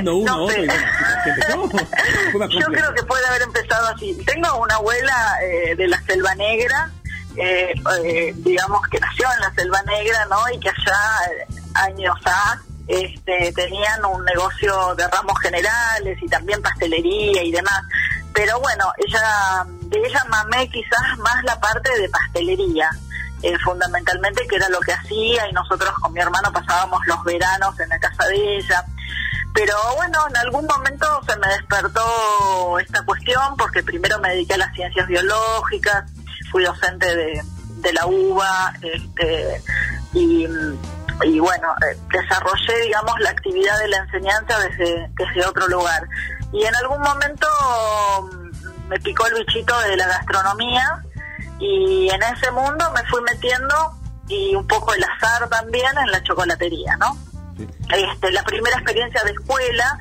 Uno, 0.00 0.24
no 0.24 0.48
Yo 2.48 2.66
creo 2.66 2.94
que 2.94 3.02
puede 3.02 3.26
haber 3.26 3.42
empezado 3.42 3.88
así. 3.88 4.16
Tengo 4.24 4.56
una 4.60 4.76
abuela 4.76 5.38
eh, 5.42 5.74
de 5.74 5.88
la 5.88 6.00
Selva 6.02 6.34
Negra, 6.34 6.90
eh, 7.36 7.74
eh, 8.04 8.32
digamos 8.36 8.80
que 8.90 8.98
nació 8.98 9.26
en 9.34 9.40
la 9.40 9.52
Selva 9.54 9.82
Negra, 9.82 10.26
¿no? 10.30 10.38
Y 10.54 10.58
que 10.60 10.70
allá, 10.70 11.32
eh, 11.32 11.46
años 11.74 12.16
A, 12.24 12.58
este, 12.88 13.52
tenían 13.52 14.04
un 14.04 14.24
negocio 14.24 14.94
de 14.94 15.06
ramos 15.08 15.38
generales 15.40 16.18
y 16.22 16.28
también 16.28 16.62
pastelería 16.62 17.42
y 17.42 17.50
demás. 17.50 17.82
Pero 18.32 18.58
bueno, 18.60 18.84
ella, 19.06 19.64
de 19.66 19.98
ella 19.98 20.22
mamé 20.28 20.68
quizás 20.70 21.18
más 21.18 21.42
la 21.44 21.58
parte 21.60 21.90
de 22.00 22.08
pastelería. 22.08 22.88
eh, 23.42 23.54
fundamentalmente 23.62 24.46
que 24.48 24.56
era 24.56 24.68
lo 24.70 24.80
que 24.80 24.92
hacía 24.92 25.46
y 25.48 25.52
nosotros 25.52 25.90
con 26.00 26.12
mi 26.12 26.20
hermano 26.20 26.50
pasábamos 26.52 27.00
los 27.06 27.22
veranos 27.24 27.78
en 27.80 27.88
la 27.90 27.98
casa 27.98 28.24
de 28.28 28.56
ella 28.56 28.84
pero 29.56 29.74
bueno, 29.96 30.18
en 30.28 30.36
algún 30.36 30.66
momento 30.66 31.06
se 31.26 31.34
me 31.38 31.48
despertó 31.48 32.78
esta 32.78 33.02
cuestión 33.06 33.56
porque 33.56 33.82
primero 33.82 34.18
me 34.20 34.28
dediqué 34.28 34.52
a 34.52 34.58
las 34.58 34.74
ciencias 34.74 35.06
biológicas, 35.08 36.04
fui 36.52 36.62
docente 36.62 37.16
de, 37.16 37.42
de 37.76 37.92
la 37.94 38.06
UBA 38.06 38.74
este, 38.82 39.62
y, 40.12 40.46
y 41.22 41.38
bueno, 41.40 41.68
eh, 41.90 41.96
desarrollé, 42.12 42.80
digamos, 42.82 43.18
la 43.20 43.30
actividad 43.30 43.78
de 43.78 43.88
la 43.88 43.96
enseñanza 43.96 44.58
desde, 44.58 45.10
desde 45.16 45.48
otro 45.48 45.66
lugar. 45.68 46.06
Y 46.52 46.62
en 46.62 46.76
algún 46.76 47.00
momento 47.00 47.48
me 48.88 49.00
picó 49.00 49.26
el 49.28 49.36
bichito 49.36 49.80
de 49.80 49.96
la 49.96 50.06
gastronomía 50.06 51.02
y 51.58 52.10
en 52.10 52.22
ese 52.24 52.50
mundo 52.50 52.92
me 52.94 53.02
fui 53.06 53.22
metiendo 53.22 53.74
y 54.28 54.54
un 54.54 54.66
poco 54.66 54.92
el 54.92 55.02
azar 55.02 55.48
también 55.48 55.96
en 55.96 56.10
la 56.10 56.22
chocolatería, 56.22 56.94
¿no? 56.98 57.16
Este, 57.58 58.30
la 58.32 58.42
primera 58.42 58.76
experiencia 58.76 59.22
de 59.24 59.32
escuela, 59.32 59.98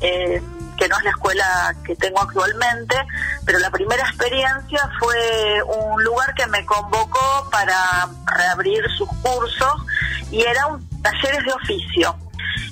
eh, 0.00 0.42
que 0.76 0.88
no 0.88 0.96
es 0.98 1.04
la 1.04 1.10
escuela 1.10 1.76
que 1.84 1.96
tengo 1.96 2.20
actualmente, 2.20 2.96
pero 3.44 3.58
la 3.58 3.70
primera 3.70 4.02
experiencia 4.02 4.90
fue 5.00 5.62
un 5.62 6.04
lugar 6.04 6.34
que 6.34 6.46
me 6.46 6.64
convocó 6.64 7.48
para 7.50 8.08
reabrir 8.26 8.84
sus 8.96 9.08
cursos 9.22 9.74
y 10.30 10.42
era 10.42 10.66
un 10.66 10.88
talleres 11.02 11.44
de 11.44 11.52
oficio. 11.52 12.16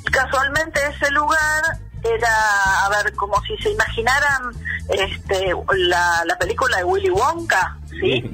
Y 0.07 0.11
casualmente 0.11 0.80
ese 0.87 1.11
lugar 1.11 1.62
era, 2.03 2.84
a 2.84 2.89
ver, 2.91 3.12
como 3.14 3.41
si 3.43 3.57
se 3.59 3.70
imaginaran 3.70 4.53
este, 4.89 5.53
la, 5.76 6.22
la 6.24 6.39
película 6.39 6.78
de 6.78 6.84
Willy 6.84 7.11
Wonka, 7.11 7.76
¿sí? 7.91 8.30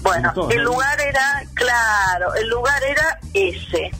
Bueno, 0.00 0.32
el 0.50 0.62
lugar 0.62 1.00
era, 1.00 1.42
claro, 1.54 2.34
el 2.34 2.48
lugar 2.48 2.82
era 2.84 3.18
ese, 3.34 3.90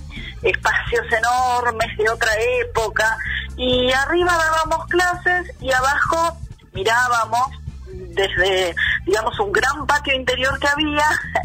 espacios 0.42 1.06
enormes 1.12 1.96
de 1.96 2.08
otra 2.10 2.30
época, 2.62 3.16
y 3.56 3.90
arriba 3.92 4.32
dábamos 4.36 4.86
clases 4.86 5.54
y 5.60 5.72
abajo 5.72 6.38
mirábamos 6.72 7.50
desde, 7.90 8.74
digamos, 9.06 9.38
un 9.40 9.52
gran 9.52 9.86
patio 9.86 10.14
interior 10.14 10.58
que 10.58 10.68
había, 10.68 11.04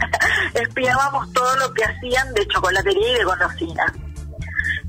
espiábamos 0.54 1.32
todo 1.34 1.56
lo 1.58 1.74
que 1.74 1.84
hacían 1.84 2.34
de 2.34 2.48
chocolatería 2.48 3.12
y 3.12 3.14
de 3.16 3.24
golosinas. 3.24 3.92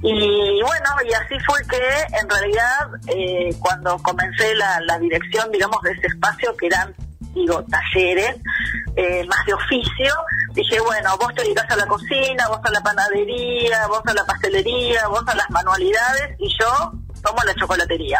Y 0.02 0.60
bueno, 0.60 0.90
y 1.08 1.14
así 1.14 1.34
fue 1.46 1.58
que 1.66 1.80
en 2.20 2.28
realidad 2.28 2.90
eh, 3.08 3.56
cuando 3.58 3.96
comencé 4.02 4.54
la, 4.54 4.78
la 4.80 4.98
dirección, 4.98 5.50
digamos, 5.50 5.80
de 5.82 5.92
ese 5.92 6.08
espacio 6.08 6.54
que 6.56 6.66
eran, 6.66 6.94
digo, 7.34 7.64
talleres, 7.64 8.36
eh, 8.96 9.24
más 9.26 9.46
de 9.46 9.54
oficio, 9.54 10.14
dije, 10.54 10.80
bueno, 10.80 11.16
vos 11.18 11.34
te 11.34 11.42
dedicas 11.42 11.70
a 11.70 11.76
la 11.76 11.86
cocina, 11.86 12.48
vos 12.48 12.60
a 12.62 12.70
la 12.70 12.80
panadería, 12.80 13.86
vos 13.88 14.02
a 14.06 14.14
la 14.14 14.24
pastelería, 14.24 15.08
vos 15.08 15.24
a 15.26 15.34
las 15.34 15.50
manualidades 15.50 16.36
y 16.38 16.48
yo 16.60 16.92
tomo 17.22 17.42
la 17.44 17.54
chocolatería. 17.54 18.18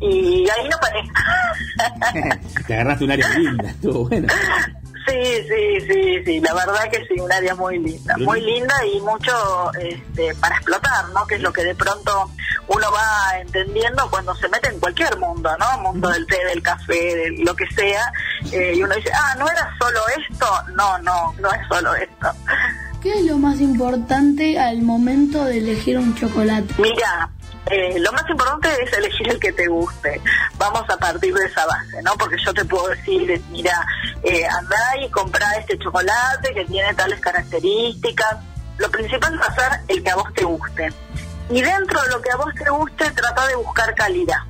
Y 0.00 0.46
ahí 0.48 0.68
no 0.68 0.76
paré. 0.80 2.40
Te 2.66 2.74
agarraste 2.74 3.04
un 3.04 3.10
área 3.12 3.28
linda, 3.30 3.70
estuvo 3.70 4.08
bueno. 4.08 4.28
Sí, 5.06 5.44
sí, 5.48 5.86
sí, 5.88 6.24
sí, 6.24 6.40
la 6.40 6.54
verdad 6.54 6.88
que 6.90 7.04
sí, 7.06 7.20
un 7.20 7.32
área 7.32 7.54
muy 7.54 7.78
linda, 7.78 8.16
muy 8.18 8.40
linda 8.40 8.74
y 8.86 9.00
mucho 9.00 9.72
este, 9.80 10.34
para 10.36 10.56
explotar, 10.56 11.08
¿no? 11.12 11.26
Que 11.26 11.36
es 11.36 11.40
lo 11.40 11.52
que 11.52 11.64
de 11.64 11.74
pronto 11.74 12.30
uno 12.68 12.86
va 12.92 13.38
entendiendo 13.40 14.08
cuando 14.10 14.34
se 14.36 14.48
mete 14.48 14.68
en 14.68 14.78
cualquier 14.78 15.18
mundo, 15.18 15.50
¿no? 15.58 15.78
Mundo 15.82 16.08
del 16.08 16.26
té, 16.26 16.44
del 16.44 16.62
café, 16.62 17.16
de 17.16 17.30
lo 17.44 17.54
que 17.56 17.66
sea, 17.74 18.12
eh, 18.52 18.74
y 18.76 18.82
uno 18.82 18.94
dice, 18.94 19.10
ah, 19.12 19.34
¿no 19.38 19.48
era 19.48 19.74
solo 19.80 20.00
esto? 20.08 20.46
No, 20.76 20.98
no, 20.98 21.34
no 21.40 21.52
es 21.52 21.68
solo 21.68 21.94
esto. 21.94 22.28
¿Qué 23.02 23.18
es 23.18 23.24
lo 23.24 23.36
más 23.36 23.60
importante 23.60 24.60
al 24.60 24.82
momento 24.82 25.44
de 25.44 25.58
elegir 25.58 25.98
un 25.98 26.14
chocolate? 26.14 26.72
Mira, 26.78 27.30
eh, 27.66 27.98
lo 27.98 28.12
más 28.12 28.28
importante 28.28 28.68
es 28.82 28.92
elegir 28.92 29.28
el 29.28 29.38
que 29.38 29.52
te 29.52 29.66
guste. 29.68 30.20
Vamos 30.56 30.82
a 30.88 30.96
partir 30.96 31.32
de 31.32 31.44
esa 31.44 31.64
base, 31.66 32.02
¿no? 32.02 32.14
Porque 32.14 32.36
yo 32.44 32.52
te 32.52 32.64
puedo 32.64 32.88
decir, 32.88 33.42
mira, 33.50 33.86
eh, 34.22 34.44
andá 34.46 34.96
y 35.00 35.08
comprá 35.10 35.54
este 35.56 35.78
chocolate 35.78 36.52
que 36.54 36.64
tiene 36.64 36.92
tales 36.94 37.20
características. 37.20 38.38
Lo 38.78 38.90
principal 38.90 39.40
a 39.40 39.54
ser 39.54 39.80
el 39.88 40.02
que 40.02 40.10
a 40.10 40.16
vos 40.16 40.32
te 40.34 40.44
guste. 40.44 40.92
Y 41.50 41.62
dentro 41.62 42.02
de 42.02 42.08
lo 42.10 42.20
que 42.20 42.30
a 42.30 42.36
vos 42.36 42.52
te 42.54 42.68
guste, 42.68 43.10
trata 43.12 43.46
de 43.46 43.54
buscar 43.56 43.94
calidad. 43.94 44.40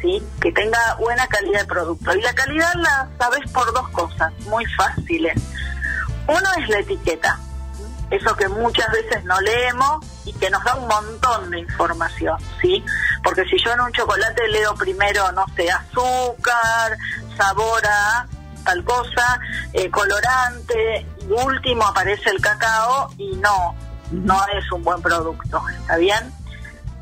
¿Sí? 0.00 0.22
Que 0.40 0.52
tenga 0.52 0.94
buena 1.00 1.26
calidad 1.26 1.60
de 1.60 1.66
producto. 1.66 2.14
Y 2.14 2.20
la 2.20 2.34
calidad 2.34 2.72
la 2.74 3.08
sabes 3.18 3.50
por 3.50 3.72
dos 3.72 3.88
cosas 3.88 4.32
muy 4.46 4.64
fáciles. 4.66 5.34
Uno 6.26 6.48
es 6.58 6.68
la 6.68 6.78
etiqueta 6.80 7.38
eso 8.10 8.34
que 8.36 8.48
muchas 8.48 8.90
veces 8.90 9.24
no 9.24 9.38
leemos 9.40 10.04
y 10.28 10.32
que 10.34 10.50
nos 10.50 10.62
da 10.62 10.74
un 10.74 10.86
montón 10.86 11.50
de 11.50 11.60
información, 11.60 12.36
¿sí? 12.60 12.84
Porque 13.24 13.44
si 13.46 13.56
yo 13.64 13.72
en 13.72 13.80
un 13.80 13.92
chocolate 13.92 14.46
leo 14.48 14.74
primero, 14.74 15.32
no 15.32 15.44
sé, 15.56 15.70
azúcar, 15.70 16.96
sabor 17.36 17.82
a 17.86 18.26
tal 18.64 18.84
cosa, 18.84 19.40
eh, 19.72 19.90
colorante, 19.90 21.06
y 21.20 21.32
último 21.32 21.86
aparece 21.86 22.28
el 22.30 22.40
cacao 22.40 23.10
y 23.16 23.36
no, 23.36 23.74
no 24.10 24.38
es 24.54 24.70
un 24.72 24.82
buen 24.82 25.00
producto, 25.00 25.62
¿está 25.80 25.96
bien? 25.96 26.32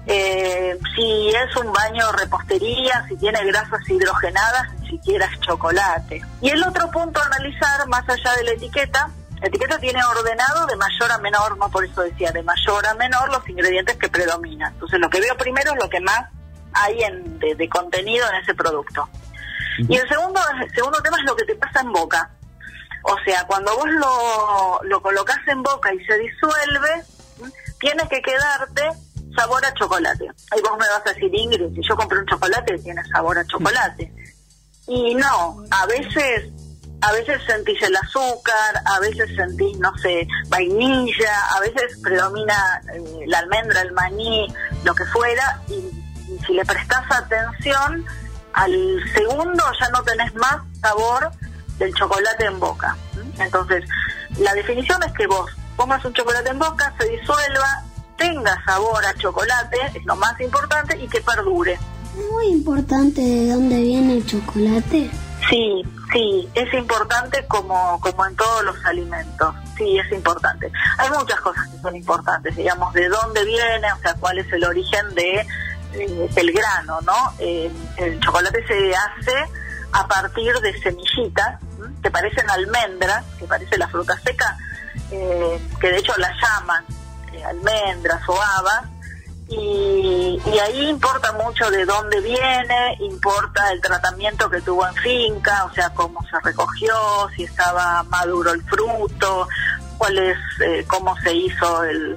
Eh, 0.06 0.78
si 0.94 1.30
es 1.30 1.56
un 1.56 1.72
baño 1.72 2.12
repostería, 2.12 3.04
si 3.08 3.16
tiene 3.16 3.44
grasas 3.46 3.80
hidrogenadas, 3.88 4.72
ni 4.80 4.90
siquiera 4.90 5.26
es 5.26 5.40
chocolate. 5.40 6.22
Y 6.40 6.50
el 6.50 6.62
otro 6.62 6.88
punto 6.92 7.20
a 7.20 7.26
analizar, 7.26 7.88
más 7.88 8.08
allá 8.08 8.36
de 8.36 8.44
la 8.44 8.52
etiqueta, 8.52 9.10
la 9.40 9.48
etiqueta 9.48 9.78
tiene 9.78 10.02
ordenado 10.04 10.66
de 10.66 10.76
mayor 10.76 11.12
a 11.12 11.18
menor, 11.18 11.58
no 11.58 11.70
por 11.70 11.84
eso 11.84 12.02
decía, 12.02 12.32
de 12.32 12.42
mayor 12.42 12.86
a 12.86 12.94
menor 12.94 13.30
los 13.30 13.46
ingredientes 13.48 13.96
que 13.96 14.08
predominan. 14.08 14.72
Entonces 14.72 14.98
lo 14.98 15.10
que 15.10 15.20
veo 15.20 15.36
primero 15.36 15.72
es 15.72 15.78
lo 15.82 15.88
que 15.88 16.00
más 16.00 16.30
hay 16.72 17.02
en, 17.02 17.38
de, 17.38 17.68
contenido 17.68 18.26
en 18.30 18.36
ese 18.42 18.54
producto. 18.54 19.08
Y 19.78 19.96
el 19.96 20.08
segundo, 20.08 20.40
el 20.62 20.74
segundo 20.74 21.02
tema 21.02 21.18
es 21.18 21.24
lo 21.24 21.36
que 21.36 21.44
te 21.44 21.54
pasa 21.56 21.80
en 21.80 21.92
boca. 21.92 22.30
O 23.02 23.16
sea, 23.24 23.46
cuando 23.46 23.76
vos 23.76 23.88
lo, 23.88 24.80
lo 24.84 25.02
colocas 25.02 25.38
en 25.46 25.62
boca 25.62 25.92
y 25.92 26.04
se 26.04 26.18
disuelve, 26.18 27.02
tiene 27.78 28.08
que 28.08 28.22
quedarte 28.22 28.90
sabor 29.36 29.64
a 29.64 29.74
chocolate. 29.74 30.28
Ahí 30.50 30.60
vos 30.62 30.72
me 30.78 30.88
vas 30.88 31.02
a 31.04 31.12
decir, 31.12 31.30
Ingrid, 31.32 31.74
si 31.74 31.86
yo 31.86 31.94
compré 31.94 32.18
un 32.18 32.26
chocolate, 32.26 32.78
tiene 32.78 33.04
sabor 33.12 33.38
a 33.38 33.46
chocolate. 33.46 34.12
Y 34.88 35.14
no, 35.14 35.62
a 35.70 35.86
veces 35.86 36.50
a 37.00 37.12
veces 37.12 37.40
sentís 37.46 37.80
el 37.82 37.94
azúcar, 37.96 38.82
a 38.84 39.00
veces 39.00 39.28
sentís, 39.36 39.78
no 39.78 39.96
sé, 39.98 40.26
vainilla, 40.48 41.46
a 41.54 41.60
veces 41.60 41.98
predomina 42.02 42.80
eh, 42.92 43.24
la 43.26 43.40
almendra, 43.40 43.82
el 43.82 43.92
maní, 43.92 44.46
lo 44.84 44.94
que 44.94 45.04
fuera, 45.06 45.60
y, 45.68 45.90
si 46.44 46.54
le 46.54 46.64
prestás 46.64 47.04
atención, 47.10 48.04
al 48.52 49.00
segundo 49.14 49.62
ya 49.78 49.88
no 49.90 50.02
tenés 50.02 50.34
más 50.34 50.56
sabor 50.80 51.30
del 51.78 51.94
chocolate 51.94 52.46
en 52.46 52.58
boca. 52.58 52.96
Entonces, 53.38 53.84
la 54.38 54.54
definición 54.54 55.02
es 55.02 55.12
que 55.12 55.26
vos 55.26 55.50
pongas 55.76 56.04
un 56.04 56.12
chocolate 56.14 56.50
en 56.50 56.58
boca, 56.58 56.92
se 56.98 57.08
disuelva, 57.08 57.84
tenga 58.16 58.56
sabor 58.64 59.04
a 59.04 59.14
chocolate, 59.14 59.78
es 59.94 60.04
lo 60.06 60.16
más 60.16 60.40
importante, 60.40 60.98
y 60.98 61.06
que 61.06 61.20
perdure. 61.20 61.74
¿Es 61.74 62.32
muy 62.32 62.46
importante 62.46 63.20
de 63.20 63.52
dónde 63.52 63.80
viene 63.80 64.16
el 64.16 64.26
chocolate? 64.26 65.10
Sí, 65.50 65.82
sí, 66.12 66.48
es 66.54 66.72
importante 66.74 67.44
como, 67.46 68.00
como 68.00 68.26
en 68.26 68.36
todos 68.36 68.64
los 68.64 68.84
alimentos, 68.84 69.54
sí, 69.76 69.98
es 69.98 70.10
importante. 70.12 70.70
Hay 70.98 71.10
muchas 71.10 71.40
cosas 71.40 71.66
que 71.68 71.78
son 71.78 71.96
importantes, 71.96 72.56
digamos, 72.56 72.92
de 72.94 73.08
dónde 73.08 73.44
viene, 73.44 73.92
o 73.92 73.98
sea, 73.98 74.14
cuál 74.14 74.38
es 74.38 74.52
el 74.52 74.64
origen 74.64 75.14
de 75.14 75.46
eh, 75.94 76.30
el 76.36 76.52
grano, 76.52 77.00
¿no? 77.02 77.32
Eh, 77.38 77.70
el 77.96 78.20
chocolate 78.20 78.66
se 78.66 78.94
hace 78.94 79.50
a 79.92 80.06
partir 80.06 80.54
de 80.60 80.78
semillitas 80.80 81.60
que 82.02 82.10
parecen 82.10 82.48
almendras, 82.50 83.24
que 83.38 83.46
parece 83.46 83.78
la 83.78 83.88
fruta 83.88 84.18
seca, 84.24 84.56
eh, 85.10 85.60
que 85.80 85.88
de 85.88 85.98
hecho 85.98 86.12
la 86.18 86.30
llaman 86.40 86.84
almendras 87.44 88.26
o 88.28 88.40
habas, 88.40 88.84
y, 89.48 90.58
ahí 90.58 90.88
importa 90.88 91.32
mucho 91.32 91.70
de 91.70 91.84
dónde 91.84 92.20
viene, 92.20 92.96
importa 93.00 93.70
el 93.72 93.80
tratamiento 93.80 94.50
que 94.50 94.60
tuvo 94.60 94.86
en 94.86 94.94
finca, 94.94 95.64
o 95.64 95.72
sea, 95.72 95.90
cómo 95.90 96.20
se 96.28 96.38
recogió, 96.40 96.94
si 97.36 97.44
estaba 97.44 98.02
maduro 98.04 98.52
el 98.52 98.62
fruto, 98.64 99.48
cuál 99.98 100.18
es, 100.18 100.38
eh, 100.60 100.84
cómo 100.88 101.16
se 101.18 101.32
hizo 101.32 101.84
el, 101.84 102.16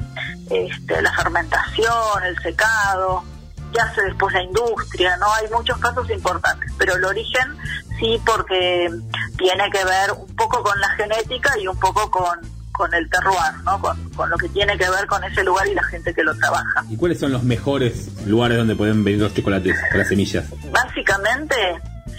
este, 0.49 1.01
la 1.01 1.13
fermentación, 1.13 2.23
el 2.23 2.37
secado, 2.41 3.23
qué 3.71 3.79
hace 3.79 4.01
después 4.01 4.33
la 4.33 4.41
industria, 4.41 5.15
¿no? 5.17 5.31
Hay 5.35 5.47
muchos 5.49 5.77
casos 5.77 6.09
importantes, 6.09 6.71
pero 6.77 6.95
el 6.95 7.05
origen 7.05 7.57
sí 7.99 8.19
porque 8.25 8.89
tiene 9.37 9.69
que 9.69 9.85
ver 9.85 10.11
un 10.13 10.35
poco 10.35 10.63
con 10.63 10.79
la 10.79 10.89
genética 10.89 11.57
y 11.59 11.67
un 11.67 11.77
poco 11.77 12.09
con 12.09 12.58
con 12.79 12.93
el 12.93 13.09
terroir, 13.09 13.61
¿no? 13.65 13.77
Con, 13.81 14.29
lo 14.29 14.37
que 14.37 14.47
tiene 14.47 14.77
que 14.77 14.89
ver 14.89 15.05
con 15.05 15.21
ese 15.25 15.43
lugar 15.43 15.67
y 15.67 15.73
la 15.73 15.83
gente 15.83 16.13
que 16.13 16.23
lo 16.23 16.33
trabaja. 16.37 16.85
¿Y 16.89 16.95
cuáles 16.95 17.19
son 17.19 17.33
los 17.33 17.43
mejores 17.43 18.25
lugares 18.25 18.57
donde 18.57 18.73
pueden 18.73 19.03
venir 19.03 19.19
los 19.19 19.33
chocolates, 19.33 19.75
las 19.93 20.07
semillas? 20.07 20.45
Básicamente, 20.71 21.57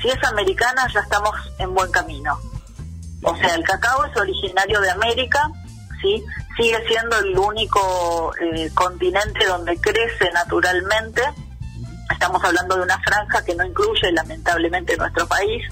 si 0.02 0.10
es 0.10 0.22
americana 0.22 0.86
ya 0.92 1.00
estamos 1.00 1.30
en 1.58 1.72
buen 1.72 1.90
camino. 1.90 2.38
O 3.22 3.34
sea, 3.38 3.54
el 3.54 3.64
cacao 3.64 4.04
es 4.04 4.14
originario 4.18 4.82
de 4.82 4.90
América, 4.90 5.50
¿sí? 6.02 6.22
Sigue 6.58 6.86
siendo 6.86 7.18
el 7.20 7.38
único 7.38 8.34
eh, 8.38 8.70
continente 8.74 9.46
donde 9.46 9.78
crece 9.78 10.30
naturalmente. 10.34 11.22
Estamos 12.12 12.44
hablando 12.44 12.76
de 12.76 12.82
una 12.82 12.98
franja 13.00 13.42
que 13.46 13.54
no 13.54 13.64
incluye 13.64 14.12
lamentablemente 14.12 14.94
nuestro 14.98 15.26
país. 15.26 15.62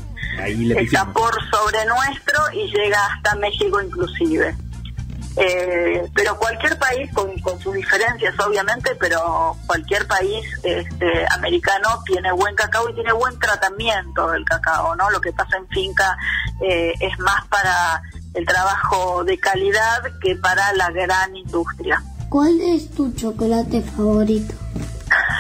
Está 0.78 1.12
por 1.12 1.34
sobre 1.50 1.84
nuestro 1.84 2.40
y 2.54 2.72
llega 2.72 3.04
hasta 3.04 3.34
México 3.34 3.82
inclusive. 3.82 4.56
Eh, 5.40 6.10
pero 6.14 6.36
cualquier 6.36 6.76
país, 6.78 7.10
con, 7.12 7.28
sus 7.60 7.74
diferencias 7.74 8.34
obviamente, 8.40 8.94
pero 8.96 9.56
cualquier 9.66 10.06
país 10.06 10.44
este, 10.62 11.26
americano 11.32 12.02
tiene 12.04 12.32
buen 12.32 12.54
cacao 12.56 12.88
y 12.88 12.94
tiene 12.94 13.12
buen 13.12 13.38
tratamiento 13.38 14.30
del 14.30 14.44
cacao, 14.44 14.96
¿no? 14.96 15.10
Lo 15.10 15.20
que 15.20 15.32
pasa 15.32 15.56
en 15.56 15.68
finca 15.68 16.16
eh, 16.60 16.92
es 17.00 17.18
más 17.20 17.46
para 17.48 18.02
el 18.34 18.44
trabajo 18.46 19.24
de 19.24 19.38
calidad 19.38 20.02
que 20.20 20.36
para 20.36 20.72
la 20.72 20.90
gran 20.90 21.34
industria. 21.36 22.02
¿Cuál 22.28 22.60
es 22.60 22.90
tu 22.90 23.12
chocolate 23.12 23.82
favorito? 23.82 24.54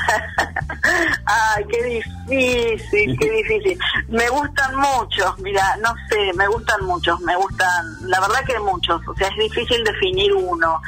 Ay, 1.26 1.64
qué 1.70 1.82
difícil, 1.82 3.18
qué 3.18 3.30
difícil. 3.30 3.78
Me 4.08 4.28
gustan 4.28 4.76
muchos, 4.76 5.38
mira, 5.38 5.76
no 5.78 5.94
sé, 6.08 6.32
me 6.34 6.46
gustan 6.48 6.84
muchos, 6.84 7.20
me 7.20 7.36
gustan, 7.36 8.08
la 8.08 8.20
verdad 8.20 8.44
que 8.46 8.58
muchos, 8.60 9.00
o 9.06 9.14
sea, 9.16 9.28
es 9.28 9.36
difícil 9.36 9.84
definir 9.84 10.32
uno. 10.32 10.80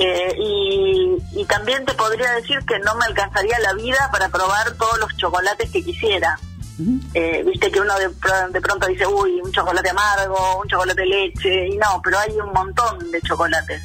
Eh, 0.00 0.34
y, 0.38 1.44
también 1.46 1.84
te 1.84 1.94
podría 1.94 2.32
decir 2.32 2.58
que 2.66 2.78
no 2.80 2.94
me 2.96 3.04
alcanzaría 3.04 3.56
la 3.60 3.74
vida 3.74 4.08
para 4.10 4.28
probar 4.28 4.72
todos 4.72 4.98
los 4.98 5.16
chocolates 5.16 5.70
que 5.70 5.84
quisiera. 5.84 6.38
Eh, 7.12 7.44
viste 7.46 7.70
que 7.70 7.80
uno 7.80 7.94
de, 7.96 8.08
de, 8.50 8.60
pronto 8.60 8.88
dice, 8.88 9.06
uy, 9.06 9.40
un 9.40 9.52
chocolate 9.52 9.90
amargo, 9.90 10.60
un 10.60 10.68
chocolate 10.68 11.06
leche, 11.06 11.68
y 11.68 11.76
no, 11.76 12.00
pero 12.02 12.18
hay 12.18 12.32
un 12.32 12.52
montón 12.52 13.10
de 13.12 13.20
chocolates. 13.20 13.82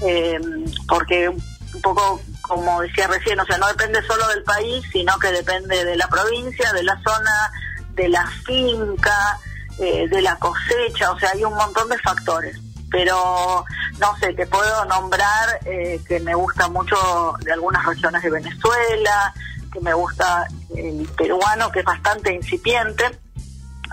Eh, 0.00 0.40
porque 0.88 1.28
un 1.28 1.82
poco 1.82 2.20
como 2.46 2.82
decía 2.82 3.06
recién, 3.06 3.40
o 3.40 3.44
sea, 3.46 3.56
no 3.56 3.66
depende 3.68 4.02
solo 4.02 4.26
del 4.28 4.42
país, 4.42 4.84
sino 4.92 5.18
que 5.18 5.32
depende 5.32 5.82
de 5.84 5.96
la 5.96 6.06
provincia, 6.08 6.72
de 6.72 6.82
la 6.82 7.00
zona, 7.02 7.50
de 7.94 8.08
la 8.08 8.26
finca, 8.44 9.38
eh, 9.78 10.06
de 10.08 10.20
la 10.20 10.36
cosecha, 10.36 11.10
o 11.10 11.18
sea, 11.18 11.30
hay 11.32 11.42
un 11.42 11.54
montón 11.54 11.88
de 11.88 11.98
factores. 11.98 12.58
Pero, 12.90 13.64
no 13.98 14.16
sé, 14.18 14.34
te 14.34 14.46
puedo 14.46 14.84
nombrar 14.84 15.58
eh, 15.64 16.00
que 16.06 16.20
me 16.20 16.34
gusta 16.34 16.68
mucho 16.68 16.96
de 17.40 17.52
algunas 17.52 17.84
regiones 17.86 18.22
de 18.22 18.30
Venezuela, 18.30 19.34
que 19.72 19.80
me 19.80 19.94
gusta 19.94 20.46
el 20.76 21.08
peruano, 21.16 21.72
que 21.72 21.80
es 21.80 21.84
bastante 21.84 22.34
incipiente, 22.34 23.04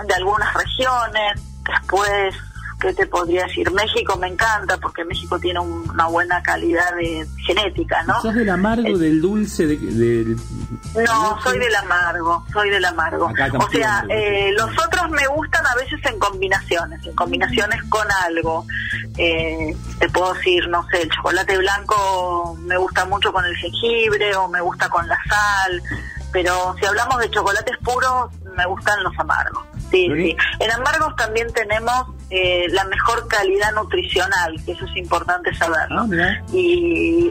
de 0.06 0.14
algunas 0.14 0.54
regiones, 0.54 1.42
después 1.64 2.36
¿qué 2.82 2.94
te 2.94 3.06
podría 3.08 3.46
decir? 3.46 3.72
México 3.72 4.18
me 4.18 4.28
encanta 4.28 4.78
porque 4.78 5.06
México 5.06 5.40
tiene 5.40 5.60
un- 5.60 5.90
una 5.90 6.08
buena 6.08 6.42
calidad 6.44 6.96
de 6.96 7.26
genética, 7.46 8.04
¿no? 8.04 8.20
¿Sos 8.22 8.34
del 8.34 8.50
amargo, 8.50 8.98
del 8.98 9.22
dulce, 9.22 9.68
de- 9.68 9.78
del... 9.78 10.36
No, 11.06 11.40
soy 11.42 11.60
del 11.60 11.76
amargo, 11.76 12.46
soy 12.52 12.70
del 12.70 12.84
amargo. 12.84 13.32
O 13.60 13.70
sea, 13.70 14.04
eh, 14.10 14.52
los 14.58 14.70
otros 14.86 15.10
me 15.12 15.26
gustan 15.28 15.66
a 15.68 15.76
veces 15.76 16.00
en 16.06 16.18
combinaciones, 16.20 17.06
en 17.06 17.14
combinaciones 17.16 17.82
con 17.90 18.06
algo. 18.26 18.66
Eh, 19.18 19.76
te 20.00 20.10
puedo 20.10 20.34
decir, 20.34 20.68
no 20.70 20.86
sé, 20.90 21.04
el 21.04 21.10
chocolate 21.10 21.58
blanco 21.58 22.58
me 22.62 22.78
gusta 22.78 23.06
mucho 23.06 23.32
con 23.32 23.46
el 23.46 23.56
jengibre 23.56 24.36
o 24.36 24.48
me 24.48 24.62
gusta 24.62 24.90
con 24.90 25.08
la 25.08 25.18
sal, 25.30 25.82
pero 26.32 26.76
si 26.80 26.86
hablamos 26.86 27.20
de 27.20 27.30
chocolates 27.30 27.78
puros, 27.84 28.32
me 28.58 28.66
gustan 28.66 29.04
los 29.04 29.14
amargos. 29.20 29.64
Sí, 29.92 30.10
sí. 30.16 30.36
En 30.60 30.72
amargos 30.72 31.16
también 31.18 31.52
tenemos 31.54 32.08
eh, 32.30 32.68
la 32.70 32.86
mejor 32.86 33.28
calidad 33.28 33.74
nutricional, 33.74 34.56
que 34.66 34.72
eso 34.72 34.86
es 34.86 34.96
importante 34.96 35.54
saberlo. 35.56 36.06
Y 36.54 37.30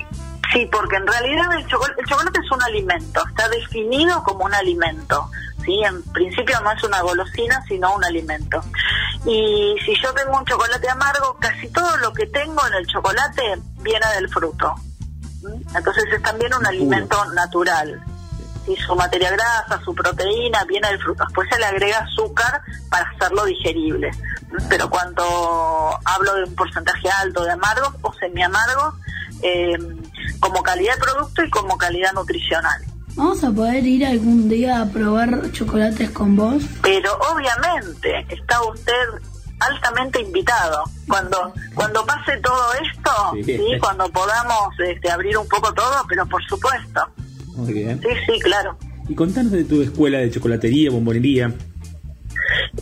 sí, 0.52 0.68
porque 0.70 0.96
en 0.96 1.06
realidad 1.06 1.46
el 1.56 1.66
chocolate, 1.66 2.00
el 2.00 2.06
chocolate 2.06 2.40
es 2.44 2.52
un 2.52 2.62
alimento, 2.62 3.22
está 3.28 3.48
definido 3.48 4.22
como 4.22 4.44
un 4.44 4.54
alimento. 4.54 5.30
¿sí? 5.64 5.80
En 5.82 6.02
principio 6.12 6.60
no 6.60 6.70
es 6.72 6.84
una 6.84 7.00
golosina, 7.00 7.64
sino 7.66 7.94
un 7.94 8.04
alimento. 8.04 8.62
Y 9.24 9.76
si 9.84 9.94
yo 10.02 10.12
tengo 10.12 10.36
un 10.36 10.44
chocolate 10.44 10.88
amargo, 10.88 11.36
casi 11.40 11.68
todo 11.68 11.96
lo 11.98 12.12
que 12.12 12.26
tengo 12.26 12.66
en 12.66 12.74
el 12.74 12.86
chocolate 12.86 13.42
viene 13.78 14.06
del 14.16 14.28
fruto. 14.28 14.74
Entonces 15.74 16.04
es 16.12 16.22
también 16.22 16.52
un 16.54 16.66
alimento 16.66 17.24
natural. 17.32 18.02
Y 18.70 18.76
su 18.76 18.94
materia 18.94 19.30
grasa, 19.30 19.82
su 19.84 19.94
proteína 19.94 20.64
viene 20.64 20.88
del 20.88 21.00
fruto. 21.00 21.24
Después 21.24 21.48
se 21.52 21.58
le 21.58 21.66
agrega 21.66 21.98
azúcar 21.98 22.62
para 22.88 23.08
hacerlo 23.10 23.44
digerible. 23.44 24.10
Pero 24.68 24.88
cuando 24.88 25.24
hablo 26.04 26.34
de 26.36 26.44
un 26.44 26.54
porcentaje 26.54 27.08
alto 27.10 27.42
de 27.44 27.52
amargos 27.52 27.94
o 28.02 28.12
semiamargos, 28.14 28.94
eh, 29.42 29.76
como 30.38 30.62
calidad 30.62 30.94
de 30.94 31.00
producto 31.00 31.42
y 31.42 31.50
como 31.50 31.76
calidad 31.78 32.12
nutricional. 32.12 32.80
Vamos 33.16 33.42
a 33.42 33.50
poder 33.50 33.84
ir 33.86 34.06
algún 34.06 34.48
día 34.48 34.80
a 34.82 34.86
probar 34.86 35.50
chocolates 35.52 36.10
con 36.10 36.36
vos. 36.36 36.62
Pero 36.82 37.10
obviamente 37.32 38.26
está 38.28 38.62
usted 38.62 38.92
altamente 39.58 40.20
invitado. 40.20 40.84
Cuando 41.08 41.52
cuando 41.74 42.04
pase 42.06 42.36
todo 42.38 42.72
esto, 42.74 43.10
Sí. 43.34 43.56
¿sí? 43.56 43.78
cuando 43.80 44.08
podamos 44.10 44.68
este, 44.78 45.10
abrir 45.10 45.36
un 45.36 45.48
poco 45.48 45.72
todo, 45.74 46.04
pero 46.08 46.24
por 46.26 46.42
supuesto. 46.44 47.06
Muy 47.60 47.72
bien. 47.72 48.00
Sí, 48.00 48.08
sí, 48.26 48.40
claro. 48.40 48.76
Y 49.08 49.14
contanos 49.14 49.52
de 49.52 49.64
tu 49.64 49.82
escuela 49.82 50.18
de 50.18 50.30
chocolatería, 50.30 50.90
bombonería. 50.90 51.52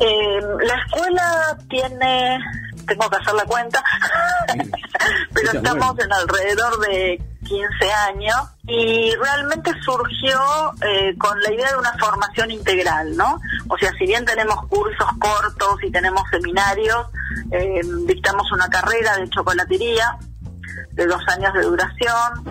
Eh, 0.00 0.40
la 0.66 0.74
escuela 0.84 1.58
tiene, 1.68 2.38
tengo 2.86 3.08
que 3.08 3.16
hacer 3.16 3.34
la 3.34 3.44
cuenta, 3.44 3.82
pero 5.34 5.46
Está 5.46 5.58
estamos 5.58 5.94
bueno. 5.94 6.04
en 6.04 6.12
alrededor 6.12 6.80
de 6.80 7.22
15 7.44 7.92
años 8.08 8.36
y 8.66 9.14
realmente 9.16 9.72
surgió 9.82 10.38
eh, 10.82 11.16
con 11.16 11.40
la 11.42 11.52
idea 11.52 11.70
de 11.70 11.78
una 11.78 11.92
formación 11.94 12.50
integral, 12.50 13.16
¿no? 13.16 13.40
O 13.68 13.78
sea, 13.78 13.90
si 13.98 14.06
bien 14.06 14.24
tenemos 14.24 14.66
cursos 14.66 15.08
cortos 15.18 15.82
y 15.82 15.90
tenemos 15.90 16.22
seminarios, 16.30 17.06
eh, 17.52 17.80
dictamos 18.06 18.50
una 18.52 18.68
carrera 18.68 19.16
de 19.16 19.28
chocolatería 19.30 20.18
de 20.92 21.06
dos 21.06 21.22
años 21.28 21.54
de 21.54 21.62
duración 21.62 22.44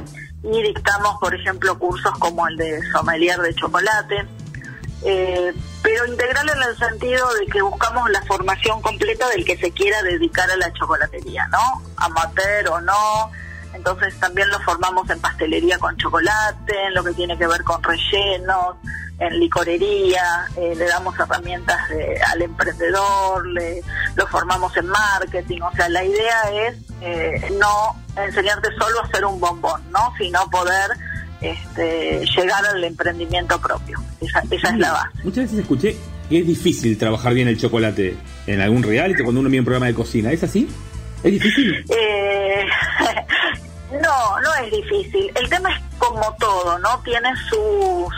y 0.51 0.61
dictamos, 0.61 1.17
por 1.19 1.35
ejemplo, 1.35 1.77
cursos 1.77 2.11
como 2.19 2.47
el 2.47 2.57
de 2.57 2.81
sommelier 2.91 3.39
de 3.39 3.53
chocolate. 3.55 4.27
Eh, 5.03 5.53
pero 5.83 6.05
integral 6.07 6.49
en 6.49 6.63
el 6.63 6.77
sentido 6.77 7.31
de 7.35 7.45
que 7.47 7.61
buscamos 7.61 8.09
la 8.09 8.21
formación 8.23 8.81
completa 8.81 9.27
del 9.29 9.45
que 9.45 9.57
se 9.57 9.71
quiera 9.71 10.01
dedicar 10.01 10.49
a 10.49 10.55
la 10.55 10.71
chocolatería, 10.73 11.47
¿no? 11.47 11.83
Amateur 11.97 12.69
o 12.69 12.81
no. 12.81 13.31
Entonces 13.73 14.17
también 14.19 14.49
lo 14.49 14.59
formamos 14.61 15.09
en 15.09 15.19
pastelería 15.19 15.77
con 15.77 15.95
chocolate, 15.97 16.73
en 16.87 16.93
lo 16.93 17.03
que 17.03 17.13
tiene 17.13 17.37
que 17.37 17.45
ver 17.45 17.63
con 17.63 17.81
rellenos, 17.83 18.77
en 19.19 19.39
licorería, 19.39 20.45
eh, 20.57 20.73
le 20.77 20.85
damos 20.85 21.17
herramientas 21.19 21.89
de- 21.89 22.19
al 22.31 22.41
emprendedor, 22.41 23.47
le, 23.47 23.81
lo 24.15 24.27
formamos 24.27 24.75
en 24.77 24.87
marketing. 24.87 25.61
O 25.61 25.71
sea, 25.75 25.89
la 25.89 26.03
idea 26.03 26.41
es 26.67 26.75
eh, 27.01 27.51
no 27.59 27.95
enseñarte 28.21 28.69
solo 28.79 29.01
a 29.01 29.05
hacer 29.05 29.25
un 29.25 29.39
bombón, 29.39 29.81
¿no? 29.91 30.13
Sino 30.17 30.47
poder 30.49 30.91
este, 31.41 32.25
llegar 32.35 32.65
al 32.65 32.83
emprendimiento 32.83 33.59
propio. 33.59 33.99
Esa, 34.21 34.43
esa 34.51 34.69
es 34.69 34.77
la 34.77 34.91
base. 34.91 35.09
Muchas 35.23 35.43
veces 35.45 35.59
escuché 35.59 35.97
que 36.29 36.39
es 36.39 36.47
difícil 36.47 36.97
trabajar 36.97 37.33
bien 37.33 37.47
el 37.47 37.57
chocolate 37.59 38.17
en 38.47 38.61
algún 38.61 38.83
reality 38.83 39.23
cuando 39.23 39.39
uno 39.41 39.49
mira 39.49 39.61
un 39.61 39.65
programa 39.65 39.85
de 39.87 39.93
cocina. 39.93 40.31
¿Es 40.31 40.43
así? 40.43 40.67
¿Es 41.23 41.31
difícil? 41.31 41.85
Eh, 41.89 42.65
no, 43.91 44.39
no 44.41 44.55
es 44.63 44.71
difícil. 44.71 45.31
El 45.35 45.49
tema 45.49 45.71
es 45.73 45.81
como 45.97 46.35
todo, 46.39 46.77
¿no? 46.79 46.99
Tiene 47.03 47.29
sus 47.49 48.13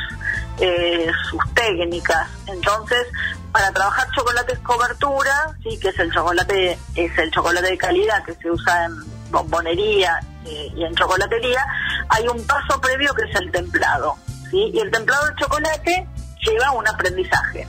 eh, 0.59 1.11
sus 1.29 1.53
técnicas. 1.53 2.27
Entonces, 2.47 3.07
para 3.51 3.71
trabajar 3.71 4.07
chocolates 4.15 4.59
cobertura, 4.59 5.55
sí, 5.63 5.77
que 5.79 5.89
es 5.89 5.99
el 5.99 6.11
chocolate 6.11 6.77
es 6.95 7.17
el 7.17 7.31
chocolate 7.31 7.67
de 7.67 7.77
calidad 7.77 8.23
que 8.23 8.33
se 8.35 8.51
usa 8.51 8.85
en 8.85 9.31
bombonería 9.31 10.19
eh, 10.45 10.71
y 10.75 10.83
en 10.83 10.95
chocolatería, 10.95 11.65
hay 12.09 12.27
un 12.27 12.45
paso 12.45 12.79
previo 12.81 13.13
que 13.13 13.23
es 13.23 13.35
el 13.39 13.51
templado, 13.51 14.15
¿sí? 14.49 14.71
Y 14.73 14.79
el 14.79 14.91
templado 14.91 15.27
de 15.27 15.35
chocolate 15.35 16.07
lleva 16.45 16.71
un 16.71 16.87
aprendizaje. 16.87 17.67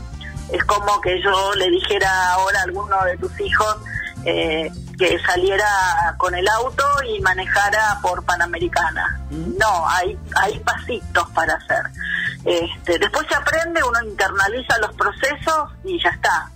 Es 0.53 0.65
como 0.65 1.01
que 1.01 1.21
yo 1.23 1.55
le 1.55 1.71
dijera 1.71 2.33
ahora 2.33 2.61
a 2.61 2.63
alguno 2.65 2.97
de 3.05 3.17
tus 3.19 3.41
hijos 3.41 3.77
eh, 4.25 4.71
que 4.99 5.19
saliera 5.21 6.15
con 6.19 6.35
el 6.35 6.47
auto 6.49 6.85
y 7.09 7.21
manejara 7.21 7.99
por 8.03 8.23
Panamericana. 8.25 9.21
No, 9.31 9.89
hay, 9.89 10.19
hay 10.37 10.59
pasitos 10.61 11.29
para 11.31 11.55
hacer. 11.55 11.85
Este, 12.45 12.99
después 12.99 13.27
se 13.29 13.35
aprende, 13.35 13.83
uno 13.83 14.11
internaliza 14.11 14.79
los 14.79 14.95
procesos 14.95 15.71
y 15.85 16.03
ya 16.03 16.11
está. 16.11 16.51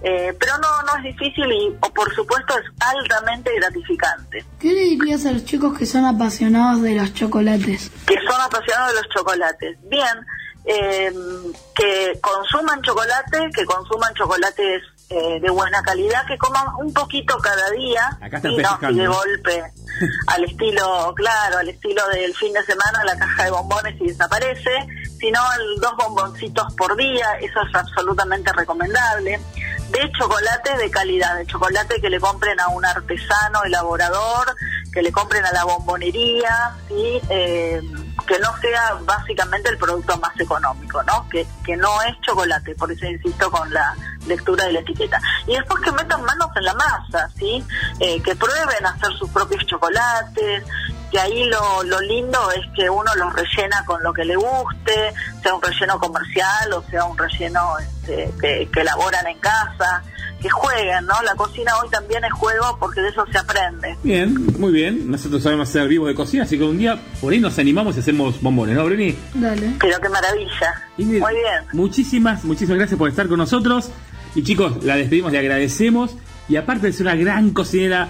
Eh, 0.00 0.32
pero 0.38 0.52
no, 0.58 0.82
no 0.82 0.96
es 0.98 1.16
difícil 1.16 1.44
y 1.50 1.76
o 1.80 1.92
por 1.92 2.14
supuesto 2.14 2.54
es 2.56 2.64
altamente 2.78 3.52
gratificante. 3.56 4.44
¿Qué 4.60 4.72
le 4.72 4.80
dirías 4.82 5.26
a 5.26 5.32
los 5.32 5.44
chicos 5.44 5.76
que 5.76 5.86
son 5.86 6.04
apasionados 6.04 6.82
de 6.82 6.94
los 6.94 7.12
chocolates? 7.14 7.90
que 8.06 8.14
son 8.14 8.40
apasionados 8.40 8.94
de 8.94 9.02
los 9.02 9.08
chocolates. 9.08 9.78
Bien, 9.88 10.26
eh, 10.64 11.12
que 11.74 12.18
consuman 12.20 12.80
chocolate, 12.82 13.50
que 13.52 13.64
consuman 13.64 14.14
chocolates 14.14 14.82
eh, 15.10 15.40
de 15.40 15.50
buena 15.50 15.82
calidad, 15.82 16.26
que 16.26 16.36
coman 16.36 16.66
un 16.78 16.92
poquito 16.92 17.38
cada 17.38 17.70
día 17.70 18.18
Acá 18.20 18.36
están 18.36 18.52
y 18.52 18.56
no 18.58 18.68
así 18.68 18.94
de 18.94 19.06
golpe 19.06 19.64
al 20.26 20.44
estilo, 20.44 21.14
claro, 21.16 21.58
al 21.58 21.68
estilo 21.68 22.02
del 22.08 22.34
fin 22.34 22.52
de 22.52 22.62
semana 22.64 23.04
la 23.04 23.16
caja 23.16 23.44
de 23.44 23.50
bombones 23.50 24.00
y 24.00 24.08
desaparece, 24.08 24.70
sino 25.18 25.40
dos 25.80 25.96
bomboncitos 25.96 26.74
por 26.74 26.96
día, 26.96 27.26
eso 27.40 27.60
es 27.62 27.74
absolutamente 27.74 28.52
recomendable. 28.52 29.40
De 29.88 30.12
chocolate 30.12 30.76
de 30.76 30.90
calidad, 30.90 31.36
de 31.36 31.46
chocolate 31.46 32.00
que 32.00 32.10
le 32.10 32.20
compren 32.20 32.60
a 32.60 32.68
un 32.68 32.84
artesano, 32.84 33.64
elaborador, 33.64 34.54
que 34.92 35.00
le 35.02 35.10
compren 35.10 35.44
a 35.44 35.52
la 35.52 35.64
bombonería, 35.64 36.72
¿sí? 36.88 37.20
Eh, 37.30 37.80
que 38.26 38.38
no 38.38 38.54
sea 38.58 38.98
básicamente 39.02 39.70
el 39.70 39.78
producto 39.78 40.18
más 40.18 40.38
económico, 40.38 41.02
¿no? 41.04 41.26
Que, 41.30 41.46
que 41.64 41.76
no 41.76 42.02
es 42.02 42.20
chocolate, 42.20 42.74
por 42.74 42.92
eso 42.92 43.06
insisto 43.06 43.50
con 43.50 43.72
la 43.72 43.94
lectura 44.26 44.66
de 44.66 44.72
la 44.72 44.80
etiqueta. 44.80 45.20
Y 45.46 45.56
después 45.56 45.82
que 45.82 45.92
metan 45.92 46.22
manos 46.22 46.50
en 46.54 46.64
la 46.64 46.74
masa, 46.74 47.30
¿sí? 47.38 47.64
Eh, 47.98 48.20
que 48.22 48.36
prueben 48.36 48.84
hacer 48.84 49.12
sus 49.18 49.30
propios 49.30 49.64
chocolates, 49.66 50.64
que 51.10 51.18
ahí 51.18 51.44
lo, 51.44 51.82
lo 51.84 52.00
lindo 52.00 52.38
es 52.52 52.64
que 52.74 52.88
uno 52.88 53.10
los 53.16 53.32
rellena 53.32 53.84
con 53.86 54.02
lo 54.02 54.12
que 54.12 54.24
le 54.24 54.36
guste, 54.36 55.14
sea 55.42 55.54
un 55.54 55.62
relleno 55.62 55.98
comercial 55.98 56.72
o 56.72 56.82
sea 56.90 57.04
un 57.04 57.16
relleno 57.16 57.78
este, 57.78 58.30
que, 58.40 58.68
que 58.72 58.80
elaboran 58.80 59.26
en 59.26 59.38
casa, 59.38 60.02
que 60.40 60.48
jueguen, 60.48 61.06
¿no? 61.06 61.20
La 61.22 61.34
cocina 61.34 61.72
hoy 61.82 61.88
también 61.90 62.24
es 62.24 62.32
juego 62.32 62.76
porque 62.78 63.00
de 63.00 63.08
eso 63.08 63.24
se 63.30 63.38
aprende. 63.38 63.96
Bien, 64.02 64.34
muy 64.58 64.72
bien. 64.72 65.10
Nosotros 65.10 65.42
sabemos 65.42 65.68
hacer 65.68 65.88
vivos 65.88 66.08
de 66.08 66.14
cocina, 66.14 66.44
así 66.44 66.56
que 66.58 66.64
un 66.64 66.78
día 66.78 66.98
por 67.20 67.32
ahí 67.32 67.40
nos 67.40 67.58
animamos 67.58 67.96
y 67.96 68.00
hacemos 68.00 68.40
bombones, 68.40 68.76
¿no, 68.76 68.84
Bruni? 68.84 69.16
Dale. 69.34 69.74
Pero 69.80 69.98
qué 70.00 70.08
maravilla. 70.08 70.82
Ingrid, 70.96 71.20
Muy 71.20 71.34
bien. 71.34 71.64
Muchísimas, 71.72 72.44
muchísimas 72.44 72.78
gracias 72.78 72.98
por 72.98 73.08
estar 73.08 73.28
con 73.28 73.38
nosotros. 73.38 73.90
Y 74.34 74.42
chicos, 74.42 74.84
la 74.84 74.96
despedimos, 74.96 75.32
le 75.32 75.38
agradecemos. 75.38 76.14
Y 76.48 76.56
aparte 76.56 76.86
de 76.86 76.92
ser 76.92 77.06
una 77.06 77.16
gran 77.16 77.50
cocinera, 77.50 78.08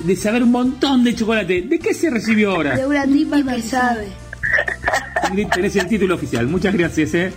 de 0.00 0.16
saber 0.16 0.42
un 0.42 0.52
montón 0.52 1.04
de 1.04 1.14
chocolate, 1.14 1.62
¿de 1.62 1.78
qué 1.78 1.94
se 1.94 2.10
recibió 2.10 2.52
ahora? 2.52 2.76
De 2.76 2.86
una 2.86 3.04
tipa 3.04 3.42
que 3.42 3.62
sabe. 3.62 4.08
Ingrid, 5.28 5.48
tenés 5.48 5.76
el 5.76 5.86
título 5.86 6.14
oficial. 6.14 6.46
Muchas 6.46 6.74
gracias, 6.74 7.14
¿eh? 7.14 7.32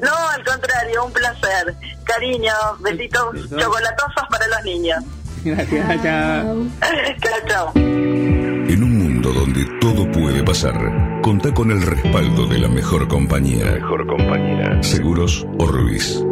No, 0.00 0.28
al 0.28 0.44
contrario, 0.44 1.04
un 1.04 1.12
placer. 1.12 1.74
Cariño, 2.04 2.52
besitos 2.80 3.48
chocolatosos 3.48 4.24
para 4.30 4.46
los 4.48 4.64
niños. 4.64 5.02
Gracias, 5.44 6.02
chao. 6.02 6.66
chao, 7.22 7.38
chao. 7.48 7.72
En 7.76 8.82
un 8.82 8.98
mundo 8.98 9.32
donde 9.32 9.64
todo 9.80 10.10
puede 10.10 10.42
pasar, 10.42 11.20
contá 11.22 11.52
con 11.52 11.70
el 11.70 11.82
respaldo 11.82 12.46
de 12.46 12.58
la 12.58 12.68
mejor 12.68 13.08
compañía. 13.08 13.64
mejor 13.64 14.06
compañía. 14.06 14.82
Seguros 14.82 15.46
o 15.58 15.66
Ruiz. 15.66 16.24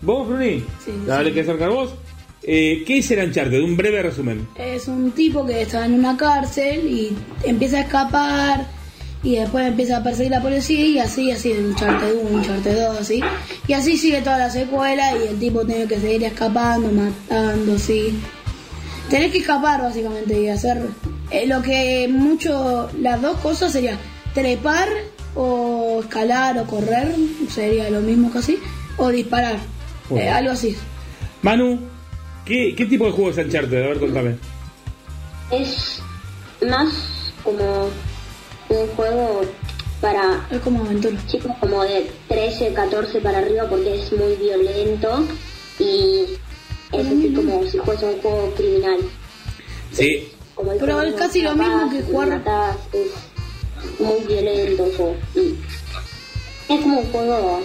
¿Vos, 0.00 0.28
Bruni? 0.28 0.64
Sí, 0.84 0.92
Dale, 1.06 1.28
sí. 1.30 1.34
que 1.34 1.40
acercar 1.42 1.70
vos. 1.70 1.94
Eh, 2.50 2.82
¿Qué 2.86 2.98
es 2.98 3.10
el 3.10 3.18
Uncharted? 3.28 3.60
Un 3.60 3.76
breve 3.76 4.02
resumen. 4.02 4.48
Es 4.56 4.88
un 4.88 5.10
tipo 5.10 5.44
que 5.44 5.60
está 5.62 5.84
en 5.84 5.92
una 5.92 6.16
cárcel 6.16 6.86
y 6.86 7.14
empieza 7.44 7.76
a 7.76 7.80
escapar 7.82 8.66
y 9.22 9.36
después 9.36 9.66
empieza 9.66 9.98
a 9.98 10.02
perseguir 10.02 10.30
la 10.30 10.40
policía 10.40 10.86
y 10.86 10.98
así, 10.98 11.30
así, 11.30 11.52
un 11.52 11.66
Uncharted 11.72 12.14
1, 12.22 12.38
Uncharted 12.38 12.86
2, 12.86 13.00
así. 13.00 13.20
Y 13.66 13.72
así 13.74 13.98
sigue 13.98 14.22
toda 14.22 14.38
la 14.38 14.48
secuela 14.50 15.12
y 15.18 15.28
el 15.28 15.38
tipo 15.38 15.66
tiene 15.66 15.86
que 15.86 16.00
seguir 16.00 16.24
escapando, 16.24 16.90
matando, 16.90 17.78
sí. 17.78 18.18
Tenés 19.10 19.30
que 19.30 19.38
escapar 19.38 19.82
básicamente 19.82 20.40
y 20.40 20.48
hacer 20.48 20.80
eh, 21.30 21.46
lo 21.46 21.60
que 21.60 22.08
mucho, 22.10 22.88
las 22.98 23.20
dos 23.20 23.36
cosas 23.40 23.72
serían 23.72 23.98
trepar 24.32 24.88
o 25.34 26.00
escalar 26.00 26.58
o 26.58 26.64
correr, 26.64 27.14
sería 27.52 27.90
lo 27.90 28.00
mismo 28.00 28.30
casi, 28.30 28.58
o 28.96 29.10
disparar, 29.10 29.58
Bueno. 30.08 30.24
eh, 30.24 30.30
algo 30.30 30.52
así. 30.52 30.74
Manu, 31.42 31.78
¿qué, 32.48 32.74
qué 32.74 32.86
tipo 32.86 33.06
de 33.06 33.12
juego 33.12 33.30
es 33.30 33.36
Uncharted? 33.38 33.84
A 33.84 33.88
ver, 33.88 33.98
contame. 34.00 34.36
Es 35.50 36.00
más 36.68 36.92
como 37.44 37.88
un 38.70 38.86
juego 38.96 39.42
para 40.00 40.46
es 40.50 40.60
como 40.60 40.84
aventura. 40.84 41.16
chicos 41.26 41.52
como 41.60 41.82
de 41.84 42.10
13, 42.28 42.72
14 42.72 43.20
para 43.20 43.38
arriba 43.38 43.68
porque 43.68 44.00
es 44.00 44.12
muy 44.12 44.34
violento 44.36 45.24
y 45.78 46.24
es 46.92 47.06
así 47.06 47.32
como 47.34 47.62
si 47.66 47.78
fuese 47.78 48.06
un 48.06 48.20
juego 48.20 48.52
criminal. 48.56 48.98
Sí. 49.92 50.28
Como 50.54 50.72
el 50.72 50.78
Pero 50.78 51.02
es 51.02 51.14
casi 51.14 51.42
lo 51.42 51.54
mismo 51.54 51.90
que 51.90 52.02
jugar- 52.02 52.28
matas, 52.30 52.76
es 52.92 54.00
muy 54.00 54.20
violento 54.26 54.84
el 54.86 54.96
juego. 54.96 55.16
y 55.36 55.54
es 56.72 56.80
como 56.80 56.98
un 57.00 57.06
juego 57.12 57.60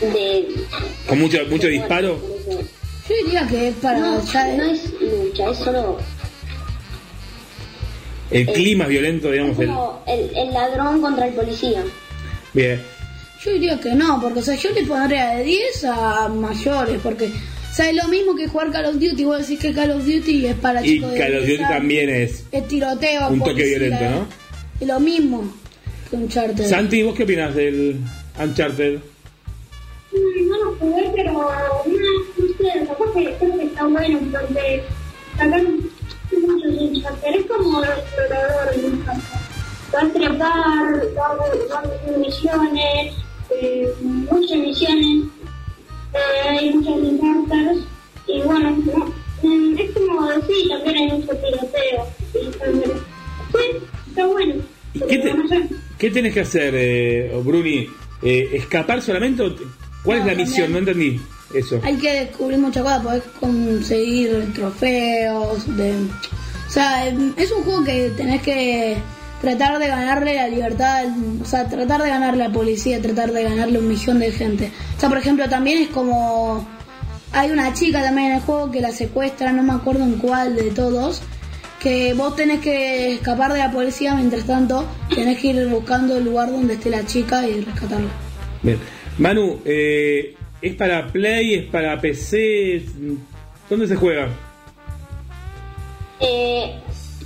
de 0.00 0.46
¿Con 1.08 1.20
mucho, 1.20 1.38
mucho 1.48 1.66
disparo? 1.68 2.20
Yo 3.08 3.14
diría 3.24 3.46
que 3.46 3.68
es 3.68 3.74
para 3.76 3.98
no, 3.98 4.24
ya 4.24 4.56
no 4.56 4.64
es 4.64 4.92
lucha, 5.00 5.50
es 5.50 5.58
solo 5.58 5.98
El 8.30 8.46
clima 8.46 8.84
es 8.84 8.90
violento, 8.90 9.30
digamos. 9.30 9.58
El... 9.58 9.68
como 9.68 10.02
el, 10.06 10.36
el 10.36 10.52
ladrón 10.52 11.00
contra 11.00 11.28
el 11.28 11.34
policía. 11.34 11.84
Bien. 12.52 12.80
Yo 13.44 13.52
diría 13.52 13.78
que 13.78 13.94
no, 13.94 14.20
porque 14.20 14.40
o 14.40 14.42
sea, 14.42 14.56
yo 14.56 14.70
le 14.70 14.82
pondría 14.84 15.36
de 15.36 15.44
10 15.44 15.84
a 15.84 16.28
mayores, 16.28 16.98
porque 17.02 17.26
o 17.26 17.74
sea, 17.74 17.90
es 17.90 17.96
lo 17.96 18.08
mismo 18.08 18.34
que 18.34 18.48
jugar 18.48 18.72
Call 18.72 18.86
of 18.86 18.94
Duty, 18.94 19.24
vos 19.24 19.38
decís 19.38 19.60
que 19.60 19.72
Call 19.72 19.92
of 19.92 20.04
Duty 20.04 20.46
es 20.46 20.56
para 20.56 20.84
Y 20.84 20.94
chicos 20.94 21.12
de 21.12 21.18
Call 21.18 21.36
of 21.36 21.44
10 21.44 21.58
Duty 21.58 21.70
también 21.70 22.10
es 22.10 22.44
es 22.50 22.68
tiroteo, 22.68 23.28
un 23.28 23.38
toque 23.38 23.52
policía, 23.52 23.78
violento, 23.78 24.10
¿no? 24.10 24.28
Es 24.80 24.88
lo 24.88 24.98
mismo 24.98 25.54
que 26.10 26.16
un 26.16 26.28
charter. 26.28 26.66
Santi, 26.66 27.02
¿vos 27.02 27.14
qué 27.14 27.22
opinas 27.22 27.54
del 27.54 28.00
Uncharted? 28.42 28.98
No 30.48 30.64
lo 30.64 30.74
jugué, 30.76 31.10
pero 31.14 31.32
no, 31.32 31.42
no 31.44 32.46
sé, 32.58 32.86
capaz 32.86 33.12
que 33.14 33.34
creo 33.38 33.56
que 33.58 33.64
está 33.64 33.84
bueno 33.86 34.18
porque 34.32 34.82
sacan 35.36 35.76
muchos 36.32 36.80
Uncharted. 36.80 37.34
Es 37.34 37.46
como 37.46 37.82
el 37.84 37.90
explorador 37.90 38.74
de. 38.74 38.90
Vas 39.92 40.02
a 40.04 40.08
trepar, 40.12 41.14
vas 41.14 41.70
a 41.70 41.78
hacer 41.80 42.18
misiones, 42.18 43.14
eh, 43.50 43.92
muchas 44.00 44.58
misiones, 44.58 45.24
eh, 46.12 46.48
hay 46.48 46.70
muchos 46.74 46.96
encounters 47.08 47.78
y 48.26 48.40
bueno, 48.42 48.70
no, 48.70 49.12
mm, 49.48 49.78
es 49.78 49.90
como 49.92 50.28
sí, 50.48 50.68
también 50.68 50.96
hay 50.96 51.06
mucho 51.18 51.32
tiroteo. 51.36 52.06
Sí, 52.32 52.40
está 54.08 54.26
bueno. 54.26 54.54
¿Y 54.94 55.00
qué, 55.00 55.18
te- 55.18 55.68
qué 55.98 56.10
tenés 56.10 56.34
que 56.34 56.40
hacer, 56.40 56.74
eh, 56.76 57.40
Bruni? 57.44 57.86
Eh, 58.22 58.50
¿Escapar 58.54 59.00
solamente? 59.02 59.42
o 59.42 59.54
¿Cuál 60.06 60.20
No, 60.20 60.24
es 60.24 60.36
la 60.36 60.42
misión? 60.42 60.72
No 60.72 60.78
entendí 60.78 61.20
eso. 61.52 61.80
Hay 61.84 61.96
que 61.96 62.20
descubrir 62.20 62.58
muchas 62.58 62.82
cosas, 62.82 63.02
podés 63.02 63.22
conseguir 63.38 64.52
trofeos, 64.54 65.76
de... 65.76 65.94
O 66.68 66.70
sea, 66.70 67.06
es 67.08 67.52
un 67.52 67.62
juego 67.64 67.84
que 67.84 68.10
tenés 68.16 68.40
que 68.42 68.96
tratar 69.40 69.78
de 69.78 69.86
ganarle 69.86 70.34
la 70.34 70.48
libertad, 70.48 71.04
o 71.42 71.44
sea, 71.44 71.68
tratar 71.68 72.02
de 72.02 72.08
ganarle 72.08 72.44
a 72.44 72.48
la 72.48 72.52
policía, 72.52 73.00
tratar 73.02 73.32
de 73.32 73.44
ganarle 73.44 73.78
un 73.78 73.88
millón 73.88 74.18
de 74.18 74.32
gente. 74.32 74.72
O 74.96 75.00
sea, 75.00 75.08
por 75.08 75.18
ejemplo, 75.18 75.48
también 75.48 75.82
es 75.82 75.88
como... 75.88 76.66
Hay 77.32 77.50
una 77.50 77.74
chica 77.74 78.02
también 78.02 78.28
en 78.28 78.36
el 78.36 78.40
juego 78.40 78.70
que 78.70 78.80
la 78.80 78.92
secuestra, 78.92 79.52
no 79.52 79.62
me 79.62 79.74
acuerdo 79.74 80.04
en 80.04 80.14
cuál 80.14 80.56
de 80.56 80.70
todos, 80.70 81.20
que 81.80 82.14
vos 82.14 82.34
tenés 82.34 82.60
que 82.60 83.12
escapar 83.14 83.52
de 83.52 83.58
la 83.58 83.70
policía, 83.70 84.14
mientras 84.14 84.44
tanto 84.44 84.86
tenés 85.14 85.38
que 85.38 85.48
ir 85.48 85.66
buscando 85.66 86.16
el 86.16 86.24
lugar 86.24 86.50
donde 86.50 86.74
esté 86.74 86.88
la 86.88 87.04
chica 87.04 87.46
y 87.46 87.60
rescatarla. 87.60 88.08
Bien. 88.62 88.78
Manu, 89.18 89.60
eh, 89.64 90.34
¿es 90.60 90.74
para 90.74 91.08
Play? 91.08 91.54
¿Es 91.54 91.64
para 91.64 92.00
PC? 92.00 92.82
¿Dónde 93.70 93.86
se 93.86 93.96
juega? 93.96 94.28
Eh, 96.20 96.74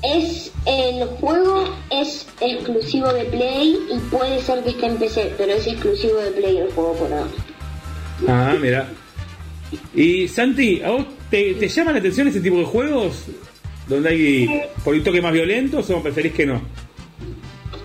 es 0.03 0.53
el 0.67 1.05
juego 1.07 1.75
es 1.91 2.27
exclusivo 2.41 3.13
de 3.13 3.25
Play 3.25 3.79
y 3.93 3.99
puede 4.11 4.41
ser 4.41 4.63
que 4.63 4.71
esté 4.71 4.87
en 4.87 4.97
PC, 4.97 5.35
pero 5.37 5.53
es 5.53 5.67
exclusivo 5.67 6.19
de 6.19 6.31
Play 6.31 6.59
el 6.59 6.73
juego 6.73 6.95
por 6.95 7.13
ahora. 7.13 7.31
Ah, 8.29 8.55
mira. 8.61 8.89
Y 9.95 10.29
Santi, 10.29 10.83
¿a 10.83 10.91
vos 10.91 11.07
te, 11.31 11.55
te 11.55 11.69
llama 11.69 11.93
la 11.93 11.99
atención 11.99 12.29
ese 12.29 12.41
tipo 12.41 12.59
de 12.59 12.65
juegos? 12.65 13.25
Donde 13.89 14.09
hay 14.09 14.63
por 14.85 14.95
un 14.95 15.03
toque 15.03 15.21
más 15.21 15.33
violentos 15.33 15.91
o 15.91 16.03
preferís 16.03 16.33
que 16.33 16.47
no? 16.47 16.63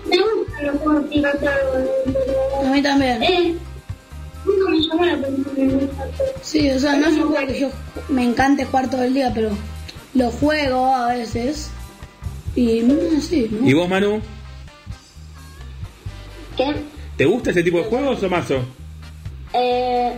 Me 0.08 0.16
gustan 0.18 0.66
los 0.66 0.76
juegos 0.76 1.10
tiroteos, 1.10 1.90
pero... 2.04 2.68
A 2.68 2.72
mí 2.72 2.82
también. 2.82 3.22
Eh, 3.22 3.54
me 4.94 5.06
la. 5.06 5.18
Sí, 6.42 6.70
o 6.70 6.78
sea, 6.78 6.96
no 6.96 7.08
es 7.08 7.14
un 7.14 7.28
juego 7.28 7.46
que 7.46 7.60
yo 7.60 7.70
me 8.08 8.24
encante 8.24 8.64
jugar 8.64 8.90
todo 8.90 9.02
el 9.02 9.14
día, 9.14 9.32
pero 9.34 9.50
lo 10.14 10.30
juego 10.30 10.94
a 10.94 11.08
veces. 11.08 11.70
Y 12.54 12.82
mm, 12.82 13.20
sí, 13.20 13.48
¿no? 13.50 13.68
¿Y 13.68 13.74
vos, 13.74 13.88
Manu? 13.88 14.20
¿Qué? 16.56 16.74
¿Te 17.16 17.24
gusta 17.26 17.50
ese 17.50 17.62
tipo 17.62 17.78
de 17.78 17.84
juegos 17.84 18.22
o 18.22 18.28
mazo? 18.28 18.60
Eh, 19.52 20.12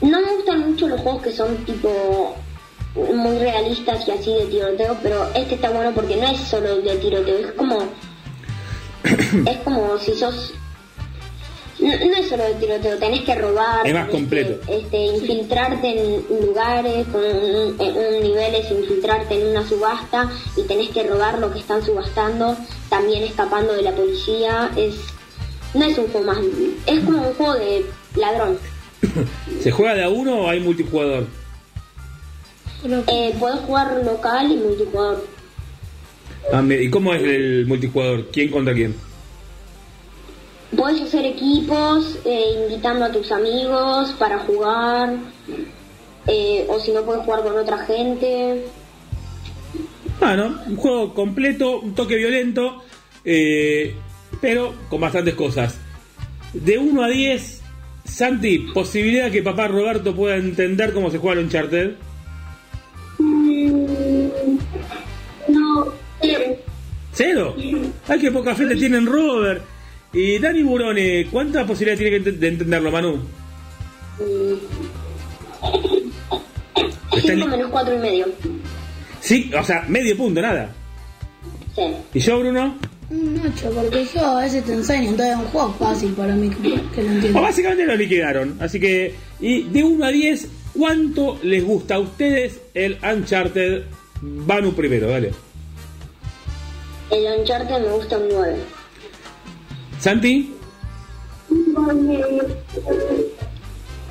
no 0.00 0.20
me 0.20 0.36
gustan 0.36 0.70
mucho 0.70 0.88
los 0.88 1.00
juegos 1.00 1.22
que 1.22 1.32
son 1.32 1.56
tipo 1.64 2.36
muy 2.94 3.38
realistas 3.38 4.06
y 4.08 4.10
así 4.10 4.32
de 4.32 4.46
tiroteo, 4.46 4.96
pero 5.02 5.30
este 5.34 5.54
está 5.54 5.70
bueno 5.70 5.92
porque 5.94 6.16
no 6.16 6.28
es 6.28 6.40
solo 6.40 6.80
de 6.80 6.96
tiroteo, 6.96 7.38
es 7.38 7.52
como 7.52 7.78
es 9.46 9.56
como 9.58 9.98
si 9.98 10.14
sos 10.14 10.54
no, 11.80 11.88
no 12.06 12.16
es 12.16 12.28
solo 12.28 12.44
de 12.44 12.54
tiroteo, 12.54 12.96
tenés 12.98 13.22
que 13.24 13.34
robar, 13.34 13.86
Es 13.86 13.94
más 13.94 14.08
completo. 14.08 14.60
este, 14.70 15.06
infiltrarte 15.06 15.88
en 15.88 16.24
lugares 16.46 17.06
con 17.08 17.22
un, 17.24 17.76
en 17.80 17.96
un 17.96 18.22
niveles, 18.22 18.70
infiltrarte 18.70 19.40
en 19.40 19.48
una 19.48 19.66
subasta 19.66 20.30
y 20.56 20.62
tenés 20.62 20.90
que 20.90 21.02
robar 21.04 21.38
lo 21.38 21.52
que 21.52 21.58
están 21.60 21.82
subastando, 21.84 22.56
también 22.88 23.22
escapando 23.24 23.72
de 23.72 23.82
la 23.82 23.92
policía, 23.92 24.70
es 24.76 24.96
no 25.74 25.84
es 25.84 25.96
un 25.98 26.08
juego 26.08 26.26
más, 26.26 26.38
es 26.86 27.00
como 27.04 27.28
un 27.28 27.34
juego 27.34 27.54
de 27.54 27.86
ladrón. 28.16 28.58
¿Se 29.60 29.70
juega 29.70 29.94
de 29.94 30.04
a 30.04 30.08
uno 30.08 30.40
o 30.40 30.48
hay 30.48 30.60
multijugador? 30.60 31.26
Eh, 33.06 33.34
puedes 33.38 33.60
jugar 33.60 34.02
local 34.04 34.50
y 34.50 34.56
multijugador. 34.56 35.26
Ah, 36.52 36.62
¿Y 36.68 36.88
cómo 36.90 37.12
es 37.14 37.22
el 37.22 37.66
multijugador? 37.66 38.26
¿Quién 38.32 38.50
contra 38.50 38.74
quién? 38.74 38.94
Puedes 40.76 41.02
hacer 41.02 41.26
equipos, 41.26 42.18
eh, 42.24 42.64
invitando 42.64 43.04
a 43.04 43.12
tus 43.12 43.30
amigos 43.32 44.12
para 44.18 44.38
jugar. 44.40 45.16
eh, 46.26 46.64
o 46.68 46.78
si 46.78 46.92
no 46.92 47.02
puedes 47.02 47.24
jugar 47.24 47.42
con 47.42 47.58
otra 47.58 47.78
gente. 47.78 48.64
Bueno, 50.20 50.54
un 50.66 50.76
juego 50.76 51.12
completo, 51.14 51.80
un 51.80 51.94
toque 51.94 52.14
violento, 52.16 52.82
eh, 53.24 53.94
pero 54.40 54.74
con 54.88 55.00
bastantes 55.00 55.34
cosas. 55.34 55.78
De 56.52 56.78
1 56.78 57.02
a 57.02 57.08
10, 57.08 57.62
Santi, 58.04 58.58
posibilidad 58.74 59.30
que 59.30 59.42
papá 59.42 59.66
Roberto 59.68 60.14
pueda 60.14 60.36
entender 60.36 60.92
cómo 60.92 61.10
se 61.10 61.18
juega 61.18 61.40
el 61.40 61.46
Uncharted. 61.46 61.92
Mm, 63.18 64.58
No, 65.48 65.86
cero. 66.20 66.56
¿Cero? 67.12 67.56
Ay, 68.06 68.18
que 68.20 68.30
poca 68.30 68.54
fe 68.54 68.66
te 68.66 68.76
tienen 68.76 69.06
Robert. 69.06 69.62
Y 70.12 70.38
Dani 70.38 70.62
Burone, 70.62 71.26
¿cuánta 71.30 71.64
posibilidad 71.66 71.98
tiene 71.98 72.18
que 72.22 72.30
ent- 72.30 72.38
de 72.38 72.48
entenderlo, 72.48 72.90
Manu? 72.90 73.20
Está 77.16 77.32
5 77.34 77.46
menos 77.46 77.70
4 77.70 77.94
y 77.94 77.98
medio. 77.98 78.26
Sí, 79.20 79.50
o 79.58 79.62
sea, 79.64 79.84
medio 79.88 80.16
punto, 80.16 80.40
nada. 80.40 80.70
Sí. 81.74 81.82
¿Y 82.14 82.20
yo, 82.20 82.40
Bruno? 82.40 82.76
Un 83.10 83.40
8, 83.54 83.72
porque 83.74 84.06
yo 84.14 84.24
a 84.24 84.42
veces 84.42 84.64
te 84.64 84.72
enseño, 84.72 85.10
entonces 85.10 85.34
es 85.34 85.36
un 85.40 85.44
juego 85.46 85.74
fácil 85.78 86.12
para 86.12 86.34
mí 86.34 86.48
que, 86.50 86.68
lo 87.02 87.08
O 87.08 87.12
entiendo. 87.12 87.40
básicamente 87.42 87.86
lo 87.86 87.96
liquidaron. 87.96 88.56
Así 88.60 88.78
que, 88.80 89.14
y 89.40 89.62
de 89.64 89.82
1 89.84 90.04
a 90.04 90.08
10, 90.10 90.48
¿cuánto 90.76 91.38
les 91.42 91.64
gusta 91.64 91.96
a 91.96 91.98
ustedes 91.98 92.60
el 92.74 92.98
Uncharted? 93.02 93.82
Banu 94.22 94.72
primero, 94.74 95.08
dale. 95.08 95.32
El 97.10 97.40
Uncharted 97.40 97.80
me 97.80 97.88
gusta 97.92 98.18
un 98.18 98.28
9. 98.32 98.56
¿Santi? 100.00 100.54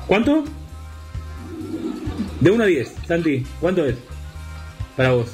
¿Cuánto? 0.06 0.44
De 2.40 2.50
1 2.50 2.62
a 2.62 2.66
10, 2.66 2.94
Santi, 3.06 3.44
¿cuánto 3.60 3.84
es? 3.84 3.96
Para 4.96 5.12
vos. 5.12 5.26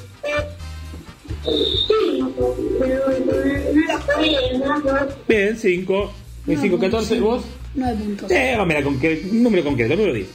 Bien, 5.27 5.57
5. 5.57 6.13
5, 6.47 6.79
14, 6.79 7.19
¿vos? 7.19 7.43
9 7.75 7.95
puntos. 7.95 8.31
Eh, 8.31 8.55
dámela 8.57 8.83
con 8.83 8.95
un 8.95 9.43
número 9.43 9.63
concreto, 9.63 9.95
número 9.95 10.13
10. 10.13 10.27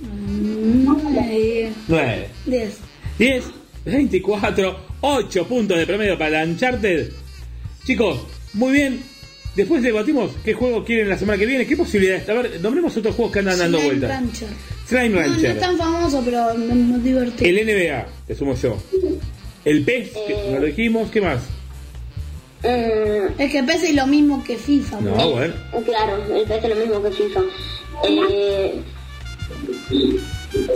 9, 0.00 1.72
9. 1.86 2.28
10. 2.46 2.78
10, 3.18 3.44
24, 3.84 4.76
8 5.02 5.46
puntos 5.46 5.78
de 5.78 5.86
promedio 5.86 6.18
para 6.18 6.42
Uncharted. 6.42 7.12
Chicos, 7.84 8.20
muy 8.54 8.72
bien. 8.72 9.19
Después 9.56 9.82
debatimos 9.82 10.30
qué 10.44 10.54
juego 10.54 10.84
quieren 10.84 11.08
la 11.08 11.18
semana 11.18 11.38
que 11.38 11.46
viene, 11.46 11.66
qué 11.66 11.76
posibilidades. 11.76 12.28
A 12.28 12.34
ver, 12.34 12.60
nombremos 12.60 12.96
otros 12.96 13.14
juegos 13.16 13.32
que 13.32 13.38
andan 13.40 13.58
dando 13.58 13.78
Slime 13.78 13.90
vueltas. 13.98 14.10
Rancher. 14.20 14.48
Slime 14.86 15.08
No, 15.08 15.20
no 15.20 15.26
Rancher. 15.26 15.50
es 15.50 15.60
tan 15.60 15.76
famoso, 15.76 16.22
pero 16.24 16.54
me 16.54 16.98
divertí. 17.00 17.44
El 17.46 17.56
NBA, 17.66 18.06
te 18.28 18.34
sumo 18.36 18.54
yo. 18.54 18.76
El 19.64 19.82
PES, 19.84 20.08
que 20.26 20.50
no 20.52 20.60
lo 20.60 20.66
dijimos, 20.66 21.10
¿qué 21.10 21.20
más? 21.20 21.40
Es 22.62 23.50
que 23.52 23.62
pese 23.64 23.92
lo 23.94 24.06
mismo 24.06 24.44
que 24.44 24.56
FIFA. 24.56 25.00
No, 25.00 25.14
bro. 25.14 25.30
bueno. 25.32 25.54
Claro, 25.84 26.16
el 26.34 26.44
PS 26.44 26.54
es 26.64 26.68
lo 26.68 26.76
mismo 26.76 27.02
que 27.02 27.10
FIFA. 27.10 27.40
Eh, 28.08 28.74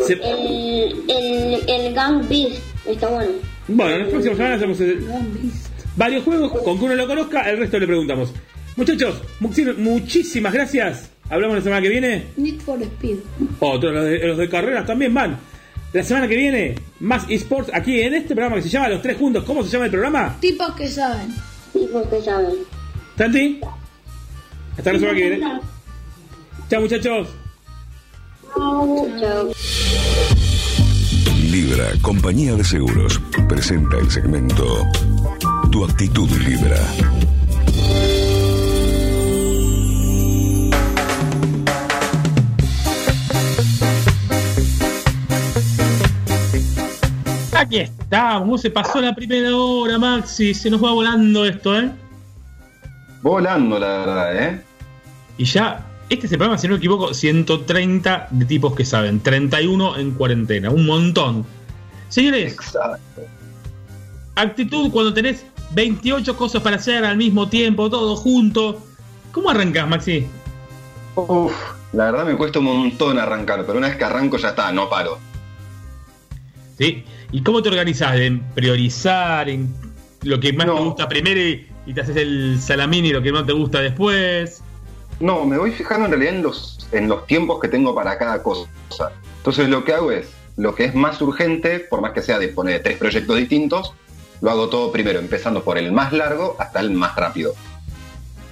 Se- 0.06 0.12
el, 0.14 1.04
el, 1.08 1.62
el 1.68 1.94
Gang 1.94 2.28
Beast 2.28 2.56
está 2.86 3.08
bueno. 3.08 3.32
Bueno, 3.68 3.92
en 3.94 4.00
las 4.00 4.08
próximas 4.08 4.36
semanas 4.36 4.58
hacemos 4.58 4.80
el- 4.80 5.06
varios 5.96 6.24
juegos. 6.24 6.52
Con 6.62 6.78
que 6.78 6.84
uno 6.84 6.94
lo 6.94 7.06
conozca, 7.06 7.48
el 7.50 7.58
resto 7.58 7.78
le 7.78 7.86
preguntamos. 7.86 8.32
Muchachos, 8.76 9.22
muchísimas 9.78 10.52
gracias. 10.52 11.10
Hablamos 11.30 11.56
la 11.56 11.62
semana 11.62 11.82
que 11.82 11.88
viene. 11.88 12.26
Need 12.36 12.60
for 12.60 12.82
Speed. 12.82 13.16
Otros, 13.60 13.92
los 13.92 14.04
de, 14.04 14.18
los 14.26 14.38
de 14.38 14.48
carreras 14.48 14.86
también 14.86 15.14
van. 15.14 15.38
La 15.92 16.02
semana 16.02 16.26
que 16.26 16.36
viene, 16.36 16.74
más 17.00 17.24
esports 17.28 17.70
aquí 17.72 18.00
en 18.00 18.14
este 18.14 18.34
programa 18.34 18.56
que 18.56 18.62
se 18.62 18.68
llama 18.68 18.88
Los 18.88 19.00
Tres 19.00 19.16
Juntos. 19.16 19.44
¿Cómo 19.44 19.62
se 19.62 19.70
llama 19.70 19.84
el 19.84 19.90
programa? 19.92 20.36
Tipos 20.40 20.74
que 20.74 20.88
saben. 20.88 21.32
Tipos 21.72 22.06
que 22.08 22.20
saben. 22.20 22.54
Santi. 23.16 23.60
Hasta 24.76 24.92
la 24.92 24.98
semana 24.98 25.18
que 25.18 25.28
viene. 25.28 25.60
Chao, 26.68 26.80
muchachos. 26.80 27.28
Chao. 29.20 29.52
Libra, 31.50 31.92
compañía 32.02 32.56
de 32.56 32.64
seguros, 32.64 33.20
presenta 33.48 33.98
el 33.98 34.10
segmento 34.10 34.64
Tu 35.70 35.84
actitud 35.84 36.28
Libra. 36.30 36.80
Aquí 47.64 47.78
estamos, 47.78 48.60
se 48.60 48.68
pasó 48.68 49.00
la 49.00 49.14
primera 49.14 49.56
hora, 49.56 49.98
Maxi, 49.98 50.52
se 50.52 50.68
nos 50.68 50.84
va 50.84 50.92
volando 50.92 51.46
esto, 51.46 51.80
¿eh? 51.80 51.90
Volando, 53.22 53.78
la 53.78 53.88
verdad, 53.88 54.36
¿eh? 54.36 54.62
Y 55.38 55.46
ya, 55.46 55.82
este 56.10 56.26
es 56.26 56.32
el 56.32 56.36
programa, 56.36 56.58
si 56.58 56.68
no 56.68 56.74
me 56.74 56.78
equivoco, 56.78 57.14
130 57.14 58.28
de 58.30 58.44
tipos 58.44 58.74
que 58.74 58.84
saben, 58.84 59.20
31 59.20 59.96
en 59.96 60.10
cuarentena, 60.10 60.68
un 60.68 60.84
montón. 60.84 61.46
Señores, 62.10 62.54
actitud 64.34 64.90
cuando 64.90 65.14
tenés 65.14 65.46
28 65.70 66.36
cosas 66.36 66.60
para 66.60 66.76
hacer 66.76 67.02
al 67.02 67.16
mismo 67.16 67.48
tiempo, 67.48 67.88
todo 67.88 68.14
junto. 68.14 68.78
¿Cómo 69.32 69.48
arrancas, 69.48 69.88
Maxi? 69.88 70.26
Uf, 71.14 71.54
la 71.94 72.10
verdad 72.10 72.26
me 72.26 72.36
cuesta 72.36 72.58
un 72.58 72.66
montón 72.66 73.18
arrancar, 73.18 73.64
pero 73.64 73.78
una 73.78 73.88
vez 73.88 73.96
que 73.96 74.04
arranco 74.04 74.36
ya 74.36 74.50
está, 74.50 74.70
no 74.70 74.90
paro. 74.90 75.18
¿Sí? 76.76 77.04
¿Y 77.32 77.42
cómo 77.42 77.62
te 77.62 77.68
organizás? 77.68 78.16
¿En 78.18 78.40
priorizar? 78.54 79.48
¿En 79.48 79.74
lo 80.22 80.40
que 80.40 80.52
más 80.52 80.66
te 80.66 80.72
gusta 80.72 81.08
primero 81.08 81.40
y, 81.40 81.66
y 81.86 81.94
te 81.94 82.00
haces 82.00 82.16
el 82.16 82.60
salamín 82.60 83.04
y 83.04 83.12
lo 83.12 83.22
que 83.22 83.32
más 83.32 83.46
te 83.46 83.52
gusta 83.52 83.80
después? 83.80 84.62
No, 85.20 85.44
me 85.44 85.58
voy 85.58 85.72
fijando 85.72 86.06
en 86.06 86.12
realidad 86.12 86.34
en 86.34 86.42
los, 86.42 86.88
en 86.92 87.08
los 87.08 87.26
tiempos 87.26 87.60
que 87.60 87.68
tengo 87.68 87.94
para 87.94 88.18
cada 88.18 88.42
cosa. 88.42 88.68
Entonces 89.38 89.68
lo 89.68 89.84
que 89.84 89.92
hago 89.92 90.10
es, 90.10 90.28
lo 90.56 90.74
que 90.74 90.84
es 90.84 90.94
más 90.94 91.20
urgente, 91.20 91.80
por 91.80 92.00
más 92.00 92.12
que 92.12 92.22
sea 92.22 92.38
de 92.38 92.48
poner 92.48 92.82
tres 92.82 92.98
proyectos 92.98 93.36
distintos, 93.36 93.92
lo 94.40 94.50
hago 94.50 94.68
todo 94.68 94.92
primero, 94.92 95.18
empezando 95.18 95.62
por 95.62 95.78
el 95.78 95.92
más 95.92 96.12
largo 96.12 96.56
hasta 96.58 96.80
el 96.80 96.90
más 96.90 97.14
rápido. 97.16 97.54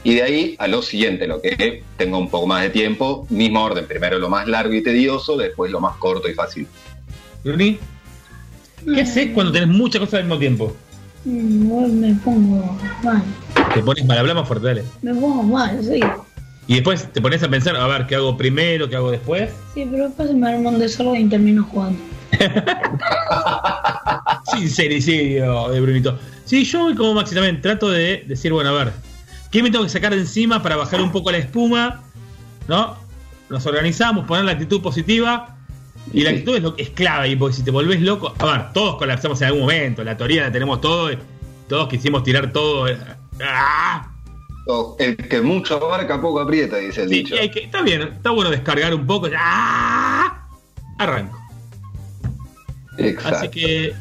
Y 0.05 0.17
de 0.17 0.23
ahí 0.23 0.57
a 0.59 0.67
lo 0.67 0.83
siguiente, 0.83 1.27
lo 1.27 1.41
que 1.41 1.85
tengo 1.97 2.19
un 2.19 2.29
poco 2.29 2.47
más 2.47 2.63
de 2.63 2.71
tiempo, 2.71 3.27
mismo 3.31 3.63
orden, 3.63 3.87
primero 3.87 4.19
lo 4.19 4.29
más 4.29 4.49
largo 4.49 4.75
y 4.75 4.83
tedioso, 4.83 5.37
después 5.37 5.71
lo 5.71 5.81
más 5.81 5.97
corto 5.97 6.29
y 6.29 6.35
fácil. 6.35 6.67
Bruni, 7.45 7.79
¿qué 8.85 9.01
haces 9.01 9.31
cuando 9.35 9.53
tenés 9.53 9.69
muchas 9.69 10.01
cosas 10.01 10.15
al 10.15 10.25
mismo 10.25 10.39
tiempo? 10.39 10.77
Mm, 11.25 12.01
me 12.01 12.15
pongo 12.17 12.79
mal. 13.03 13.23
Te 13.75 13.83
pones 13.83 14.05
mal, 14.05 14.19
habla 14.19 14.35
más 14.35 14.49
fuerte, 14.49 14.67
dale. 14.67 14.85
Me 15.03 15.15
pongo 15.15 15.43
mal, 15.43 15.79
sí. 15.83 16.01
Y 16.67 16.75
después 16.75 17.13
te 17.13 17.21
pones 17.21 17.43
a 17.43 17.49
pensar, 17.49 17.77
a 17.77 17.87
ver, 17.87 18.07
¿qué 18.07 18.15
hago 18.15 18.37
primero? 18.37 18.89
¿Qué 18.89 18.97
hago 18.97 19.11
después? 19.11 19.51
Sí, 19.75 19.87
pero 19.91 20.07
después 20.07 20.33
me 20.33 20.49
arma 20.49 20.71
un 20.71 20.79
desorden 20.79 21.27
y 21.27 21.29
termino 21.29 21.65
jugando. 21.65 21.99
Sincericidio 24.53 25.69
de 25.69 25.81
Brunito. 25.81 26.19
Sí, 26.45 26.65
yo 26.65 26.81
voy 26.81 26.95
como 26.95 27.15
Maxi 27.15 27.35
también 27.35 27.61
trato 27.61 27.91
de 27.91 28.25
decir, 28.27 28.53
bueno, 28.53 28.71
a 28.71 28.85
ver, 28.85 28.93
¿qué 29.51 29.63
me 29.63 29.71
tengo 29.71 29.85
que 29.85 29.91
sacar 29.91 30.13
de 30.13 30.21
encima 30.21 30.63
para 30.63 30.77
bajar 30.77 31.01
un 31.01 31.11
poco 31.11 31.31
la 31.31 31.39
espuma? 31.39 32.03
¿No? 32.69 32.97
Nos 33.49 33.67
organizamos, 33.67 34.27
poner 34.27 34.45
la 34.45 34.53
actitud 34.53 34.81
positiva. 34.81 35.52
Y 36.13 36.23
la 36.23 36.31
actitud 36.31 36.57
es, 36.57 36.63
lo, 36.63 36.75
es 36.77 36.91
clave, 36.91 37.29
y 37.29 37.37
porque 37.37 37.57
si 37.57 37.63
te 37.65 37.71
volvés 37.71 38.01
loco, 38.01 38.35
a 38.39 38.45
ver, 38.45 38.73
todos 38.73 38.97
colapsamos 38.97 39.41
en 39.41 39.49
algún 39.49 39.63
momento, 39.63 40.03
la 40.05 40.17
teoría 40.17 40.43
la 40.43 40.53
tenemos 40.53 40.81
todos, 40.81 41.17
todos 41.69 41.89
quisimos 41.89 42.23
tirar 42.25 42.53
todo. 42.53 42.89
eh, 42.89 42.99
¡ah! 43.45 44.09
El 44.99 45.17
que 45.17 45.41
mucho 45.41 45.77
abarca, 45.77 46.21
poco 46.21 46.41
aprieta, 46.41 46.77
dice 46.77 47.03
el 47.03 47.09
Sí, 47.09 47.15
dicho. 47.17 47.35
y 47.35 47.39
hay 47.39 47.51
que, 47.51 47.65
está 47.65 47.83
bien, 47.83 48.03
está 48.03 48.31
bueno 48.31 48.51
descargar 48.51 48.95
un 48.95 49.07
poco. 49.07 49.29
¡ah! 49.37 50.47
Arranco. 50.99 51.39
Exacto. 52.99 53.39
Así 53.39 53.49
que. 53.49 53.93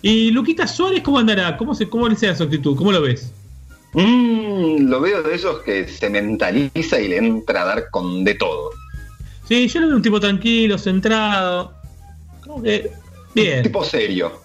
¿Y 0.00 0.30
Luquita 0.30 0.66
Suárez 0.66 1.02
cómo 1.02 1.18
andará? 1.18 1.56
¿Cómo, 1.56 1.74
se, 1.74 1.88
cómo 1.88 2.08
le 2.08 2.16
sea 2.16 2.34
su 2.34 2.44
actitud? 2.44 2.76
¿Cómo 2.76 2.92
lo 2.92 3.02
ves? 3.02 3.32
Mm, 3.94 4.88
lo 4.88 5.00
veo 5.00 5.22
de 5.22 5.34
esos 5.34 5.60
que 5.62 5.88
se 5.88 6.08
mentaliza 6.08 7.00
y 7.00 7.08
le 7.08 7.18
entra 7.18 7.62
a 7.62 7.64
dar 7.66 7.90
con 7.90 8.22
de 8.24 8.34
todo. 8.34 8.70
Sí, 9.48 9.66
yo 9.66 9.80
lo 9.80 9.86
veo 9.86 9.96
un 9.96 10.02
tipo 10.02 10.20
tranquilo, 10.20 10.76
centrado. 10.78 11.72
Como 12.44 12.62
que. 12.62 12.92
Bien. 13.34 13.62
Tipo 13.62 13.82
serio. 13.82 14.42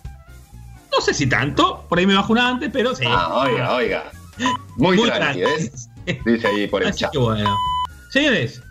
No 0.93 1.01
sé 1.01 1.13
si 1.13 1.27
tanto, 1.27 1.85
por 1.89 1.99
ahí 1.99 2.05
me 2.05 2.13
bajo 2.13 2.31
una 2.31 2.49
antes, 2.49 2.69
pero 2.71 2.95
sí. 2.95 3.03
Ah, 3.07 3.43
oiga, 3.45 3.73
oiga. 3.75 4.11
Muy, 4.77 4.95
Muy 4.97 5.09
tranqui, 5.09 5.41
tranqui. 5.41 5.63
¿ves? 5.63 5.89
Dice 6.25 6.47
ahí 6.47 6.67
por 6.67 6.83
el 6.83 6.89
Así 6.89 6.99
chat. 6.99 7.11
que 7.11 7.17
bueno. 7.17 7.55
Señores, 8.11 8.61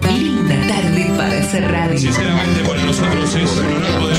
Linda 0.09 0.67
tarde 0.67 1.13
para 1.19 1.39
hacer 1.39 1.71
radio. 1.71 1.99
Sinceramente, 1.99 2.63
para 2.67 2.83
nosotros 2.85 3.35
es 3.35 3.53
un 3.53 3.67
honor 3.67 3.83
poder 4.01 4.16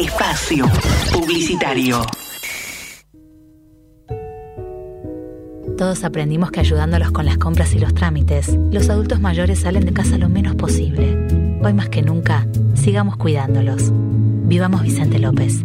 Espacio 0.00 0.64
Publicitario. 1.12 2.00
Todos 5.76 6.04
aprendimos 6.04 6.50
que 6.50 6.60
ayudándolos 6.60 7.10
con 7.10 7.26
las 7.26 7.36
compras 7.36 7.74
y 7.74 7.78
los 7.78 7.92
trámites, 7.92 8.48
los 8.70 8.88
adultos 8.88 9.20
mayores 9.20 9.60
salen 9.60 9.84
de 9.84 9.92
casa 9.92 10.16
lo 10.16 10.30
menos 10.30 10.54
posible. 10.54 11.58
Hoy 11.62 11.74
más 11.74 11.90
que 11.90 12.00
nunca, 12.00 12.46
sigamos 12.72 13.18
cuidándolos. 13.18 13.90
Vivamos 13.92 14.82
Vicente 14.82 15.18
López. 15.18 15.64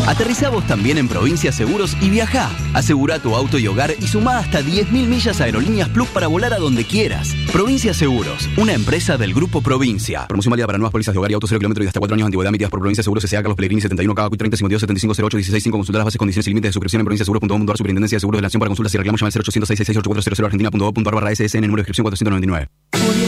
Aterrizá 0.07 0.49
vos 0.49 0.67
también 0.67 0.97
en 0.97 1.07
Provincia 1.07 1.53
Seguros 1.53 1.95
y 2.01 2.09
viajá. 2.09 2.51
Asegura 2.73 3.19
tu 3.19 3.35
auto 3.35 3.59
y 3.59 3.67
hogar 3.67 3.93
y 4.01 4.07
sumá 4.07 4.39
hasta 4.39 4.63
10.000 4.63 5.07
millas 5.07 5.41
a 5.41 5.45
Aerolíneas 5.45 5.91
Plus 5.91 6.09
para 6.09 6.29
volar 6.29 6.55
a 6.55 6.59
donde 6.59 6.85
quieras. 6.85 7.35
Provincia 7.53 7.93
Seguros, 7.93 8.49
una 8.57 8.73
empresa 8.73 9.19
del 9.19 9.35
Grupo 9.35 9.61
Provincia. 9.61 10.27
Promoción 10.27 10.53
válida 10.53 10.67
para 10.67 10.79
nuevas 10.79 10.93
pólizas 10.93 11.13
de 11.13 11.19
hogar 11.19 11.31
y 11.31 11.35
auto 11.35 11.47
0 11.47 11.59
kilómetros 11.59 11.85
y 11.85 11.89
hasta 11.89 12.01
4 12.01 12.15
años 12.15 12.25
de 12.25 12.29
antigüedad 12.29 12.49
emitidas 12.49 12.71
por 12.71 12.81
Provincia 12.81 13.03
Seguros 13.03 13.25
S.A. 13.25 13.43
Carlos 13.43 13.57
Pellegrini 13.57 13.83
71 13.83 14.15
Cabo 14.15 14.35
30 14.35 14.57
52 14.57 14.81
75 14.81 15.15
08 15.27 15.37
16 15.37 15.63
5 15.65 15.77
Consultar 15.77 15.99
las 15.99 16.07
bases, 16.07 16.19
condiciones 16.19 16.47
y 16.47 16.51
límites 16.51 16.71
de 16.71 16.73
suscripción 16.73 17.01
en 17.01 17.05
provinciaseguros.com.ar 17.05 17.77
Superintendencia 17.77 18.17
de 18.17 18.21
Seguros 18.21 18.39
de 18.39 18.43
la 18.43 18.47
Nación 18.47 18.61
para 18.61 18.69
consultas 18.69 18.95
y 18.95 18.99
reclamos 18.99 19.21
llama 19.21 19.29
al 19.29 19.43
0800 19.43 19.69
666 19.69 20.41
argentina.gov.ar 20.41 21.15
barra 21.15 21.35
SSN 21.35 21.61
número 21.61 21.77
de 21.77 21.81
inscripción 21.83 22.05
499. 22.05 23.28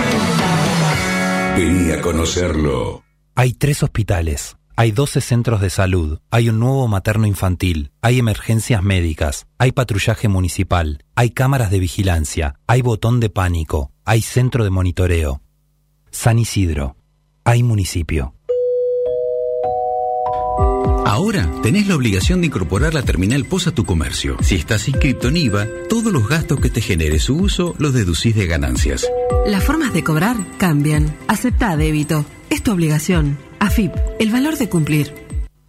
Vení 1.55 1.91
a 1.91 2.01
conocerlo. 2.01 3.03
Hay 3.35 3.53
tres 3.53 3.83
hospitales, 3.83 4.57
hay 4.75 4.91
12 4.91 5.21
centros 5.21 5.61
de 5.61 5.69
salud, 5.69 6.19
hay 6.29 6.49
un 6.49 6.59
nuevo 6.59 6.87
materno 6.87 7.27
infantil, 7.27 7.91
hay 8.01 8.19
emergencias 8.19 8.81
médicas, 8.81 9.47
hay 9.57 9.71
patrullaje 9.71 10.27
municipal, 10.27 11.03
hay 11.15 11.31
cámaras 11.31 11.69
de 11.69 11.79
vigilancia, 11.79 12.55
hay 12.67 12.81
botón 12.81 13.19
de 13.19 13.29
pánico, 13.29 13.91
hay 14.05 14.21
centro 14.21 14.63
de 14.63 14.69
monitoreo. 14.69 15.41
San 16.09 16.39
Isidro, 16.39 16.95
hay 17.43 17.63
municipio. 17.63 18.33
Ahora 21.05 21.49
tenés 21.61 21.87
la 21.87 21.95
obligación 21.95 22.41
de 22.41 22.47
incorporar 22.47 22.93
la 22.93 23.03
terminal 23.03 23.45
POS 23.45 23.67
a 23.67 23.71
tu 23.71 23.85
comercio. 23.85 24.37
Si 24.41 24.55
estás 24.55 24.87
inscrito 24.87 25.27
en 25.27 25.37
IVA, 25.37 25.67
todos 25.89 26.11
los 26.11 26.27
gastos 26.27 26.59
que 26.59 26.69
te 26.69 26.81
genere 26.81 27.19
su 27.19 27.35
uso 27.35 27.75
los 27.79 27.93
deducís 27.93 28.35
de 28.35 28.47
ganancias. 28.47 29.07
Las 29.45 29.63
formas 29.63 29.93
de 29.93 30.03
cobrar 30.03 30.37
cambian. 30.57 31.15
Acepta 31.27 31.75
débito. 31.75 32.25
Es 32.49 32.63
tu 32.63 32.71
obligación. 32.71 33.37
AFIP, 33.59 33.91
el 34.19 34.31
valor 34.31 34.57
de 34.57 34.69
cumplir. 34.69 35.13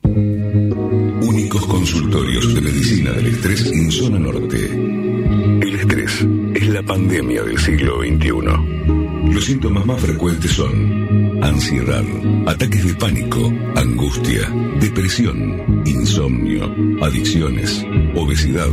Únicos 0.04 1.66
consultorios 1.66 2.54
de 2.54 2.60
medicina 2.60 3.12
del 3.12 3.26
estrés 3.26 3.66
en 3.66 3.90
zona 3.90 4.18
norte. 4.18 4.66
El 4.66 5.74
estrés 5.74 6.20
es 6.20 6.26
la 6.72 6.82
pandemia 6.82 7.42
del 7.42 7.58
siglo 7.58 7.98
XXI. 8.00 9.32
Los 9.34 9.44
síntomas 9.44 9.84
más 9.84 10.00
frecuentes 10.00 10.52
son 10.52 11.38
ansiedad, 11.42 12.02
ataques 12.46 12.86
de 12.86 12.94
pánico, 12.94 13.52
angustia, 13.76 14.48
depresión, 14.80 15.82
insomnio, 15.84 16.74
adicciones, 17.02 17.84
obesidad, 18.14 18.70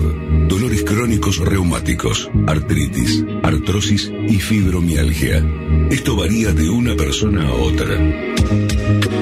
dolores 0.47 0.83
crónicos 0.83 1.39
reumáticos, 1.39 2.31
artritis, 2.47 3.25
artrosis 3.43 4.11
y 4.27 4.39
fibromialgia. 4.39 5.45
Esto 5.89 6.15
varía 6.15 6.53
de 6.53 6.69
una 6.69 6.95
persona 6.95 7.49
a 7.49 7.53
otra. 7.53 9.18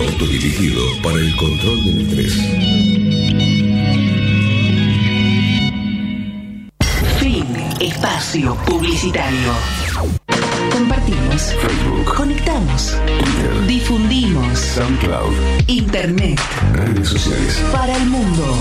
autodirigido 0.00 0.82
para 1.02 1.16
el 1.16 1.34
control 1.36 1.84
del 1.84 2.00
estrés. 2.02 2.34
Fin. 7.18 7.46
Espacio 7.80 8.54
publicitario. 8.66 9.52
Compartimos. 10.72 11.54
Facebook. 11.60 12.14
Conectamos. 12.14 12.96
Twitter. 13.06 13.66
Difundimos. 13.66 14.58
SoundCloud. 14.58 15.34
Internet. 15.66 16.38
Redes 16.72 17.08
sociales. 17.08 17.56
Para 17.72 17.96
el 17.96 18.06
mundo. 18.06 18.56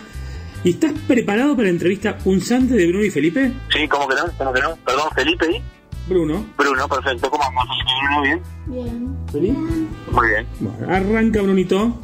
¿Y 0.63 0.71
estás 0.71 0.93
preparado 1.09 1.53
para 1.57 1.65
la 1.65 1.71
entrevista 1.71 2.19
punzante 2.19 2.75
de 2.75 2.87
Bruno 2.87 3.05
y 3.05 3.11
Felipe? 3.11 3.51
Sí, 3.71 3.89
¿cómo 3.89 4.09
que 4.09 4.15
no? 4.15 4.23
¿Cómo 4.37 4.53
que 4.53 4.61
no? 4.61 4.77
Perdón, 4.85 5.09
Felipe 5.15 5.47
y 5.51 5.63
Bruno. 6.07 6.45
Bruno, 6.57 6.89
perfecto. 6.89 7.31
¿Cómo 7.31 7.45
andan? 7.45 7.67
Bruno, 8.03 8.23
bien? 8.23 8.43
Bien. 8.67 9.17
¿Felipe? 9.33 9.59
Muy 10.11 10.29
bien. 10.29 10.47
Bueno, 10.61 10.95
arranca 10.95 11.43
Brunito. 11.43 11.95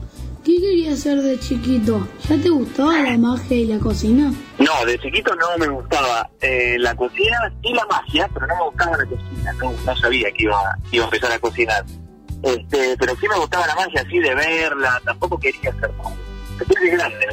¿Qué 0.44 0.58
querías 0.58 0.94
hacer 0.94 1.20
de 1.20 1.38
chiquito? 1.38 2.08
¿Ya 2.26 2.36
te 2.40 2.48
gustaba 2.48 2.98
la 3.02 3.18
magia 3.18 3.56
y 3.56 3.66
la 3.66 3.78
cocina? 3.78 4.32
No, 4.58 4.86
de 4.86 4.98
chiquito 4.98 5.34
no 5.34 5.58
me 5.58 5.68
gustaba 5.68 6.30
eh, 6.40 6.76
la 6.78 6.94
cocina 6.96 7.52
y 7.62 7.74
la 7.74 7.84
magia, 7.86 8.28
pero 8.32 8.46
no 8.46 8.56
me 8.56 8.62
gustaba 8.64 8.96
la 8.96 9.04
cocina. 9.04 9.52
No, 9.60 9.72
no 9.84 9.96
sabía 9.96 10.30
que 10.32 10.44
iba, 10.44 10.78
que 10.90 10.96
iba 10.96 11.04
a 11.04 11.08
empezar 11.08 11.32
a 11.32 11.38
cocinar. 11.38 11.84
Este, 12.42 12.96
pero 12.98 13.14
sí 13.16 13.28
me 13.28 13.38
gustaba 13.38 13.66
la 13.66 13.74
magia, 13.74 14.00
así 14.00 14.18
de 14.18 14.34
verla. 14.34 15.00
Tampoco 15.04 15.38
quería 15.38 15.72
ser 15.78 15.92
mago. 15.98 16.16
Después 16.58 16.80
de 16.82 16.90
grande, 16.90 17.26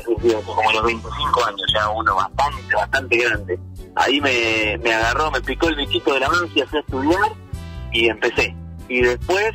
como 0.46 0.70
a 0.70 0.74
los 0.74 0.86
25 0.86 1.46
años, 1.46 1.74
ya 1.74 1.90
uno 1.90 2.16
bastante, 2.16 2.76
bastante 2.76 3.18
grande. 3.18 3.60
Ahí 3.98 4.22
me, 4.22 4.78
me 4.84 4.94
agarró, 4.94 5.32
me 5.32 5.42
picó 5.42 5.68
el 5.70 5.76
bichito 5.76 6.14
de 6.14 6.20
la 6.22 6.30
magia, 6.30 6.68
fui 6.68 6.78
a 6.78 6.82
estudiar 6.82 7.32
y 7.92 8.08
empecé. 8.10 8.56
Y 8.90 9.02
después 9.02 9.54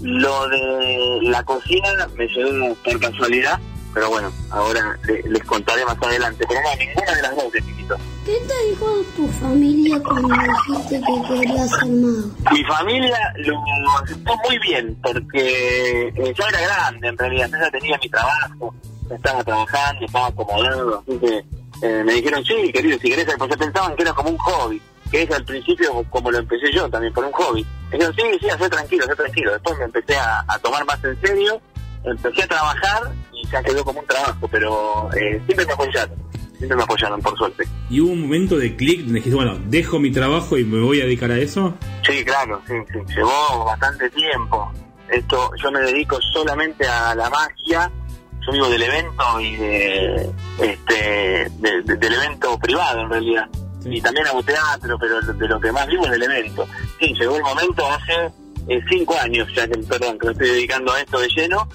lo 0.00 0.48
de 0.48 1.18
la 1.22 1.42
cocina 1.42 1.88
me 2.16 2.26
llegó 2.28 2.74
por 2.76 3.00
casualidad, 3.00 3.58
pero 3.92 4.08
bueno, 4.10 4.32
ahora 4.50 4.96
le- 5.04 5.22
les 5.28 5.44
contaré 5.44 5.84
más 5.84 5.96
adelante. 6.00 6.44
Pero 6.48 6.60
no, 6.62 6.76
ninguna 6.76 7.14
de 7.16 7.22
las 7.22 7.36
dos 7.36 7.52
de 7.52 7.60
chiquito. 7.62 7.96
¿Qué 8.24 8.36
te 8.46 8.68
dijo 8.70 8.86
tu 9.16 9.26
familia 9.28 10.00
cuando 10.02 10.28
dijiste 10.28 11.00
que 11.00 11.34
querías 11.40 11.70
ser 11.70 11.88
mago? 11.88 12.28
Mi 12.52 12.64
familia 12.64 13.18
lo 13.36 13.58
aceptó 14.02 14.32
muy 14.46 14.58
bien, 14.60 14.96
porque 15.02 16.08
eh, 16.08 16.34
yo 16.38 16.44
era 16.48 16.60
grande 16.60 17.08
en 17.08 17.18
realidad, 17.18 17.48
yo 17.50 17.58
ya 17.58 17.70
tenía 17.70 17.98
mi 17.98 18.08
trabajo, 18.08 18.74
estaba 19.10 19.42
trabajando, 19.42 20.06
estaba 20.06 20.26
acomodado, 20.28 21.02
así 21.06 21.18
que 21.18 21.44
eh, 21.82 22.02
me 22.04 22.14
dijeron, 22.14 22.44
sí, 22.44 22.72
querido, 22.72 22.98
si 22.98 23.08
querés, 23.08 23.26
porque 23.38 23.56
pensaban 23.56 23.96
que 23.96 24.02
era 24.02 24.12
como 24.12 24.30
un 24.30 24.38
hobby, 24.38 24.80
que 25.10 25.22
es 25.22 25.30
al 25.30 25.44
principio 25.44 26.04
como 26.10 26.30
lo 26.30 26.38
empecé 26.38 26.72
yo 26.72 26.88
también, 26.88 27.12
por 27.12 27.24
un 27.24 27.32
hobby. 27.32 27.64
Me 27.90 27.98
dijeron, 27.98 28.14
sí, 28.16 28.22
sí, 28.40 28.48
hacé 28.48 28.68
tranquilo, 28.68 29.04
hacé 29.04 29.16
tranquilo. 29.16 29.52
Después 29.52 29.78
me 29.78 29.84
empecé 29.84 30.16
a, 30.16 30.44
a 30.46 30.58
tomar 30.58 30.84
más 30.84 31.02
en 31.04 31.20
serio, 31.20 31.60
empecé 32.04 32.42
a 32.42 32.46
trabajar 32.46 33.12
y 33.32 33.46
ya 33.48 33.62
quedó 33.62 33.84
como 33.84 34.00
un 34.00 34.06
trabajo, 34.06 34.48
pero 34.48 35.10
eh, 35.14 35.40
siempre 35.46 35.66
me 35.66 35.72
apoyaron, 35.72 36.16
siempre 36.56 36.76
me 36.76 36.82
apoyaron, 36.82 37.20
por 37.20 37.36
suerte. 37.36 37.64
¿Y 37.88 38.00
hubo 38.00 38.12
un 38.12 38.22
momento 38.22 38.56
de 38.56 38.76
clic 38.76 39.00
donde 39.00 39.14
dijiste, 39.14 39.36
bueno, 39.36 39.58
dejo 39.66 39.98
mi 39.98 40.10
trabajo 40.10 40.56
y 40.56 40.64
me 40.64 40.80
voy 40.80 41.00
a 41.00 41.04
dedicar 41.04 41.30
a 41.30 41.38
eso? 41.38 41.74
Sí, 42.06 42.24
claro, 42.24 42.60
sí, 42.66 42.74
sí. 42.92 43.14
Llevó 43.14 43.64
bastante 43.64 44.08
tiempo. 44.10 44.72
Esto, 45.08 45.50
yo 45.60 45.72
me 45.72 45.80
dedico 45.80 46.20
solamente 46.32 46.86
a 46.86 47.14
la 47.16 47.28
magia. 47.30 47.90
Yo 48.46 48.52
vivo 48.52 48.68
del 48.68 48.82
evento 48.82 49.40
y 49.40 49.56
de, 49.56 50.30
este, 50.60 51.50
de- 51.58 51.82
de- 51.82 51.96
del 51.96 52.14
evento 52.14 52.58
privado 52.58 53.00
en 53.02 53.10
realidad. 53.10 53.46
Y 53.84 54.00
también 54.00 54.26
hago 54.26 54.42
teatro, 54.42 54.98
pero 54.98 55.20
de 55.20 55.48
lo 55.48 55.60
que 55.60 55.72
más 55.72 55.86
vivo 55.86 56.04
es 56.06 56.10
del 56.12 56.22
evento. 56.22 56.66
Sí, 56.98 57.14
llegó 57.18 57.36
el 57.36 57.42
momento 57.42 57.86
hace 57.90 58.30
eh, 58.68 58.80
cinco 58.90 59.16
años, 59.18 59.48
ya 59.54 59.66
que, 59.66 59.78
perdón, 59.78 60.18
que 60.18 60.26
me 60.26 60.32
estoy 60.32 60.48
dedicando 60.50 60.92
a 60.92 61.00
esto 61.00 61.18
de 61.20 61.28
lleno. 61.28 61.68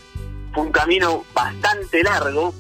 Fue 0.54 0.64
un 0.64 0.72
camino 0.72 1.24
bastante 1.34 2.04
largo. 2.04 2.54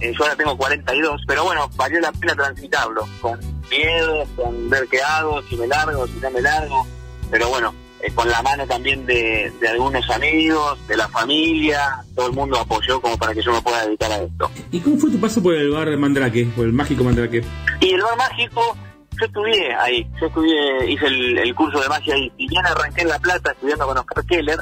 Eh, 0.00 0.12
yo 0.16 0.24
ahora 0.24 0.36
tengo 0.36 0.56
42, 0.56 1.22
pero 1.26 1.44
bueno, 1.44 1.70
valió 1.76 2.00
la 2.00 2.12
pena 2.12 2.34
transitarlo. 2.34 3.06
Con 3.20 3.38
miedo, 3.70 4.24
con 4.36 4.68
ver 4.70 4.86
qué 4.90 5.00
hago, 5.02 5.42
si 5.42 5.56
me 5.56 5.66
largo, 5.66 6.06
si 6.06 6.14
no 6.20 6.30
me 6.30 6.40
largo. 6.40 6.86
Pero 7.30 7.48
bueno, 7.48 7.74
eh, 8.00 8.12
con 8.14 8.28
la 8.28 8.42
mano 8.42 8.66
también 8.66 9.06
de, 9.06 9.52
de 9.60 9.68
algunos 9.68 10.08
amigos, 10.10 10.78
de 10.86 10.96
la 10.96 11.08
familia, 11.08 12.04
todo 12.14 12.26
el 12.26 12.32
mundo 12.32 12.58
apoyó 12.58 13.00
como 13.00 13.16
para 13.16 13.32
que 13.34 13.42
yo 13.42 13.52
me 13.52 13.62
pueda 13.62 13.86
dedicar 13.86 14.12
a 14.12 14.18
esto. 14.18 14.50
¿Y 14.70 14.80
cómo 14.80 14.98
fue 14.98 15.10
tu 15.10 15.18
paso 15.18 15.42
por 15.42 15.54
el 15.54 15.70
bar 15.70 15.96
Mandrake, 15.96 16.46
por 16.54 16.66
el 16.66 16.72
mágico 16.72 17.04
Mandrake? 17.04 17.42
Y 17.80 17.90
el 17.94 18.02
bar 18.02 18.16
mágico, 18.16 18.76
yo 19.18 19.26
estudié 19.26 19.74
ahí, 19.74 20.06
yo 20.20 20.26
estudié, 20.26 20.90
hice 20.90 21.06
el, 21.06 21.38
el 21.38 21.54
curso 21.54 21.80
de 21.80 21.88
magia 21.88 22.14
ahí. 22.14 22.30
Y 22.36 22.48
bien 22.48 22.66
arranqué 22.66 23.02
en 23.02 23.08
La 23.08 23.18
Plata 23.18 23.52
estudiando 23.52 23.86
con 23.86 23.98
Oscar 23.98 24.24
Keller, 24.26 24.58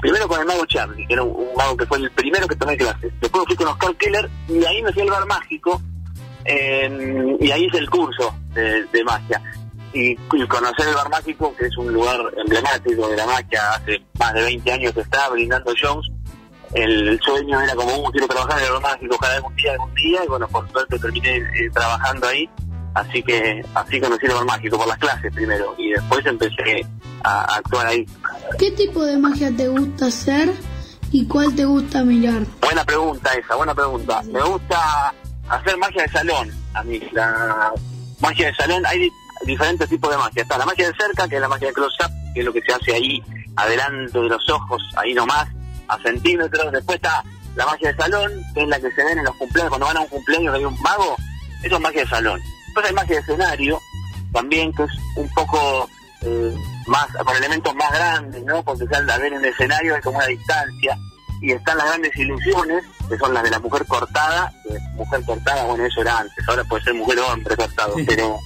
primero 0.00 0.26
con 0.26 0.40
el 0.40 0.46
mago 0.46 0.66
Charlie, 0.66 1.06
que 1.06 1.12
era 1.12 1.22
un, 1.22 1.54
mago 1.56 1.76
que 1.76 1.86
fue 1.86 1.98
el 1.98 2.10
primero 2.10 2.48
que 2.48 2.56
tomé 2.56 2.76
clases. 2.76 3.12
Después 3.20 3.44
fui 3.46 3.56
con 3.56 3.68
Oscar 3.68 3.94
Keller 3.96 4.28
y 4.48 4.64
ahí 4.64 4.82
me 4.82 4.92
fui 4.92 5.02
al 5.02 5.10
bar 5.10 5.26
mágico 5.26 5.80
eh, 6.44 7.36
y 7.38 7.50
ahí 7.52 7.66
hice 7.66 7.78
el 7.78 7.88
curso 7.88 8.34
de, 8.54 8.84
de 8.86 9.04
magia. 9.04 9.40
Y, 9.94 10.12
y 10.12 10.46
conocer 10.46 10.88
el 10.88 10.94
bar 10.94 11.10
mágico, 11.10 11.54
que 11.56 11.66
es 11.66 11.76
un 11.76 11.92
lugar 11.92 12.18
emblemático 12.36 13.08
de 13.08 13.16
la 13.16 13.26
magia, 13.26 13.72
hace 13.74 14.02
más 14.18 14.32
de 14.32 14.42
20 14.42 14.72
años 14.72 14.92
que 14.94 15.00
está 15.00 15.28
brindando 15.28 15.74
shows. 15.74 16.10
El, 16.72 17.08
el 17.08 17.20
sueño 17.20 17.60
era 17.60 17.74
como, 17.74 17.94
uh, 17.96 18.10
quiero 18.10 18.26
trabajar 18.26 18.58
en 18.58 18.66
el 18.66 18.72
bar 18.72 18.82
mágico 18.82 19.18
cada 19.18 19.36
algún 19.36 19.54
día, 19.56 19.72
algún 19.72 19.94
día, 19.94 20.24
y 20.24 20.28
bueno, 20.28 20.48
por 20.48 20.70
suerte 20.70 20.98
terminé 20.98 21.36
eh, 21.36 21.70
trabajando 21.72 22.26
ahí. 22.26 22.48
Así 22.94 23.22
que 23.22 23.64
así 23.74 24.00
conocí 24.00 24.26
el 24.26 24.32
bar 24.32 24.44
mágico 24.46 24.78
por 24.78 24.86
las 24.88 24.98
clases 24.98 25.32
primero, 25.34 25.74
y 25.76 25.90
después 25.90 26.24
empecé 26.24 26.86
a, 27.24 27.40
a 27.40 27.56
actuar 27.56 27.86
ahí. 27.86 28.06
¿Qué 28.58 28.70
tipo 28.70 29.04
de 29.04 29.18
magia 29.18 29.50
te 29.54 29.68
gusta 29.68 30.06
hacer 30.06 30.52
y 31.10 31.26
cuál 31.26 31.54
te 31.54 31.64
gusta 31.66 32.02
mirar? 32.04 32.42
Buena 32.60 32.84
pregunta 32.84 33.32
esa, 33.34 33.56
buena 33.56 33.74
pregunta. 33.74 34.22
Me 34.32 34.42
gusta 34.42 35.12
hacer 35.48 35.76
magia 35.76 36.02
de 36.02 36.08
salón. 36.08 36.50
A 36.74 36.82
mí, 36.82 37.00
la 37.12 37.72
magia 38.20 38.46
de 38.46 38.54
salón, 38.54 38.84
hay 38.86 39.10
diferentes 39.44 39.88
tipos 39.88 40.10
de 40.10 40.16
magia. 40.16 40.42
Está 40.42 40.58
la 40.58 40.66
magia 40.66 40.88
de 40.88 40.94
cerca, 40.96 41.28
que 41.28 41.36
es 41.36 41.40
la 41.40 41.48
magia 41.48 41.68
de 41.68 41.74
close-up, 41.74 42.10
que 42.34 42.40
es 42.40 42.46
lo 42.46 42.52
que 42.52 42.62
se 42.62 42.72
hace 42.72 42.94
ahí, 42.94 43.22
adelante 43.56 44.18
de 44.18 44.28
los 44.28 44.48
ojos, 44.50 44.82
ahí 44.96 45.14
nomás, 45.14 45.48
a 45.88 45.98
centímetros. 46.02 46.72
Después 46.72 46.96
está 46.96 47.22
la 47.56 47.66
magia 47.66 47.92
de 47.92 47.96
salón, 47.96 48.32
que 48.54 48.62
es 48.62 48.68
la 48.68 48.80
que 48.80 48.90
se 48.92 49.04
ven 49.04 49.18
en 49.18 49.24
los 49.24 49.36
cumpleaños, 49.36 49.70
cuando 49.70 49.86
van 49.86 49.96
a 49.96 50.00
un 50.00 50.08
cumpleaños 50.08 50.52
que 50.52 50.58
hay 50.58 50.64
un 50.64 50.80
mago, 50.80 51.16
eso 51.62 51.76
es 51.76 51.80
magia 51.80 52.02
de 52.02 52.08
salón. 52.08 52.40
Después 52.66 52.86
hay 52.86 52.94
magia 52.94 53.16
de 53.16 53.20
escenario, 53.20 53.80
también, 54.32 54.72
que 54.72 54.84
es 54.84 54.90
un 55.16 55.28
poco 55.30 55.88
eh, 56.22 56.54
más, 56.86 57.06
con 57.24 57.36
elementos 57.36 57.74
más 57.74 57.92
grandes, 57.92 58.42
¿no? 58.44 58.62
Porque 58.62 58.84
al 58.94 59.10
haber 59.10 59.32
un 59.34 59.44
escenario 59.44 59.94
hay 59.94 60.00
como 60.00 60.18
una 60.18 60.26
distancia. 60.26 60.96
Y 61.40 61.50
están 61.50 61.76
las 61.76 61.88
grandes 61.88 62.16
ilusiones, 62.16 62.84
que 63.08 63.18
son 63.18 63.34
las 63.34 63.42
de 63.42 63.50
la 63.50 63.58
mujer 63.58 63.84
cortada. 63.86 64.52
que 64.62 64.78
mujer 64.94 65.24
cortada, 65.24 65.64
bueno, 65.64 65.84
eso 65.84 66.00
era 66.00 66.18
antes, 66.18 66.48
ahora 66.48 66.64
puede 66.64 66.84
ser 66.84 66.94
mujer 66.94 67.18
o 67.18 67.32
hombre 67.32 67.56
cortado, 67.56 67.94
pero 68.06 68.38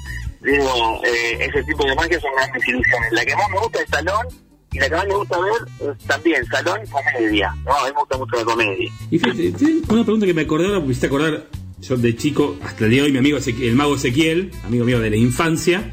digo, 0.52 1.00
eh, 1.04 1.38
ese 1.40 1.62
tipo 1.64 1.84
de 1.86 1.94
magia 1.94 2.20
son 2.20 2.30
grandes 2.36 2.68
ilusiones. 2.68 3.12
La 3.12 3.24
que 3.24 3.34
más 3.36 3.50
me 3.50 3.58
gusta 3.58 3.82
es 3.82 3.88
salón, 3.88 4.26
y 4.72 4.78
la 4.78 4.88
que 4.88 4.94
más 4.96 5.06
me 5.06 5.14
gusta 5.14 5.36
ver 5.40 5.92
es 5.98 6.04
también 6.06 6.46
salón 6.46 6.80
y 6.84 6.90
comedia. 6.90 7.54
No, 7.64 7.72
a 7.72 7.84
mí 7.86 7.90
me 7.94 8.00
gusta 8.00 8.16
mucho 8.18 8.36
la 8.36 8.44
comedia. 8.44 8.90
Y 9.10 9.18
fíjate, 9.18 9.52
una 9.88 10.04
pregunta 10.04 10.26
que 10.26 10.34
me 10.34 10.42
acordé 10.42 10.66
ahora, 10.66 10.78
porque 10.78 10.92
hiciste 10.92 11.06
acordar, 11.06 11.46
yo 11.80 11.96
de 11.96 12.16
chico, 12.16 12.56
hasta 12.62 12.84
el 12.84 12.90
día 12.90 13.00
de 13.02 13.06
hoy, 13.06 13.12
mi 13.12 13.18
amigo 13.18 13.38
Ezequiel- 13.38 13.68
el 13.68 13.76
mago 13.76 13.94
Ezequiel, 13.96 14.50
amigo 14.64 14.84
mío 14.84 15.00
de 15.00 15.10
la 15.10 15.16
infancia, 15.16 15.92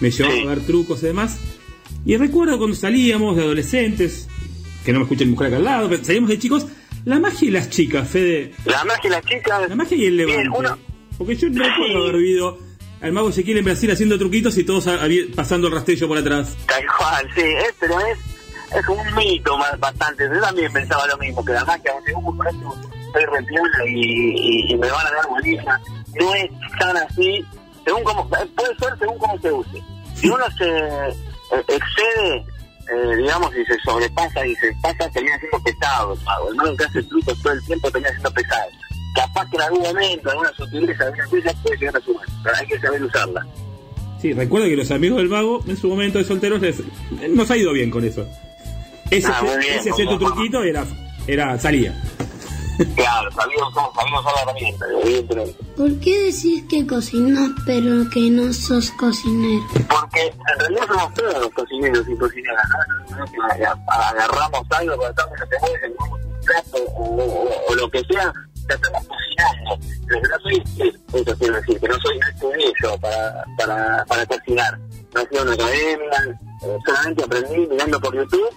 me 0.00 0.10
llevaba 0.10 0.34
a 0.34 0.54
ver 0.54 0.60
trucos 0.66 1.02
y 1.02 1.06
demás. 1.06 1.38
Y 2.06 2.16
recuerdo 2.16 2.58
cuando 2.58 2.76
salíamos 2.76 3.36
de 3.36 3.42
adolescentes, 3.42 4.28
que 4.84 4.92
no 4.92 4.98
me 4.98 5.04
escuchen 5.04 5.30
mujer 5.30 5.46
acá 5.48 5.56
al 5.56 5.64
lado, 5.64 5.88
pero 5.88 6.04
salíamos 6.04 6.30
de 6.30 6.38
chicos, 6.38 6.66
la 7.04 7.18
magia 7.18 7.48
y 7.48 7.50
las 7.50 7.70
chicas, 7.70 8.08
Fede. 8.08 8.52
La 8.64 8.84
magia 8.84 9.08
y 9.08 9.10
las 9.10 9.24
chicas. 9.24 9.68
La 9.68 9.74
magia 9.74 9.96
y 9.96 10.06
el 10.06 10.16
levante. 10.16 10.50
Porque 11.16 11.36
yo 11.36 11.48
no 11.50 11.62
recuerdo 11.62 12.02
haber 12.02 12.16
visto 12.16 12.58
al 13.04 13.12
mago 13.12 13.28
Ezequiel 13.28 13.58
en 13.58 13.64
Brasil 13.66 13.90
haciendo 13.90 14.18
truquitos 14.18 14.56
y 14.56 14.64
todos 14.64 14.88
pasando 15.36 15.66
el 15.66 15.74
rastrillo 15.74 16.08
por 16.08 16.16
atrás. 16.16 16.56
Tal 16.66 16.84
cual, 16.96 17.28
sí, 17.34 17.42
es, 17.42 17.74
pero 17.78 18.00
es, 18.00 18.18
es 18.74 18.88
un 18.88 19.14
mito 19.14 19.58
más, 19.58 19.78
bastante. 19.78 20.26
Yo 20.32 20.40
también 20.40 20.72
pensaba 20.72 21.06
lo 21.06 21.18
mismo, 21.18 21.44
que 21.44 21.52
la 21.52 21.66
magia, 21.66 21.92
con 21.92 22.46
esto 22.46 22.74
soy 23.12 23.24
repiola 23.26 23.84
y, 23.86 24.70
y, 24.70 24.72
y 24.72 24.76
me 24.76 24.90
van 24.90 25.06
a 25.06 25.10
dar 25.10 25.28
bolilla. 25.28 25.80
No 26.18 26.34
es 26.34 26.50
tan 26.78 26.96
así, 26.96 27.44
según 27.84 28.04
como, 28.04 28.26
puede 28.26 28.76
ser 28.78 28.98
según 28.98 29.18
cómo 29.18 29.38
se 29.38 29.52
use. 29.52 29.82
Si 30.14 30.28
uno 30.30 30.44
se 30.56 30.64
eh, 30.66 31.64
excede, 31.68 32.36
eh, 32.90 33.16
digamos, 33.18 33.54
y 33.54 33.66
se 33.66 33.78
sobrepasa 33.80 34.46
y 34.46 34.54
se 34.56 34.72
pasa, 34.80 35.10
termina 35.10 35.38
siendo 35.40 35.62
pesado 35.62 36.14
el 36.14 36.20
mago. 36.22 36.48
El 36.48 36.56
mago 36.56 36.76
que 36.78 36.84
hace 36.84 37.02
trucos 37.02 37.42
todo 37.42 37.52
el 37.52 37.64
tiempo 37.66 37.90
termina 37.90 38.10
siendo 38.12 38.32
pesado. 38.32 38.70
Capaz 39.14 39.48
que 39.50 39.56
en 39.56 39.62
algún 39.62 39.82
momento, 39.82 40.30
alguna 40.30 40.52
sutileza, 40.56 41.04
alguna 41.04 41.24
cosa 41.24 41.54
puede 41.62 41.76
llegar 41.78 41.96
a 41.96 42.00
sumar, 42.00 42.26
pero 42.42 42.56
hay 42.56 42.66
que 42.66 42.80
saber 42.80 43.02
usarla. 43.04 43.46
Sí, 44.20 44.32
recuerda 44.32 44.66
que 44.68 44.76
los 44.76 44.90
amigos 44.90 45.18
del 45.18 45.28
mago 45.28 45.62
en 45.66 45.76
su 45.76 45.88
momento 45.88 46.18
de 46.18 46.24
solteros 46.24 46.60
les, 46.60 46.82
nos 47.30 47.50
ha 47.50 47.56
ido 47.56 47.72
bien 47.72 47.90
con 47.90 48.04
eso. 48.04 48.26
Ese, 49.10 49.28
Ah, 49.28 49.42
bien, 49.42 49.60
ese 49.78 49.92
cierto 49.92 50.18
truquito 50.18 50.62
era, 50.62 50.84
era 51.26 51.58
salía. 51.58 51.94
Claro, 52.96 53.30
sabía 53.30 53.64
usar, 53.68 53.84
sabía 53.94 54.18
usar 54.18 54.32
la 54.34 54.42
herramienta, 54.42 54.86
evidentemente. 55.04 55.54
¿Por 55.76 56.00
qué 56.00 56.18
decís 56.24 56.64
que 56.68 56.84
cocinas 56.86 57.50
pero 57.64 58.10
que 58.10 58.30
no 58.30 58.52
sos 58.52 58.90
cocinero? 58.92 59.62
Porque 59.88 60.26
en 60.26 60.58
realidad 60.58 60.82
somos 60.88 61.14
todos 61.14 61.34
los 61.38 61.50
cocineros 61.50 62.04
y 62.08 62.16
cocineras, 62.16 62.66
agarramos 63.86 64.66
algo, 64.70 64.94
en 65.04 65.08
el 65.10 65.48
tenemos 65.80 66.08
un 66.10 66.40
plato 66.44 66.76
o, 66.96 67.14
o- 67.14 67.50
o 67.68 67.74
lo 67.76 67.90
que 67.90 68.02
sea, 68.04 68.32
ya 68.68 68.74
estamos 68.74 69.06
cocinando. 69.06 69.78
Pero 70.06 70.22
que 70.22 70.28
no 70.28 70.38
soy, 70.40 70.62
eso 71.20 71.36
quiero 71.38 71.56
decir, 71.56 71.80
que 71.80 71.88
no 71.88 71.94
soy 72.00 72.20
yo 72.82 72.98
para, 72.98 73.44
para, 73.58 74.04
para 74.04 74.26
cocinar. 74.26 74.78
No 75.14 75.26
fui 75.26 75.38
a 75.38 75.42
una 75.42 75.52
academia, 75.52 76.38
solamente 76.84 77.24
aprendí 77.24 77.66
mirando 77.68 78.00
por 78.00 78.14
YouTube 78.14 78.54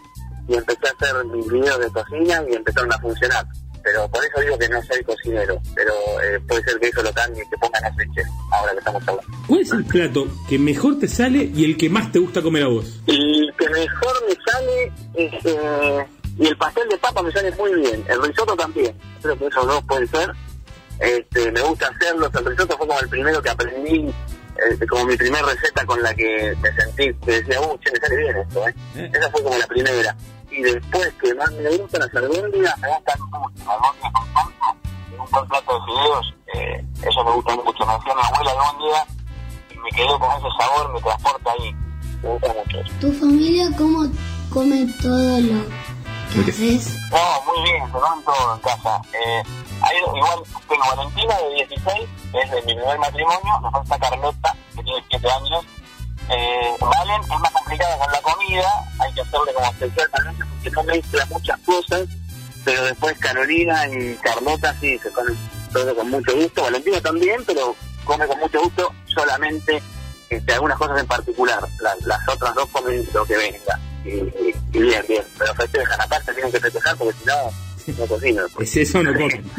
y 0.47 0.55
empecé 0.55 0.88
a 0.88 1.05
hacer 1.05 1.25
mis 1.25 1.47
videos 1.47 1.79
de 1.79 1.91
cocina 1.91 2.43
y 2.49 2.55
empezaron 2.55 2.91
a 2.93 2.99
funcionar. 2.99 3.45
Pero 3.84 4.07
por 4.09 4.21
eso 4.25 4.41
digo 4.41 4.57
que 4.57 4.67
no 4.67 4.84
soy 4.84 5.03
cocinero, 5.03 5.61
pero 5.73 5.93
eh, 6.21 6.39
puede 6.45 6.61
ser 6.63 6.79
que 6.79 6.88
eso 6.88 7.01
lo 7.03 7.13
cambie 7.13 7.41
y 7.41 7.49
que 7.49 7.57
pongan 7.57 7.85
aceite 7.85 8.23
ahora 8.51 8.73
que 8.73 8.79
estamos 8.79 9.01
hablando. 9.07 9.38
¿Cuál 9.47 9.61
es 9.61 9.71
el 9.71 9.85
plato 9.85 10.27
que 10.49 10.59
mejor 10.59 10.99
te 10.99 11.07
sale 11.07 11.49
y 11.55 11.63
el 11.63 11.77
que 11.77 11.89
más 11.89 12.11
te 12.11 12.19
gusta 12.19 12.41
comer 12.41 12.63
a 12.63 12.67
vos? 12.67 12.99
Y 13.05 13.49
que 13.57 13.69
mejor 13.69 14.13
me 14.27 14.35
sale 14.51 14.91
es, 15.13 15.45
eh, 15.45 16.05
y 16.39 16.47
el 16.47 16.57
pastel 16.57 16.88
de 16.89 16.97
papa 16.97 17.22
me 17.22 17.31
sale 17.31 17.51
muy 17.51 17.73
bien, 17.73 18.05
el 18.07 18.22
risotto 18.22 18.55
también, 18.55 18.95
creo 19.22 19.38
que 19.38 19.47
esos 19.47 19.65
dos 19.65 19.84
pueden 19.84 20.07
ser. 20.07 20.31
Este, 20.99 21.51
me 21.51 21.61
gusta 21.61 21.88
hacerlos, 21.88 22.30
el 22.34 22.45
risotto 22.45 22.77
fue 22.77 22.88
como 22.88 22.99
el 22.99 23.09
primero 23.09 23.41
que 23.41 23.49
aprendí, 23.49 24.07
eh, 24.57 24.88
como 24.89 25.05
mi 25.05 25.15
primera 25.15 25.45
receta 25.45 25.85
con 25.85 26.01
la 26.01 26.14
que 26.14 26.55
me 26.59 26.73
sentí, 26.73 27.14
que 27.26 27.31
decía, 27.41 27.61
uh, 27.61 27.77
che, 27.80 27.91
me 27.91 27.99
sale 27.99 28.18
bien 28.18 28.38
esto, 28.38 28.68
¿eh? 28.68 29.11
Esa 29.14 29.30
fue 29.30 29.43
como 29.43 29.57
la 29.57 29.68
primera. 29.68 30.15
Y 30.49 30.61
después 30.61 31.14
que 31.22 31.34
más 31.35 31.51
me 31.51 31.69
gustan 31.77 32.01
las 32.01 32.15
albóndigas, 32.15 32.77
me 32.80 32.88
gustan 32.88 33.19
mucho, 33.22 33.51
las 33.57 33.68
albóndigas 33.68 34.11
con 34.11 34.34
salsa 34.34 34.76
y 35.11 35.14
un 35.14 35.30
buen 35.30 35.47
plato 35.47 35.73
de 35.73 35.85
fideos, 35.85 36.34
eh, 36.55 36.85
eso 37.07 37.23
me 37.23 37.31
gusta 37.31 37.55
mucho. 37.55 37.85
Me 37.85 37.93
hacía 37.93 38.15
mi 38.15 38.22
abuela 38.23 38.51
albóndiga 38.51 39.05
y 39.72 39.77
me 39.77 39.89
quedó 39.91 40.19
con 40.19 40.30
ese 40.31 40.47
sabor, 40.59 40.93
me 40.93 41.01
transporta 41.01 41.51
ahí. 41.51 41.76
Me 42.23 42.30
gusta 42.30 42.53
mucho. 42.53 42.77
¿Tu 42.99 43.11
familia 43.14 43.69
cómo 43.77 44.11
come 44.49 44.88
todo 45.01 45.39
lo 45.41 45.96
que 46.33 46.51
haces? 46.51 46.95
No, 47.11 47.41
muy 47.53 47.63
bien, 47.63 47.85
se 47.85 47.91
comen 47.91 48.23
todo 48.25 48.53
en 48.55 48.59
casa. 48.61 49.01
Eh, 49.13 49.43
hay, 49.81 49.97
igual 50.15 50.39
tengo 50.67 50.83
Valentina 50.95 51.35
de 51.37 51.55
16, 51.55 52.09
que 52.31 52.41
es 52.41 52.51
de 52.51 52.61
mi 52.63 52.75
primer 52.75 52.99
matrimonio, 52.99 53.59
después 53.63 53.83
está 53.83 53.99
Carlota, 53.99 54.55
que 54.75 54.83
tiene 54.83 55.03
7 55.09 55.27
años. 55.31 55.65
Eh, 56.29 56.75
Valen 56.79 57.21
es 57.21 57.39
más 57.39 57.51
complicada 57.51 57.97
con 57.97 58.11
la 58.11 58.21
comida, 58.21 58.67
hay 58.99 59.13
que 59.13 59.21
hacerle 59.21 59.53
como 59.53 59.67
especial 59.71 60.09
talento 60.11 60.45
porque 60.49 60.71
no 60.71 60.83
mezcla 60.83 61.25
muchas 61.27 61.59
cosas, 61.61 62.01
pero 62.65 62.83
después 62.83 63.17
Carolina 63.19 63.87
y 63.87 64.15
Carlota 64.15 64.75
sí 64.81 64.99
se 64.99 65.11
comen 65.11 65.37
todo 65.71 65.95
con 65.95 66.09
mucho 66.09 66.35
gusto. 66.35 66.63
Valentina 66.63 66.99
también, 67.01 67.43
pero 67.45 67.75
come 68.03 68.27
con 68.27 68.39
mucho 68.39 68.59
gusto 68.61 68.93
solamente 69.05 69.81
este, 70.29 70.53
algunas 70.53 70.77
cosas 70.77 70.99
en 70.99 71.07
particular. 71.07 71.61
La- 71.79 71.95
las 72.01 72.27
otras 72.27 72.53
dos 72.55 72.67
comen 72.71 73.07
lo 73.13 73.25
que 73.25 73.37
venga. 73.37 73.79
Y, 74.07 74.47
y- 74.49 74.55
y 74.73 74.79
bien, 74.79 75.05
bien. 75.07 75.23
Pero 75.38 75.53
festejan 75.55 76.01
aparte, 76.01 76.34
tienen 76.34 76.51
que 76.51 76.59
festejar 76.59 76.95
porque 76.97 77.13
si 77.19 77.25
no, 77.25 77.97
no 77.99 78.07
cocinan. 78.07 78.45
Es 78.59 78.77
eso, 78.77 79.03
no 79.03 79.13
comen. 79.13 79.49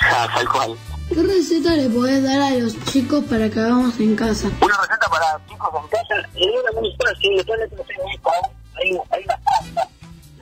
Ah, 0.00 0.28
tal 0.34 0.48
cual. 0.48 0.76
¿Qué 1.08 1.22
receta 1.22 1.76
le 1.76 1.88
podés 1.88 2.22
dar 2.24 2.40
a 2.40 2.50
los 2.56 2.74
chicos 2.86 3.24
para 3.26 3.48
que 3.48 3.60
hagamos 3.60 3.98
en 4.00 4.16
casa? 4.16 4.48
Una 4.60 4.76
receta 4.80 5.08
para 5.08 5.40
chicos 5.48 5.70
en 5.82 5.88
casa, 5.88 6.28
y 6.34 6.48
una 6.48 6.80
muy 6.80 6.96
fácil, 6.96 7.36
después 7.36 7.58
le 7.60 7.68
puse 7.68 7.92
hay, 8.02 8.90
hay 9.10 9.24
una 9.24 9.38
pasta. 9.44 9.88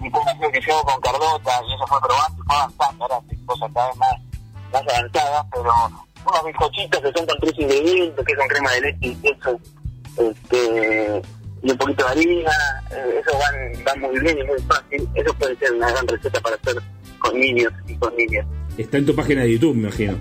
Mi 0.00 0.10
conoció 0.10 0.50
que 0.50 0.60
yo 0.66 0.82
con 0.82 1.00
Carlota, 1.00 1.60
y 1.68 1.74
eso 1.74 1.86
fue 1.86 2.00
probando, 2.00 2.42
y 2.42 2.46
fue 2.46 2.56
avanzando, 2.56 3.04
ahora 3.04 3.20
sí, 3.30 3.36
cosas 3.46 3.70
cada 3.74 3.86
vez 3.88 3.96
más, 3.96 4.12
más 4.72 4.82
avanzadas, 4.96 5.46
pero 5.52 5.72
unos 6.26 6.44
bizcochitos 6.46 7.00
que 7.02 7.12
son 7.12 7.26
con 7.26 7.38
tres 7.40 7.52
ingredientes, 7.58 8.26
que 8.26 8.34
son 8.34 8.48
crema 8.48 8.70
de 8.72 8.80
leche 8.80 8.98
y 9.06 9.14
queso, 9.16 9.60
este, 10.16 11.22
y 11.64 11.70
un 11.72 11.76
poquito 11.78 12.04
de 12.04 12.10
harina, 12.10 12.50
eh, 12.92 13.20
eso 13.26 13.36
van, 13.38 13.84
van 13.84 14.00
muy 14.00 14.20
bien 14.20 14.38
y 14.38 14.44
muy 14.44 14.58
fácil. 14.68 15.08
Eso 15.14 15.34
puede 15.34 15.56
ser 15.56 15.72
una 15.72 15.90
gran 15.90 16.06
receta 16.06 16.40
para 16.40 16.54
hacer 16.56 16.76
con 17.18 17.40
niños 17.40 17.72
y 17.88 17.94
con 17.96 18.14
niñas. 18.16 18.46
Está 18.78 18.98
en 18.98 19.06
tu 19.06 19.14
página 19.16 19.42
de 19.42 19.52
YouTube, 19.54 19.74
me 19.74 19.82
imagino. 19.88 20.16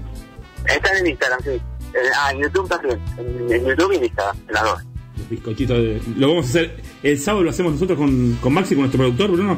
Están 0.65 0.97
en 0.97 1.07
Instagram, 1.07 1.39
sí. 1.43 1.49
Eh, 1.49 1.99
ah, 2.17 2.31
en 2.31 2.41
YouTube 2.41 2.67
también. 2.69 2.99
En, 3.17 3.51
en 3.53 3.65
YouTube 3.65 3.91
y 3.91 3.95
en 3.97 4.03
Instagram, 4.05 4.37
en 4.47 4.53
las 4.53 4.63
dos. 4.63 4.83
Los 5.17 5.29
bizcochitos. 5.29 5.77
de- 5.77 6.01
Lo 6.17 6.29
vamos 6.29 6.45
a 6.45 6.49
hacer. 6.49 6.75
El 7.03 7.19
sábado 7.19 7.43
lo 7.43 7.49
hacemos 7.49 7.73
nosotros 7.73 7.97
con, 7.99 8.37
con 8.41 8.53
Maxi, 8.53 8.73
con 8.75 8.81
nuestro 8.83 8.99
productor, 8.99 9.31
Bruno. 9.31 9.57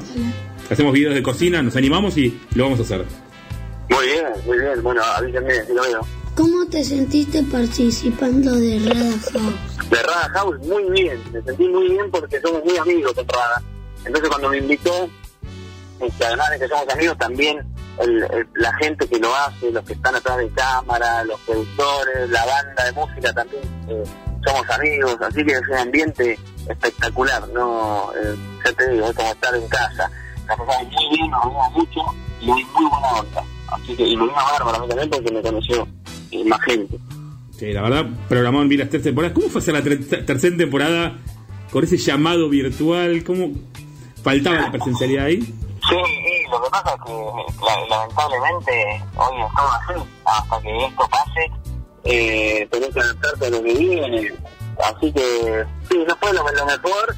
Hacemos 0.69 0.91
videos 0.93 1.13
de 1.13 1.21
cocina, 1.23 1.61
nos 1.61 1.75
animamos 1.75 2.17
y 2.17 2.39
lo 2.55 2.63
vamos 2.63 2.79
a 2.79 2.83
hacer. 2.83 3.05
Muy 3.89 4.05
bien, 4.07 4.25
muy 4.47 4.57
bien. 4.57 4.81
Bueno, 4.81 5.01
avísenme 5.03 5.53
si 5.65 5.73
lo 5.73 5.83
veo. 5.83 6.01
¿Cómo 6.35 6.65
te 6.69 6.83
sentiste 6.83 7.43
participando 7.43 8.55
de 8.55 8.79
Rada 8.79 9.11
House? 9.31 9.89
De 9.89 10.03
Rada 10.03 10.29
House, 10.33 10.57
muy 10.67 10.83
bien. 10.91 11.21
Me 11.31 11.41
sentí 11.41 11.67
muy 11.67 11.89
bien 11.89 12.11
porque 12.11 12.39
somos 12.41 12.63
muy 12.63 12.77
amigos 12.77 13.13
con 13.13 13.27
Rada. 13.27 13.61
Entonces, 14.05 14.29
cuando 14.29 14.49
me 14.49 14.57
invitó, 14.57 15.09
este, 16.01 16.25
además 16.25 16.49
de 16.51 16.59
que 16.59 16.67
somos 16.67 16.89
amigos, 16.93 17.17
también 17.17 17.59
el- 17.99 18.23
el- 18.23 18.47
la 18.55 18.73
gente 18.77 19.07
que 19.07 19.17
lo 19.19 19.33
hace, 19.35 19.71
los 19.71 19.83
que 19.85 19.93
están 19.93 20.15
atrás 20.15 20.37
de 20.37 20.49
cámara, 20.49 21.23
los 21.23 21.39
productores, 21.41 22.29
la 22.29 22.45
banda 22.45 22.83
de 22.83 22.91
música 22.91 23.33
también, 23.33 23.63
eh, 23.87 24.03
somos 24.45 24.69
amigos. 24.69 25.17
Así 25.21 25.45
que 25.45 25.53
es 25.53 25.61
un 25.69 25.77
ambiente 25.77 26.37
espectacular, 26.67 27.47
¿no? 27.49 28.11
Eh, 28.21 28.35
ya 28.65 28.73
te 28.73 28.89
digo, 28.91 29.07
es 29.07 29.15
como 29.15 29.29
estar 29.31 29.55
en 29.55 29.67
casa. 29.69 30.11
La 30.47 30.57
pasamos 30.57 30.91
muy 30.91 31.17
bien, 31.17 31.31
nos 31.31 31.45
vimos 31.45 31.71
mucho 31.71 32.01
y 32.41 32.51
hay 32.51 32.63
muy 32.65 32.85
buena 32.89 33.07
onda. 33.19 33.43
Así 33.71 33.95
que, 33.95 34.03
y 34.07 34.15
me 34.17 34.23
vino 34.25 34.35
bárbaro 34.35 34.85
también 34.85 35.09
porque 35.09 35.31
me 35.31 35.41
conoció 35.41 35.87
más 36.43 36.61
gente. 36.61 36.97
Sí, 37.57 37.71
la 37.71 37.83
verdad, 37.83 38.05
programón 38.27 38.67
vi 38.67 38.77
las 38.77 38.89
tres 38.89 39.03
temporadas. 39.03 39.33
¿Cómo 39.35 39.47
fue 39.49 39.61
hacer 39.61 39.73
la 39.73 39.81
ter- 39.81 40.25
tercera 40.25 40.57
temporada 40.57 41.17
con 41.71 41.83
ese 41.83 41.97
llamado 41.97 42.49
virtual? 42.49 43.23
¿Cómo 43.23 43.51
faltaba 44.23 44.57
la 44.61 44.71
presencialidad 44.71 45.25
ahí? 45.25 45.41
Sí, 45.41 45.95
y 45.95 46.51
lo 46.51 46.61
que 46.63 46.69
pasa 46.71 46.95
es 46.95 47.01
que 47.05 47.65
la- 47.65 47.87
lamentablemente 47.97 49.03
hoy 49.15 49.41
es 49.41 49.53
todo 49.55 49.71
así. 49.71 50.09
Hasta 50.25 50.61
que 50.61 50.85
esto 50.85 51.09
pase, 51.09 51.51
eh, 52.03 52.67
tenés 52.71 52.89
que 52.93 52.99
adaptarte 52.99 53.45
a 53.45 53.49
lo 53.51 53.63
que 53.63 53.73
viene. 53.73 54.33
Así 54.83 55.13
que 55.13 55.63
sí, 55.89 55.97
no 56.07 56.15
fue 56.17 56.33
lo, 56.33 56.43
lo 56.43 56.65
mejor, 56.65 57.15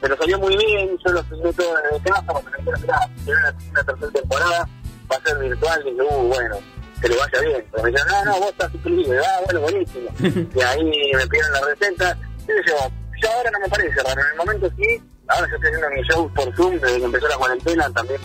pero 0.00 0.16
salió 0.16 0.38
muy 0.40 0.56
bien. 0.56 0.98
Yo 1.06 1.12
lo 1.12 1.22
filmé 1.24 1.52
todo 1.52 1.74
desde 1.92 2.10
casa 2.10 2.24
porque 2.26 2.50
me 2.50 2.72
dijeron, 2.72 2.80
tiene 3.24 3.38
una, 3.38 3.56
una 3.70 3.84
tercera 3.84 4.12
temporada, 4.12 4.68
va 5.12 5.16
a 5.16 5.20
ser 5.28 5.38
virtual. 5.38 5.82
Y 5.86 5.90
dije, 5.90 6.02
uh, 6.02 6.22
bueno, 6.26 6.56
que 7.00 7.08
le 7.08 7.16
vaya 7.16 7.40
bien. 7.40 7.66
Pero 7.70 7.82
me 7.82 7.90
dijeron, 7.90 8.12
no, 8.12 8.24
no, 8.24 8.40
vos 8.40 8.50
estás 8.50 8.72
suscribido. 8.72 9.22
Ah, 9.24 9.40
bueno, 9.44 9.60
buenísimo. 9.60 10.10
y 10.20 10.60
ahí 10.62 10.84
me 10.84 11.26
pidieron 11.26 11.52
la 11.52 11.60
receta. 11.60 12.18
Y 12.44 12.68
yo, 12.68 12.76
yo 13.22 13.32
ahora 13.32 13.50
no 13.50 13.60
me 13.60 13.68
parece 13.68 14.02
raro. 14.02 14.20
En 14.20 14.28
el 14.28 14.36
momento 14.36 14.70
sí, 14.76 15.02
ahora 15.28 15.48
yo 15.48 15.56
estoy 15.56 15.68
haciendo 15.70 15.90
mi 15.90 16.02
show 16.02 16.34
por 16.34 16.56
Zoom 16.56 16.80
desde 16.80 16.98
que 16.98 17.04
empezó 17.04 17.28
la 17.28 17.36
cuarentena. 17.36 17.90
También 17.90 18.20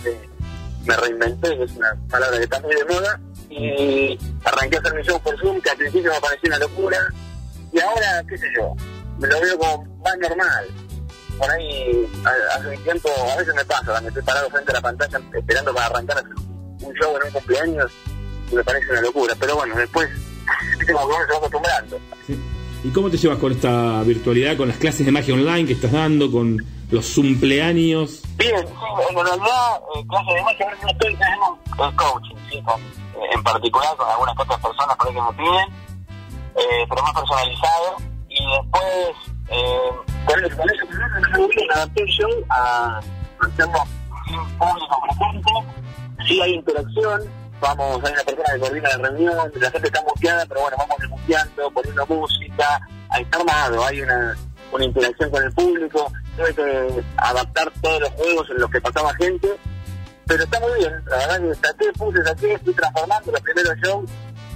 me, 0.86 0.96
reinventé, 0.96 1.58
que 1.58 1.64
es 1.64 1.72
una 1.74 1.96
palabra 2.10 2.38
que 2.38 2.44
está 2.44 2.60
muy 2.62 2.76
de 2.76 2.86
moda. 2.86 3.20
Y 3.50 4.20
arranqué 4.46 4.78
a 4.78 4.80
hacer 4.80 4.94
mi 4.96 5.04
show 5.04 5.22
por 5.22 5.38
Zoom, 5.40 5.62
que 5.62 5.70
al 5.70 5.78
principio 5.78 6.12
me 6.12 6.22
pareció 6.22 6.48
una 6.48 6.60
locura. 6.60 6.98
Y 7.74 7.80
ahora, 7.80 8.24
qué 8.28 8.38
sé 8.38 8.48
yo, 8.56 8.76
me 9.20 9.28
lo 9.28 9.42
veo 9.42 9.58
como 9.58 9.84
más 10.04 10.18
normal. 10.18 10.68
Por 11.38 11.50
ahí, 11.50 12.08
hace 12.56 12.68
un 12.68 12.84
tiempo, 12.84 13.10
a 13.34 13.38
veces 13.38 13.56
me 13.56 13.66
pasa, 13.66 14.00
me 14.02 14.10
estoy 14.10 14.24
parado 14.24 14.50
frente 14.50 14.72
a 14.72 14.76
la 14.76 14.82
pantalla 14.82 15.20
esperando 15.34 15.74
para 15.74 15.88
arrancar 15.88 16.24
un 16.82 16.94
show 16.94 17.18
en 17.18 17.24
un 17.24 17.32
cumpleaños 17.32 17.92
me 18.52 18.64
parece 18.64 18.92
una 18.92 19.02
locura. 19.02 19.36
Pero 19.40 19.56
bueno, 19.56 19.76
después, 19.76 20.10
viste 20.78 20.94
como 20.94 21.08
que 21.08 21.16
uno 21.16 21.26
se 21.26 21.32
va 21.32 21.38
acostumbrando. 21.38 22.00
¿Y 22.84 22.90
cómo 22.90 23.10
te 23.10 23.18
llevas 23.18 23.38
con 23.38 23.52
esta 23.52 24.02
virtualidad, 24.04 24.58
con 24.58 24.68
las 24.68 24.78
clases 24.78 25.06
de 25.06 25.12
magia 25.12 25.36
online 25.36 25.68
que 25.68 25.74
estás 25.74 25.92
dando, 25.92 26.32
con 26.32 26.58
los 26.90 27.14
cumpleaños? 27.14 28.24
Bien, 28.38 28.68
sí, 28.68 28.74
en 29.10 29.16
realidad, 29.16 29.82
eh, 29.96 30.04
clase 30.10 30.34
de 30.34 30.42
magia, 30.42 30.68
no 30.82 30.90
estoy 30.90 31.14
el 31.14 31.96
coaching, 31.96 32.36
sí, 32.50 32.62
con, 32.64 32.82
eh, 32.82 33.30
en 33.34 33.44
particular 33.44 33.96
con 33.98 34.10
algunas 34.10 34.36
otras 34.38 34.60
personas 34.60 34.96
por 34.98 35.08
ahí 35.08 35.14
que 35.14 35.22
me 35.22 35.34
piden, 35.34 35.70
eh, 36.56 36.86
pero 36.90 37.04
más 37.04 37.14
personalizado. 37.14 37.98
Y 38.30 38.40
después, 38.58 39.16
eh, 39.50 39.92
con 40.26 40.46
eso, 40.46 40.58
con 40.58 40.70
eso, 40.70 40.86
me 41.32 41.38
voy 41.38 41.68
a 41.70 41.74
adaptar 41.76 42.06
yo 42.18 42.28
a 42.50 43.00
hacerlo 43.42 43.84
sin 44.26 44.58
público 44.58 45.02
presente. 45.08 45.52
Sí 46.28 46.42
hay 46.42 46.54
interacción, 46.54 47.22
vamos, 47.62 48.04
hay 48.04 48.12
una 48.12 48.24
persona 48.24 48.54
que 48.54 48.60
coordina 48.60 48.90
la 48.90 49.10
reunión, 49.10 49.52
la 49.56 49.72
gente 49.72 49.88
está 49.88 50.02
muteada, 50.02 50.46
pero 50.48 50.62
bueno, 50.62 50.78
vamos 50.78 50.98
desmuteando, 51.00 51.72
poniendo 51.72 52.06
música, 52.08 52.88
está 53.18 53.38
armado, 53.38 53.86
hay 53.86 54.02
una, 54.02 54.36
una 54.72 54.86
interacción 54.86 55.30
con 55.30 55.44
el 55.44 55.52
público. 55.54 56.12
tuve 56.36 56.54
que 56.56 57.04
adaptar 57.18 57.72
todos 57.82 58.02
los 58.02 58.10
juegos 58.12 58.50
en 58.50 58.58
los 58.58 58.70
que 58.72 58.82
pasaba 58.82 59.14
gente, 59.16 59.48
pero 60.26 60.44
está 60.44 60.60
muy 60.60 60.80
bien, 60.80 61.04
la 61.06 61.18
verdad 61.18 61.40
que 61.40 61.56
saqué, 61.68 61.94
puse, 61.94 62.24
saqué, 62.24 62.54
estoy 62.54 62.74
transformando 62.74 63.32
los 63.32 63.42
primeros 63.42 63.76
shows 63.78 64.10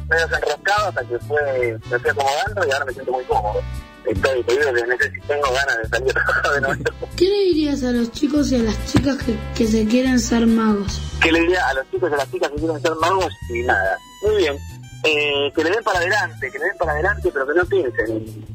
medio 0.08 0.26
enroscados 0.26 0.88
hasta 0.90 1.04
que 1.04 1.20
fue, 1.20 1.80
me 1.90 2.00
fui 2.00 2.10
acomodando 2.10 2.68
y 2.68 2.72
ahora 2.72 2.86
me 2.86 2.94
siento 2.94 3.12
muy 3.12 3.24
cómodo. 3.26 3.62
Estoy, 4.08 4.44
te 4.44 4.52
digo 4.54 4.74
que 4.74 4.82
no 4.88 4.98
sé 4.98 5.12
si 5.12 5.20
tengo 5.22 5.52
ganas 5.52 5.78
de 5.78 5.90
salir 5.90 6.14
de 6.54 6.62
nuevo. 6.62 6.84
¿Qué 7.16 7.26
le 7.26 7.44
dirías 7.46 7.84
a 7.84 7.92
los 7.92 8.12
chicos 8.12 8.52
y 8.52 8.56
a 8.56 8.60
las 8.60 8.86
chicas 8.86 9.18
que, 9.24 9.36
que 9.56 9.68
se 9.68 9.86
quieren 9.88 10.20
ser 10.20 10.46
magos? 10.46 11.02
¿Qué 11.22 11.32
le 11.32 11.42
diría 11.42 11.68
a 11.68 11.74
los 11.74 11.90
chicos 11.92 12.12
y 12.12 12.14
a 12.14 12.18
las 12.18 12.32
chicas 12.32 12.52
que 12.52 12.58
quieren 12.58 12.82
ser 12.82 12.96
magos? 12.96 13.34
Y 13.50 13.62
nada, 13.64 13.98
muy 14.24 14.36
bien. 14.38 14.58
Eh, 15.04 15.52
que 15.56 15.64
le 15.64 15.70
den 15.70 15.84
para 15.84 16.00
adelante, 16.00 16.52
que 16.52 16.60
le 16.60 16.66
den 16.66 16.78
para 16.78 16.92
adelante, 16.94 17.30
pero 17.32 17.48
que 17.48 17.54
no 17.54 17.66
piensen. 17.66 18.46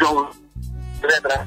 Yo 0.00 0.14
voy 0.14 0.44
atrás. 1.12 1.46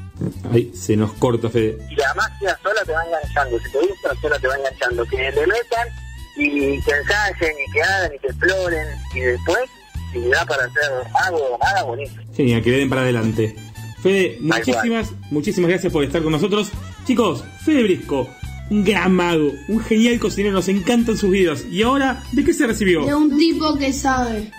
Ahí 0.52 0.72
se 0.74 0.96
nos 0.96 1.14
corta, 1.14 1.50
Fede. 1.50 1.78
Y 1.90 1.96
la 1.96 2.14
magia 2.14 2.58
sola 2.62 2.84
te 2.86 2.92
va 2.92 3.04
enganchando. 3.06 3.60
Si 3.60 3.72
te 3.72 3.80
gusta, 3.80 4.22
sola 4.22 4.40
te 4.40 4.48
va 4.48 4.56
enganchando. 4.56 5.06
Que 5.06 5.32
le 5.32 5.48
metan 5.48 5.88
y 6.36 6.82
que 6.82 6.92
ensayen 6.92 7.56
y 7.68 7.72
que 7.72 7.82
hagan 7.82 8.14
y 8.14 8.20
que 8.20 8.28
exploren. 8.28 8.88
Y 9.16 9.20
después, 9.22 9.70
da 10.14 10.46
para 10.46 10.66
hacer 10.66 10.84
algo 11.26 11.58
nada, 11.62 11.84
buenísimo. 11.84 12.22
Genial, 12.34 12.62
que 12.62 12.72
le 12.72 12.78
den 12.78 12.90
para 12.90 13.02
adelante. 13.02 13.56
Fede, 14.02 14.38
muchísimas, 14.42 15.12
muchísimas 15.32 15.70
gracias 15.70 15.92
por 15.92 16.04
estar 16.04 16.22
con 16.22 16.32
nosotros. 16.32 16.72
Chicos, 17.06 17.44
Fede 17.66 17.84
Brisco, 17.84 18.28
un 18.70 18.84
gran 18.84 19.14
mago, 19.14 19.52
un 19.68 19.80
genial 19.82 20.20
cocinero, 20.20 20.54
nos 20.54 20.68
encantan 20.68 21.18
sus 21.18 21.32
videos. 21.32 21.66
Y 21.66 21.84
ahora, 21.84 22.22
¿de 22.32 22.44
qué 22.44 22.54
se 22.54 22.68
recibió? 22.68 23.06
De 23.06 23.16
un 23.16 23.38
tipo 23.38 23.76
que 23.78 23.92
sabe. 23.92 24.52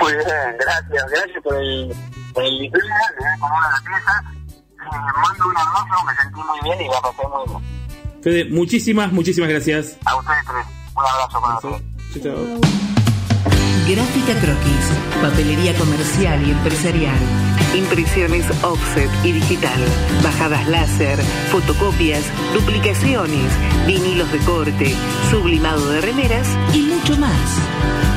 Muy 0.00 0.12
bien, 0.12 0.26
gracias, 0.60 1.10
gracias 1.10 1.42
por 1.42 1.56
el, 1.56 1.94
por 2.32 2.44
el 2.44 2.58
diploma, 2.58 2.94
le 3.12 3.18
voy 3.18 3.28
a 3.28 3.34
acomodar 3.34 3.72
la 3.72 3.80
pieza. 3.80 4.24
Eh, 4.86 5.12
mando 5.22 5.48
un 5.48 5.56
abrazo, 5.56 6.04
me 6.06 6.22
sentí 6.22 6.40
muy 6.40 6.60
bien 6.62 6.80
y 6.80 6.88
la 6.88 7.00
pasé 7.00 7.22
muy 7.28 7.48
bien. 7.48 8.22
Fede, 8.22 8.44
muchísimas, 8.46 9.12
muchísimas 9.12 9.50
gracias. 9.50 9.98
A 10.04 10.16
ustedes 10.16 10.44
tres, 10.46 10.66
un 10.96 11.04
abrazo 11.04 11.40
para 11.40 11.60
todos. 11.60 11.82
Chao, 12.14 12.22
chao. 12.22 12.95
Gráfica 13.88 14.34
Croquis, 14.40 14.90
papelería 15.22 15.72
comercial 15.78 16.44
y 16.44 16.50
empresarial. 16.50 17.16
Impresiones 17.76 18.44
offset 18.64 19.08
y 19.22 19.30
digital, 19.30 19.80
bajadas 20.24 20.66
láser, 20.68 21.20
fotocopias, 21.52 22.24
duplicaciones, 22.52 23.52
vinilos 23.86 24.30
de 24.32 24.38
corte, 24.40 24.94
sublimado 25.30 25.88
de 25.88 26.00
remeras 26.00 26.48
y 26.74 26.80
mucho 26.80 27.16
más. 27.16 27.60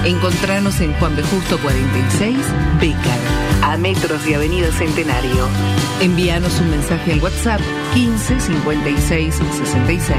Encontranos 0.05 0.79
en 0.79 0.93
Juan 0.93 1.13
B. 1.15 1.21
Justo 1.23 1.57
46, 1.59 2.37
Becar, 2.79 3.19
a 3.61 3.75
metros 3.77 4.25
de 4.25 4.35
Avenida 4.35 4.71
Centenario. 4.71 5.47
Envíanos 6.01 6.59
un 6.61 6.71
mensaje 6.71 7.13
al 7.13 7.19
WhatsApp 7.19 7.61
15 7.93 8.39
56 8.39 9.35
66 9.35 10.17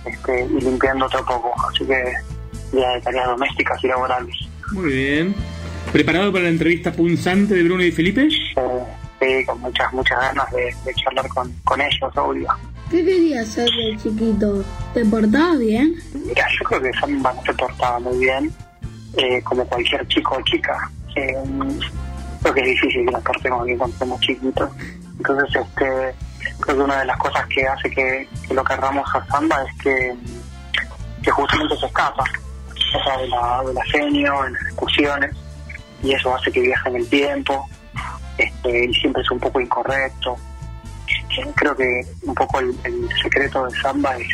este, 0.04 0.46
y 0.46 0.62
limpiando 0.62 1.06
otro 1.06 1.24
poco. 1.24 1.54
Así 1.70 1.86
que 1.86 2.12
ya 2.74 2.90
de 2.90 3.02
tareas 3.02 3.28
domésticas 3.28 3.84
y 3.84 3.88
laborales. 3.88 4.36
Muy 4.72 4.92
bien. 4.92 5.36
¿Preparado 5.92 6.32
para 6.32 6.44
la 6.46 6.50
entrevista 6.50 6.92
punzante 6.92 7.56
de 7.56 7.64
Bruno 7.64 7.84
y 7.84 7.92
Felipe? 7.92 8.30
Sí, 8.30 9.46
con 9.46 9.60
muchas, 9.60 9.92
muchas 9.92 10.20
ganas 10.20 10.52
de, 10.52 10.74
de 10.86 10.94
charlar 10.94 11.28
con, 11.30 11.52
con 11.64 11.82
ellos, 11.82 12.16
obvio. 12.16 12.48
¿Qué 12.90 13.06
querías 13.06 13.48
ser 13.48 13.70
de 13.70 13.98
chiquito? 13.98 14.64
¿Te 14.94 15.06
portabas 15.06 15.60
bien? 15.60 15.96
Mira, 16.26 16.48
yo 16.58 16.66
creo 16.66 16.82
que 16.82 16.92
Samba 17.00 17.34
no 17.34 17.44
se 17.44 17.54
portaba 17.54 18.00
muy 18.00 18.18
bien, 18.18 18.52
eh, 19.18 19.42
como 19.44 19.64
cualquier 19.66 20.08
chico 20.08 20.36
o 20.38 20.42
chica. 20.42 20.90
Eh, 21.16 21.36
creo 22.42 22.54
que 22.54 22.62
es 22.62 22.68
difícil 22.68 23.06
que 23.06 23.12
nos 23.12 23.24
portemos 23.24 23.66
bien 23.66 23.78
cuando 23.78 23.98
somos 23.98 24.20
chiquitos. 24.22 24.70
Entonces, 25.18 25.56
este, 25.56 26.16
creo 26.62 26.78
que 26.78 26.84
una 26.84 27.00
de 27.00 27.06
las 27.06 27.18
cosas 27.18 27.46
que 27.48 27.68
hace 27.68 27.90
que, 27.92 28.28
que 28.48 28.54
lo 28.54 28.64
querramos 28.64 29.08
a 29.14 29.26
Samba 29.28 29.58
es 29.64 29.84
que, 29.84 30.16
que 31.22 31.32
justamente 31.32 31.78
se 31.78 31.86
escapa. 31.86 32.24
O 32.72 33.04
sea, 33.04 33.18
de 33.18 33.28
la, 33.28 33.64
de 33.68 33.74
la 33.74 33.84
genio, 33.86 34.46
en 34.46 34.54
las 34.54 34.66
discusiones, 34.66 35.36
y 36.04 36.14
eso 36.14 36.36
hace 36.36 36.52
que 36.52 36.62
viaje 36.62 36.90
en 36.90 36.96
el 36.98 37.10
tiempo, 37.10 37.68
este, 38.38 38.86
y 38.86 38.94
siempre 38.94 39.22
es 39.22 39.32
un 39.32 39.40
poco 39.40 39.60
incorrecto. 39.60 40.36
Eh, 41.08 41.46
Creo 41.56 41.76
que 41.76 42.02
un 42.24 42.36
poco 42.36 42.60
el, 42.60 42.76
el 42.84 43.10
secreto 43.22 43.66
de 43.66 43.72
Samba 43.82 44.18
es 44.18 44.28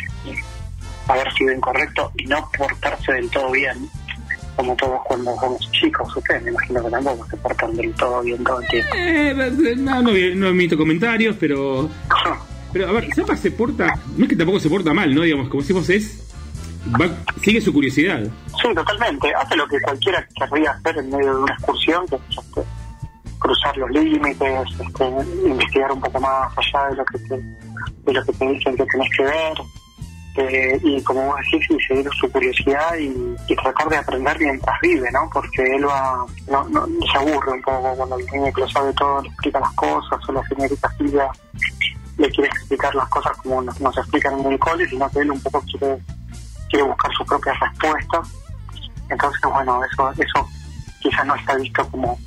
haber 1.08 1.32
sido 1.34 1.52
incorrecto 1.52 2.10
y 2.16 2.24
no 2.24 2.48
portarse 2.56 3.12
del 3.12 3.30
todo 3.30 3.50
bien, 3.52 3.88
como 4.56 4.74
todos 4.76 5.00
cuando 5.04 5.34
somos 5.36 5.70
chicos. 5.72 6.16
Ustedes 6.16 6.42
me 6.42 6.50
imagino 6.50 6.84
que 6.84 6.90
tampoco 6.90 7.26
se 7.28 7.36
portan 7.36 7.76
del 7.76 7.92
todo 7.94 8.22
bien 8.22 8.42
todo 8.44 8.60
el 8.60 8.68
tiempo. 8.68 8.90
Eh, 8.96 9.74
no, 9.76 10.02
no, 10.02 10.10
no 10.10 10.48
emito 10.48 10.76
comentarios, 10.76 11.36
pero. 11.38 11.88
Pero 12.72 12.88
a 12.88 12.92
ver, 12.92 13.08
Zapa 13.14 13.36
se 13.38 13.52
porta. 13.52 13.98
No 14.18 14.24
es 14.24 14.28
que 14.28 14.36
tampoco 14.36 14.60
se 14.60 14.68
porta 14.68 14.92
mal, 14.92 15.14
¿no? 15.14 15.22
Digamos, 15.22 15.48
como 15.48 15.62
decimos, 15.62 15.88
es. 15.88 16.25
Va- 17.00 17.16
sigue 17.42 17.60
su 17.60 17.72
curiosidad. 17.72 18.20
Sí, 18.62 18.74
totalmente. 18.74 19.32
Hace 19.34 19.56
lo 19.56 19.66
que 19.68 19.80
cualquiera 19.80 20.26
querría 20.38 20.70
hacer 20.72 20.98
en 20.98 21.10
medio 21.10 21.34
de 21.36 21.42
una 21.42 21.52
excursión, 21.54 22.06
que 22.08 22.16
es 22.16 22.22
este, 22.38 22.62
cruzar 23.38 23.76
los 23.76 23.90
límites, 23.90 24.64
este, 24.80 25.04
investigar 25.46 25.92
un 25.92 26.00
poco 26.00 26.20
más 26.20 26.48
allá 26.56 26.88
de 26.90 26.96
lo 26.96 27.04
que 27.04 27.18
te, 27.18 27.36
de 27.36 28.12
lo 28.12 28.24
que 28.24 28.32
te 28.32 28.48
dicen 28.48 28.76
que 28.76 28.84
tenés 28.86 29.10
que 29.16 29.22
ver. 29.24 29.58
eh, 30.38 30.78
y 30.82 31.00
como 31.02 31.24
vos 31.26 31.36
decís, 31.50 31.66
y 31.70 31.80
seguir 31.86 32.06
su 32.20 32.30
curiosidad 32.30 32.94
y, 32.98 33.10
y 33.48 33.56
tratar 33.56 33.88
de 33.88 33.96
aprender 33.96 34.38
mientras 34.38 34.78
vive, 34.82 35.10
¿no? 35.10 35.30
Porque 35.32 35.62
él 35.62 35.86
va, 35.88 36.26
no, 36.50 36.68
no, 36.68 36.86
se 37.10 37.18
aburre 37.18 37.52
un 37.52 37.62
poco 37.62 37.94
cuando 37.96 38.18
el 38.18 38.26
niño 38.26 38.52
que 38.52 38.60
lo 38.60 38.68
sabe 38.68 38.92
todo 38.94 39.22
le 39.22 39.28
explica 39.28 39.60
las 39.60 39.72
cosas, 39.72 40.18
o 40.28 40.32
la 40.32 40.42
señorita 40.48 40.90
Silvia 40.98 41.28
le 42.18 42.30
quiere 42.30 42.50
explicar 42.50 42.94
las 42.94 43.08
cosas 43.08 43.34
como 43.38 43.62
nos, 43.62 43.80
nos 43.80 43.96
explican 43.96 44.38
en 44.40 44.52
el 44.52 44.58
cole, 44.58 44.86
sino 44.88 45.08
que 45.10 45.20
él 45.20 45.30
un 45.30 45.40
poco 45.40 45.62
quiere, 45.62 45.98
quiere 46.70 46.84
buscar 46.84 47.12
sus 47.12 47.26
propias 47.26 47.58
respuestas. 47.60 48.28
Entonces, 49.08 49.40
bueno, 49.52 49.80
eso, 49.84 50.10
eso 50.12 50.48
quizás 51.00 51.26
no 51.26 51.34
está 51.36 51.56
visto 51.56 51.88
como 51.90 52.18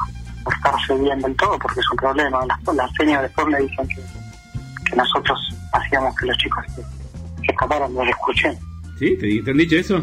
portarse 0.44 0.96
bien 0.96 1.20
del 1.22 1.36
todo, 1.36 1.58
porque 1.60 1.80
es 1.80 1.92
un 1.92 1.98
problema. 1.98 2.46
Las, 2.46 2.76
las 2.76 2.92
señas 2.94 3.22
después 3.22 3.48
me 3.48 3.60
dicen 3.60 3.88
que, 3.88 4.02
que 4.90 4.96
nosotros 4.96 5.40
hacíamos 5.74 6.16
que 6.16 6.26
los 6.28 6.38
chicos 6.38 6.66
se, 6.68 6.82
se 6.82 7.52
escaparan 7.52 7.94
la 7.94 8.10
excursión. 8.10 8.58
¿Sí? 8.98 9.16
¿Te, 9.18 9.42
te 9.42 9.52
han 9.52 9.58
dicho 9.58 9.76
eso? 9.76 10.02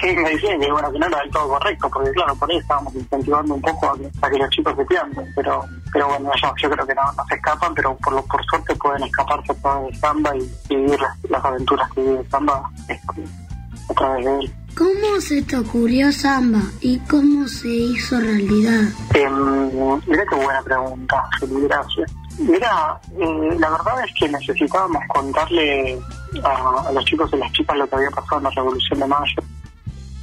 Sí, 0.00 0.14
me 0.14 0.30
decían 0.30 0.60
que 0.60 0.70
bueno 0.70 0.92
que 0.92 0.98
no 0.98 1.06
era 1.06 1.20
del 1.20 1.30
todo 1.30 1.48
correcto, 1.48 1.88
porque 1.90 2.10
claro, 2.12 2.34
por 2.36 2.50
ahí 2.50 2.58
estábamos 2.58 2.94
incentivando 2.94 3.54
un 3.54 3.62
poco 3.62 3.90
a 3.90 3.98
que, 3.98 4.10
a 4.20 4.30
que 4.30 4.38
los 4.38 4.50
chicos 4.50 4.74
se 4.76 4.84
piensen, 4.84 5.32
pero 5.34 5.64
pero 5.92 6.08
bueno, 6.08 6.30
yo, 6.40 6.52
yo 6.62 6.70
creo 6.70 6.86
que 6.86 6.94
no, 6.94 7.02
no 7.16 7.24
se 7.26 7.34
escapan, 7.34 7.74
pero 7.74 7.96
por 7.96 8.12
lo 8.12 8.22
por 8.24 8.44
suerte 8.46 8.74
pueden 8.76 9.02
escaparse 9.04 9.52
a 9.52 9.54
través 9.56 9.92
de 9.92 9.98
Samba 9.98 10.36
y, 10.36 10.56
y 10.68 10.76
vivir 10.76 11.00
las, 11.00 11.16
las 11.28 11.44
aventuras 11.44 11.90
que 11.92 12.02
vive 12.02 12.24
Samba 12.30 12.70
a 13.88 13.94
través 13.94 14.24
de 14.24 14.38
él. 14.38 14.54
¿Cómo 14.76 15.20
se 15.20 15.42
te 15.42 15.56
ocurrió 15.56 16.12
Samba 16.12 16.62
y 16.80 16.98
cómo 17.00 17.46
se 17.48 17.68
hizo 17.68 18.20
realidad? 18.20 18.84
Eh, 19.14 19.28
mira 20.06 20.24
qué 20.28 20.34
buena 20.36 20.62
pregunta, 20.62 21.24
Felipe, 21.38 21.66
gracias. 21.66 22.12
Mira, 22.38 22.98
eh, 23.18 23.56
la 23.58 23.70
verdad 23.70 24.04
es 24.04 24.12
que 24.18 24.28
necesitábamos 24.28 25.02
contarle 25.08 25.98
a, 26.42 26.88
a 26.88 26.92
los 26.92 27.04
chicos 27.04 27.30
y 27.32 27.36
las 27.36 27.52
chicas 27.52 27.76
lo 27.76 27.86
que 27.88 27.96
había 27.96 28.10
pasado 28.10 28.38
en 28.38 28.44
la 28.44 28.50
Revolución 28.50 29.00
de 29.00 29.06
Mayo 29.06 29.42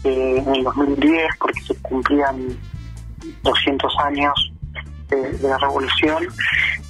eh, 0.06 0.44
en 0.46 0.56
el 0.56 0.64
2010, 0.64 1.28
porque 1.40 1.62
se 1.62 1.76
cumplían 1.82 2.58
200 3.44 3.94
años 4.00 4.47
de, 5.10 5.40
la 5.42 5.58
Revolución 5.58 6.28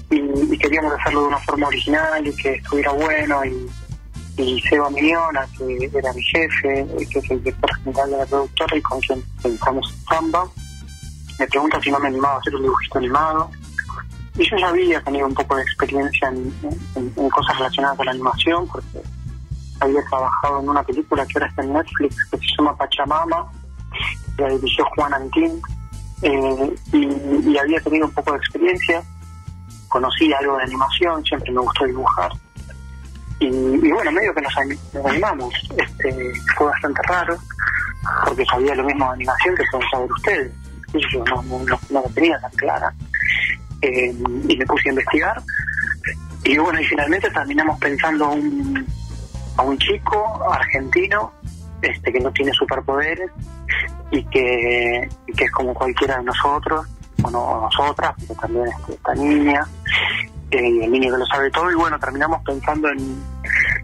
y, 0.10 0.58
queríamos 0.58 0.94
hacerlo 0.94 1.22
de 1.22 1.28
una 1.28 1.40
forma 1.40 1.68
original 1.68 2.26
y 2.26 2.36
que 2.36 2.54
estuviera 2.56 2.92
bueno 2.92 3.44
y, 3.46 3.70
y 4.38 4.62
Seba 4.62 4.90
Miñona, 4.90 5.46
que 5.58 5.92
era 5.94 6.14
mi 6.14 6.22
jefe, 6.24 6.88
que 7.12 7.20
es 7.20 7.32
el 7.32 7.44
director 7.44 7.76
general 7.84 8.10
de 8.12 8.18
la 8.18 8.26
productora 8.26 8.78
y 8.78 8.82
con 8.82 9.00
quien 9.02 9.24
pensamos 9.42 9.94
Samba, 10.08 10.48
me 11.40 11.48
pregunta 11.48 11.80
si 11.82 11.92
no 11.92 12.00
me 12.00 12.08
animaba 12.08 12.36
a 12.36 12.40
hacer 12.40 12.56
un 12.56 12.64
dibujito 12.64 12.98
animado. 12.98 13.52
Y 14.38 14.50
yo 14.50 14.58
ya 14.58 14.70
había 14.70 15.02
tenido 15.02 15.28
un 15.28 15.34
poco 15.34 15.56
de 15.56 15.64
experiencia 15.64 16.30
en, 16.30 16.54
en- 16.96 17.30
cosas 17.30 17.58
relacionadas 17.58 17.98
con 17.98 18.06
la 18.06 18.12
animación, 18.12 18.68
porque 18.68 19.02
había 19.80 20.04
trabajado 20.06 20.62
en 20.62 20.70
una 20.70 20.84
película 20.84 21.26
que 21.26 21.34
ahora 21.38 21.48
está 21.50 21.64
en 21.64 21.74
Netflix 21.74 22.16
que 22.32 22.38
se 22.38 22.46
llama 22.58 22.76
Pachamama, 22.78 23.52
la 24.38 24.50
dirigió 24.50 24.86
Juan 24.96 25.14
Antín, 25.14 25.62
eh, 26.22 26.76
y, 26.94 27.58
había 27.58 27.80
tenido 27.82 28.08
un 28.08 28.14
poco 28.14 28.32
de 28.32 28.38
experiencia, 28.38 29.04
conocí 29.88 30.32
algo 30.34 30.58
de 30.58 30.64
animación, 30.64 31.24
siempre 31.24 31.52
me 31.52 31.62
gustó 31.62 31.86
dibujar, 31.86 32.32
y, 33.40 33.46
y 33.48 33.92
bueno, 33.92 34.12
medio 34.12 34.34
que 34.34 34.42
nos, 34.42 34.58
ani- 34.58 34.80
nos 34.94 35.06
animamos, 35.06 35.54
este, 35.78 36.34
fue 36.58 36.68
bastante 36.68 37.02
raro, 37.08 37.38
porque 38.26 38.46
sabía 38.46 38.76
lo 38.76 38.84
mismo 38.84 39.06
de 39.06 39.14
animación 39.14 39.56
que 39.56 39.64
pueden 39.72 39.90
saber 39.90 40.12
ustedes, 40.12 40.52
y 40.94 41.14
yo 41.14 41.24
no, 41.26 41.42
no 41.44 41.80
lo 41.90 42.02
tenía 42.14 42.40
tan 42.40 42.52
clara, 42.52 42.94
Eh, 43.82 44.12
y 44.50 44.58
me 44.58 44.66
puse 44.66 44.90
a 44.90 44.92
investigar, 44.92 45.42
y 46.44 46.58
bueno, 46.58 46.80
y 46.82 46.86
finalmente 46.86 47.30
terminamos 47.30 47.78
pensando 47.80 48.30
un, 48.32 48.88
a 49.58 49.62
un 49.62 49.78
chico 49.78 50.52
argentino 50.52 51.32
este 51.82 52.12
que 52.12 52.20
no 52.20 52.32
tiene 52.32 52.52
superpoderes 52.54 53.32
y 54.12 54.24
que, 54.26 55.10
que 55.36 55.44
es 55.44 55.52
como 55.52 55.74
cualquiera 55.74 56.18
de 56.18 56.24
nosotros, 56.24 56.86
o, 57.24 57.32
no, 57.32 57.40
o 57.40 57.62
nosotras, 57.62 58.14
pero 58.28 58.40
también 58.40 58.68
este, 58.68 58.94
esta 58.94 59.14
niña, 59.16 59.68
el 60.52 60.92
niño 60.92 61.12
que 61.12 61.20
lo 61.20 61.26
sabe 61.26 61.52
todo, 61.52 61.72
y 61.72 61.76
bueno, 61.76 62.00
terminamos 62.00 62.42
pensando 62.44 62.90
en, 62.90 63.22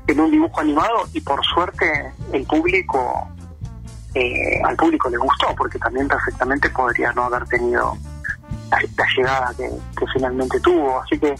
en 0.07 0.20
un 0.20 0.32
dibujo 0.32 0.61
animado 0.61 1.07
y 1.14 1.22
por 1.22 1.44
suerte 1.45 2.14
el 2.32 2.45
público, 2.45 3.28
eh, 4.14 4.61
al 4.64 4.76
público 4.76 5.10
le 5.10 5.18
gustó, 5.18 5.53
porque 5.57 5.80
también 5.80 6.07
perfectamente 6.07 6.70
podría 6.70 7.11
no 7.14 7.24
haber 7.24 7.45
tenido 7.45 7.98
la, 8.70 8.80
llegada 9.15 9.53
que, 9.57 9.70
que 9.98 10.06
finalmente 10.14 10.60
tuvo, 10.60 11.02
así 11.02 11.20
que 11.20 11.36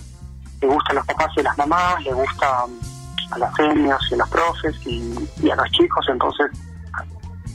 le 0.62 0.68
gusta 0.68 0.92
a 0.92 0.96
los 0.96 1.06
papás 1.06 1.28
y 1.38 1.42
las 1.42 1.58
mamás, 1.58 2.04
le 2.04 2.14
gusta 2.14 2.66
a 3.34 3.38
las 3.38 3.56
seniors 3.56 4.12
y 4.12 4.14
a 4.14 4.18
los 4.18 4.30
profes 4.30 4.76
y, 4.86 5.14
y 5.42 5.50
a 5.50 5.56
los 5.56 5.70
chicos, 5.72 6.06
entonces 6.10 6.52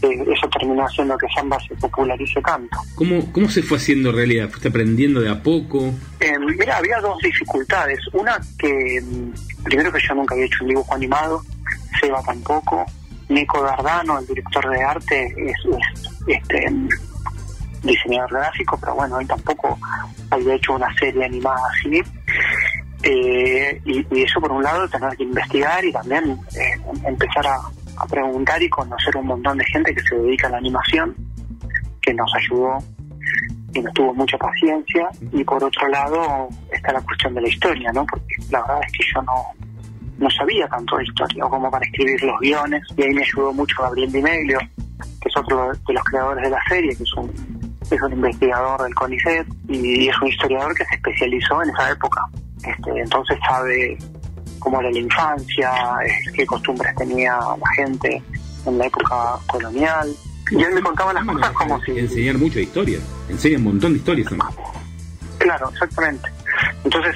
eh, 0.03 0.25
eso 0.33 0.49
terminó 0.49 0.85
haciendo 0.85 1.19
que 1.19 1.27
Samba 1.35 1.59
se 1.67 1.75
popularice 1.75 2.41
tanto. 2.43 2.79
¿Cómo, 2.95 3.33
¿Cómo 3.33 3.49
se 3.49 3.63
fue 3.63 3.79
haciendo 3.79 4.13
realidad? 4.13 4.49
¿Fuiste 4.49 4.69
aprendiendo 4.69 5.21
de 5.21 5.29
a 5.29 5.43
poco? 5.43 5.93
Eh, 6.21 6.39
mira, 6.39 6.77
había 6.77 7.01
dos 7.01 7.19
dificultades. 7.19 7.99
Una 8.13 8.41
que, 8.59 9.01
mm, 9.03 9.65
primero 9.65 9.93
que 9.93 9.99
yo 10.07 10.15
nunca 10.15 10.35
había 10.35 10.47
hecho 10.47 10.63
un 10.63 10.69
dibujo 10.69 10.95
animado, 10.95 11.43
Seba 12.01 12.23
tampoco, 12.23 12.87
Nico 13.29 13.61
Dardano, 13.61 14.21
el 14.21 14.27
director 14.27 14.71
de 14.71 14.83
arte, 14.83 15.35
es, 15.37 15.57
es, 15.65 16.11
este 16.29 16.71
mm, 16.71 16.89
diseñador 17.83 18.31
gráfico, 18.31 18.79
pero 18.79 18.95
bueno, 18.95 19.19
él 19.19 19.27
tampoco 19.27 19.79
había 20.31 20.55
hecho 20.55 20.75
una 20.75 20.95
serie 20.97 21.25
animada 21.25 21.61
así. 21.73 22.03
Eh, 23.03 23.81
y, 23.85 24.07
y 24.15 24.23
eso 24.23 24.41
por 24.41 24.51
un 24.51 24.63
lado, 24.63 24.89
tener 24.89 25.17
que 25.17 25.23
investigar 25.23 25.85
y 25.85 25.93
también 25.93 26.39
eh, 26.57 26.81
empezar 27.07 27.47
a, 27.47 27.61
preguntar 28.09 28.63
y 28.63 28.69
conocer 28.69 29.17
un 29.17 29.27
montón 29.27 29.59
de 29.59 29.65
gente 29.65 29.93
que 29.93 30.01
se 30.03 30.15
dedica 30.15 30.47
a 30.47 30.51
la 30.51 30.59
animación, 30.59 31.17
que 32.01 32.15
nos 32.15 32.33
ayudó 32.33 32.79
y 33.75 33.81
nos 33.81 33.93
tuvo 33.93 34.15
mucha 34.15 34.39
paciencia. 34.39 35.09
Y 35.33 35.43
por 35.43 35.63
otro 35.63 35.89
lado 35.89 36.49
está 36.73 36.93
la 36.93 37.01
cuestión 37.01 37.35
de 37.35 37.41
la 37.41 37.49
historia, 37.49 37.91
¿no? 37.93 38.07
Porque 38.07 38.37
la 38.51 38.61
verdad 38.61 38.81
es 38.87 38.93
que 38.93 39.05
yo 39.13 39.23
no, 39.23 39.33
no 40.19 40.31
sabía 40.31 40.69
tanto 40.69 40.97
de 40.97 41.05
historia 41.05 41.45
o 41.45 41.51
como 41.51 41.71
para 41.71 41.85
escribir 41.87 42.23
los 42.23 42.39
guiones. 42.41 42.83
Y 42.97 43.03
ahí 43.03 43.11
me 43.11 43.23
ayudó 43.23 43.53
mucho 43.53 43.83
Gabriel 43.83 44.13
Di 44.13 44.23
que 44.23 45.29
es 45.29 45.37
otro 45.37 45.73
de 45.73 45.95
los 45.95 46.05
creadores 46.05 46.45
de 46.45 46.51
la 46.51 46.61
serie, 46.69 46.97
que 46.97 47.03
es 47.03 47.15
un, 47.15 47.33
es 47.91 48.03
un 48.03 48.13
investigador 48.13 48.83
del 48.83 48.95
CONICET 48.95 49.47
y 49.69 50.09
es 50.09 50.21
un 50.21 50.29
historiador 50.29 50.75
que 50.75 50.85
se 50.85 50.95
especializó 50.95 51.63
en 51.63 51.71
esa 51.71 51.91
época. 51.91 52.23
Este, 52.65 53.01
entonces 53.01 53.39
sabe 53.47 53.99
cómo 54.59 54.81
era 54.81 54.91
la 54.91 54.99
infancia, 54.99 55.73
qué 56.35 56.47
costumbres 56.47 56.95
tenía 56.97 57.37
la 57.37 57.69
gente 57.77 58.23
en 58.67 58.79
la 58.79 58.87
época 58.87 59.39
colonial. 59.47 60.15
Y 60.51 60.63
él 60.63 60.75
me 60.75 60.81
contaba 60.81 61.13
las 61.13 61.25
cosas 61.25 61.51
como 61.53 61.81
si... 61.83 61.99
Enseñar 61.99 62.39
mucho 62.39 62.55
de 62.55 62.63
historia. 62.63 62.99
Enseña 63.29 63.59
un 63.59 63.65
montón 63.65 63.93
de 63.93 63.99
historias. 63.99 64.29
Claro, 65.39 65.69
exactamente. 65.71 66.29
Entonces 66.85 67.15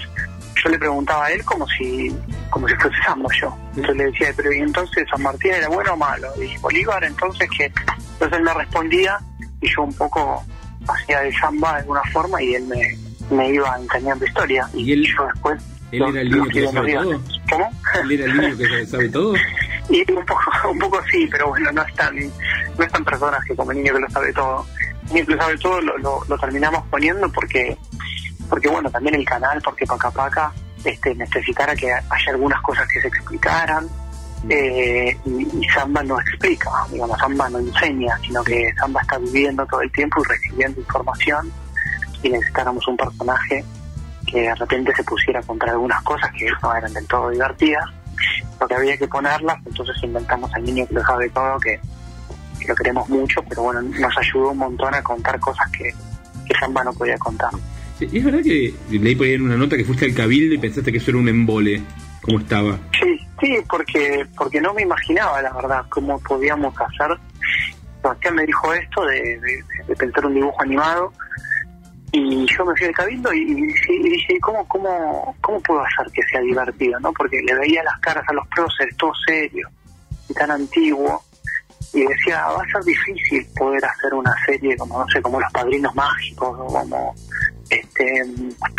yo 0.62 0.70
le 0.70 0.78
preguntaba 0.78 1.26
a 1.26 1.30
él 1.32 1.44
como 1.44 1.66
si 1.68 2.14
como 2.50 2.68
si 2.68 2.74
fuese 2.76 2.96
Sambo 3.04 3.28
yo. 3.40 3.56
Entonces 3.70 3.96
le 3.96 4.04
decía, 4.04 4.32
pero 4.36 4.52
¿y 4.52 4.58
entonces 4.58 5.06
San 5.10 5.22
Martín 5.22 5.52
era 5.52 5.68
bueno 5.68 5.94
o 5.94 5.96
malo? 5.96 6.28
Y 6.40 6.56
Bolívar, 6.58 7.02
entonces 7.02 7.48
que 7.56 7.64
Entonces 7.64 8.38
él 8.38 8.44
me 8.44 8.54
respondía 8.54 9.18
y 9.60 9.68
yo 9.74 9.82
un 9.82 9.94
poco 9.94 10.44
hacía 10.86 11.20
de 11.20 11.32
samba 11.32 11.74
de 11.74 11.78
alguna 11.80 12.02
forma 12.12 12.42
y 12.42 12.54
él 12.54 12.64
me, 12.64 12.98
me 13.32 13.50
iba 13.50 13.76
enseñando 13.78 14.24
historia. 14.24 14.68
Y, 14.74 15.06
yo 15.06 15.26
después... 15.26 15.62
¿Él 15.90 16.02
era 16.08 16.20
el 16.22 16.30
niño 16.30 16.48
que 16.48 16.60
lo 16.62 16.72
sabe 16.72 16.94
todo? 16.94 17.20
¿Cómo? 17.50 17.70
¿Él 18.02 18.12
era 18.12 18.24
el 18.24 18.36
niño 18.36 18.56
que 18.56 18.86
sabe 18.86 19.08
todo? 19.10 19.34
Y 19.90 20.12
un 20.12 20.24
poco, 20.24 20.40
un 20.70 20.78
poco 20.78 21.00
sí, 21.10 21.28
pero 21.30 21.48
bueno, 21.48 21.70
no 21.72 21.82
es 21.82 21.94
tan, 21.94 22.16
no 22.16 22.84
es 22.84 22.92
tan 22.92 23.04
personaje 23.04 23.54
como 23.54 23.72
el 23.72 23.78
niño 23.78 23.94
que 23.94 24.00
lo 24.00 24.10
sabe 24.10 24.32
todo. 24.32 24.66
El 25.08 25.14
niño 25.14 25.26
que 25.26 25.34
lo 25.34 25.42
sabe 25.42 25.58
todo 25.58 25.80
lo, 25.82 25.98
lo, 25.98 26.20
lo 26.26 26.38
terminamos 26.38 26.86
poniendo 26.88 27.30
porque, 27.30 27.76
porque 28.48 28.68
bueno, 28.68 28.90
también 28.90 29.16
el 29.16 29.24
canal, 29.24 29.60
porque 29.62 29.84
Paca 29.86 30.10
Paca 30.10 30.52
este, 30.84 31.14
necesitara 31.14 31.74
que 31.74 31.92
haya 31.92 32.30
algunas 32.30 32.60
cosas 32.62 32.88
que 32.88 33.00
se 33.00 33.08
explicaran. 33.08 33.86
eh, 34.48 35.16
y, 35.26 35.58
y 35.60 35.68
Samba 35.68 36.02
no 36.02 36.18
explica, 36.18 36.70
digamos, 36.90 37.18
Samba 37.18 37.48
no 37.50 37.58
enseña, 37.58 38.16
sino 38.22 38.42
que 38.42 38.72
Samba 38.78 39.00
está 39.02 39.18
viviendo 39.18 39.66
todo 39.66 39.82
el 39.82 39.92
tiempo 39.92 40.22
y 40.22 40.28
recibiendo 40.28 40.80
información 40.80 41.52
y 42.22 42.30
necesitáramos 42.30 42.86
un 42.88 42.96
personaje 42.96 43.64
que 44.26 44.42
de 44.42 44.54
repente 44.54 44.94
se 44.94 45.04
pusiera 45.04 45.40
a 45.40 45.42
contar 45.42 45.70
algunas 45.70 46.00
cosas 46.02 46.30
que 46.38 46.46
no 46.62 46.74
eran 46.74 46.92
del 46.92 47.06
todo 47.06 47.30
divertidas 47.30 47.84
porque 48.58 48.74
había 48.76 48.96
que 48.96 49.08
ponerlas, 49.08 49.56
entonces 49.66 49.96
inventamos 50.02 50.52
al 50.54 50.64
niño 50.64 50.86
que 50.86 50.94
lo 50.94 51.02
sabe 51.04 51.28
todo, 51.30 51.58
que, 51.58 51.80
que 52.60 52.68
lo 52.68 52.74
queremos 52.76 53.08
mucho, 53.08 53.42
pero 53.48 53.62
bueno, 53.62 53.82
nos 53.82 54.16
ayudó 54.18 54.50
un 54.50 54.58
montón 54.58 54.94
a 54.94 55.02
contar 55.02 55.40
cosas 55.40 55.68
que, 55.72 55.92
que 56.46 56.54
Samba 56.60 56.84
no 56.84 56.92
podía 56.92 57.18
contar. 57.18 57.50
Sí, 57.98 58.08
¿Es 58.12 58.24
verdad 58.24 58.40
que 58.42 58.72
leí 58.90 59.16
por 59.16 59.26
ahí 59.26 59.34
en 59.34 59.42
una 59.42 59.56
nota 59.56 59.76
que 59.76 59.84
fuiste 59.84 60.04
al 60.04 60.14
cabildo 60.14 60.54
y 60.54 60.58
pensaste 60.58 60.92
que 60.92 60.98
eso 60.98 61.10
era 61.10 61.18
un 61.18 61.28
embole? 61.28 61.82
¿Cómo 62.22 62.38
estaba? 62.38 62.78
Sí, 63.00 63.18
sí, 63.40 63.56
porque 63.68 64.24
porque 64.36 64.60
no 64.60 64.72
me 64.72 64.82
imaginaba, 64.82 65.42
la 65.42 65.52
verdad, 65.52 65.84
cómo 65.88 66.20
podíamos 66.20 66.72
hacer. 66.80 67.18
Sebastián 68.00 68.34
me 68.36 68.46
dijo 68.46 68.72
esto 68.72 69.04
de, 69.06 69.20
de- 69.40 69.64
de 69.88 69.96
pensar 69.96 70.24
un 70.26 70.34
dibujo 70.34 70.62
animado 70.62 71.12
y 72.12 72.46
yo 72.46 72.66
me 72.66 72.76
fui 72.76 72.86
al 72.86 72.94
cabildo 72.94 73.32
y, 73.32 73.40
y 73.40 74.02
dije, 74.02 74.38
¿cómo, 74.40 74.68
cómo, 74.68 75.34
¿cómo 75.40 75.60
puedo 75.60 75.80
hacer 75.80 76.12
que 76.12 76.22
sea 76.24 76.40
divertido? 76.42 77.00
no 77.00 77.10
Porque 77.12 77.40
le 77.40 77.54
veía 77.54 77.82
las 77.82 77.98
caras 78.00 78.24
a 78.28 78.34
los 78.34 78.46
próceres, 78.48 78.94
todo 78.98 79.12
serio 79.26 79.68
y 80.28 80.34
tan 80.34 80.50
antiguo 80.50 81.22
y 81.94 82.04
decía, 82.06 82.46
va 82.46 82.62
a 82.62 82.72
ser 82.72 82.84
difícil 82.84 83.46
poder 83.56 83.84
hacer 83.84 84.14
una 84.14 84.34
serie 84.46 84.76
como, 84.76 84.98
no 84.98 85.08
sé, 85.08 85.20
como 85.20 85.40
Los 85.40 85.52
Padrinos 85.52 85.94
Mágicos 85.94 86.56
o 86.58 86.66
como 86.66 87.14
este 87.70 88.22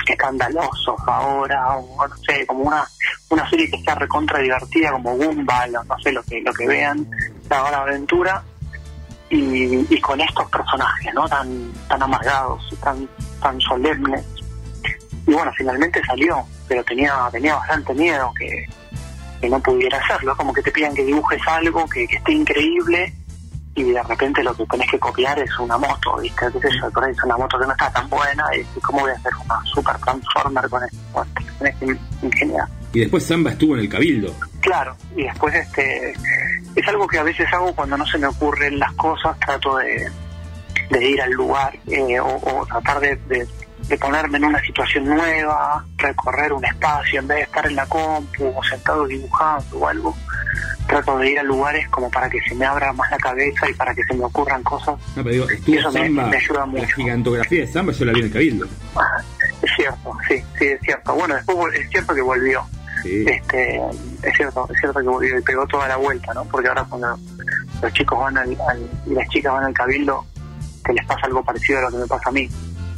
escandalosos 0.08 0.96
ahora 1.08 1.78
o 1.78 2.08
no 2.08 2.18
sé 2.18 2.46
como 2.46 2.66
una 2.66 2.86
una 3.30 3.50
serie 3.50 3.70
que 3.72 3.82
sea 3.82 3.96
recontra 3.96 4.38
divertida 4.40 4.92
como 4.92 5.16
Gumball 5.16 5.76
o 5.78 5.84
no 5.84 6.00
sé 6.00 6.12
lo 6.12 6.22
que 6.22 6.42
lo 6.42 6.54
que 6.54 6.68
vean 6.68 7.10
la 7.50 7.82
aventura 7.82 8.44
y, 9.34 9.88
y 9.90 10.02
con 10.02 10.22
estos 10.22 10.50
personajes 10.50 11.14
no 11.14 11.28
tan 11.28 11.72
tan 11.88 12.04
amargados 12.04 12.62
tan 12.82 13.08
tan 13.42 13.60
solemnes 13.62 14.24
y 15.26 15.34
bueno 15.34 15.52
finalmente 15.58 16.02
salió 16.06 16.46
pero 16.68 16.84
tenía 16.84 17.30
tenía 17.32 17.56
bastante 17.56 17.94
miedo 17.96 18.32
que, 18.38 18.66
que 19.42 19.50
no 19.50 19.60
pudiera 19.60 19.98
hacerlo 19.98 20.38
como 20.38 20.54
que 20.54 20.62
te 20.62 20.72
pidan 20.72 20.94
que 20.94 21.04
dibujes 21.04 21.42
algo 21.48 21.86
que, 21.88 22.04
esté 22.04 22.32
increíble 22.32 23.12
y 23.76 23.84
de 23.92 24.04
repente 24.04 24.44
lo 24.44 24.54
que 24.54 24.66
tenés 24.68 24.90
que 24.92 25.00
copiar 25.00 25.40
es 25.40 25.50
una 25.58 25.80
moto, 25.80 26.18
¿viste? 26.18 26.46
¿Qué 26.54 26.70
sé 26.70 26.78
yo? 26.80 26.92
Por 26.92 27.04
ahí 27.04 27.12
es 27.12 27.24
una 27.24 27.38
moto 27.38 27.58
que 27.58 27.66
no 27.66 27.72
está 27.72 27.92
tan 27.92 28.08
buena 28.08 28.46
y 28.56 28.80
cómo 28.82 29.00
voy 29.00 29.10
a 29.10 29.16
hacer 29.16 29.32
una 29.44 29.60
super 29.66 29.98
transformer 29.98 30.70
con 30.70 30.84
esto. 30.84 31.26
Tenés 31.58 31.76
que. 31.80 31.98
Y 32.94 33.00
después 33.02 33.26
Samba 33.26 33.52
estuvo 33.52 33.74
en 33.76 33.82
el 33.82 33.90
cabildo. 33.90 34.34
Claro, 34.62 34.96
y 35.16 35.24
después 35.24 35.54
este 35.56 36.14
es 36.76 36.88
algo 36.88 37.08
que 37.08 37.18
a 37.20 37.24
veces 37.24 37.52
hago 37.54 37.74
cuando 37.76 37.98
no 37.98 38.06
se 38.06 38.18
me 38.18 38.28
ocurren 38.28 38.80
las 38.80 38.92
cosas, 38.94 39.38
trato 39.40 39.78
de, 39.78 40.08
de 40.90 41.06
ir 41.10 41.22
al 41.22 41.32
lugar 41.32 41.78
eh, 41.88 42.20
o, 42.20 42.28
o 42.38 42.66
tratar 42.68 43.00
de, 43.00 43.16
de- 43.28 43.48
de 43.84 43.98
ponerme 43.98 44.38
en 44.38 44.46
una 44.46 44.62
situación 44.62 45.04
nueva, 45.04 45.86
recorrer 45.98 46.54
un 46.54 46.64
espacio 46.64 47.20
en 47.20 47.28
vez 47.28 47.38
de 47.40 47.44
estar 47.44 47.68
en 47.68 47.76
la 47.76 47.86
compu 47.86 48.46
o 48.56 48.64
sentado 48.64 49.06
dibujando 49.06 49.78
o 49.78 49.88
algo. 49.90 50.16
Trato 50.88 51.18
de 51.18 51.32
ir 51.32 51.40
a 51.40 51.44
lugares 51.44 51.90
como 51.90 52.10
para 52.10 52.30
que 52.30 52.40
se 52.48 52.56
me 52.56 52.66
abra 52.66 52.94
más 52.94 53.12
la 53.12 53.18
cabeza 53.18 53.70
y 53.70 53.74
para 53.74 53.94
que 53.94 54.02
se 54.06 54.14
me 54.14 54.24
ocurran 54.24 54.64
cosas. 54.64 54.96
No, 55.18 55.24
pero 55.24 55.30
digo, 55.32 55.48
Y 55.52 55.56
estuvo 55.56 55.76
eso 55.80 55.92
me- 55.92 56.00
Samba. 56.06 56.28
me 56.28 56.38
ayuda 56.38 56.60
la 56.62 56.66
mucho. 56.66 56.96
gigantografía 56.96 57.60
de 57.62 57.68
Samba 57.68 57.92
yo 57.92 58.06
la 58.06 58.14
vi 58.14 58.20
en 58.20 58.26
el 58.28 58.32
cabildo. 58.32 58.66
Es 59.62 59.72
cierto, 59.76 60.18
sí, 60.30 60.36
sí, 60.58 60.66
es 60.66 60.82
cierto. 60.82 61.14
Bueno, 61.16 61.36
después 61.36 61.76
es 61.76 61.90
cierto 61.90 62.16
que 62.16 62.22
volvió. 62.22 62.66
Sí. 63.04 63.26
Este, 63.28 63.78
es 64.24 64.36
cierto, 64.38 64.68
es 64.74 64.80
cierto 64.80 65.00
que 65.20 65.28
y 65.38 65.42
pegó 65.42 65.68
toda 65.68 65.88
la 65.88 65.98
vuelta, 65.98 66.34
¿no? 66.34 66.46
Porque 66.46 66.70
ahora 66.70 66.86
cuando 66.90 67.18
los 67.82 67.94
chicos 67.94 68.18
van 68.20 68.38
al, 68.38 68.58
al- 68.68 68.90
y 69.06 69.14
las 69.14 69.28
chicas 69.30 69.52
van 69.54 69.66
al 69.66 69.74
cabildo, 69.74 70.26
que 70.86 70.94
les 70.94 71.06
pasa 71.06 71.26
algo 71.26 71.44
parecido 71.44 71.80
a 71.80 71.82
lo 71.84 71.90
que 71.92 71.98
me 71.98 72.08
pasa 72.08 72.30
a 72.30 72.32
mí. 72.32 72.50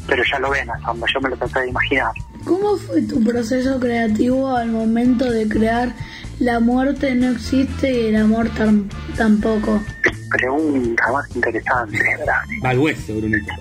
Pero 0.08 0.24
ya 0.32 0.38
lo 0.40 0.52
ven 0.52 0.70
a 0.70 0.80
Samba, 0.82 1.08
yo 1.12 1.20
me 1.22 1.30
lo 1.30 1.38
traté 1.38 1.62
de 1.62 1.70
imaginar. 1.70 2.12
¿Cómo 2.46 2.78
fue 2.78 3.02
tu 3.02 3.24
proceso 3.24 3.80
creativo 3.80 4.56
al 4.56 4.70
momento 4.70 5.26
de 5.32 5.50
crear 5.50 5.94
La 6.40 6.60
muerte 6.60 7.16
no 7.16 7.32
existe 7.32 7.92
y 7.92 8.06
el 8.08 8.18
amor 8.18 8.50
tam- 8.52 8.88
tampoco? 9.18 9.82
Pregunta 10.30 11.12
más 11.12 11.36
interesante, 11.36 11.98
¿verdad? 12.18 12.36
Al 12.64 12.78
hueso, 12.78 13.16
Brunito. 13.16 13.52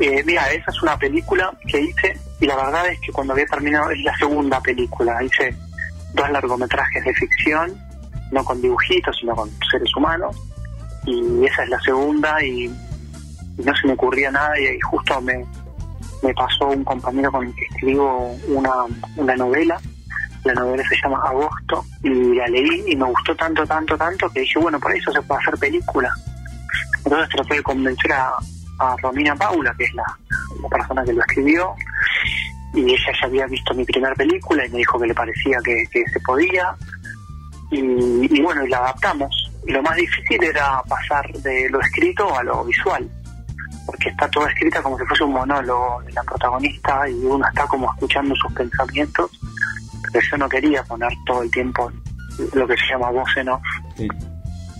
Eh, 0.00 0.22
mira, 0.24 0.50
esa 0.52 0.70
es 0.70 0.82
una 0.82 0.96
película 0.98 1.52
que 1.68 1.80
hice 1.80 2.18
y 2.40 2.46
la 2.46 2.56
verdad 2.56 2.88
es 2.88 3.00
que 3.00 3.12
cuando 3.12 3.32
había 3.32 3.46
terminado 3.46 3.90
es 3.90 4.00
la 4.00 4.16
segunda 4.16 4.60
película. 4.60 5.22
Hice 5.22 5.56
dos 6.12 6.30
largometrajes 6.30 7.04
de 7.04 7.14
ficción, 7.14 7.74
no 8.30 8.44
con 8.44 8.60
dibujitos, 8.60 9.16
sino 9.18 9.34
con 9.34 9.50
seres 9.70 9.94
humanos. 9.96 10.36
Y 11.06 11.44
esa 11.46 11.62
es 11.62 11.70
la 11.70 11.80
segunda 11.80 12.42
y, 12.44 12.64
y 12.66 13.62
no 13.62 13.74
se 13.76 13.86
me 13.86 13.94
ocurría 13.94 14.30
nada 14.30 14.58
y, 14.58 14.66
ahí 14.66 14.80
justo 14.80 15.20
me, 15.20 15.44
me 16.22 16.34
pasó 16.34 16.68
un 16.68 16.84
compañero 16.84 17.32
con 17.32 17.46
el 17.46 17.54
que 17.54 17.64
escribo 17.64 18.36
una, 18.48 18.72
una 19.16 19.36
novela. 19.36 19.80
La 20.44 20.54
novela 20.54 20.84
se 20.88 20.96
llama 21.02 21.20
Agosto 21.24 21.84
y 22.02 22.34
la 22.34 22.46
leí 22.48 22.84
y 22.88 22.96
me 22.96 23.06
gustó 23.06 23.34
tanto, 23.34 23.66
tanto, 23.66 23.96
tanto 23.96 24.28
que 24.30 24.40
dije, 24.40 24.58
bueno, 24.58 24.78
por 24.78 24.94
eso 24.94 25.10
se 25.10 25.22
puede 25.22 25.40
hacer 25.40 25.58
película. 25.58 26.12
Entonces 27.04 27.28
traté 27.30 27.54
de 27.54 27.62
convencer 27.62 28.12
a, 28.12 28.34
a 28.78 28.96
Romina 29.02 29.34
Paula, 29.34 29.74
que 29.76 29.84
es 29.84 29.94
la, 29.94 30.04
persona 30.70 31.04
que 31.04 31.12
lo 31.12 31.20
escribió, 31.20 31.74
y 32.74 32.92
ella 32.92 33.12
ya 33.20 33.26
había 33.26 33.46
visto 33.46 33.74
mi 33.74 33.84
primera 33.84 34.14
película 34.14 34.66
y 34.66 34.70
me 34.70 34.78
dijo 34.78 34.98
que 34.98 35.06
le 35.06 35.14
parecía 35.14 35.58
que, 35.64 35.86
se 36.12 36.20
podía. 36.20 36.74
Y, 37.70 38.42
bueno, 38.42 38.64
y 38.64 38.68
la 38.68 38.78
adaptamos. 38.78 39.50
Lo 39.66 39.82
más 39.82 39.96
difícil 39.96 40.42
era 40.44 40.80
pasar 40.88 41.26
de 41.32 41.68
lo 41.70 41.80
escrito 41.80 42.36
a 42.36 42.42
lo 42.44 42.64
visual, 42.64 43.08
porque 43.86 44.10
está 44.10 44.28
todo 44.28 44.46
escrita 44.46 44.82
como 44.82 44.98
si 44.98 45.04
fuese 45.06 45.24
un 45.24 45.32
monólogo 45.32 46.02
de 46.02 46.12
la 46.12 46.22
protagonista 46.22 47.08
y 47.08 47.14
uno 47.24 47.46
está 47.48 47.66
como 47.66 47.92
escuchando 47.92 48.34
sus 48.36 48.52
pensamientos, 48.52 49.30
pero 50.12 50.24
yo 50.30 50.36
no 50.36 50.48
quería 50.48 50.82
poner 50.84 51.12
todo 51.26 51.42
el 51.42 51.50
tiempo 51.50 51.90
lo 52.54 52.68
que 52.68 52.76
se 52.76 52.86
llama 52.90 53.10
voz 53.10 53.36
en 53.36 53.48
off 53.48 53.62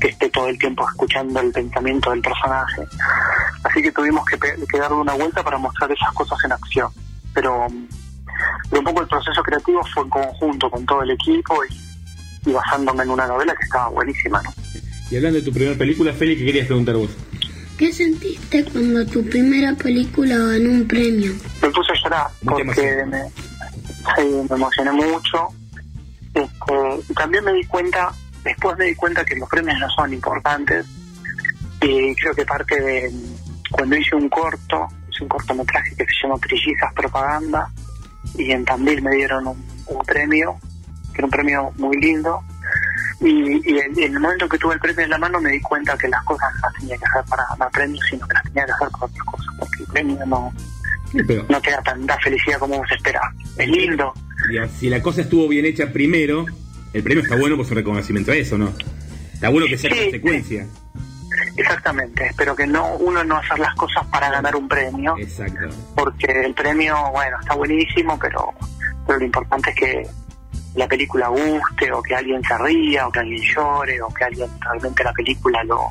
que 0.01 0.09
esté 0.09 0.29
todo 0.31 0.49
el 0.49 0.59
tiempo 0.59 0.87
escuchando 0.89 1.41
el 1.41 1.53
pensamiento 1.53 2.11
del 2.11 2.21
personaje. 2.21 2.83
Así 3.65 3.83
que 3.83 3.93
tuvimos 3.93 4.25
que, 4.27 4.39
que 4.39 4.79
darle 4.79 4.97
una 4.97 5.15
vuelta 5.15 5.43
para 5.43 5.59
mostrar 5.59 5.91
esas 5.91 6.13
cosas 6.13 6.39
en 6.45 6.53
acción. 6.53 6.91
Pero, 7.35 7.69
mm, 7.69 7.89
pero 8.71 8.81
un 8.81 8.85
poco 8.85 9.01
el 9.03 9.09
proceso 9.09 9.43
creativo 9.43 9.83
fue 9.95 10.03
en 10.03 10.11
conjunto 10.11 10.71
con 10.71 10.85
todo 10.87 11.03
el 11.03 11.11
equipo 11.11 11.59
y, 11.65 12.51
y 12.51 12.53
basándome 12.53 13.05
en 13.05 13.11
una 13.11 13.27
novela 13.27 13.55
que 13.55 13.65
estaba 13.65 13.89
buenísima. 13.89 14.43
¿no? 14.43 14.51
Y 15.11 15.17
hablando 15.17 15.39
de 15.39 15.45
tu 15.45 15.53
primera 15.53 15.77
película, 15.77 16.13
Feli, 16.13 16.37
¿qué 16.37 16.45
querías 16.45 16.67
preguntar 16.67 16.97
vos? 16.97 17.11
¿Qué 17.79 17.93
sentiste 17.93 18.65
cuando 18.65 19.05
tu 19.07 19.23
primera 19.25 19.75
película 19.75 20.37
ganó 20.37 20.71
un 20.71 20.89
premio? 20.89 21.35
Me 21.61 21.69
puse 21.69 21.93
a 21.93 22.03
llorar 22.03 22.27
porque 22.43 22.65
me, 23.05 23.23
sí, 24.17 24.47
me 24.49 24.57
emocioné 24.57 24.93
mucho. 24.93 25.49
Este, 26.33 27.11
y 27.11 27.15
también 27.15 27.45
me 27.45 27.53
di 27.53 27.65
cuenta, 27.65 28.15
después 28.47 28.77
me 28.79 28.87
di 28.87 28.95
cuenta 28.95 29.25
que 29.25 29.37
los 29.37 29.49
premios 29.49 29.79
no 29.79 29.89
son 29.91 30.13
importantes. 30.13 30.87
Y 31.83 32.15
creo 32.17 32.35
que 32.35 32.45
parte 32.45 32.81
de 32.81 33.13
cuando 33.71 33.97
hice 33.97 34.17
un 34.17 34.29
corto, 34.29 34.89
hice 35.11 35.23
un 35.23 35.29
cortometraje 35.29 35.95
que 35.95 36.05
se 36.05 36.13
llama 36.23 36.39
Trillizas 36.39 36.93
Propaganda, 36.95 37.71
y 38.37 38.51
en 38.51 38.65
Tandil 38.65 39.03
me 39.03 39.15
dieron 39.15 39.47
un, 39.47 39.67
un 39.87 40.05
premio, 40.05 40.59
que 41.13 41.19
era 41.19 41.25
un 41.27 41.31
premio 41.31 41.73
muy 41.77 41.97
lindo. 41.99 42.43
Y, 43.21 43.73
y 43.73 43.79
en, 43.79 43.99
en 43.99 44.15
el 44.15 44.21
momento 44.21 44.49
que 44.49 44.59
tuve 44.59 44.75
el 44.75 44.81
premio 44.81 45.05
en 45.05 45.11
la 45.11 45.19
mano 45.19 45.41
me 45.41 45.51
di 45.51 45.61
cuenta 45.61 45.97
que 45.97 46.09
las 46.09 46.23
cosas 46.25 46.53
no 46.55 46.61
las 46.61 46.75
tenía 46.81 46.99
que 46.99 47.05
hacer 47.07 47.25
para 47.29 47.47
ganar 47.51 47.71
premios, 47.71 48.05
sino 48.11 48.27
que 48.27 48.35
las 48.35 48.43
tenía 48.45 48.67
que 48.67 48.73
hacer 48.73 48.89
por 48.89 49.05
otras 49.05 49.25
cosas, 49.25 49.47
porque 49.59 49.83
el 49.83 49.87
premio 49.87 50.27
no, 50.27 50.53
no 51.49 51.61
te 51.61 51.71
da 51.71 51.83
tanta 51.83 52.19
felicidad 52.19 52.59
como 52.59 52.79
vos 52.79 52.93
esperabas. 52.93 53.35
Es 53.57 53.69
lindo, 53.69 54.13
Digamos, 54.49 54.71
si 54.73 54.89
la 54.89 55.03
cosa 55.03 55.23
estuvo 55.23 55.49
bien 55.49 55.65
hecha 55.65 55.93
primero, 55.93 56.47
el 56.97 57.03
premio 57.03 57.23
está 57.23 57.37
bueno 57.37 57.57
por 57.57 57.67
su 57.67 57.75
reconocimiento 57.75 58.33
a 58.33 58.37
eso, 58.37 58.57
¿no? 58.57 58.73
Está 59.35 59.49
bueno 59.51 59.67
que 59.67 59.77
sea 59.77 59.91
Sí. 59.93 60.01
consecuencia. 60.05 60.67
Exactamente, 61.57 62.31
pero 62.37 62.55
que 62.57 62.67
no 62.67 62.97
uno 62.97 63.23
no 63.25 63.37
hacer 63.37 63.59
las 63.59 63.75
cosas 63.75 64.07
para 64.07 64.31
ganar 64.31 64.57
un 64.57 64.69
premio, 64.69 65.15
Exacto. 65.19 65.69
porque 65.95 66.27
el 66.45 66.55
premio, 66.55 66.97
bueno, 67.13 67.37
está 67.41 67.55
buenísimo, 67.55 68.19
pero, 68.19 68.53
pero 69.07 69.19
lo 69.19 69.25
importante 69.25 69.71
es 69.71 69.77
que 69.77 70.07
la 70.75 70.87
película 70.87 71.29
guste, 71.29 71.91
o 71.93 72.03
que 72.03 72.15
alguien 72.15 72.43
se 72.45 72.57
ría, 72.59 73.07
o 73.07 73.13
que 73.13 73.19
alguien 73.21 73.43
llore, 73.55 74.01
o 74.03 74.09
que 74.09 74.25
alguien 74.25 74.49
realmente 74.61 75.05
la 75.05 75.13
película 75.13 75.65
lo, 75.65 75.91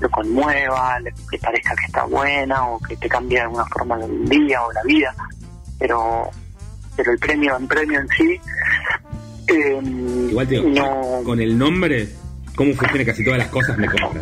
lo 0.00 0.10
conmueva, 0.10 0.98
le, 1.00 1.12
le 1.30 1.38
parezca 1.38 1.74
que 1.76 1.86
está 1.86 2.04
buena, 2.04 2.66
o 2.66 2.80
que 2.80 2.96
te 2.96 3.08
cambie 3.08 3.38
de 3.38 3.42
alguna 3.44 3.64
forma 3.66 3.96
el 4.04 4.28
día 4.28 4.62
o 4.62 4.72
la 4.72 4.82
vida, 4.84 5.14
pero 5.78 6.30
pero 6.96 7.12
el 7.12 7.18
premio, 7.18 7.54
el 7.58 7.66
premio 7.66 8.00
en 8.00 8.08
sí, 8.08 8.40
eh, 9.48 9.80
Igual 10.30 10.48
te 10.48 10.54
digo, 10.56 10.68
no, 10.68 11.22
con 11.24 11.40
el 11.40 11.56
nombre, 11.58 12.08
cómo 12.54 12.72
funciona 12.74 13.04
casi 13.04 13.24
todas 13.24 13.38
las 13.38 13.48
cosas, 13.48 13.76
me 13.78 13.86
compra. 13.86 14.20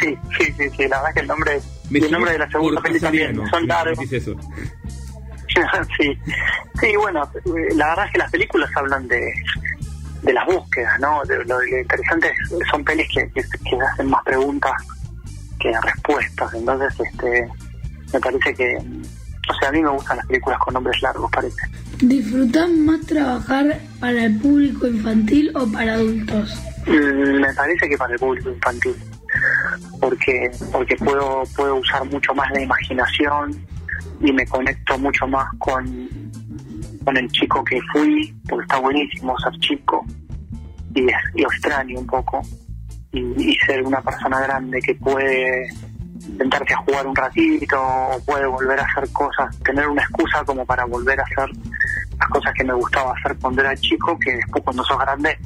Sí, 0.00 0.16
sí, 0.38 0.44
sí, 0.58 0.70
sí, 0.76 0.88
la 0.88 0.98
verdad 1.00 1.14
que 1.14 1.20
el 1.20 1.26
nombre, 1.26 1.60
el 1.92 2.10
nombre 2.10 2.32
de 2.32 2.38
la 2.38 2.50
segunda 2.50 2.80
peli 2.82 3.00
también 3.00 3.40
son 3.50 3.66
largos. 3.66 4.12
Eso. 4.12 4.34
sí, 5.98 6.18
sí, 6.80 6.96
bueno, 6.96 7.28
la 7.74 7.88
verdad 7.88 8.06
es 8.06 8.12
que 8.12 8.18
las 8.18 8.30
películas 8.30 8.70
hablan 8.76 9.06
de, 9.08 9.32
de 10.22 10.32
las 10.32 10.46
búsquedas, 10.46 10.98
¿no? 11.00 11.22
De, 11.24 11.36
lo, 11.44 11.60
lo 11.62 11.78
interesante 11.78 12.28
es- 12.28 12.68
son 12.70 12.84
pelis 12.84 13.06
que, 13.12 13.30
que, 13.32 13.42
que 13.42 13.76
hacen 13.92 14.08
más 14.08 14.22
preguntas 14.24 14.72
que 15.60 15.72
respuestas, 15.80 16.52
entonces 16.54 16.92
este 17.00 17.48
me 18.12 18.20
parece 18.20 18.54
que, 18.54 18.76
o 19.48 19.54
sea, 19.54 19.68
a 19.68 19.72
mí 19.72 19.82
me 19.82 19.90
gustan 19.90 20.16
las 20.16 20.26
películas 20.26 20.58
con 20.60 20.74
nombres 20.74 21.02
largos, 21.02 21.30
parece. 21.30 21.62
¿Disfrutás 22.00 22.70
más 22.70 23.00
trabajar 23.06 23.80
para 24.00 24.24
el 24.24 24.38
público 24.38 24.86
infantil 24.86 25.50
o 25.54 25.66
para 25.70 25.94
adultos? 25.94 26.60
Mm, 26.86 27.40
Me 27.40 27.52
parece 27.54 27.88
que 27.88 27.96
para 27.96 28.12
el 28.14 28.18
público 28.18 28.50
infantil, 28.50 28.94
porque 30.00 30.50
porque 30.72 30.96
puedo 30.96 31.42
puedo 31.56 31.76
usar 31.76 32.04
mucho 32.06 32.34
más 32.34 32.50
la 32.52 32.62
imaginación 32.62 33.64
y 34.20 34.32
me 34.32 34.46
conecto 34.46 34.98
mucho 34.98 35.26
más 35.26 35.46
con 35.58 36.08
con 37.04 37.16
el 37.16 37.28
chico 37.32 37.64
que 37.64 37.80
fui, 37.92 38.32
porque 38.48 38.62
está 38.62 38.78
buenísimo 38.78 39.36
ser 39.38 39.52
chico 39.58 40.04
y, 40.94 41.00
y 41.02 41.42
lo 41.42 41.50
extraño 41.52 41.98
un 41.98 42.06
poco 42.06 42.42
y, 43.12 43.20
y 43.20 43.56
ser 43.66 43.82
una 43.82 44.00
persona 44.00 44.40
grande 44.40 44.80
que 44.80 44.94
puede 44.94 45.68
sentarse 46.38 46.74
a 46.74 46.78
jugar 46.78 47.06
un 47.06 47.16
ratito 47.16 47.80
o 47.80 48.20
puede 48.24 48.46
volver 48.46 48.78
a 48.80 48.84
hacer 48.84 49.10
cosas, 49.12 49.58
tener 49.60 49.88
una 49.88 50.02
excusa 50.02 50.44
como 50.44 50.64
para 50.64 50.84
volver 50.84 51.18
a 51.20 51.24
hacer 51.24 51.50
las 52.18 52.28
cosas 52.28 52.52
que 52.54 52.64
me 52.64 52.74
gustaba 52.74 53.12
hacer 53.18 53.36
cuando 53.40 53.62
era 53.62 53.76
chico, 53.76 54.18
que 54.18 54.36
después 54.36 54.62
cuando 54.64 54.84
sos 54.84 54.98
grande 54.98 55.38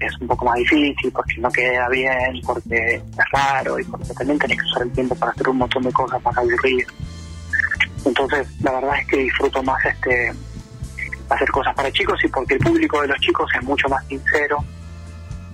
es 0.00 0.20
un 0.20 0.26
poco 0.26 0.44
más 0.44 0.56
difícil 0.56 1.10
porque 1.10 1.36
no 1.38 1.50
queda 1.50 1.88
bien, 1.88 2.40
porque 2.44 2.96
es 2.96 3.30
raro 3.32 3.78
y 3.78 3.84
porque 3.84 4.12
también 4.12 4.38
tenés 4.38 4.58
que 4.60 4.66
usar 4.66 4.82
el 4.82 4.92
tiempo 4.92 5.14
para 5.14 5.32
hacer 5.32 5.48
un 5.48 5.58
montón 5.58 5.82
de 5.82 5.92
cosas 5.92 6.22
más 6.22 6.36
aburridas. 6.36 6.92
Entonces, 8.04 8.46
la 8.62 8.72
verdad 8.72 9.00
es 9.00 9.06
que 9.08 9.16
disfruto 9.16 9.62
más 9.62 9.84
este 9.84 10.32
hacer 11.28 11.50
cosas 11.50 11.74
para 11.74 11.90
chicos 11.90 12.22
y 12.24 12.28
porque 12.28 12.54
el 12.54 12.60
público 12.60 13.00
de 13.02 13.08
los 13.08 13.18
chicos 13.18 13.50
es 13.54 13.62
mucho 13.64 13.88
más 13.88 14.04
sincero 14.06 14.64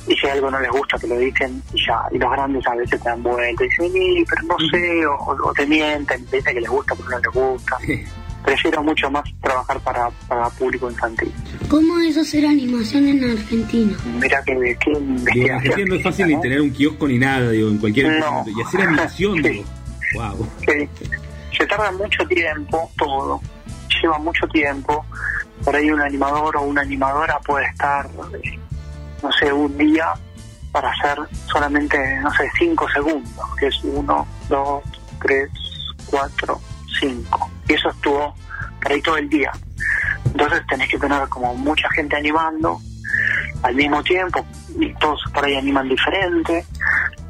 y 0.06 0.16
si 0.16 0.26
algo 0.26 0.50
no 0.50 0.58
les 0.60 0.70
gusta 0.70 0.98
te 0.98 1.06
lo 1.06 1.16
dicen 1.18 1.62
y 1.72 1.86
ya 1.86 2.00
y 2.10 2.18
los 2.18 2.30
grandes 2.30 2.66
a 2.66 2.74
veces 2.74 3.00
te 3.00 3.08
dan 3.08 3.22
vuelta 3.22 3.64
y 3.64 3.68
dicen 3.68 3.92
"Sí, 3.92 4.24
pero 4.28 4.42
no 4.48 4.56
sé 4.70 5.06
o, 5.06 5.16
o 5.44 5.52
te 5.52 5.66
mienten 5.66 6.24
te 6.26 6.36
dicen 6.36 6.54
que 6.54 6.60
les 6.60 6.70
gusta 6.70 6.94
pero 6.96 7.08
no 7.10 7.18
les 7.18 7.32
gusta 7.32 7.78
prefiero 8.44 8.82
mucho 8.82 9.08
más 9.10 9.22
trabajar 9.40 9.78
para, 9.80 10.10
para 10.26 10.48
público 10.50 10.90
infantil 10.90 11.32
¿Cómo 11.68 11.98
es 12.00 12.16
hacer 12.18 12.44
animación 12.44 13.06
en 13.06 13.30
Argentina? 13.30 13.96
mira 14.20 14.42
que, 14.44 14.52
que 14.80 14.90
en 14.90 15.10
investigación 15.10 15.56
Argentina 15.56 15.88
no 15.88 15.94
es 15.94 16.02
fácil 16.02 16.26
ni 16.26 16.40
tener 16.40 16.60
un 16.60 16.70
kiosco 16.72 17.06
ni 17.06 17.18
nada, 17.18 17.50
digo, 17.50 17.68
en 17.68 17.78
cualquier 17.78 18.18
No. 18.18 18.44
Y 18.46 18.60
hacer 18.62 18.80
animación, 18.82 19.40
digo, 19.42 19.64
wow. 20.14 20.48
Sí. 20.66 20.88
Se 21.56 21.66
tarda 21.66 21.92
mucho 21.92 22.26
tiempo 22.26 22.90
todo, 22.98 23.40
lleva 24.02 24.18
mucho 24.18 24.46
tiempo. 24.48 25.04
Por 25.64 25.76
ahí 25.76 25.90
un 25.90 26.00
animador 26.00 26.56
o 26.56 26.62
una 26.62 26.80
animadora 26.82 27.38
puede 27.40 27.66
estar, 27.66 28.06
eh, 28.42 28.58
no 29.22 29.32
sé, 29.32 29.52
un 29.52 29.76
día 29.78 30.12
para 30.72 30.90
hacer 30.90 31.18
solamente, 31.46 31.98
no 32.20 32.32
sé, 32.32 32.50
cinco 32.58 32.88
segundos, 32.88 33.56
que 33.58 33.66
es 33.66 33.84
uno, 33.84 34.26
dos, 34.48 34.82
tres, 35.20 35.50
cuatro, 36.06 36.60
cinco. 36.98 37.50
Y 37.68 37.74
eso 37.74 37.90
estuvo 37.90 38.34
por 38.80 38.92
ahí 38.92 39.02
todo 39.02 39.16
el 39.18 39.28
día. 39.28 39.52
Entonces 40.24 40.62
tenés 40.68 40.88
que 40.88 40.98
tener 40.98 41.28
como 41.28 41.54
mucha 41.54 41.88
gente 41.90 42.16
animando 42.16 42.80
al 43.62 43.74
mismo 43.74 44.02
tiempo 44.02 44.44
y 44.78 44.92
todos 44.94 45.20
por 45.32 45.44
ahí 45.44 45.56
animan 45.56 45.88
diferente 45.88 46.64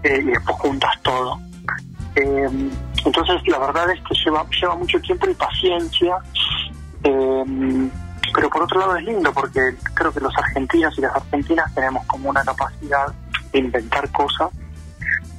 eh, 0.02 0.20
y 0.22 0.26
después 0.26 0.56
juntas 0.58 0.92
todo. 1.02 1.40
Eh, 2.14 2.70
entonces 3.04 3.36
la 3.46 3.58
verdad 3.58 3.90
es 3.90 4.00
que 4.02 4.14
lleva, 4.24 4.46
lleva 4.60 4.76
mucho 4.76 5.00
tiempo 5.00 5.28
y 5.28 5.34
paciencia, 5.34 6.16
eh, 7.02 7.44
pero 8.34 8.48
por 8.50 8.62
otro 8.62 8.80
lado 8.80 8.96
es 8.96 9.04
lindo 9.04 9.32
porque 9.32 9.74
creo 9.94 10.12
que 10.12 10.20
los 10.20 10.36
argentinos 10.36 10.96
y 10.98 11.02
las 11.02 11.14
argentinas 11.14 11.74
tenemos 11.74 12.06
como 12.06 12.30
una 12.30 12.42
capacidad 12.44 13.12
de 13.52 13.58
inventar 13.58 14.10
cosas 14.12 14.48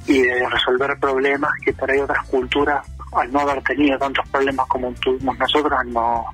y 0.06 0.22
de 0.22 0.48
resolver 0.48 0.98
problemas 0.98 1.50
que 1.64 1.72
por 1.72 1.90
ahí 1.90 1.98
otras 1.98 2.24
culturas 2.26 2.86
al 3.12 3.32
no 3.32 3.40
haber 3.40 3.62
tenido 3.62 3.98
tantos 3.98 4.28
problemas 4.28 4.66
como 4.66 4.92
tuvimos 4.94 5.38
nosotros, 5.38 5.86
no, 5.86 6.24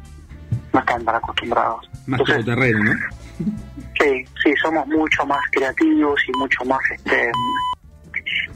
no 0.72 0.80
están 0.80 1.04
tan 1.04 1.14
acostumbrados. 1.14 1.90
Más 2.06 2.22
todo 2.24 2.44
terreno, 2.44 2.84
¿no? 2.84 2.92
Sí, 3.98 4.24
sí, 4.42 4.54
somos 4.62 4.86
mucho 4.86 5.26
más 5.26 5.40
creativos 5.52 6.20
y 6.26 6.38
mucho 6.38 6.64
más 6.64 6.80
este, 6.90 7.30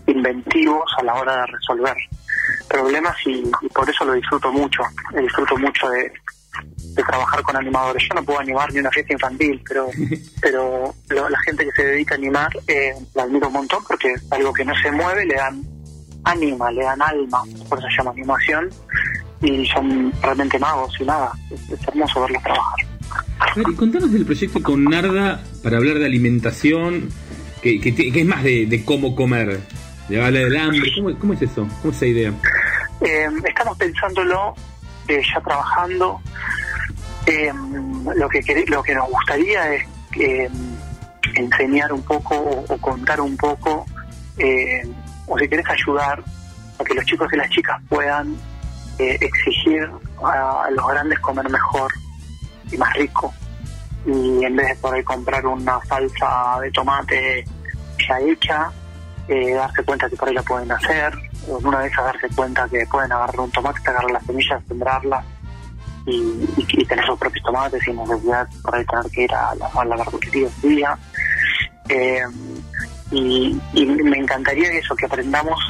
inventivos 0.07 0.85
a 0.99 1.03
la 1.03 1.15
hora 1.15 1.37
de 1.37 1.47
resolver 1.47 1.97
problemas 2.69 3.15
y, 3.27 3.43
y 3.61 3.69
por 3.69 3.89
eso 3.89 4.05
lo 4.07 4.15
disfruto 4.15 4.51
mucho. 4.53 4.83
Disfruto 5.15 5.57
mucho 5.59 5.89
de, 5.91 6.13
de 6.95 7.03
trabajar 7.03 7.43
con 7.43 7.57
animadores. 7.57 8.03
Yo 8.09 8.15
no 8.15 8.25
puedo 8.25 8.39
animar 8.41 8.73
ni 8.73 8.79
una 8.81 8.91
fiesta 8.91 9.13
infantil, 9.13 9.61
pero 9.69 9.89
pero 10.41 10.95
lo- 11.09 11.29
la 11.29 11.39
gente 11.47 11.65
que 11.65 11.73
se 11.73 11.85
dedica 11.87 12.15
a 12.15 12.19
animar 12.19 12.51
eh, 12.69 12.93
la 13.15 13.25
admiro 13.25 13.49
un 13.49 13.55
montón 13.55 13.83
porque 13.89 14.15
algo 14.31 14.53
que 14.53 14.65
no 14.65 14.73
se 14.83 14.91
mueve 14.93 15.27
le 15.27 15.35
dan 15.35 15.63
ánima, 16.25 16.71
le 16.71 16.83
dan 16.85 17.03
alma, 17.03 17.43
por 17.69 17.79
eso 17.79 17.89
se 17.89 17.97
llama 17.99 18.13
animación 18.13 18.71
y 19.43 19.67
son 19.67 20.11
realmente 20.23 20.59
magos 20.59 20.95
y 20.99 21.05
nada, 21.05 21.33
es, 21.51 21.61
es 21.71 21.87
hermoso 21.89 22.23
verlos 22.23 22.43
trabajar. 22.43 22.87
A 23.41 23.55
ver, 23.55 23.67
y 23.71 23.75
contanos 23.75 24.11
del 24.13 24.25
proyecto 24.25 24.63
con 24.63 24.85
Narda 24.85 25.43
para 25.63 25.77
hablar 25.77 25.99
de 25.99 26.07
alimentación, 26.07 27.11
que, 27.61 27.79
que, 27.81 27.95
que 27.95 28.21
es 28.21 28.27
más 28.27 28.43
de, 28.43 28.65
de 28.67 28.85
cómo 28.85 29.15
comer, 29.15 29.61
de 30.09 30.17
hablar 30.25 30.45
del 30.45 30.57
hambre. 30.57 30.81
¿Cómo, 30.97 31.19
cómo 31.19 31.33
es 31.35 31.43
eso? 31.43 31.67
¿Cómo 31.83 31.91
es 31.91 31.97
esa 31.97 32.07
idea? 32.07 32.33
Eh, 33.03 33.27
estamos 33.47 33.77
pensándolo 33.77 34.55
eh, 35.09 35.23
ya 35.33 35.41
trabajando. 35.41 36.21
Eh, 37.27 37.53
lo 38.17 38.29
que 38.29 38.65
lo 38.69 38.83
que 38.83 38.95
nos 38.95 39.09
gustaría 39.09 39.75
es 39.75 39.87
eh, 40.19 40.51
enseñar 41.35 41.93
un 41.93 42.03
poco 42.03 42.35
o, 42.69 42.79
contar 42.79 43.21
un 43.21 43.37
poco, 43.37 43.87
eh, 44.39 44.87
o 45.27 45.39
si 45.39 45.49
querés 45.49 45.67
ayudar 45.69 46.23
a 46.79 46.85
que 46.85 46.95
los 46.95 47.05
chicos 47.05 47.29
y 47.33 47.37
las 47.37 47.49
chicas 47.51 47.81
puedan 47.89 48.37
eh, 48.99 49.17
exigir 49.21 49.89
a, 50.23 50.65
a 50.65 50.71
los 50.71 50.87
grandes 50.87 51.19
comer 51.21 51.49
mejor 51.49 51.93
y 52.71 52.77
más 52.77 52.93
rico. 52.95 53.33
Y 54.07 54.45
en 54.45 54.57
vez 54.57 54.81
de 54.83 54.89
ahí 54.91 55.03
comprar 55.03 55.47
una 55.47 55.81
salsa 55.89 56.59
de 56.61 56.71
tomate 56.73 57.45
ya 58.07 58.19
hecha, 58.21 58.71
eh, 59.29 59.55
darse 59.55 59.83
cuenta 59.83 60.09
que 60.09 60.17
por 60.17 60.29
ahí 60.29 60.35
la 60.35 60.43
pueden 60.43 60.71
hacer, 60.71 61.13
en 61.49 61.67
una 61.67 61.81
de 61.81 61.89
esas 61.89 62.05
darse 62.05 62.29
cuenta 62.35 62.69
que 62.69 62.87
pueden 62.87 63.13
agarrar 63.13 63.41
un 63.41 63.51
tomate, 63.51 63.81
agarrar 63.87 64.11
las 64.11 64.25
semillas, 64.25 64.63
sembrarlas 64.67 65.25
y, 66.07 66.17
y, 66.57 66.67
y 66.69 66.85
tener 66.85 67.05
sus 67.07 67.19
propios 67.19 67.45
tomates 67.45 67.83
sin 67.83 67.97
necesidad 67.97 68.49
por 68.63 68.75
ahí 68.75 68.85
tener 68.85 69.11
que 69.11 69.23
ir 69.23 69.35
a 69.35 69.55
la, 69.55 69.67
a 69.67 69.85
la 69.85 69.97
verdulería 69.97 70.49
día. 70.63 70.99
Eh, 71.89 72.23
y, 73.11 73.61
y 73.75 73.87
me 73.87 74.19
encantaría 74.19 74.71
eso, 74.73 74.97
que 74.97 75.07
aprendamos 75.07 75.61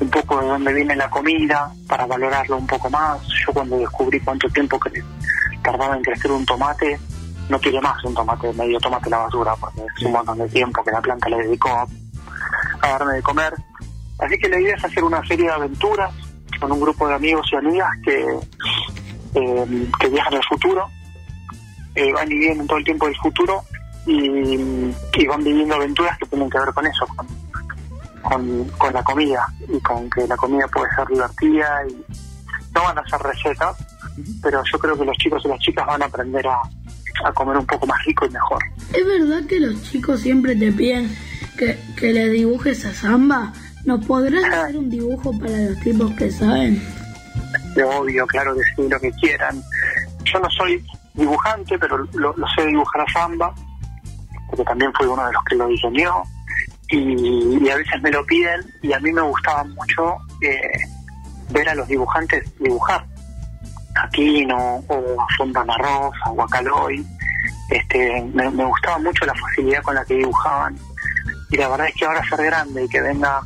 un 0.00 0.10
poco 0.10 0.40
de 0.40 0.46
dónde 0.48 0.72
viene 0.72 0.96
la 0.96 1.08
comida 1.08 1.72
para 1.88 2.06
valorarlo 2.06 2.56
un 2.56 2.66
poco 2.66 2.90
más. 2.90 3.20
Yo 3.46 3.52
cuando 3.52 3.78
descubrí 3.78 4.20
cuánto 4.20 4.48
tiempo 4.48 4.78
que 4.78 5.02
tardaba 5.62 5.96
en 5.96 6.02
crecer 6.02 6.30
un 6.30 6.44
tomate, 6.44 6.98
no 7.48 7.58
tiré 7.58 7.80
más 7.80 8.02
un 8.04 8.14
tomate, 8.14 8.52
medio 8.52 8.78
tomate 8.80 9.10
la 9.10 9.18
basura, 9.18 9.54
porque 9.56 9.80
es 9.80 10.02
un 10.04 10.12
montón 10.12 10.38
de 10.38 10.48
tiempo 10.48 10.84
que 10.84 10.90
la 10.90 11.00
planta 11.00 11.28
le 11.28 11.38
dedicó 11.38 11.68
a 11.70 11.86
darme 12.88 13.14
de 13.14 13.22
comer. 13.22 13.54
Así 14.18 14.38
que 14.38 14.48
la 14.48 14.60
idea 14.60 14.76
es 14.76 14.84
hacer 14.84 15.04
una 15.04 15.24
serie 15.26 15.46
de 15.46 15.52
aventuras 15.52 16.12
con 16.60 16.70
un 16.72 16.80
grupo 16.80 17.08
de 17.08 17.14
amigos 17.14 17.46
y 17.52 17.56
amigas 17.56 17.90
que, 18.04 18.20
eh, 19.34 19.88
que 19.98 20.08
viajan 20.08 20.34
al 20.34 20.44
futuro, 20.44 20.86
eh, 21.94 22.12
van 22.12 22.30
y 22.30 22.38
vienen 22.38 22.66
todo 22.66 22.78
el 22.78 22.84
tiempo 22.84 23.06
del 23.06 23.16
futuro 23.16 23.62
y, 24.06 24.92
y 25.14 25.26
van 25.26 25.42
viviendo 25.42 25.74
aventuras 25.74 26.18
que 26.18 26.26
tienen 26.26 26.48
que 26.48 26.58
ver 26.58 26.72
con 26.72 26.86
eso, 26.86 27.06
con, 27.08 27.26
con, 28.22 28.68
con 28.78 28.92
la 28.92 29.02
comida 29.02 29.46
y 29.68 29.80
con 29.80 30.08
que 30.10 30.26
la 30.26 30.36
comida 30.36 30.66
puede 30.68 30.94
ser 30.94 31.06
divertida 31.08 31.82
y 31.88 32.04
no 32.74 32.82
van 32.82 32.98
a 32.98 33.08
ser 33.08 33.20
recetas, 33.20 33.76
pero 34.42 34.62
yo 34.70 34.78
creo 34.78 34.98
que 34.98 35.04
los 35.04 35.16
chicos 35.16 35.42
y 35.44 35.48
las 35.48 35.58
chicas 35.60 35.86
van 35.86 36.02
a 36.02 36.06
aprender 36.06 36.46
a, 36.46 36.60
a 37.24 37.32
comer 37.32 37.56
un 37.56 37.66
poco 37.66 37.86
más 37.86 38.04
rico 38.04 38.26
y 38.26 38.30
mejor. 38.30 38.62
¿Es 38.92 39.06
verdad 39.06 39.46
que 39.48 39.60
los 39.60 39.82
chicos 39.82 40.20
siempre 40.20 40.56
te 40.56 40.72
piden 40.72 41.14
que, 41.56 41.78
que 41.96 42.12
le 42.12 42.28
dibujes 42.28 42.84
a 42.84 42.94
Samba? 42.94 43.52
¿Nos 43.84 44.04
podrás 44.06 44.44
hacer 44.44 44.76
un 44.78 44.88
dibujo 44.88 45.38
para 45.38 45.58
los 45.58 45.80
tipos 45.80 46.10
que 46.12 46.30
saben? 46.30 46.82
obvio, 47.82 48.26
claro 48.26 48.54
que 48.54 48.62
sí, 48.76 48.88
lo 48.88 49.00
que 49.00 49.10
quieran. 49.12 49.62
Yo 50.24 50.38
no 50.38 50.48
soy 50.50 50.82
dibujante, 51.14 51.78
pero 51.78 51.98
lo, 52.14 52.34
lo 52.36 52.46
sé 52.56 52.66
dibujar 52.66 53.02
a 53.02 53.12
Samba, 53.12 53.54
porque 54.48 54.64
también 54.64 54.92
fui 54.94 55.06
uno 55.06 55.26
de 55.26 55.32
los 55.32 55.44
que 55.44 55.56
lo 55.56 55.66
diseñó, 55.66 56.22
y, 56.88 57.58
y 57.64 57.70
a 57.70 57.76
veces 57.76 58.00
me 58.02 58.10
lo 58.10 58.24
piden, 58.24 58.60
y 58.82 58.92
a 58.92 59.00
mí 59.00 59.12
me 59.12 59.22
gustaba 59.22 59.64
mucho 59.64 60.16
eh, 60.40 60.78
ver 61.50 61.68
a 61.68 61.74
los 61.74 61.88
dibujantes 61.88 62.44
dibujar. 62.58 63.04
Aquino, 63.96 64.82
o 64.88 65.20
a 65.20 65.26
Fontana 65.36 65.76
Rosa, 65.78 66.30
o 66.30 66.42
a 66.42 66.48
Caloy. 66.48 67.04
Este, 67.70 68.22
me, 68.34 68.50
me 68.50 68.64
gustaba 68.64 68.98
mucho 68.98 69.24
la 69.24 69.34
facilidad 69.34 69.82
con 69.82 69.94
la 69.94 70.04
que 70.04 70.14
dibujaban, 70.14 70.76
y 71.50 71.56
la 71.56 71.68
verdad 71.68 71.88
es 71.88 71.94
que 71.94 72.04
ahora 72.04 72.22
ser 72.28 72.44
grande 72.44 72.84
y 72.84 72.88
que 72.88 73.00
venga 73.00 73.40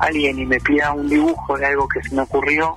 alguien 0.00 0.38
y 0.38 0.46
me 0.46 0.60
pida 0.60 0.92
un 0.92 1.08
dibujo 1.08 1.56
de 1.56 1.66
algo 1.66 1.88
que 1.88 2.02
se 2.02 2.14
me 2.14 2.22
ocurrió, 2.22 2.74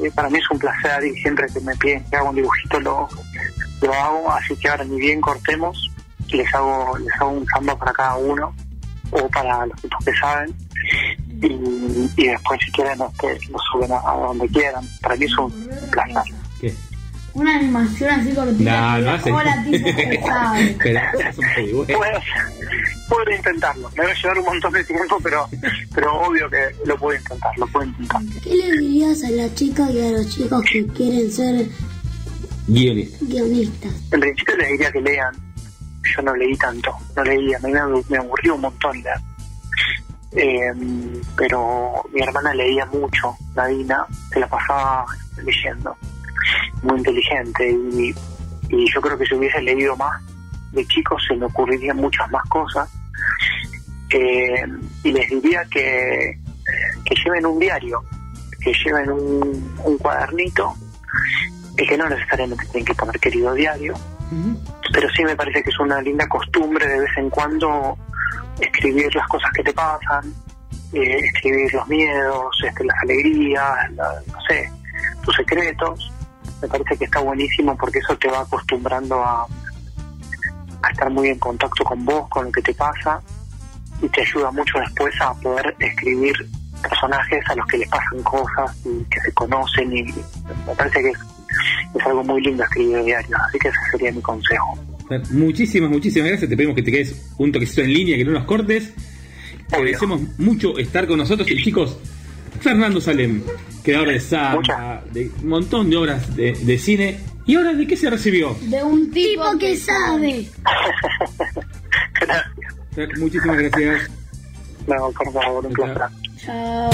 eh, 0.00 0.10
para 0.14 0.28
mí 0.30 0.38
es 0.38 0.50
un 0.50 0.58
placer 0.58 1.04
y 1.04 1.14
siempre 1.20 1.46
que 1.52 1.60
me 1.60 1.74
piden 1.76 2.04
que 2.04 2.16
haga 2.16 2.30
un 2.30 2.36
dibujito 2.36 2.80
lo, 2.80 3.08
lo 3.82 3.94
hago, 3.94 4.30
así 4.32 4.56
que 4.56 4.68
ahora 4.68 4.84
ni 4.84 4.98
bien 4.98 5.20
cortemos, 5.20 5.90
les 6.28 6.54
hago, 6.54 6.98
les 6.98 7.12
hago 7.14 7.30
un 7.30 7.46
samba 7.46 7.76
para 7.76 7.92
cada 7.92 8.16
uno 8.16 8.54
o 9.10 9.28
para 9.28 9.66
los 9.66 9.80
que 10.04 10.12
saben 10.16 10.54
y, 11.42 12.10
y 12.16 12.28
después 12.28 12.60
si 12.64 12.72
quieren 12.72 12.98
este, 13.00 13.38
lo 13.50 13.58
suben 13.72 13.92
a 13.92 14.12
donde 14.12 14.48
quieran. 14.48 14.84
Para 15.02 15.16
mí 15.16 15.24
es 15.24 15.38
un 15.38 15.52
placer. 15.90 16.34
Una 17.36 17.56
animación 17.56 18.10
así 18.10 18.34
cortita. 18.34 18.98
No, 18.98 18.98
no 18.98 19.10
hace. 19.10 19.30
Hola, 19.30 19.62
tipos 19.62 19.94
que 19.94 20.22
saben. 20.22 20.78
Pero 20.82 21.00
es 21.20 21.38
un 21.38 21.44
poco 21.44 21.98
bueno. 21.98 21.98
Puedo, 21.98 22.20
puedo 23.10 23.36
intentarlo, 23.36 23.90
me 23.96 24.04
va 24.04 24.10
a 24.10 24.14
llevar 24.14 24.38
un 24.38 24.44
montón 24.46 24.72
de 24.72 24.84
tiempo, 24.84 25.18
pero, 25.22 25.48
pero 25.94 26.14
obvio 26.22 26.48
que 26.48 26.74
lo 26.86 26.96
puedo 26.96 27.18
intentar, 27.18 27.50
lo 27.58 27.66
puedo 27.66 27.86
intentar. 27.86 28.22
¿Qué 28.42 28.54
le 28.54 28.78
dirías 28.78 29.22
a 29.22 29.30
la 29.30 29.54
chica 29.54 29.90
y 29.90 30.00
a 30.00 30.10
los 30.12 30.34
chicos 30.34 30.62
que 30.70 30.86
quieren 30.88 31.30
ser 31.30 31.68
Guionista. 32.66 33.18
guionistas? 33.20 33.92
En 34.12 34.20
principio 34.20 34.56
les 34.56 34.70
diría 34.70 34.90
que 34.90 35.00
lean. 35.02 35.34
Yo 36.16 36.22
no 36.22 36.34
leí 36.36 36.56
tanto, 36.56 36.96
no 37.16 37.24
leí, 37.24 37.52
a 37.52 37.58
mí 37.58 37.70
me, 37.70 37.80
me 38.08 38.16
aburrió 38.16 38.54
un 38.54 38.62
montón 38.62 39.02
leer. 39.02 39.18
Eh, 40.32 40.72
pero 41.36 42.02
mi 42.12 42.22
hermana 42.22 42.54
leía 42.54 42.86
mucho, 42.86 43.36
Nadina, 43.54 44.06
se 44.32 44.40
la 44.40 44.48
pasaba 44.48 45.04
leyendo, 45.44 45.96
muy 46.82 46.98
inteligente 46.98 47.70
y, 47.70 48.14
y 48.68 48.92
yo 48.92 49.00
creo 49.00 49.16
que 49.18 49.26
si 49.26 49.34
hubiese 49.34 49.60
leído 49.62 49.96
más 49.96 50.20
de 50.72 50.86
chicos 50.86 51.24
se 51.26 51.34
me 51.36 51.46
ocurrirían 51.46 51.96
muchas 51.96 52.30
más 52.30 52.42
cosas. 52.48 52.88
Eh, 54.10 54.64
y 55.02 55.12
les 55.12 55.28
diría 55.30 55.64
que, 55.70 56.38
que 57.04 57.14
lleven 57.24 57.44
un 57.46 57.58
diario, 57.58 58.02
que 58.60 58.72
lleven 58.84 59.10
un, 59.10 59.74
un 59.84 59.98
cuadernito, 59.98 60.74
y 61.76 61.86
que 61.86 61.96
no 61.98 62.08
necesariamente 62.08 62.64
tienen 62.66 62.84
que 62.84 62.94
poner 62.94 63.18
querido 63.20 63.52
diario, 63.52 63.94
pero 64.92 65.08
sí 65.10 65.22
me 65.24 65.36
parece 65.36 65.62
que 65.62 65.70
es 65.70 65.78
una 65.78 66.00
linda 66.00 66.26
costumbre 66.28 66.86
de 66.86 67.00
vez 67.00 67.10
en 67.16 67.28
cuando 67.30 67.96
escribir 68.60 69.14
las 69.14 69.26
cosas 69.28 69.50
que 69.54 69.62
te 69.62 69.72
pasan, 69.72 70.32
eh, 70.92 71.18
escribir 71.34 71.72
los 71.74 71.86
miedos, 71.88 72.56
este, 72.66 72.84
las 72.84 72.96
alegrías, 73.02 73.90
la- 73.92 74.20
no 74.32 74.40
sé, 74.48 74.70
tus 75.22 75.34
secretos. 75.36 76.12
Me 76.62 76.68
parece 76.68 76.96
que 76.96 77.04
está 77.04 77.20
buenísimo 77.20 77.76
porque 77.76 77.98
eso 77.98 78.16
te 78.16 78.28
va 78.28 78.40
acostumbrando 78.40 79.22
a, 79.22 79.46
a 80.82 80.90
estar 80.90 81.10
muy 81.10 81.28
en 81.28 81.38
contacto 81.38 81.84
con 81.84 82.04
vos, 82.04 82.28
con 82.28 82.46
lo 82.46 82.52
que 82.52 82.62
te 82.62 82.74
pasa, 82.74 83.20
y 84.02 84.08
te 84.08 84.22
ayuda 84.22 84.50
mucho 84.50 84.78
después 84.78 85.14
a 85.20 85.34
poder 85.34 85.74
escribir 85.78 86.34
personajes 86.82 87.42
a 87.48 87.54
los 87.54 87.66
que 87.66 87.78
les 87.78 87.88
pasan 87.88 88.22
cosas 88.22 88.76
y 88.84 89.04
que 89.04 89.20
se 89.20 89.32
conocen 89.32 89.96
y 89.96 90.02
me 90.02 90.74
parece 90.76 91.02
que 91.02 91.10
es, 91.10 91.18
es 91.94 92.06
algo 92.06 92.22
muy 92.24 92.42
lindo 92.42 92.62
escribir 92.62 93.02
diarios, 93.04 93.40
así 93.48 93.58
que 93.58 93.68
ese 93.68 93.78
sería 93.92 94.12
mi 94.12 94.20
consejo. 94.20 94.78
Muchísimas, 95.30 95.90
muchísimas 95.90 96.28
gracias. 96.30 96.50
Te 96.50 96.56
pedimos 96.56 96.74
que 96.74 96.82
te 96.82 96.90
quedes 96.90 97.32
un 97.38 97.52
toquecito 97.52 97.82
en 97.82 97.92
línea, 97.92 98.16
que 98.16 98.24
no 98.24 98.32
nos 98.32 98.44
cortes. 98.44 98.92
Te 99.68 99.76
agradecemos 99.76 100.20
mucho 100.38 100.78
estar 100.78 101.06
con 101.06 101.18
nosotros. 101.18 101.48
Y 101.50 101.62
chicos, 101.62 101.98
Fernando 102.60 103.00
Salem, 103.00 103.42
creador 103.82 104.08
de 104.08 104.20
Samba, 104.20 105.02
de 105.12 105.30
un 105.42 105.48
montón 105.48 105.90
de 105.90 105.96
obras 105.96 106.36
de, 106.36 106.52
de 106.52 106.78
cine. 106.78 107.18
¿Y 107.46 107.54
ahora 107.54 107.74
de 107.74 107.86
qué 107.86 107.96
se 107.96 108.10
recibió? 108.10 108.56
De 108.62 108.82
un 108.82 109.10
tipo 109.10 109.44
que 109.58 109.76
sabe. 109.76 110.46
Fer, 112.94 113.18
Muchísimas 113.18 113.56
gracias. 113.58 114.10
No, 114.86 115.10
por 115.12 115.32
favor, 115.32 115.66
un 115.66 115.72
placer. 115.72 116.02
Chao. 116.44 116.90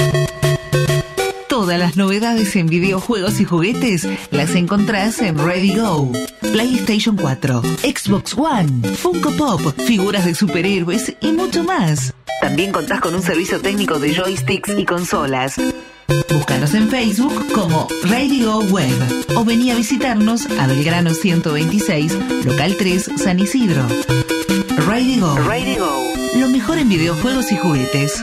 Todas 1.49 1.79
las 1.79 1.97
novedades 1.97 2.57
en 2.57 2.67
videojuegos 2.67 3.39
y 3.41 3.45
juguetes 3.45 4.09
las 4.31 4.55
encontrás 4.55 5.21
en 5.21 5.39
Ready 5.39 5.77
Go. 5.77 6.11
PlayStation 6.41 7.17
4, 7.17 7.63
Xbox 7.83 8.35
One, 8.37 8.89
Funko 8.97 9.31
Pop, 9.33 9.61
figuras 9.87 10.25
de 10.25 10.35
superhéroes 10.35 11.15
y 11.21 11.33
mucho 11.33 11.63
más. 11.63 12.15
También 12.43 12.73
contás 12.73 13.01
con 13.01 13.15
un 13.15 13.23
servicio 13.23 13.61
técnico 13.61 14.01
de 14.01 14.13
joysticks 14.13 14.77
y 14.77 14.85
consolas. 14.85 15.55
Búscanos 16.29 16.75
en 16.75 16.91
Facebook 16.91 17.53
como 17.55 17.87
Radio 18.03 18.59
Web 18.59 18.93
o 19.37 19.45
vení 19.45 19.71
a 19.71 19.77
visitarnos 19.77 20.47
a 20.59 20.67
Belgrano 20.67 21.15
126, 21.15 22.45
local 22.45 22.77
3, 22.77 23.11
San 23.17 23.39
Isidro. 23.39 23.87
Radio 24.89 25.37
Go. 25.79 26.13
Lo 26.41 26.49
mejor 26.49 26.79
en 26.79 26.89
videojuegos 26.89 27.53
y 27.53 27.57
juguetes. 27.57 28.23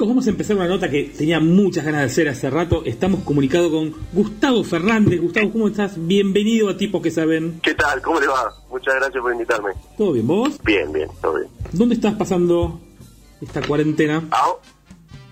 Chicos, 0.00 0.08
vamos 0.08 0.26
a 0.28 0.30
empezar 0.30 0.56
una 0.56 0.66
nota 0.66 0.88
que 0.88 1.12
tenía 1.14 1.40
muchas 1.40 1.84
ganas 1.84 2.00
de 2.00 2.06
hacer 2.06 2.28
hace 2.30 2.48
rato. 2.48 2.82
Estamos 2.86 3.22
comunicados 3.22 3.70
con 3.70 3.94
Gustavo 4.14 4.64
Fernández. 4.64 5.20
Gustavo, 5.20 5.52
¿cómo 5.52 5.68
estás? 5.68 5.92
Bienvenido 5.98 6.70
a 6.70 6.76
Tipos 6.78 7.02
que 7.02 7.10
Saben. 7.10 7.60
¿Qué 7.62 7.74
tal? 7.74 8.00
¿Cómo 8.00 8.18
le 8.18 8.26
va? 8.26 8.50
Muchas 8.70 8.94
gracias 8.94 9.20
por 9.20 9.30
invitarme. 9.30 9.72
¿Todo 9.98 10.12
bien, 10.12 10.26
vos? 10.26 10.58
Bien, 10.64 10.90
bien, 10.90 11.06
todo 11.20 11.34
bien. 11.34 11.50
¿Dónde 11.72 11.96
estás 11.96 12.14
pasando 12.14 12.80
esta 13.42 13.60
cuarentena? 13.60 14.26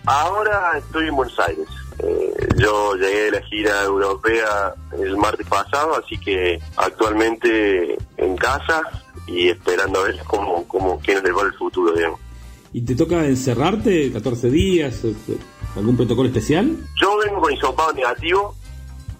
Ahora 0.05 0.77
estoy 0.77 1.09
en 1.09 1.17
Buenos 1.17 1.41
Aires. 1.41 1.67
Eh, 2.01 2.49
yo 2.59 2.95
llegué 2.97 3.23
de 3.23 3.31
la 3.31 3.43
gira 3.47 3.85
europea 3.85 4.75
el 4.99 5.17
martes 5.17 5.47
pasado, 5.47 5.97
así 5.97 6.19
que 6.19 6.61
actualmente 6.77 7.97
en 8.19 8.37
casa 8.37 8.83
y 9.27 9.49
esperando 9.49 10.01
a 10.01 10.05
ver 10.05 10.19
cómo, 10.27 10.69
cómo 10.69 11.01
quién 11.01 11.25
va 11.25 11.43
el 11.43 11.55
futuro, 11.55 11.95
digamos. 11.95 12.21
¿Y 12.73 12.83
te 12.83 12.95
toca 12.95 13.25
encerrarte 13.27 14.13
14 14.13 14.51
días? 14.51 15.01
¿Algún 15.77 15.97
protocolo 15.97 16.29
especial? 16.29 16.77
Yo 17.01 17.17
vengo 17.19 17.41
con 17.41 17.53
hisopado 17.53 17.93
negativo 17.93 18.55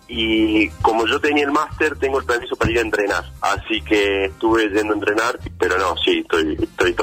y 0.09 0.69
como 0.83 1.07
yo 1.07 1.21
tenía 1.21 1.45
el 1.45 1.53
máster, 1.53 1.97
tengo 1.99 2.19
el 2.19 2.25
permiso 2.27 2.57
para 2.57 2.71
ir 2.71 2.79
a 2.79 2.83
entrenar. 2.83 3.25
Así 3.41 3.81
que 3.83 4.27
estuve 4.27 4.69
yendo 4.71 4.93
a 4.93 4.97
entrenar, 4.97 5.39
pero 5.59 5.79
no, 5.79 5.97
sí, 5.99 6.19
estoy, 6.21 6.57
estoy 6.61 6.95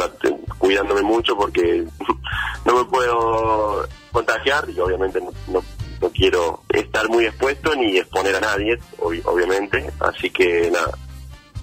cuidándome 0.58 1.02
mucho 1.02 1.36
porque 1.36 1.84
no 2.66 2.76
me 2.78 2.86
puedo 2.86 3.88
contagiar 4.12 4.68
y 4.70 4.80
obviamente 4.80 5.20
no, 5.22 5.64
no, 6.02 6.10
quiero 6.12 6.62
estar 6.70 7.10
muy 7.10 7.26
expuesto 7.26 7.76
ni 7.76 7.98
exponer 7.98 8.36
a 8.36 8.40
nadie, 8.40 8.78
obvi- 9.00 9.22
obviamente. 9.26 9.86
Así 10.00 10.30
que 10.30 10.70
nada, 10.72 10.92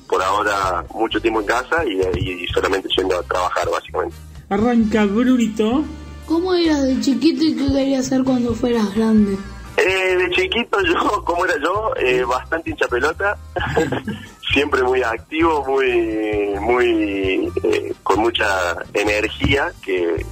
por 0.09 0.23
ahora 0.23 0.85
mucho 0.95 1.21
tiempo 1.21 1.41
en 1.41 1.47
casa 1.47 1.85
y, 1.85 2.01
y 2.43 2.47
solamente 2.49 2.89
yendo 2.97 3.19
a 3.19 3.23
trabajar 3.23 3.69
básicamente. 3.71 4.17
Arranca 4.53 5.07
Brunito. 5.07 5.83
¿Cómo 6.27 6.53
eras 6.53 6.83
de 6.87 7.01
chiquito 7.01 7.43
y 7.43 7.57
qué 7.57 7.67
querías 7.73 8.07
hacer 8.07 8.23
cuando 8.23 8.55
fueras 8.55 8.95
grande? 8.95 9.39
Eh, 9.79 10.17
de 10.17 10.31
chiquito 10.31 10.79
yo, 10.83 11.25
¿cómo 11.25 11.47
era 11.47 11.55
yo? 11.63 11.93
Eh, 11.97 12.23
bastante 12.25 12.69
hincha 12.71 12.87
pelota, 12.87 13.39
siempre 14.53 14.83
muy 14.83 15.03
activo, 15.03 15.65
muy, 15.67 16.55
muy, 16.61 17.51
eh, 17.65 17.95
con 18.03 18.21
mucha 18.21 18.77
energía, 18.93 19.73
que, 19.83 20.25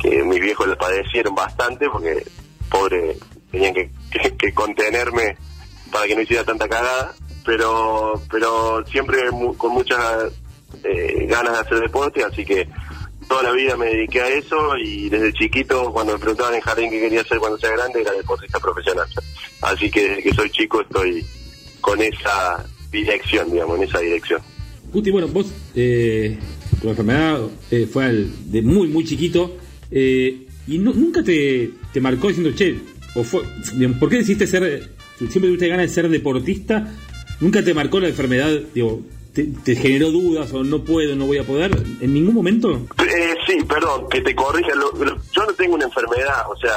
que 0.00 0.22
mis 0.24 0.40
viejos 0.40 0.66
le 0.68 0.76
padecieron 0.76 1.34
bastante 1.34 1.90
porque, 1.90 2.26
pobre, 2.70 3.18
tenían 3.50 3.74
que, 3.74 3.90
que- 4.10 4.34
que 4.34 4.54
contenerme 4.54 5.36
para 5.92 6.06
que 6.06 6.14
no 6.16 6.22
hiciera 6.22 6.42
tanta 6.42 6.66
cagada, 6.68 7.14
pero, 7.44 8.14
pero 8.30 8.82
siempre 8.86 9.30
mu- 9.30 9.54
con 9.58 9.72
muchas 9.72 10.32
eh, 10.82 11.26
ganas 11.28 11.52
de 11.52 11.58
hacer 11.60 11.80
deporte, 11.80 12.24
así 12.24 12.42
que 12.46 12.66
toda 13.28 13.42
la 13.42 13.52
vida 13.52 13.76
me 13.76 13.86
dediqué 13.86 14.20
a 14.20 14.28
eso 14.28 14.76
y 14.78 15.08
desde 15.08 15.32
chiquito 15.32 15.92
cuando 15.92 16.12
me 16.14 16.18
preguntaban 16.18 16.54
en 16.54 16.60
jardín 16.60 16.90
qué 16.90 17.00
quería 17.00 17.20
hacer 17.22 17.38
cuando 17.38 17.58
sea 17.58 17.70
grande 17.72 18.00
era 18.00 18.12
deportista 18.12 18.58
profesional. 18.60 19.06
Así 19.62 19.90
que 19.90 20.08
desde 20.08 20.22
que 20.22 20.34
soy 20.34 20.50
chico 20.50 20.80
estoy 20.80 21.24
con 21.80 22.00
esa 22.02 22.64
dirección, 22.90 23.50
digamos, 23.50 23.78
en 23.78 23.84
esa 23.84 23.98
dirección. 24.00 24.40
Guti, 24.92 25.10
bueno, 25.10 25.28
vos, 25.28 25.46
eh, 25.74 26.38
tu 26.80 26.88
enfermedad 26.88 27.40
eh, 27.70 27.88
fue 27.92 28.12
de 28.46 28.62
muy, 28.62 28.88
muy 28.88 29.04
chiquito 29.04 29.56
eh, 29.90 30.46
y 30.68 30.78
nu- 30.78 30.94
nunca 30.94 31.22
te, 31.22 31.70
te 31.92 32.00
marcó 32.00 32.28
diciendo, 32.28 32.52
che, 32.56 32.76
o 33.14 33.24
fue, 33.24 33.42
¿por 33.98 34.08
qué 34.08 34.18
decidiste 34.18 34.46
ser, 34.46 34.90
siempre 35.18 35.40
tuviste 35.48 35.68
ganas 35.68 35.88
de 35.88 35.94
ser 35.94 36.08
deportista? 36.08 36.92
¿Nunca 37.40 37.62
te 37.62 37.74
marcó 37.74 38.00
la 38.00 38.08
enfermedad, 38.08 38.50
digo, 38.74 39.02
te, 39.36 39.44
te 39.64 39.76
generó 39.76 40.10
dudas 40.10 40.52
o 40.52 40.64
no 40.64 40.82
puedo, 40.82 41.14
no 41.14 41.26
voy 41.26 41.38
a 41.38 41.44
poder? 41.44 41.70
¿En 42.00 42.12
ningún 42.14 42.34
momento? 42.34 42.70
Eh, 43.06 43.34
sí, 43.46 43.62
perdón, 43.68 44.08
que 44.08 44.20
te 44.22 44.34
corrija. 44.34 44.74
lo- 44.74 44.90
lo- 45.04 45.16
yo 45.32 45.44
no 45.46 45.52
tengo 45.52 45.74
una 45.76 45.84
enfermedad, 45.84 46.50
o 46.50 46.56
sea, 46.56 46.72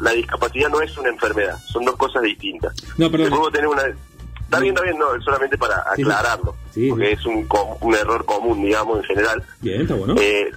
la 0.00 0.10
discapacidad 0.12 0.68
no 0.70 0.80
es 0.80 0.96
una 0.96 1.10
enfermedad, 1.10 1.56
son 1.72 1.84
dos 1.84 1.96
cosas 1.96 2.22
distintas. 2.22 2.74
No, 2.96 3.10
perdón. 3.10 3.30
Puedo 3.30 3.50
tener 3.50 3.68
una. 3.68 3.82
Está 3.82 4.60
bien, 4.60 4.74
está 4.74 4.82
bien, 4.84 4.98
no, 4.98 5.06
solamente 5.22 5.58
para 5.58 5.76
Sí, 5.94 6.02
aclararlo, 6.02 6.56
sí. 6.72 6.88
porque 6.88 7.12
es 7.12 7.24
un, 7.26 7.46
un 7.82 7.94
error 7.94 8.24
común, 8.24 8.62
digamos, 8.64 8.98
en 9.00 9.04
general. 9.04 9.42
Bien, 9.60 9.82
está 9.82 9.94
bueno. 9.94 10.14
Eh, 10.18 10.50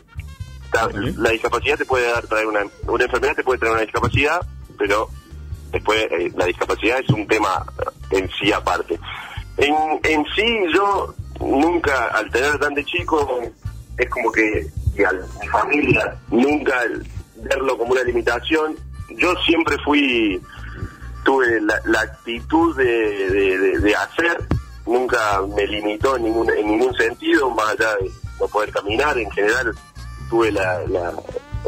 la 1.17 1.31
discapacidad 1.31 1.77
te 1.77 1.83
puede 1.85 2.09
dar 2.09 2.25
traer 2.27 2.47
una, 2.47 2.61
una 2.87 3.03
enfermedad 3.03 3.35
te 3.35 3.43
puede 3.43 3.59
traer 3.59 3.73
una 3.73 3.81
discapacidad, 3.83 4.39
pero 4.79 5.09
después 5.73 6.05
eh, 6.11 6.31
la 6.37 6.45
discapacidad 6.45 6.99
es 6.99 7.09
un 7.09 7.27
tema 7.27 7.65
en 8.11 8.29
sí 8.39 8.51
aparte. 8.53 8.97
En, 9.57 9.75
en 10.03 10.25
sí 10.33 10.45
yo 10.73 11.13
nunca, 11.41 12.07
al 12.07 12.29
tener 12.31 12.57
tan 12.59 12.73
de 12.73 12.83
chico, 12.85 13.41
es 13.97 14.09
como 14.09 14.31
que, 14.31 14.67
a 15.05 15.11
mi 15.13 15.47
familia 15.47 16.15
nunca 16.29 16.83
verlo 17.37 17.77
como 17.77 17.93
una 17.93 18.03
limitación. 18.03 18.75
Yo 19.17 19.33
siempre 19.45 19.77
fui, 19.83 20.41
tuve 21.23 21.59
la, 21.61 21.79
la 21.85 22.01
actitud 22.01 22.75
de, 22.77 23.79
de- 23.79 23.95
hacer, 23.95 24.37
nunca 24.85 25.41
me 25.55 25.65
limitó 25.67 26.15
en 26.17 26.23
ningún, 26.25 26.49
en 26.51 26.67
ningún 26.67 26.93
sentido, 26.95 27.49
más 27.49 27.69
allá 27.71 27.95
de 27.97 28.09
no 28.39 28.47
poder 28.47 28.71
caminar, 28.71 29.17
en 29.17 29.29
general 29.31 29.73
tuve 30.29 30.51
la, 30.51 30.79
la, 30.87 31.11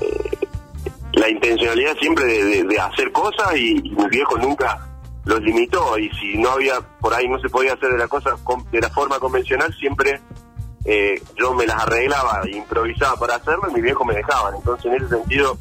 eh, 0.02 0.48
la 1.14 1.30
intencionalidad 1.30 1.96
siempre 2.00 2.26
de 2.64 2.80
hacer 2.80 3.12
cosas 3.12 3.56
y, 3.56 3.78
y 3.78 3.90
mi 3.92 4.08
viejo 4.08 4.38
nunca 4.38 4.88
los 5.26 5.42
limitó 5.42 5.98
y 5.98 6.10
si 6.12 6.38
no 6.38 6.52
había, 6.52 6.80
por 7.00 7.14
ahí 7.14 7.28
no 7.28 7.40
se 7.40 7.50
podía 7.50 7.74
hacer 7.74 7.92
de 7.92 7.98
la 7.98 8.08
cosa 8.08 8.36
de 8.72 8.82
la 8.82 8.90
forma 8.90 9.20
convencional, 9.20 9.74
siempre 9.74 10.20
eh, 10.86 11.22
yo 11.38 11.54
me 11.54 11.66
las 11.66 11.82
arreglaba, 11.84 12.42
improvisaba 12.50 13.18
para 13.18 13.36
hacerlo 13.36 13.70
y 13.70 13.76
mi 13.76 13.82
viejo 13.82 14.04
me 14.04 14.16
dejaban. 14.16 14.56
Entonces 14.56 14.86
en 14.86 14.94
ese 14.96 15.10
sentido 15.10 15.58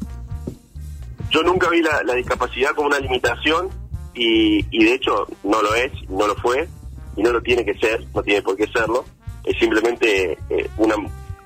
yo 1.29 1.43
nunca 1.43 1.69
vi 1.69 1.81
la, 1.81 2.03
la 2.03 2.13
discapacidad 2.13 2.71
como 2.75 2.87
una 2.87 2.99
limitación 2.99 3.69
y, 4.13 4.65
y 4.69 4.85
de 4.85 4.93
hecho 4.93 5.25
no 5.43 5.61
lo 5.61 5.73
es, 5.75 5.91
no 6.09 6.27
lo 6.27 6.35
fue 6.35 6.67
y 7.15 7.23
no 7.23 7.31
lo 7.31 7.41
tiene 7.41 7.65
que 7.65 7.73
ser, 7.75 8.05
no 8.13 8.21
tiene 8.21 8.41
por 8.41 8.55
qué 8.55 8.67
serlo. 8.67 9.05
Es 9.43 9.57
simplemente 9.59 10.37
eh, 10.49 10.69
una 10.77 10.95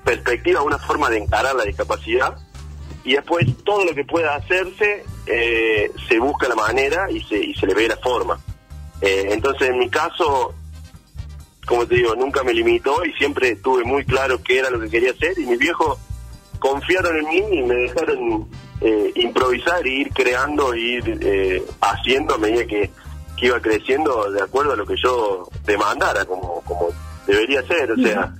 perspectiva, 0.04 0.62
una 0.62 0.78
forma 0.78 1.10
de 1.10 1.18
encarar 1.18 1.54
la 1.54 1.64
discapacidad 1.64 2.36
y 3.04 3.14
después 3.14 3.46
todo 3.64 3.84
lo 3.84 3.94
que 3.94 4.04
pueda 4.04 4.34
hacerse 4.36 5.04
eh, 5.30 5.90
se 6.08 6.18
busca 6.18 6.48
la 6.48 6.54
manera 6.54 7.10
y 7.10 7.22
se, 7.22 7.36
y 7.38 7.54
se 7.54 7.66
le 7.66 7.74
ve 7.74 7.88
la 7.88 7.96
forma. 7.96 8.38
Eh, 9.00 9.28
entonces 9.30 9.68
en 9.68 9.78
mi 9.78 9.88
caso, 9.88 10.54
como 11.66 11.86
te 11.86 11.96
digo, 11.96 12.14
nunca 12.16 12.42
me 12.42 12.52
limitó 12.54 13.04
y 13.04 13.12
siempre 13.14 13.56
tuve 13.56 13.84
muy 13.84 14.04
claro 14.04 14.42
qué 14.42 14.58
era 14.58 14.70
lo 14.70 14.80
que 14.80 14.88
quería 14.90 15.10
hacer 15.12 15.38
y 15.38 15.46
mis 15.46 15.58
viejos 15.58 15.98
confiaron 16.58 17.16
en 17.18 17.28
mí 17.28 17.58
y 17.58 17.62
me 17.62 17.74
dejaron 17.74 18.48
eh, 18.80 19.12
improvisar 19.16 19.86
e 19.86 19.90
ir 19.90 20.10
creando 20.12 20.72
e 20.74 20.80
ir 20.80 21.18
eh, 21.20 21.62
haciendo 21.80 22.34
a 22.34 22.38
medida 22.38 22.64
que, 22.66 22.90
que 23.36 23.46
iba 23.46 23.60
creciendo 23.60 24.30
de 24.32 24.42
acuerdo 24.42 24.72
a 24.72 24.76
lo 24.76 24.86
que 24.86 24.94
yo 25.02 25.48
demandara 25.64 26.24
como, 26.24 26.60
como 26.62 26.88
debería 27.26 27.62
ser. 27.66 27.92
O 27.92 27.96
sea, 27.96 28.34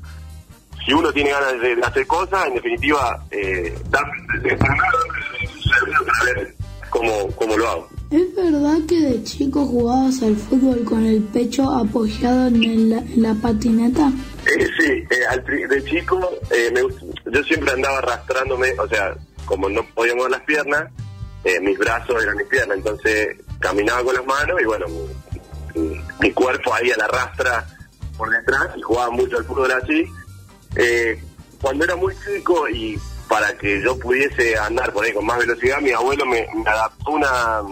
si 0.84 0.92
uno 0.92 1.12
tiene 1.12 1.30
ganas 1.30 1.60
de, 1.60 1.76
de 1.76 1.82
hacer 1.82 2.06
cosas, 2.06 2.46
en 2.46 2.54
definitiva, 2.54 3.22
eh, 3.30 3.78
dame- 3.90 4.40
de- 4.42 4.56
para 4.56 6.24
ver 6.34 6.54
cómo, 6.90 7.28
cómo 7.36 7.56
lo 7.56 7.68
hago. 7.68 7.88
¿Es 8.10 8.34
verdad 8.34 8.78
que 8.88 9.00
de 9.00 9.22
chico 9.24 9.66
jugabas 9.66 10.22
al 10.22 10.34
fútbol 10.36 10.82
con 10.84 11.04
el 11.04 11.22
pecho 11.22 11.68
apoyado 11.70 12.46
en, 12.48 12.62
el- 12.64 12.92
en 12.92 13.22
la 13.22 13.34
patineta? 13.34 14.10
Eh, 14.46 14.66
sí, 14.78 14.86
eh, 15.10 15.26
al 15.28 15.44
de 15.44 15.84
chico 15.84 16.18
eh, 16.50 16.70
me 16.72 16.80
yo 17.32 17.42
siempre 17.44 17.72
andaba 17.72 17.98
arrastrándome, 17.98 18.72
o 18.80 18.88
sea, 18.88 19.14
como 19.44 19.68
no 19.68 19.84
podía 19.94 20.14
mover 20.14 20.30
las 20.30 20.40
piernas, 20.42 20.90
eh, 21.44 21.60
mis 21.60 21.78
brazos 21.78 22.22
eran 22.22 22.36
mis 22.36 22.46
piernas, 22.46 22.78
entonces 22.78 23.36
caminaba 23.60 24.02
con 24.04 24.14
las 24.14 24.24
manos 24.26 24.58
y 24.60 24.64
bueno, 24.64 24.86
mi, 24.88 25.80
mi- 25.80 26.00
mi 26.20 26.32
cuerpo 26.32 26.72
ahí 26.74 26.90
a 26.90 26.96
la 26.96 27.08
rastra 27.08 27.66
por 28.16 28.30
detrás 28.30 28.68
y 28.76 28.80
jugaba 28.82 29.10
mucho 29.10 29.36
al 29.36 29.44
fútbol 29.44 29.70
así. 29.72 30.04
Eh, 30.76 31.20
cuando 31.60 31.84
era 31.84 31.96
muy 31.96 32.14
chico 32.24 32.68
y 32.68 32.98
para 33.28 33.56
que 33.58 33.82
yo 33.82 33.98
pudiese 33.98 34.56
andar 34.58 34.92
por 34.92 35.04
ahí 35.04 35.12
con 35.12 35.26
más 35.26 35.38
velocidad, 35.38 35.80
mi 35.80 35.90
abuelo 35.90 36.24
me, 36.26 36.46
me 36.54 36.68
adaptó 36.70 37.10
una 37.12 37.62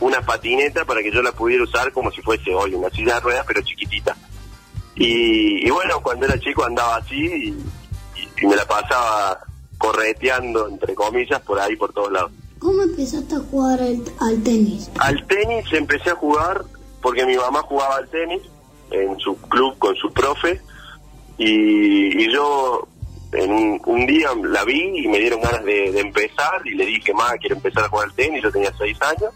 una 0.00 0.20
patineta 0.24 0.84
para 0.84 1.02
que 1.02 1.10
yo 1.10 1.20
la 1.22 1.32
pudiera 1.32 1.64
usar 1.64 1.90
como 1.92 2.12
si 2.12 2.22
fuese 2.22 2.54
hoy 2.54 2.72
una 2.74 2.88
silla 2.90 3.14
de 3.14 3.20
ruedas, 3.20 3.44
pero 3.48 3.62
chiquitita. 3.62 4.16
Y, 4.94 5.66
y 5.66 5.70
bueno, 5.70 6.00
cuando 6.00 6.26
era 6.26 6.38
chico 6.38 6.64
andaba 6.64 6.96
así 6.98 7.16
y, 7.16 7.48
y- 7.48 8.28
y 8.42 8.46
me 8.46 8.54
la 8.54 8.64
pasaba 8.64 9.40
correteando, 9.76 10.68
entre 10.68 10.94
comillas, 10.94 11.40
por 11.42 11.58
ahí, 11.58 11.74
por 11.74 11.92
todos 11.92 12.12
lados. 12.12 12.30
¿Cómo 12.60 12.82
empezaste 12.82 13.34
a 13.34 13.38
jugar 13.40 13.80
al, 13.80 14.02
al 14.20 14.42
tenis? 14.44 14.88
Al 15.00 15.26
tenis 15.26 15.64
empecé 15.72 16.10
a 16.10 16.14
jugar 16.14 16.64
porque 17.02 17.24
mi 17.26 17.36
mamá 17.36 17.62
jugaba 17.62 17.96
al 17.96 18.08
tenis 18.08 18.42
en 18.92 19.18
su 19.18 19.36
club 19.48 19.76
con 19.78 19.96
su 19.96 20.12
profe 20.12 20.60
y, 21.38 22.24
y 22.24 22.32
yo 22.32 22.86
en 23.32 23.52
un, 23.52 23.80
un 23.84 24.06
día 24.06 24.30
la 24.42 24.64
vi 24.64 25.04
y 25.04 25.08
me 25.08 25.18
dieron 25.18 25.40
ganas 25.40 25.64
de, 25.64 26.00
empezar 26.00 26.62
y 26.64 26.74
le 26.74 26.86
dije, 26.86 27.12
más 27.12 27.32
quiero 27.40 27.56
empezar 27.56 27.84
a 27.84 27.88
jugar 27.88 28.08
al 28.08 28.14
tenis, 28.14 28.42
yo 28.42 28.50
tenía 28.50 28.72
seis 28.78 28.96
años. 29.02 29.32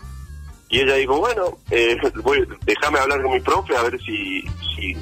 Y 0.69 0.81
ella 0.81 0.95
dijo, 0.95 1.19
bueno, 1.19 1.59
eh, 1.71 1.97
déjame 2.67 2.99
hablar 2.99 3.23
con 3.23 3.33
mi 3.33 3.41
profe 3.41 3.77
a 3.77 3.83
ver 3.83 4.01
si, 4.03 4.43
si, 4.75 4.97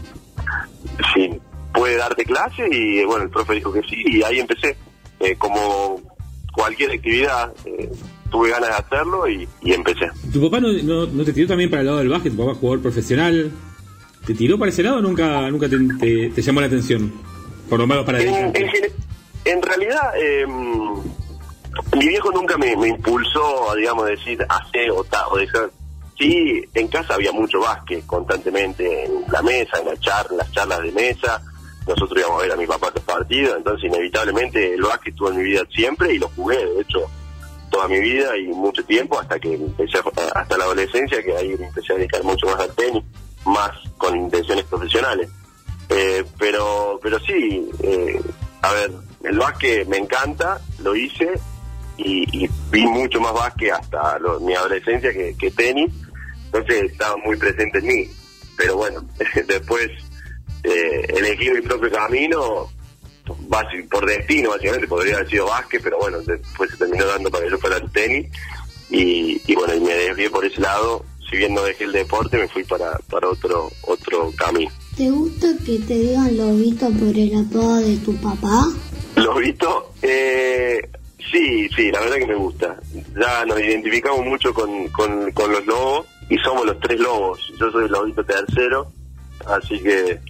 puede 1.72 1.96
darte 1.96 2.24
clase. 2.24 2.66
Y 2.70 3.04
bueno, 3.04 3.24
el 3.24 3.30
profe 3.30 3.54
dijo 3.54 3.72
que 3.72 3.82
sí 3.82 4.02
y 4.06 4.22
ahí 4.22 4.40
empecé. 4.40 4.76
Eh, 5.20 5.36
como 5.36 6.00
cualquier 6.52 6.90
actividad, 6.90 7.52
eh, 7.64 7.88
tuve 8.30 8.50
ganas 8.50 8.70
de 8.70 8.74
hacerlo 8.74 9.28
y, 9.28 9.48
empecé. 9.64 10.10
¿Tu 10.32 10.40
papá 10.40 10.60
no, 10.60 11.24
te 11.24 11.32
tiró 11.32 11.46
también 11.46 11.70
para 11.70 11.80
el 11.82 11.86
lado 11.86 11.98
del 11.98 12.08
básquet? 12.08 12.32
¿Tu 12.32 12.38
papá 12.38 12.52
es 12.52 12.58
jugador 12.58 12.82
profesional? 12.82 13.52
¿Te 14.26 14.34
tiró 14.34 14.58
para 14.58 14.70
ese 14.70 14.82
lado 14.82 14.98
o 14.98 15.00
nunca, 15.00 15.48
nunca 15.50 15.68
te- 15.68 16.30
te 16.30 16.42
llamó 16.42 16.60
la 16.60 16.66
atención? 16.66 17.12
Por 17.70 17.78
lo 17.78 17.86
menos 17.86 18.04
para 18.04 18.20
En, 18.20 18.52
en 19.46 19.62
realidad, 19.62 20.12
eh, 20.16 20.44
mi 21.96 22.08
viejo 22.08 22.30
nunca 22.32 22.58
me, 22.58 22.76
me 22.76 22.88
impulsó 22.88 23.70
a, 23.70 23.76
digamos, 23.76 24.06
decir 24.06 24.44
hacer 24.48 24.90
o 24.90 25.02
tal, 25.04 25.24
o 25.30 25.36
dejar. 25.38 25.70
Sí, 26.18 26.62
en 26.74 26.88
casa 26.88 27.14
había 27.14 27.32
mucho 27.32 27.60
básquet 27.60 28.04
constantemente, 28.06 29.06
en 29.06 29.24
la 29.32 29.40
mesa, 29.40 29.78
en 29.78 29.86
la 29.86 29.96
charla, 29.98 30.36
las 30.38 30.52
charlas 30.52 30.82
de 30.82 30.92
mesa. 30.92 31.40
Nosotros 31.88 32.18
íbamos 32.20 32.40
a 32.40 32.42
ver 32.42 32.52
a 32.52 32.56
mi 32.56 32.66
papá 32.66 32.90
los 32.94 33.02
partidos, 33.04 33.56
entonces 33.56 33.88
inevitablemente 33.88 34.74
el 34.74 34.82
básquet 34.82 35.14
estuvo 35.14 35.30
en 35.30 35.38
mi 35.38 35.44
vida 35.44 35.62
siempre 35.74 36.12
y 36.12 36.18
lo 36.18 36.28
jugué, 36.36 36.58
de 36.58 36.82
hecho, 36.82 37.08
toda 37.70 37.88
mi 37.88 37.98
vida 38.00 38.36
y 38.36 38.48
mucho 38.48 38.84
tiempo 38.84 39.18
hasta 39.18 39.38
que 39.40 39.54
empecé 39.54 39.96
a- 39.98 40.38
hasta 40.40 40.58
la 40.58 40.64
adolescencia, 40.64 41.22
que 41.22 41.34
ahí 41.34 41.56
me 41.56 41.66
empecé 41.68 41.94
a 41.94 41.96
dedicar 41.96 42.22
mucho 42.22 42.46
más 42.48 42.60
al 42.60 42.74
tenis, 42.74 43.02
más 43.46 43.70
con 43.96 44.14
intenciones 44.16 44.64
profesionales. 44.66 45.30
Eh, 45.90 46.24
pero 46.38 46.98
pero 47.02 47.18
sí, 47.20 47.68
eh, 47.82 48.20
a 48.62 48.72
ver, 48.72 48.90
el 49.24 49.38
básquet 49.38 49.86
me 49.88 49.96
encanta, 49.98 50.60
lo 50.78 50.94
hice 50.94 51.28
y, 51.96 52.44
y 52.44 52.50
vi 52.70 52.86
mucho 52.86 53.20
más 53.20 53.32
básquet 53.32 53.72
hasta 53.72 54.18
lo- 54.20 54.38
mi 54.40 54.54
adolescencia 54.54 55.12
que, 55.12 55.50
tenis, 55.50 55.92
entonces 56.46 56.92
estaba 56.92 57.16
muy 57.18 57.36
presente 57.36 57.78
en 57.78 57.86
mí. 57.86 58.08
Pero 58.56 58.76
bueno, 58.76 59.02
después 59.46 59.90
eh, 60.62 61.06
elegí 61.08 61.50
mi 61.50 61.60
propio 61.62 61.90
camino, 61.90 62.68
por 63.90 64.06
destino 64.06 64.50
básicamente, 64.50 64.86
podría 64.86 65.16
haber 65.16 65.28
sido 65.30 65.46
básquet, 65.46 65.82
pero 65.82 65.98
bueno, 65.98 66.18
después 66.20 66.70
se 66.70 66.76
terminó 66.76 67.04
dando 67.06 67.30
para 67.30 67.44
que 67.44 67.50
yo 67.50 67.58
fuera 67.58 67.76
el 67.78 67.90
tenis 67.90 68.30
y, 68.90 69.40
y 69.46 69.54
bueno, 69.54 69.74
y 69.74 69.80
me 69.80 69.94
desvié 69.94 70.30
por 70.30 70.44
ese 70.44 70.60
lado, 70.60 71.04
si 71.28 71.36
bien 71.36 71.54
no 71.54 71.62
dejé 71.62 71.84
el 71.84 71.92
deporte, 71.92 72.36
me 72.38 72.48
fui 72.48 72.64
para, 72.64 72.96
para 73.10 73.28
otro, 73.28 73.70
otro 73.82 74.32
camino. 74.36 74.70
¿Te 75.00 75.10
gusta 75.10 75.46
que 75.64 75.78
te 75.78 75.94
digan 75.94 76.36
lobito 76.36 76.90
por 76.90 77.16
el 77.16 77.34
apodo 77.34 77.76
de 77.76 77.96
tu 78.04 78.14
papá? 78.16 78.66
Lobito, 79.16 79.94
eh, 80.02 80.78
sí, 81.32 81.66
sí, 81.74 81.90
la 81.90 82.00
verdad 82.00 82.16
que 82.16 82.26
me 82.26 82.34
gusta. 82.34 82.76
Ya 83.18 83.46
nos 83.46 83.58
identificamos 83.60 84.26
mucho 84.26 84.52
con, 84.52 84.88
con, 84.88 85.32
con 85.32 85.52
los 85.52 85.64
lobos 85.64 86.06
y 86.28 86.36
somos 86.44 86.66
los 86.66 86.78
tres 86.80 87.00
lobos. 87.00 87.40
Yo 87.58 87.70
soy 87.70 87.86
el 87.86 87.92
lobito 87.92 88.22
tercero, 88.22 88.92
así 89.46 89.80
que 89.80 90.20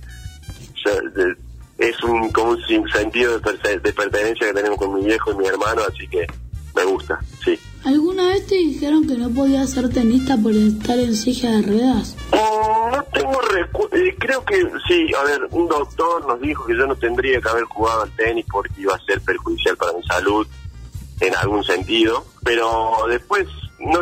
es 1.78 2.04
un 2.04 2.30
como 2.30 2.52
un 2.52 2.88
sentido 2.92 3.40
de 3.40 3.92
pertenencia 3.92 4.46
que 4.46 4.54
tenemos 4.54 4.78
con 4.78 4.94
mi 4.94 5.04
viejo 5.04 5.32
y 5.32 5.34
mi 5.34 5.46
hermano, 5.48 5.82
así 5.82 6.06
que 6.06 6.28
me 6.74 6.84
gusta, 6.84 7.20
sí. 7.44 7.58
¿Alguna 7.84 8.28
vez 8.28 8.46
te 8.46 8.56
dijeron 8.56 9.06
que 9.06 9.16
no 9.16 9.30
podías 9.30 9.70
ser 9.70 9.88
tenista 9.88 10.36
por 10.36 10.52
estar 10.52 10.98
en 10.98 11.14
silla 11.16 11.50
de 11.52 11.62
ruedas? 11.62 12.16
Mm, 12.32 12.96
No 12.96 13.02
tengo 13.12 13.40
recuerdo, 13.40 13.96
creo 14.18 14.44
que 14.44 14.70
sí, 14.86 15.06
a 15.18 15.24
ver, 15.24 15.40
un 15.50 15.66
doctor 15.68 16.26
nos 16.26 16.40
dijo 16.40 16.66
que 16.66 16.76
yo 16.76 16.86
no 16.86 16.94
tendría 16.96 17.40
que 17.40 17.48
haber 17.48 17.64
jugado 17.64 18.02
al 18.02 18.10
tenis 18.16 18.44
porque 18.50 18.80
iba 18.82 18.94
a 18.94 19.04
ser 19.04 19.20
perjudicial 19.22 19.76
para 19.76 19.92
mi 19.94 20.02
salud 20.04 20.46
en 21.20 21.34
algún 21.36 21.64
sentido, 21.64 22.24
pero 22.44 22.92
después 23.08 23.46
no, 23.78 24.00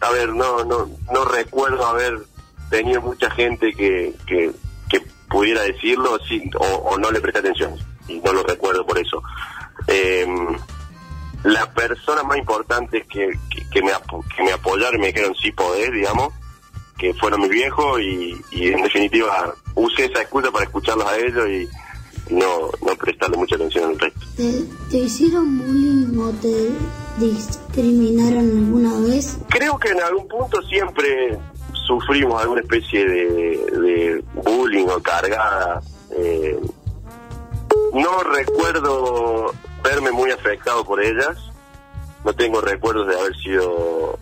a 0.00 0.10
ver, 0.10 0.28
no, 0.34 0.64
no, 0.64 0.88
no 1.12 1.24
recuerdo 1.24 1.84
haber 1.86 2.20
tenido 2.70 3.00
mucha 3.02 3.30
gente 3.30 3.72
que, 3.74 4.14
que, 4.26 4.52
que 4.88 5.00
pudiera 5.28 5.62
decirlo 5.62 6.18
sí, 6.28 6.48
o, 6.58 6.64
o 6.64 6.98
no 6.98 7.10
le 7.10 7.20
presté 7.20 7.40
atención 7.40 7.74
y 8.06 8.20
no 8.20 8.32
lo 8.32 8.42
recuerdo 8.44 8.86
por 8.86 8.98
eso. 8.98 9.22
Em, 9.86 10.56
las 11.44 11.68
personas 11.68 12.24
más 12.24 12.38
importantes 12.38 13.06
que, 13.06 13.30
que, 13.50 13.68
que 13.70 13.82
me, 13.82 13.92
que 14.36 14.42
me 14.42 14.52
apoyaron 14.52 14.96
y 14.96 15.02
me 15.02 15.06
dijeron 15.08 15.34
sí 15.40 15.52
podés, 15.52 15.92
digamos, 15.92 16.32
que 16.98 17.14
fueron 17.14 17.40
mis 17.42 17.50
viejos 17.50 18.00
y, 18.00 18.40
y 18.50 18.68
en 18.72 18.82
definitiva 18.82 19.54
usé 19.74 20.06
esa 20.06 20.22
excusa 20.22 20.50
para 20.50 20.64
escucharlos 20.64 21.06
a 21.06 21.16
ellos 21.16 21.48
y 21.48 21.68
no, 22.34 22.70
no 22.84 22.96
prestarle 22.96 23.36
mucha 23.36 23.54
atención 23.54 23.90
al 23.90 23.98
resto. 23.98 24.20
¿Te, 24.36 24.64
te 24.90 24.96
hicieron 24.98 25.58
bullying 25.58 26.18
o 26.18 26.30
te 26.32 26.70
discriminaron 27.24 28.38
alguna 28.40 29.00
vez? 29.00 29.38
Creo 29.48 29.78
que 29.78 29.90
en 29.90 30.00
algún 30.02 30.26
punto 30.28 30.60
siempre 30.62 31.38
sufrimos 31.86 32.42
alguna 32.42 32.60
especie 32.60 33.06
de, 33.06 33.20
de 33.80 34.24
bullying 34.44 34.86
o 34.88 35.00
cargada. 35.00 35.80
eh, 36.16 36.58
no 37.94 38.22
recuerdo 38.22 39.54
verme 39.82 40.10
muy 40.10 40.30
afectado 40.30 40.84
por 40.84 41.02
ellas, 41.02 41.36
no 42.24 42.32
tengo 42.32 42.60
recuerdos 42.60 43.08
de 43.08 43.18
haber 43.18 43.36
sido 43.36 44.18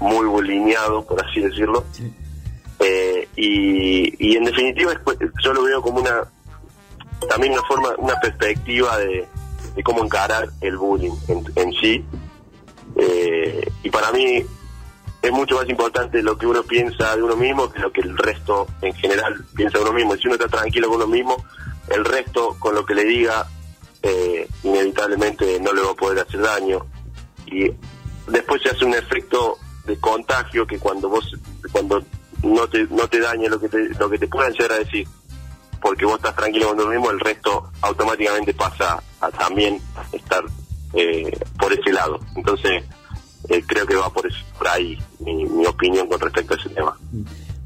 muy 0.00 0.26
bulineado, 0.26 1.04
por 1.04 1.24
así 1.24 1.40
decirlo. 1.40 1.84
Eh, 2.80 3.28
y, 3.36 4.14
y 4.24 4.36
en 4.36 4.44
definitiva 4.44 4.92
yo 5.42 5.52
lo 5.52 5.64
veo 5.64 5.82
como 5.82 6.00
una 6.00 6.28
también 7.28 7.52
una 7.52 7.62
forma, 7.62 7.88
una 7.98 8.14
perspectiva 8.20 8.96
de, 8.98 9.26
de 9.74 9.82
cómo 9.82 10.04
encarar 10.04 10.48
el 10.60 10.76
bullying 10.76 11.14
en, 11.28 11.44
en 11.56 11.72
sí. 11.72 12.04
Eh, 12.96 13.70
y 13.82 13.90
para 13.90 14.12
mí 14.12 14.44
es 15.20 15.32
mucho 15.32 15.56
más 15.56 15.68
importante 15.68 16.22
lo 16.22 16.38
que 16.38 16.46
uno 16.46 16.62
piensa 16.62 17.16
de 17.16 17.22
uno 17.22 17.36
mismo 17.36 17.70
que 17.70 17.80
lo 17.80 17.92
que 17.92 18.00
el 18.00 18.16
resto 18.16 18.66
en 18.82 18.94
general 18.94 19.44
piensa 19.54 19.78
de 19.78 19.84
uno 19.84 19.92
mismo. 19.92 20.16
Si 20.16 20.26
uno 20.26 20.34
está 20.36 20.48
tranquilo 20.48 20.88
con 20.88 20.98
uno 20.98 21.06
mismo, 21.08 21.44
el 21.88 22.04
resto 22.04 22.56
con 22.58 22.74
lo 22.74 22.86
que 22.86 22.94
le 22.94 23.04
diga 23.04 23.46
eh, 24.02 24.46
inevitablemente 24.64 25.58
no 25.60 25.72
le 25.72 25.82
va 25.82 25.90
a 25.90 25.94
poder 25.94 26.20
hacer 26.26 26.40
daño. 26.40 26.84
Y 27.46 27.70
después 28.30 28.62
se 28.62 28.70
hace 28.70 28.84
un 28.84 28.94
efecto 28.94 29.58
de 29.86 29.96
contagio 29.98 30.66
que 30.66 30.78
cuando 30.78 31.08
vos 31.08 31.34
cuando 31.72 32.02
no 32.42 32.68
te 32.68 32.86
no 32.90 33.08
te 33.08 33.20
dañe 33.20 33.48
lo 33.48 33.58
que 33.58 33.68
te 33.68 33.88
lo 33.98 34.10
que 34.10 34.18
te 34.18 34.28
puedan 34.28 34.52
llegar 34.52 34.72
a 34.72 34.78
decir 34.78 35.08
porque 35.80 36.04
vos 36.04 36.16
estás 36.16 36.36
tranquilo 36.36 36.68
con 36.68 36.76
vos 36.76 36.88
mismo 36.88 37.10
el 37.10 37.18
resto 37.20 37.70
automáticamente 37.80 38.52
pasa 38.52 39.02
a 39.20 39.30
también 39.30 39.80
estar 40.12 40.44
eh, 40.92 41.30
por 41.58 41.72
ese 41.72 41.90
lado 41.92 42.20
entonces 42.36 42.84
eh, 43.48 43.62
creo 43.66 43.86
que 43.86 43.94
va 43.96 44.12
por, 44.12 44.26
ese- 44.26 44.44
por 44.58 44.68
ahí 44.68 44.98
mi, 45.20 45.46
mi 45.46 45.64
opinión 45.64 46.06
con 46.06 46.20
respecto 46.20 46.52
a 46.54 46.56
ese 46.58 46.68
tema 46.68 46.96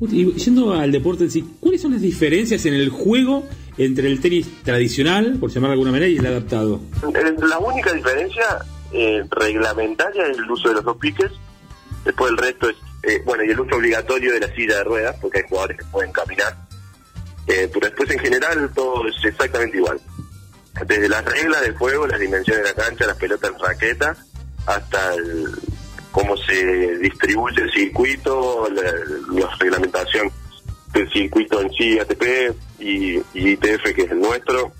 Y 0.00 0.32
yendo 0.34 0.72
al 0.72 0.92
deporte 0.92 1.28
sí, 1.28 1.44
¿cuáles 1.60 1.82
son 1.82 1.92
las 1.92 2.02
diferencias 2.02 2.64
en 2.66 2.74
el 2.74 2.88
juego 2.88 3.44
entre 3.78 4.08
el 4.08 4.20
tenis 4.20 4.62
tradicional, 4.62 5.36
por 5.40 5.50
llamarlo 5.50 5.68
de 5.70 5.74
alguna 5.74 5.92
manera, 5.92 6.08
y 6.08 6.16
el 6.16 6.26
adaptado? 6.26 6.80
Eh, 7.14 7.34
La 7.48 7.58
única 7.58 7.92
diferencia 7.92 8.58
eh, 8.92 9.24
reglamentaria 9.30 10.26
es 10.26 10.38
el 10.38 10.50
uso 10.50 10.68
de 10.68 10.74
los 10.74 10.84
dos 10.84 10.96
piques. 10.98 11.30
Después 12.04 12.30
el 12.32 12.36
resto 12.36 12.68
es, 12.68 12.76
eh, 13.04 13.22
bueno, 13.24 13.44
y 13.44 13.50
el 13.50 13.60
uso 13.60 13.76
obligatorio 13.76 14.32
de 14.32 14.40
la 14.40 14.54
silla 14.54 14.76
de 14.78 14.84
ruedas, 14.84 15.16
porque 15.20 15.38
hay 15.38 15.44
jugadores 15.48 15.78
que 15.78 15.84
pueden 15.86 16.12
caminar. 16.12 16.56
Eh, 17.46 17.68
pero 17.72 17.86
después 17.86 18.10
en 18.10 18.18
general 18.18 18.70
todo 18.74 19.06
es 19.08 19.16
exactamente 19.24 19.76
igual. 19.76 20.00
Desde 20.86 21.08
las 21.08 21.24
reglas 21.24 21.60
del 21.62 21.74
juego, 21.76 22.06
las 22.06 22.20
dimensiones 22.20 22.62
de 22.64 22.68
la 22.70 22.74
cancha, 22.74 23.06
las 23.06 23.16
pelotas 23.16 23.50
en 23.50 23.58
raqueta, 23.58 24.16
hasta 24.66 25.14
el, 25.14 25.48
cómo 26.12 26.36
se 26.36 26.98
distribuye 26.98 27.62
el 27.62 27.72
circuito, 27.72 28.68
la, 28.70 28.82
la 29.40 29.56
reglamentación 29.58 30.30
del 30.92 31.10
circuito 31.12 31.60
en 31.60 31.70
sí, 31.72 31.98
ATP 31.98 32.54
y, 32.80 33.16
y 33.34 33.50
ITF, 33.52 33.94
que 33.94 34.02
es 34.02 34.10
el 34.10 34.20
nuestro. 34.20 34.72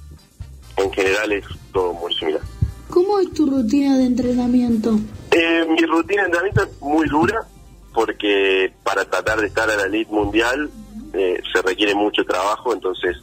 En 0.76 0.93
general 0.93 1.32
es 1.32 1.44
todo 1.72 1.93
muy 1.94 2.12
similar. 2.14 2.40
¿Cómo 2.89 3.18
es 3.18 3.32
tu 3.32 3.47
rutina 3.47 3.97
de 3.98 4.05
entrenamiento? 4.05 4.98
Eh, 5.30 5.66
mi 5.68 5.84
rutina 5.86 6.22
de 6.22 6.26
entrenamiento 6.26 6.62
es 6.64 6.80
muy 6.80 7.06
dura 7.09 7.47
porque 7.94 8.72
para 8.82 9.05
tratar 9.05 9.40
de 9.40 9.47
estar 9.47 9.70
a 9.70 9.76
la 9.76 9.84
elite 9.84 10.10
mundial 10.12 10.70
eh, 11.14 11.43
se 11.52 11.60
requiere 11.62 11.94
mucho 11.94 12.24
trabajo, 12.24 12.72
entonces 12.72 13.16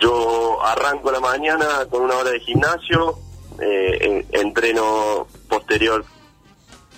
yo 0.00 0.64
arranco 0.64 1.10
la 1.10 1.18
mañana 1.20 1.66
con 1.90 2.02
una 2.02 2.14
hora 2.16 2.30
de 2.30 2.38
gimnasio, 2.40 3.18
eh, 3.60 3.98
en- 4.00 4.40
entreno 4.40 5.26
posterior 5.48 6.04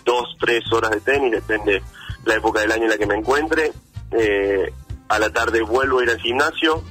dos, 0.05 0.37
tres 0.39 0.63
horas 0.73 0.91
de 0.91 1.01
tenis, 1.01 1.33
depende 1.33 1.83
la 2.27 2.35
época 2.35 2.61
del 2.61 2.73
año 2.73 2.85
en 2.85 2.91
la 2.91 2.99
que 2.99 3.07
me 3.07 3.15
encuentre. 3.17 3.73
Eh, 4.13 4.71
a 5.11 5.19
la 5.19 5.31
tarde 5.31 5.61
vuelvo 5.61 5.99
a 5.99 6.05
ir 6.05 6.11
al 6.11 6.21
gimnasio, 6.21 6.85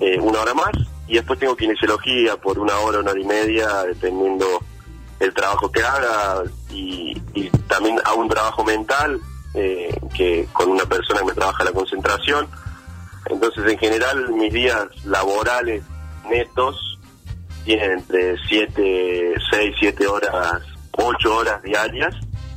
eh, 0.00 0.18
una 0.18 0.40
hora 0.40 0.52
más, 0.52 0.72
y 1.06 1.14
después 1.14 1.38
tengo 1.38 1.54
kinesiología 1.56 2.36
por 2.36 2.58
una 2.58 2.76
hora, 2.80 2.98
una 2.98 3.12
hora 3.12 3.20
y 3.20 3.24
media, 3.24 3.84
dependiendo 3.84 4.44
el 5.20 5.32
trabajo 5.32 5.70
que 5.70 5.80
haga, 5.80 6.42
y, 6.70 7.14
también 7.68 8.00
hago 8.04 8.20
un 8.20 8.28
trabajo 8.28 8.64
mental, 8.64 9.20
eh, 9.54 9.96
que 10.12 10.48
con 10.52 10.68
una 10.68 10.84
persona 10.86 11.20
que 11.20 11.26
me 11.26 11.32
trabaja 11.32 11.62
la 11.62 11.70
concentración. 11.70 12.48
Entonces, 13.26 13.64
en 13.70 13.78
general, 13.78 14.32
mis 14.32 14.52
días 14.52 14.86
laborales 15.04 15.84
netos 16.28 16.98
tienen 17.64 17.92
entre 17.92 18.36
7, 18.48 19.34
6, 19.52 19.76
7 19.78 20.06
horas, 20.06 20.62
8 20.92 21.36
horas 21.36 21.62
diarias. 21.62 22.14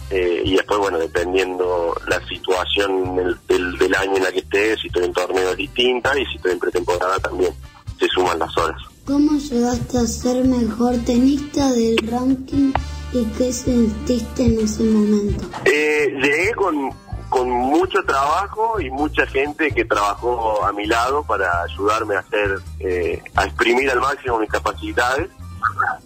Eh, 0.10 0.42
y 0.46 0.56
después, 0.56 0.80
bueno, 0.80 0.98
dependiendo 0.98 1.96
la 2.08 2.26
situación 2.28 3.16
del, 3.16 3.38
del- 3.48 3.78
del 3.78 3.96
año 3.96 4.18
en 4.18 4.24
la 4.24 4.32
que 4.32 4.40
esté, 4.40 4.78
si 4.78 4.88
estoy 4.88 5.04
en 5.06 5.14
torneos 5.14 5.56
distintas 5.58 6.18
y 6.18 6.26
si 6.26 6.36
estoy 6.38 6.52
en 6.54 6.60
pretemporada 6.60 7.20
también 7.20 7.52
se 8.00 8.08
suman 8.08 8.40
las 8.40 8.56
horas. 8.58 8.78
¿Cómo 9.06 9.38
llegaste 9.38 9.98
a 9.98 10.06
ser 10.08 10.44
mejor 10.46 10.96
tenista 11.06 11.72
del 11.72 11.98
ranking 12.10 12.72
y 13.14 13.24
qué 13.38 13.52
sentiste 13.54 14.44
en 14.44 14.60
ese 14.60 14.84
momento? 14.84 15.46
Eh, 15.66 16.14
llegué 16.22 16.54
con, 16.54 16.90
con 17.30 17.50
mucho 17.50 18.04
trabajo 18.04 18.80
y 18.82 18.90
mucha 18.90 19.26
gente 19.28 19.72
que 19.72 19.86
trabajó 19.86 20.64
a 20.66 20.72
mi 20.74 20.86
lado 20.86 21.24
para 21.24 21.64
ayudarme 21.64 22.16
a 22.16 22.20
hacer, 22.20 22.60
eh, 22.80 23.22
a 23.36 23.46
exprimir 23.46 23.90
al 23.90 24.00
máximo 24.02 24.40
mis 24.40 24.50
capacidades. 24.50 25.30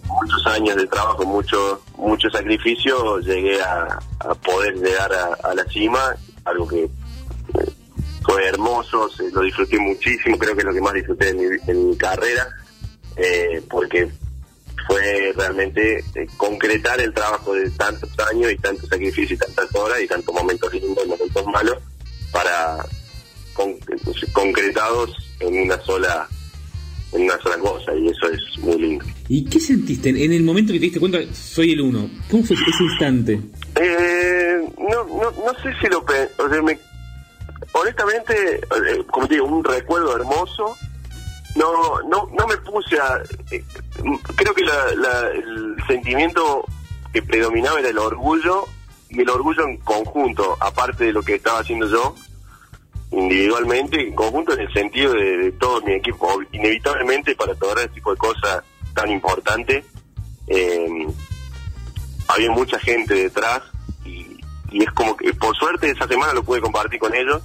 Muchos 0.08 0.46
años 0.46 0.76
de 0.76 0.86
trabajo, 0.86 1.24
mucho, 1.24 1.82
mucho 1.96 2.28
sacrificio, 2.30 3.18
llegué 3.20 3.60
a, 3.62 3.98
poder 4.44 4.74
llegar 4.76 5.12
a, 5.12 5.48
a 5.48 5.54
la 5.54 5.64
cima, 5.64 6.14
algo 6.44 6.66
que 6.68 6.84
eh, 6.84 6.90
fue 8.24 8.46
hermoso, 8.46 9.08
se- 9.10 9.30
lo 9.30 9.40
disfruté 9.42 9.78
muchísimo, 9.78 10.38
creo 10.38 10.54
que 10.54 10.60
es 10.60 10.66
lo 10.66 10.74
que 10.74 10.80
más 10.80 10.94
disfruté 10.94 11.30
en 11.30 11.36
mi, 11.38 11.56
en 11.66 11.88
mi 11.90 11.96
carrera, 11.96 12.46
eh, 13.16 13.62
porque 13.68 14.10
fue 14.86 15.32
realmente 15.36 15.98
eh, 16.14 16.26
concretar 16.36 17.00
el 17.00 17.12
trabajo 17.14 17.54
de 17.54 17.70
tantos 17.70 18.10
años 18.30 18.50
y 18.52 18.56
tanto 18.58 18.86
sacrificio 18.86 19.34
y 19.36 19.38
tantas 19.38 19.74
horas 19.74 20.00
y 20.00 20.06
tantos 20.08 20.34
momentos 20.34 20.72
lindos 20.72 21.04
y 21.04 21.08
momentos 21.08 21.46
malos 21.46 21.78
para 22.32 22.84
con- 23.54 23.76
concretados 24.32 25.10
en 25.40 25.62
una 25.62 25.80
sola 25.82 26.28
en 27.12 27.22
una 27.22 27.38
sola 27.40 27.58
cosa 27.58 27.94
y 27.94 28.08
eso 28.08 28.26
es 28.30 28.58
muy 28.58 28.78
lindo. 28.78 29.04
¿Y 29.28 29.44
qué 29.44 29.60
sentiste 29.60 30.08
en, 30.10 30.32
el 30.32 30.42
momento 30.42 30.72
que 30.72 30.78
te 30.78 30.84
diste 30.86 31.00
cuenta, 31.00 31.18
soy 31.32 31.72
el 31.72 31.80
uno? 31.80 32.08
¿Cómo 32.30 32.42
fue 32.44 32.56
ese 32.56 32.82
instante? 32.84 33.40
Eh, 33.76 34.62
no, 34.78 35.04
no, 35.04 35.30
no 35.30 35.54
sé 35.62 35.72
si 35.80 35.88
lo... 35.88 36.04
pe- 36.04 36.30
O 36.38 36.48
sea, 36.48 36.62
me- 36.62 36.78
honestamente, 37.72 38.56
eh, 38.56 39.04
como 39.10 39.26
te 39.28 39.34
digo, 39.34 39.46
un 39.46 39.64
recuerdo 39.64 40.16
hermoso. 40.16 40.76
No, 41.54 42.00
no, 42.08 42.30
no 42.38 42.46
me 42.46 42.56
puse 42.58 42.98
a... 42.98 43.20
eh, 43.50 43.62
creo 44.36 44.54
que 44.54 44.64
la- 44.64 44.94
la- 44.96 45.28
el 45.30 45.76
sentimiento 45.86 46.64
que 47.12 47.20
predominaba 47.22 47.78
era 47.80 47.90
el 47.90 47.98
orgullo 47.98 48.64
y 49.10 49.20
el 49.20 49.28
orgullo 49.28 49.68
en 49.68 49.76
conjunto, 49.78 50.56
aparte 50.60 51.04
de 51.04 51.12
lo 51.12 51.22
que 51.22 51.34
estaba 51.34 51.60
haciendo 51.60 51.86
yo 51.90 52.14
individualmente, 53.12 54.00
en 54.08 54.14
conjunto 54.14 54.54
en 54.54 54.60
el 54.60 54.72
sentido 54.72 55.12
de, 55.12 55.36
de 55.36 55.52
todo 55.52 55.80
mi 55.82 55.92
equipo. 55.92 56.40
Inevitablemente 56.52 57.34
para 57.34 57.52
lograr 57.54 57.84
este 57.84 57.94
tipo 57.96 58.12
de 58.12 58.16
cosas 58.16 58.62
tan 58.94 59.10
importantes, 59.10 59.84
eh, 60.48 61.06
había 62.28 62.50
mucha 62.50 62.78
gente 62.78 63.14
detrás 63.14 63.62
y, 64.04 64.38
y 64.70 64.82
es 64.82 64.90
como 64.92 65.16
que 65.16 65.32
por 65.34 65.56
suerte 65.56 65.90
esa 65.90 66.08
semana 66.08 66.32
lo 66.32 66.42
pude 66.42 66.60
compartir 66.60 66.98
con 66.98 67.14
ellos, 67.14 67.42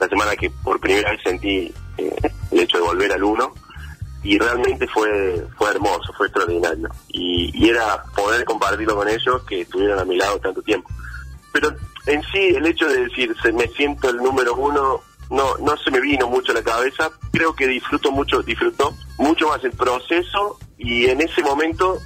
la 0.00 0.08
semana 0.08 0.34
que 0.36 0.50
por 0.50 0.80
primera 0.80 1.10
vez 1.10 1.20
sentí 1.22 1.72
eh, 1.98 2.16
el 2.50 2.60
hecho 2.60 2.78
de 2.78 2.84
volver 2.84 3.12
al 3.12 3.22
uno 3.22 3.54
y 4.22 4.38
realmente 4.38 4.86
fue 4.88 5.46
fue 5.56 5.70
hermoso, 5.70 6.12
fue 6.16 6.26
extraordinario 6.26 6.88
y, 7.08 7.50
y 7.54 7.68
era 7.68 8.02
poder 8.16 8.44
compartirlo 8.44 8.96
con 8.96 9.08
ellos 9.08 9.42
que 9.44 9.60
estuvieron 9.60 9.98
a 9.98 10.04
mi 10.04 10.16
lado 10.16 10.38
tanto 10.38 10.62
tiempo. 10.62 10.88
Pero 11.52 11.74
en 12.06 12.22
sí 12.32 12.38
el 12.54 12.66
hecho 12.66 12.86
de 12.88 13.04
decir 13.04 13.34
se 13.42 13.52
me 13.52 13.66
siento 13.68 14.10
el 14.10 14.16
número 14.16 14.54
uno 14.54 15.00
no 15.30 15.56
no 15.58 15.76
se 15.78 15.90
me 15.90 16.00
vino 16.00 16.28
mucho 16.28 16.52
a 16.52 16.56
la 16.56 16.62
cabeza, 16.62 17.10
creo 17.32 17.54
que 17.54 17.66
disfruto 17.66 18.10
mucho, 18.12 18.42
disfruto 18.42 18.94
mucho 19.18 19.48
más 19.48 19.64
el 19.64 19.72
proceso 19.72 20.58
y 20.78 21.06
en 21.06 21.20
ese 21.20 21.42
momento 21.42 21.98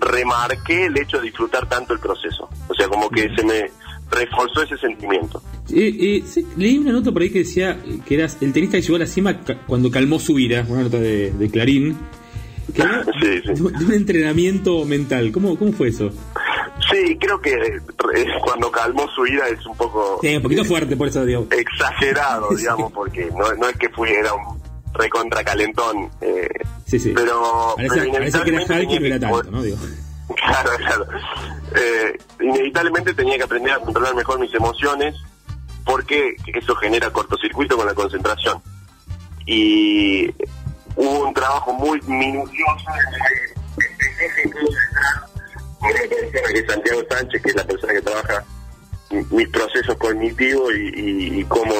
remarqué 0.00 0.86
el 0.86 0.98
hecho 0.98 1.18
de 1.18 1.24
disfrutar 1.24 1.68
tanto 1.68 1.92
el 1.92 2.00
proceso. 2.00 2.48
O 2.68 2.74
sea, 2.74 2.88
como 2.88 3.08
que 3.10 3.28
se 3.36 3.44
me 3.44 3.70
reforzó 4.10 4.62
ese 4.62 4.76
sentimiento. 4.78 5.42
Eh, 5.72 5.94
eh, 6.00 6.22
sí, 6.26 6.46
leí 6.56 6.78
una 6.78 6.92
nota 6.92 7.12
por 7.12 7.22
ahí 7.22 7.30
que 7.30 7.40
decía 7.40 7.78
que 8.06 8.14
eras 8.14 8.38
el 8.40 8.52
tenista 8.52 8.76
que 8.76 8.82
llegó 8.82 8.96
a 8.96 9.00
la 9.00 9.06
cima 9.06 9.38
cuando 9.66 9.90
calmó 9.90 10.18
su 10.18 10.38
ira, 10.38 10.64
una 10.68 10.82
nota 10.82 10.98
de, 10.98 11.30
de 11.30 11.50
Clarín, 11.50 11.96
que 12.72 12.82
hablaba 12.82 13.04
de, 13.20 13.40
de 13.40 13.62
un 13.84 13.92
entrenamiento 13.92 14.84
mental. 14.84 15.30
¿Cómo, 15.32 15.58
cómo 15.58 15.72
fue 15.72 15.88
eso? 15.88 16.10
Sí, 16.90 17.16
creo 17.20 17.40
que 17.40 17.52
eh, 17.52 18.26
cuando 18.42 18.70
calmó 18.70 19.06
su 19.14 19.26
ira 19.26 19.48
es 19.48 19.64
un 19.66 19.76
poco 19.76 20.18
Sí, 20.22 20.34
un 20.36 20.42
poquito 20.42 20.64
fuerte, 20.64 20.96
por 20.96 21.08
eso 21.08 21.24
digo. 21.24 21.46
exagerado, 21.50 22.48
digamos, 22.56 22.92
porque 22.92 23.28
no, 23.36 23.52
no 23.54 23.68
es 23.68 23.76
que 23.76 23.88
fui, 23.90 24.08
era 24.10 24.32
un 24.34 24.60
recontra 24.94 25.44
calentón. 25.44 26.10
Eh, 26.20 26.48
Sí, 26.86 26.98
sí. 26.98 27.12
Pero, 27.14 27.74
Parece, 27.76 28.00
pero 28.00 28.12
parece 28.12 28.40
que 28.42 28.50
era 28.50 28.62
Hulk 28.64 28.90
y 28.90 28.98
no 28.98 29.06
era 29.06 29.20
tanto, 29.20 29.50
¿no? 29.50 29.62
Digo. 29.62 29.76
Claro, 30.36 30.70
claro. 30.78 31.06
Eh, 31.74 32.16
inevitablemente 32.40 33.12
tenía 33.14 33.36
que 33.36 33.42
aprender 33.42 33.72
a 33.72 33.80
controlar 33.80 34.14
mejor 34.14 34.38
mis 34.38 34.54
emociones 34.54 35.16
porque 35.84 36.36
eso 36.54 36.74
genera 36.76 37.10
cortocircuito 37.10 37.76
con 37.76 37.84
la 37.86 37.94
concentración. 37.94 38.60
Y 39.44 40.30
hubo 40.96 41.26
un 41.28 41.34
trabajo 41.34 41.72
muy 41.74 42.00
minucioso 42.02 42.84
con 45.80 46.66
Santiago 46.68 47.02
Sánchez, 47.10 47.42
que 47.42 47.48
es 47.50 47.54
la 47.56 47.64
persona 47.64 47.92
que 47.94 48.02
trabaja 48.02 48.44
mi- 49.10 49.24
mis 49.30 49.48
procesos 49.48 49.96
cognitivos 49.96 50.72
y, 50.74 51.44
cómo 51.44 51.74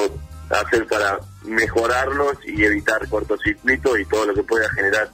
hacer 0.49 0.85
para 0.87 1.19
mejorarlos 1.43 2.37
y 2.45 2.63
evitar 2.63 3.07
cortocircuitos 3.09 3.99
y 3.99 4.05
todo 4.05 4.25
lo 4.27 4.33
que 4.33 4.43
pueda 4.43 4.69
generar 4.71 5.09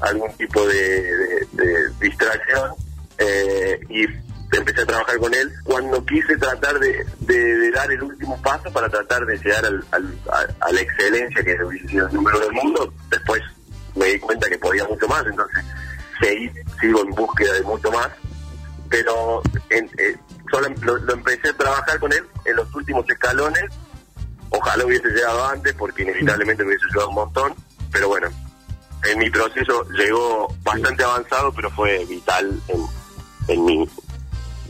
algún 0.00 0.30
tipo 0.36 0.66
de, 0.66 1.02
de- 1.02 1.46
de 1.52 1.88
distracción. 2.00 2.70
Eh, 3.18 3.80
y 3.88 4.06
empecé 4.52 4.82
a 4.82 4.86
trabajar 4.86 5.18
con 5.18 5.34
él. 5.34 5.52
Cuando 5.64 6.04
quise 6.04 6.36
tratar 6.36 6.78
de, 6.78 7.04
de- 7.20 7.70
dar 7.72 7.90
el 7.90 8.02
último 8.02 8.40
paso 8.42 8.70
para 8.72 8.88
tratar 8.88 9.26
de 9.26 9.36
llegar 9.38 9.64
al- 9.66 9.84
al- 9.92 10.18
a, 10.60 10.72
la 10.72 10.80
excelencia 10.80 11.42
que 11.44 11.62
hubiese 11.64 11.88
sido 11.88 12.06
el 12.08 12.14
número 12.14 12.38
del 12.40 12.52
mundo 12.52 12.92
después 13.10 13.42
me 13.94 14.06
di 14.06 14.18
cuenta 14.20 14.48
que 14.48 14.58
podía 14.58 14.84
mucho 14.86 15.06
más 15.08 15.24
entonces 15.26 15.64
seguí 16.20 16.50
sigo 16.80 17.02
en 17.02 17.10
búsqueda 17.10 17.52
de 17.54 17.62
mucho 17.62 17.90
más. 17.90 18.08
Pero 18.88 19.42
en- 19.70 19.90
eh, 19.98 20.16
solo 20.50 20.68
lo, 20.82 20.96
lo 20.98 21.12
empecé 21.14 21.48
a 21.48 21.52
trabajar 21.56 21.98
con 21.98 22.12
él 22.12 22.24
en 22.44 22.56
los 22.56 22.72
últimos 22.74 23.08
escalones. 23.10 23.64
Ojalá 24.50 24.84
hubiese 24.86 25.08
llegado 25.08 25.46
antes 25.48 25.74
porque 25.74 26.02
inevitablemente 26.02 26.62
me 26.62 26.68
hubiese 26.68 26.84
ayudado 26.90 27.08
un 27.08 27.14
montón. 27.16 27.54
Pero 27.92 28.08
bueno 28.08 28.28
en 29.10 29.18
mi 29.18 29.30
proceso 29.30 29.84
llegó 29.90 30.48
bastante 30.64 31.04
avanzado 31.04 31.52
pero 31.52 31.70
fue 31.70 32.04
vital 32.06 32.60
en, 32.68 32.80
en 33.48 33.64
mi 33.64 33.88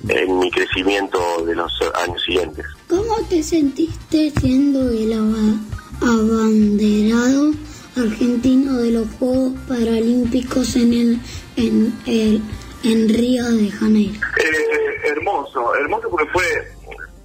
en 0.08 0.38
mi 0.38 0.50
crecimiento 0.50 1.18
de 1.44 1.54
los 1.54 1.72
años 2.04 2.22
siguientes 2.24 2.64
¿Cómo 2.88 3.16
te 3.28 3.42
sentiste 3.42 4.32
siendo 4.40 4.88
el 4.90 5.12
aba- 5.12 5.58
abanderado 6.02 7.52
argentino 7.96 8.74
de 8.78 8.90
los 8.92 9.08
Juegos 9.18 9.52
Paralímpicos 9.68 10.76
en 10.76 10.92
el, 10.92 11.20
en 11.56 11.94
el 12.06 12.42
en 12.84 13.08
Río 13.08 13.44
de 13.50 13.70
Janeiro? 13.70 14.20
Eh, 14.38 15.08
hermoso, 15.10 15.74
hermoso 15.76 16.08
porque 16.10 16.30
fue 16.32 16.44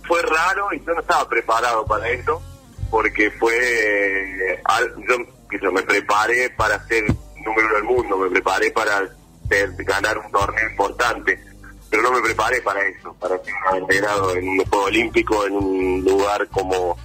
fue 0.08 0.22
raro 0.24 0.68
y 0.74 0.80
yo 0.86 0.94
no 0.94 1.02
estaba 1.02 1.28
preparado 1.30 1.86
para 1.86 2.10
esto 2.10 2.42
porque 2.90 3.30
fue 3.32 3.54
eh, 3.54 4.60
yo, 5.08 5.16
yo 5.62 5.72
me 5.72 5.84
preparé 5.84 6.50
para 6.58 6.86
ser 6.88 7.04
número 7.46 7.68
uno 7.68 7.76
del 7.76 7.84
mundo, 7.84 8.18
me 8.18 8.30
preparé 8.30 8.72
para 8.72 9.08
ser- 9.50 9.74
ganar 9.86 10.18
un 10.18 10.32
torneo 10.32 10.70
importante, 10.70 11.40
pero 11.92 12.04
no 12.04 12.12
me 12.14 12.22
preparé 12.22 12.62
para 12.62 12.82
eso, 12.88 13.14
para 13.20 13.38
ser 13.44 13.54
abanderado 13.68 14.34
en 14.36 14.48
un 14.48 14.66
juego 14.66 14.86
olímpico 14.86 15.46
en 15.46 15.54
un 15.54 16.06
lugar 16.06 16.48
como 16.48 16.98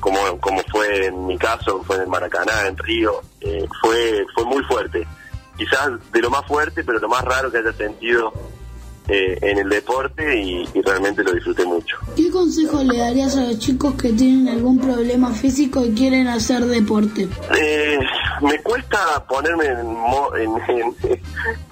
como 0.00 0.18
como 0.40 0.60
fue 0.70 1.06
en 1.06 1.26
mi 1.26 1.38
caso, 1.38 1.82
fue 1.84 1.96
en 1.96 2.02
el 2.02 2.08
Maracaná, 2.08 2.66
en 2.66 2.76
Río, 2.76 3.22
eh, 3.40 3.64
fue 3.80 4.26
fue 4.34 4.44
muy 4.44 4.62
fuerte. 4.64 5.06
Quizás 5.56 5.90
de 6.12 6.20
lo 6.20 6.30
más 6.30 6.46
fuerte, 6.46 6.84
pero 6.84 6.98
lo 6.98 7.08
más 7.08 7.24
raro 7.24 7.50
que 7.50 7.58
haya 7.58 7.72
sentido 7.72 8.32
eh, 9.08 9.38
en 9.42 9.58
el 9.58 9.68
deporte 9.68 10.38
y, 10.40 10.68
y 10.74 10.82
realmente 10.82 11.22
lo 11.24 11.32
disfruté 11.32 11.64
mucho. 11.64 11.96
¿Qué 12.16 12.30
consejo 12.30 12.82
le 12.82 12.98
darías 12.98 13.36
a 13.36 13.44
los 13.44 13.58
chicos 13.58 13.94
que 13.94 14.12
tienen 14.12 14.48
algún 14.48 14.78
problema 14.78 15.30
físico 15.32 15.84
y 15.86 15.92
quieren 15.94 16.26
hacer 16.28 16.64
deporte? 16.66 17.28
Eh, 17.58 17.98
me 18.42 18.58
cuesta 18.62 18.98
ponerme 19.28 19.66
en, 19.66 19.96
en, 20.38 20.78
en- 21.08 21.20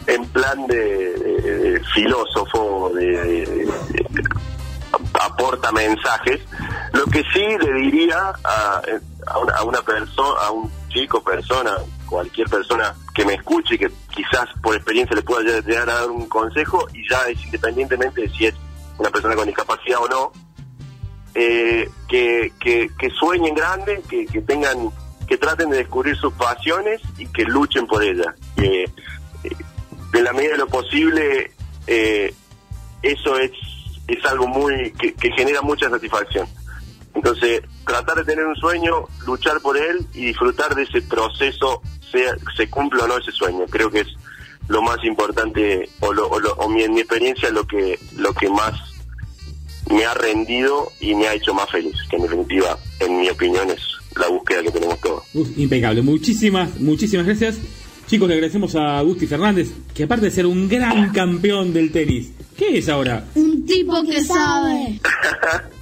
en 0.08 0.24
plan 0.28 0.66
de, 0.68 0.76
de- 0.76 1.58
de 1.72 1.80
filósofo, 1.94 2.90
de, 2.94 3.06
de- 3.06 3.46
de- 3.46 4.22
aporta 5.20 5.72
mensajes. 5.72 6.40
Lo 6.92 7.04
que 7.06 7.22
sí 7.32 7.44
le 7.60 7.72
diría 7.80 8.32
a, 8.44 8.82
a 9.26 9.38
una, 9.38 9.52
a 9.56 9.64
una 9.64 9.82
persona, 9.82 10.40
a 10.42 10.50
un 10.52 10.70
chico, 10.96 11.22
persona, 11.22 11.76
cualquier 12.06 12.48
persona 12.48 12.94
que 13.14 13.24
me 13.24 13.34
escuche 13.34 13.74
y 13.74 13.78
que 13.78 13.90
quizás 14.14 14.48
por 14.62 14.74
experiencia 14.74 15.14
le 15.14 15.22
pueda 15.22 15.42
llegar 15.60 15.90
a 15.90 16.00
dar 16.00 16.10
un 16.10 16.26
consejo 16.26 16.86
y 16.94 17.08
ya 17.08 17.28
es 17.28 17.44
independientemente 17.44 18.22
de 18.22 18.30
si 18.30 18.46
es 18.46 18.54
una 18.98 19.10
persona 19.10 19.34
con 19.34 19.46
discapacidad 19.46 20.00
o 20.00 20.08
no, 20.08 20.32
eh, 21.34 21.90
que, 22.08 22.50
que, 22.58 23.10
sueñen 23.10 23.54
grande, 23.54 24.02
que, 24.08 24.26
que 24.26 24.40
tengan, 24.40 24.90
que 25.28 25.36
traten 25.36 25.68
de 25.68 25.78
descubrir 25.78 26.16
sus 26.16 26.32
pasiones 26.32 27.02
y 27.18 27.26
que 27.26 27.44
luchen 27.44 27.86
por 27.86 28.02
ellas. 28.02 28.34
Que 28.56 28.90
en 30.14 30.24
la 30.24 30.32
medida 30.32 30.52
de 30.52 30.58
lo 30.58 30.66
posible, 30.66 31.52
eh, 31.86 32.34
eso 33.02 33.38
es, 33.38 33.52
es 34.08 34.24
algo 34.24 34.46
muy 34.46 34.92
que 34.92 35.30
genera 35.32 35.60
mucha 35.60 35.90
satisfacción. 35.90 36.48
Entonces, 37.16 37.62
tratar 37.84 38.18
de 38.18 38.24
tener 38.24 38.46
un 38.46 38.54
sueño, 38.56 38.92
luchar 39.26 39.60
por 39.60 39.76
él 39.76 40.06
y 40.14 40.26
disfrutar 40.26 40.74
de 40.76 40.82
ese 40.84 41.02
proceso, 41.02 41.82
sea 42.12 42.36
se 42.56 42.68
cumpla 42.70 43.04
o 43.04 43.08
no 43.08 43.16
ese 43.18 43.32
sueño. 43.32 43.64
Creo 43.68 43.90
que 43.90 44.00
es 44.00 44.08
lo 44.68 44.82
más 44.82 44.98
importante, 45.04 45.88
o, 46.00 46.12
lo, 46.12 46.28
o, 46.28 46.38
lo- 46.38 46.56
mi, 46.68 46.82
en 46.82 46.92
mi 46.94 47.00
experiencia, 47.00 47.50
lo 47.50 47.66
que, 47.66 47.98
lo 48.16 48.32
que 48.34 48.48
más 48.50 48.72
me 49.90 50.04
ha 50.04 50.14
rendido 50.14 50.88
y 51.00 51.14
me 51.14 51.26
ha 51.28 51.34
hecho 51.34 51.54
más 51.54 51.70
feliz. 51.70 51.94
Que 52.10 52.16
en 52.16 52.22
definitiva, 52.22 52.76
en 53.00 53.20
mi 53.20 53.28
opinión, 53.30 53.70
es 53.70 53.80
la 54.16 54.28
búsqueda 54.28 54.62
que 54.62 54.70
tenemos 54.70 55.00
todos. 55.00 55.22
Impecable. 55.56 56.02
Muchísimas, 56.02 56.78
muchísimas 56.80 57.26
gracias. 57.26 57.58
Chicos, 58.06 58.28
le 58.28 58.34
agradecemos 58.34 58.74
a 58.76 59.00
Gusti 59.02 59.26
Fernández, 59.26 59.70
que 59.94 60.04
aparte 60.04 60.26
de 60.26 60.30
ser 60.30 60.46
un 60.46 60.68
gran 60.68 61.12
campeón 61.12 61.72
del 61.72 61.90
tenis, 61.90 62.30
¿qué 62.56 62.78
es 62.78 62.88
ahora? 62.88 63.24
Un 63.34 63.66
tipo 63.66 64.02
que 64.04 64.24
sabe. 64.24 65.00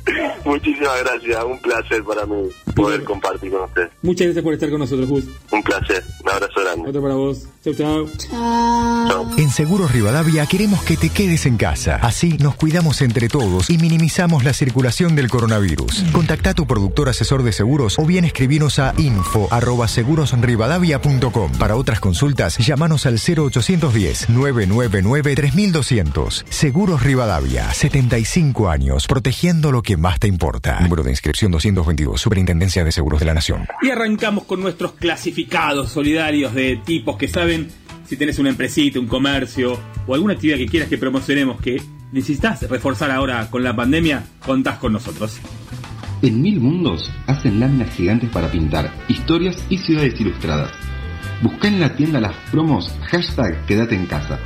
Muchísimas 0.45 1.01
gracias, 1.03 1.43
un 1.45 1.59
placer 1.61 2.05
para 2.05 2.27
mí 2.27 2.51
poder 2.77 3.03
compartir 3.05 3.51
con 3.51 3.63
ustedes. 3.63 3.89
Muchas 4.03 4.27
gracias 4.27 4.45
por 4.45 4.53
estar 4.53 4.69
con 4.69 4.81
nosotros, 4.81 5.09
Gus. 5.09 5.25
Un 5.51 5.63
placer, 5.63 6.05
un 6.23 6.31
abrazo 6.31 6.61
grande. 6.61 6.91
Otro 6.91 7.01
para 7.01 7.15
vos. 7.15 7.47
Chau, 7.65 7.73
chau. 7.75 8.07
Chao. 8.19 9.31
En 9.39 9.49
Seguros 9.51 9.91
Rivadavia 9.93 10.45
queremos 10.47 10.83
que 10.83 10.99
te 10.99 11.09
quedes 11.09 11.47
en 11.47 11.57
casa. 11.57 11.97
Así 12.03 12.37
nos 12.39 12.57
cuidamos 12.57 13.01
entre 13.01 13.29
todos 13.29 13.71
y 13.71 13.79
minimizamos 13.79 14.45
la 14.45 14.53
circulación 14.53 15.17
del 15.17 15.31
coronavirus. 15.31 16.05
Contacta 16.13 16.51
a 16.51 16.55
tu 16.55 16.67
productor 16.67 17.09
asesor 17.09 17.43
de 17.43 17.53
seguros 17.53 17.99
o 17.99 18.05
bien 18.05 18.27
escribinos 18.27 18.79
a 18.79 18.93
info@segurosrivadavia.com. 18.99 21.53
Para 21.53 21.77
otras 21.77 22.01
consultas, 22.01 22.59
llámanos 22.59 23.07
al 23.07 23.19
0810 23.19 24.29
999 24.29 25.35
3200. 25.35 26.45
Seguros 26.65 27.03
Rivadavia, 27.03 27.71
75 27.75 28.71
años, 28.71 29.07
protegiendo 29.07 29.71
lo 29.71 29.83
que 29.83 29.99
más 29.99 30.19
te 30.19 30.29
importa. 30.29 30.81
Número 30.81 31.03
de 31.03 31.11
inscripción 31.11 31.53
222, 31.53 32.19
Superintendencia 32.19 32.83
de 32.83 32.91
Seguros 32.91 33.21
de 33.21 33.27
la 33.27 33.35
Nación. 33.35 33.67
Y 33.83 33.91
arrancamos 33.91 34.45
con 34.45 34.63
nuestros 34.63 34.93
clasificados 34.93 35.91
solidarios 35.91 36.55
de 36.55 36.81
tipos 36.83 37.19
que 37.19 37.29
saben 37.29 37.69
si 38.07 38.17
tenés 38.17 38.39
una 38.39 38.49
empresita, 38.49 38.99
un 38.99 39.09
comercio 39.09 39.79
o 40.07 40.15
alguna 40.15 40.33
actividad 40.33 40.57
que 40.57 40.65
quieras 40.65 40.89
que 40.89 40.97
promocionemos 40.97 41.61
que 41.61 41.83
necesitas 42.13 42.63
reforzar 42.63 43.11
ahora 43.11 43.51
con 43.51 43.63
la 43.63 43.77
pandemia, 43.77 44.25
contás 44.47 44.79
con 44.79 44.95
nosotros. 44.95 45.37
En 46.23 46.41
Mil 46.41 46.61
Mundos 46.61 47.13
hacen 47.27 47.61
láminas 47.61 47.95
gigantes 47.95 48.31
para 48.31 48.51
pintar, 48.51 48.91
historias 49.09 49.63
y 49.69 49.77
ciudades 49.77 50.19
ilustradas. 50.19 50.73
Busca 51.43 51.69
en 51.69 51.79
la 51.79 51.95
tienda 51.95 52.21
las 52.21 52.35
promos 52.51 52.91
hashtag 53.11 53.67
Quédate 53.67 53.97
en 53.97 54.07
casa. 54.07 54.41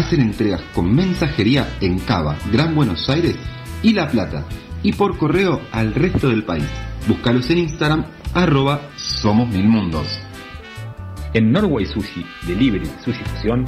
Hacen 0.00 0.22
entregas 0.22 0.62
con 0.74 0.92
mensajería 0.94 1.76
en 1.82 1.98
Cava, 1.98 2.38
Gran 2.50 2.74
Buenos 2.74 3.10
Aires 3.10 3.36
y 3.82 3.92
La 3.92 4.08
Plata. 4.08 4.46
Y 4.82 4.94
por 4.94 5.18
correo 5.18 5.60
al 5.72 5.92
resto 5.92 6.30
del 6.30 6.42
país. 6.42 6.64
Búscalos 7.06 7.50
en 7.50 7.58
Instagram 7.58 8.06
arroba 8.32 8.80
Somos 8.96 9.50
Mil 9.50 9.68
Mundos. 9.68 10.06
En 11.34 11.52
Norway 11.52 11.84
Sushi, 11.84 12.24
Delivery 12.46 12.86
Sushi 13.04 13.22
Fusión, 13.24 13.66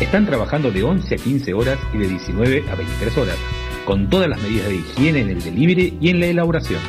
están 0.00 0.24
trabajando 0.24 0.70
de 0.70 0.82
11 0.82 1.16
a 1.16 1.18
15 1.18 1.52
horas 1.52 1.78
y 1.92 1.98
de 1.98 2.08
19 2.08 2.64
a 2.70 2.76
23 2.76 3.18
horas, 3.18 3.36
con 3.84 4.08
todas 4.08 4.30
las 4.30 4.40
medidas 4.40 4.68
de 4.68 4.76
higiene 4.76 5.20
en 5.20 5.28
el 5.28 5.42
delivery 5.42 5.98
y 6.00 6.08
en 6.08 6.20
la 6.20 6.28
elaboración. 6.28 6.80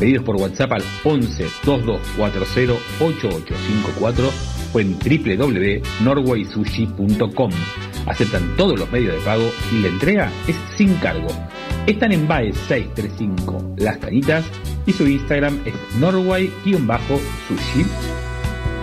Pedidos 0.00 0.24
por 0.24 0.36
WhatsApp 0.36 0.72
al 0.72 0.82
11 1.04 1.48
2240 1.66 2.72
8854 2.98 4.30
o 4.72 4.80
en 4.80 4.98
www.norwaysushi.com. 4.98 7.50
Aceptan 8.06 8.56
todos 8.56 8.78
los 8.78 8.90
medios 8.90 9.14
de 9.14 9.20
pago 9.20 9.50
y 9.72 9.80
la 9.80 9.88
entrega 9.88 10.30
es 10.46 10.56
sin 10.76 10.94
cargo. 10.96 11.28
Están 11.86 12.12
en 12.12 12.28
BAE 12.28 12.52
635 12.52 13.74
Las 13.78 13.98
Cañitas 13.98 14.44
y 14.86 14.92
su 14.92 15.06
Instagram 15.06 15.60
es 15.64 15.74
norway-sushi. 15.98 17.86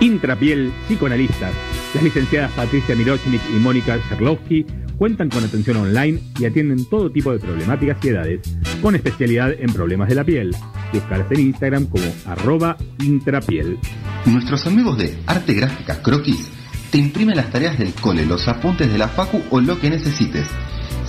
Intrapiel 0.00 0.72
Psicoanalistas. 0.86 1.52
Las 1.94 2.02
licenciadas 2.02 2.52
Patricia 2.52 2.96
Mirochnik 2.96 3.42
y 3.54 3.58
Mónica 3.58 3.98
Sherlowski 4.08 4.64
cuentan 4.96 5.28
con 5.30 5.44
atención 5.44 5.78
online 5.78 6.20
y 6.38 6.44
atienden 6.44 6.84
todo 6.84 7.10
tipo 7.10 7.32
de 7.32 7.38
problemáticas 7.38 7.98
y 8.04 8.08
edades, 8.08 8.40
con 8.82 8.94
especialidad 8.94 9.52
en 9.52 9.72
problemas 9.72 10.08
de 10.08 10.14
la 10.14 10.24
piel. 10.24 10.54
Búscalas 10.92 11.30
en 11.32 11.40
Instagram 11.40 11.86
como 11.86 12.04
arroba 12.26 12.76
intrapiel. 13.02 13.78
Nuestros 14.26 14.66
amigos 14.66 14.98
de 14.98 15.16
Arte 15.26 15.54
Gráfica 15.54 16.02
Croquis 16.02 16.59
te 16.90 16.98
imprimen 16.98 17.36
las 17.36 17.50
tareas 17.50 17.78
del 17.78 17.94
cole, 17.94 18.26
los 18.26 18.48
apuntes 18.48 18.90
de 18.90 18.98
la 18.98 19.08
facu 19.08 19.42
o 19.50 19.60
lo 19.60 19.78
que 19.78 19.90
necesites. 19.90 20.46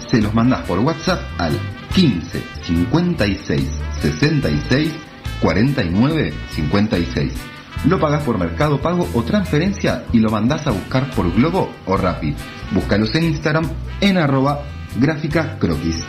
Se 0.09 0.21
los 0.21 0.33
mandas 0.33 0.61
por 0.61 0.79
WhatsApp 0.79 1.21
al 1.39 1.57
15 1.95 2.41
56 2.63 3.69
66 4.01 4.91
49 5.41 6.33
56. 6.51 7.33
Lo 7.87 7.99
pagas 7.99 8.23
por 8.23 8.37
Mercado 8.37 8.79
Pago 8.79 9.09
o 9.13 9.23
transferencia 9.23 10.03
y 10.13 10.19
lo 10.19 10.29
mandás 10.29 10.67
a 10.67 10.71
buscar 10.71 11.09
por 11.11 11.33
Globo 11.33 11.73
o 11.87 11.97
Rappi. 11.97 12.35
Búscalos 12.71 13.15
en 13.15 13.23
Instagram 13.23 13.67
en 14.01 14.17
arroba 14.17 14.61
gráfica 14.99 15.57
croquis. 15.57 16.05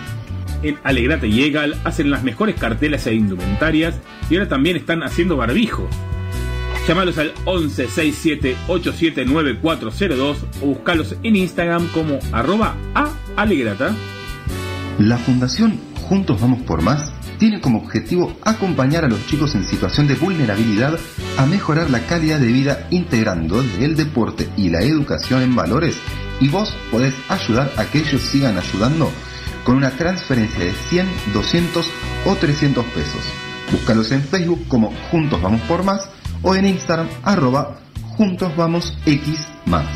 En 0.62 0.78
Alegrate 0.84 1.28
y 1.28 1.42
Egal 1.44 1.76
hacen 1.84 2.10
las 2.10 2.22
mejores 2.22 2.56
cartelas 2.56 3.06
e 3.06 3.14
indumentarias 3.14 3.98
y 4.28 4.36
ahora 4.36 4.48
también 4.48 4.76
están 4.76 5.02
haciendo 5.02 5.36
barbijos. 5.36 5.88
Llámalos 6.86 7.16
al 7.18 7.32
11 7.44 7.88
67 7.88 8.56
87 8.66 9.24
9402 9.24 10.38
o 10.62 10.66
buscalos 10.66 11.14
en 11.22 11.36
Instagram 11.36 11.86
como 11.88 12.18
arroba 12.32 12.74
a. 12.94 13.10
La 14.98 15.16
Fundación 15.16 15.78
Juntos 16.02 16.40
Vamos 16.40 16.62
por 16.62 16.82
Más 16.82 17.12
tiene 17.38 17.60
como 17.60 17.78
objetivo 17.78 18.36
acompañar 18.42 19.04
a 19.04 19.08
los 19.08 19.24
chicos 19.26 19.54
en 19.54 19.64
situación 19.64 20.06
de 20.06 20.16
vulnerabilidad 20.16 20.98
a 21.38 21.46
mejorar 21.46 21.88
la 21.90 22.00
calidad 22.00 22.40
de 22.40 22.46
vida 22.46 22.86
integrando 22.90 23.62
el 23.80 23.96
deporte 23.96 24.48
y 24.56 24.68
la 24.68 24.82
educación 24.82 25.42
en 25.42 25.56
valores 25.56 25.96
y 26.40 26.48
vos 26.48 26.74
podés 26.90 27.14
ayudar 27.28 27.72
a 27.76 27.84
que 27.84 27.98
ellos 27.98 28.20
sigan 28.22 28.58
ayudando 28.58 29.10
con 29.64 29.76
una 29.76 29.90
transferencia 29.92 30.64
de 30.64 30.72
100, 30.72 31.06
200 31.32 31.90
o 32.26 32.34
300 32.36 32.84
pesos. 32.86 33.22
Búscalos 33.70 34.10
en 34.10 34.22
Facebook 34.22 34.66
como 34.68 34.92
Juntos 35.10 35.40
Vamos 35.40 35.60
por 35.62 35.84
Más 35.84 36.08
o 36.42 36.54
en 36.54 36.66
Instagram 36.66 37.08
arroba 37.22 37.78
Juntos 38.16 38.54
Vamos 38.56 38.96
X 39.06 39.46
más. 39.66 39.86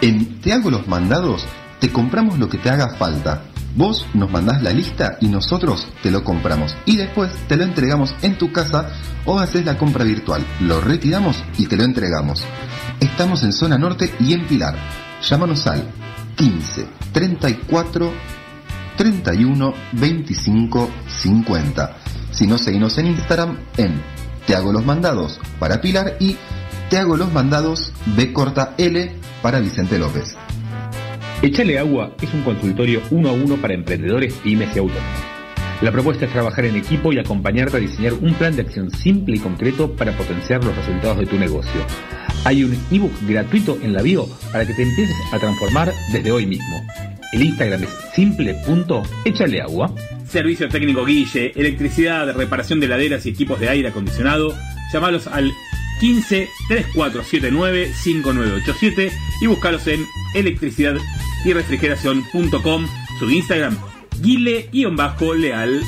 En 0.00 0.40
Te 0.40 0.52
hago 0.52 0.70
los 0.70 0.86
mandados, 0.88 1.44
te 1.80 1.92
compramos 1.92 2.38
lo 2.38 2.48
que 2.48 2.58
te 2.58 2.70
haga 2.70 2.94
falta. 2.96 3.42
Vos 3.74 4.06
nos 4.14 4.30
mandás 4.30 4.62
la 4.62 4.70
lista 4.70 5.18
y 5.20 5.28
nosotros 5.28 5.86
te 6.02 6.10
lo 6.10 6.24
compramos. 6.24 6.74
Y 6.86 6.96
después 6.96 7.30
te 7.46 7.56
lo 7.56 7.64
entregamos 7.64 8.14
en 8.22 8.38
tu 8.38 8.50
casa 8.50 8.88
o 9.26 9.38
haces 9.38 9.66
la 9.66 9.76
compra 9.76 10.04
virtual. 10.04 10.42
Lo 10.60 10.80
retiramos 10.80 11.42
y 11.58 11.66
te 11.66 11.76
lo 11.76 11.84
entregamos. 11.84 12.42
Estamos 13.00 13.42
en 13.42 13.52
zona 13.52 13.76
norte 13.76 14.14
y 14.18 14.32
en 14.32 14.46
Pilar. 14.46 14.74
Llámanos 15.22 15.66
al 15.66 15.86
15 16.36 16.86
34 17.12 18.12
31 18.96 19.74
25 19.92 20.90
50. 21.06 21.96
Si 22.30 22.46
no, 22.46 22.56
seguimos 22.56 22.96
en 22.96 23.06
Instagram 23.08 23.58
en 23.76 24.15
Te 24.46 24.54
hago 24.54 24.72
los 24.72 24.84
mandados 24.84 25.40
para 25.58 25.80
Pilar 25.80 26.16
y 26.20 26.36
Te 26.88 26.98
hago 26.98 27.16
los 27.16 27.32
mandados 27.32 27.92
B 28.14 28.32
corta 28.32 28.74
L 28.78 29.12
para 29.42 29.58
Vicente 29.58 29.98
López. 29.98 30.36
Echale 31.42 31.78
Agua 31.80 32.12
es 32.22 32.32
un 32.32 32.42
consultorio 32.42 33.02
uno 33.10 33.30
a 33.30 33.32
uno 33.32 33.56
para 33.56 33.74
emprendedores, 33.74 34.34
pymes 34.34 34.74
y 34.74 34.78
autónomos. 34.78 35.20
La 35.82 35.90
propuesta 35.90 36.26
es 36.26 36.32
trabajar 36.32 36.64
en 36.64 36.76
equipo 36.76 37.12
y 37.12 37.18
acompañarte 37.18 37.76
a 37.76 37.80
diseñar 37.80 38.14
un 38.14 38.34
plan 38.34 38.54
de 38.54 38.62
acción 38.62 38.90
simple 38.90 39.36
y 39.36 39.40
concreto 39.40 39.92
para 39.92 40.16
potenciar 40.16 40.64
los 40.64 40.76
resultados 40.76 41.18
de 41.18 41.26
tu 41.26 41.36
negocio. 41.36 41.80
Hay 42.44 42.62
un 42.62 42.78
ebook 42.90 43.12
gratuito 43.26 43.76
en 43.82 43.92
la 43.92 44.02
bio 44.02 44.28
para 44.52 44.64
que 44.64 44.74
te 44.74 44.82
empieces 44.84 45.16
a 45.32 45.38
transformar 45.38 45.92
desde 46.12 46.30
hoy 46.30 46.46
mismo. 46.46 46.86
El 47.32 47.42
Instagram 47.42 47.82
es 47.82 47.90
simple.echaleagua. 48.14 49.92
Servicio 50.28 50.68
técnico 50.68 51.04
Guille, 51.04 51.52
electricidad, 51.56 52.34
reparación 52.34 52.80
de 52.80 52.88
laderas 52.88 53.26
y 53.26 53.30
equipos 53.30 53.60
de 53.60 53.68
aire 53.68 53.88
acondicionado. 53.88 54.54
Llamalos 54.92 55.26
al 55.26 55.52
15 56.00 56.48
3479 56.68 57.92
5987 57.94 59.12
y 59.40 59.46
buscalos 59.46 59.86
en 59.86 60.06
electricidad 60.34 60.96
y 61.44 61.52
refrigeración.com. 61.52 62.86
Su 63.18 63.30
Instagram, 63.30 63.76
guile-leal. 64.20 65.82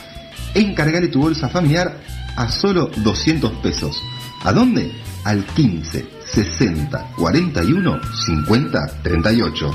Encargale 0.52 1.08
tu 1.08 1.20
bolsa 1.20 1.48
familiar 1.48 1.98
a 2.36 2.50
solo 2.50 2.90
200 2.98 3.50
pesos. 3.62 3.96
¿A 4.44 4.52
dónde? 4.52 4.92
Al 5.24 5.42
15 5.42 6.04
60 6.26 7.12
41 7.16 8.00
50 8.26 9.02
38. 9.02 9.70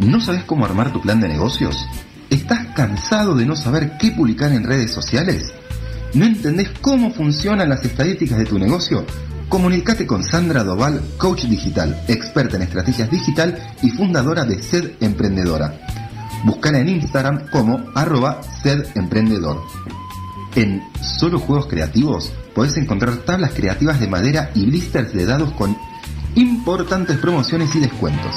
¿No 0.00 0.22
sabes 0.22 0.44
cómo 0.44 0.64
armar 0.64 0.90
tu 0.90 1.02
plan 1.02 1.20
de 1.20 1.28
negocios? 1.28 1.76
¿Estás 2.30 2.68
cansado 2.68 3.34
de 3.34 3.44
no 3.44 3.56
saber 3.56 3.98
qué 3.98 4.10
publicar 4.10 4.52
en 4.52 4.64
redes 4.64 4.90
sociales? 4.90 5.52
¿No 6.14 6.24
entendés 6.24 6.70
cómo 6.80 7.12
funcionan 7.12 7.68
las 7.68 7.84
estadísticas 7.84 8.38
de 8.38 8.46
tu 8.46 8.58
negocio? 8.58 9.04
Comunicate 9.48 10.06
con 10.06 10.24
Sandra 10.24 10.64
Doval, 10.64 11.00
coach 11.16 11.44
digital, 11.44 12.02
experta 12.08 12.56
en 12.56 12.62
estrategias 12.62 13.10
digital 13.10 13.56
y 13.80 13.90
fundadora 13.90 14.44
de 14.44 14.60
Sed 14.60 14.92
Emprendedora. 15.00 15.72
Búscala 16.44 16.80
en 16.80 16.88
Instagram 16.88 17.48
como 17.50 17.84
arroba 17.94 18.40
Sed 18.62 18.86
Emprendedor. 18.96 19.62
En 20.56 20.82
Solo 21.00 21.38
Juegos 21.38 21.66
Creativos 21.66 22.32
podés 22.54 22.76
encontrar 22.76 23.16
tablas 23.18 23.52
creativas 23.54 24.00
de 24.00 24.08
madera 24.08 24.50
y 24.54 24.66
blisters 24.66 25.12
de 25.12 25.26
dados 25.26 25.52
con 25.52 25.76
importantes 26.34 27.18
promociones 27.18 27.74
y 27.76 27.80
descuentos. 27.80 28.34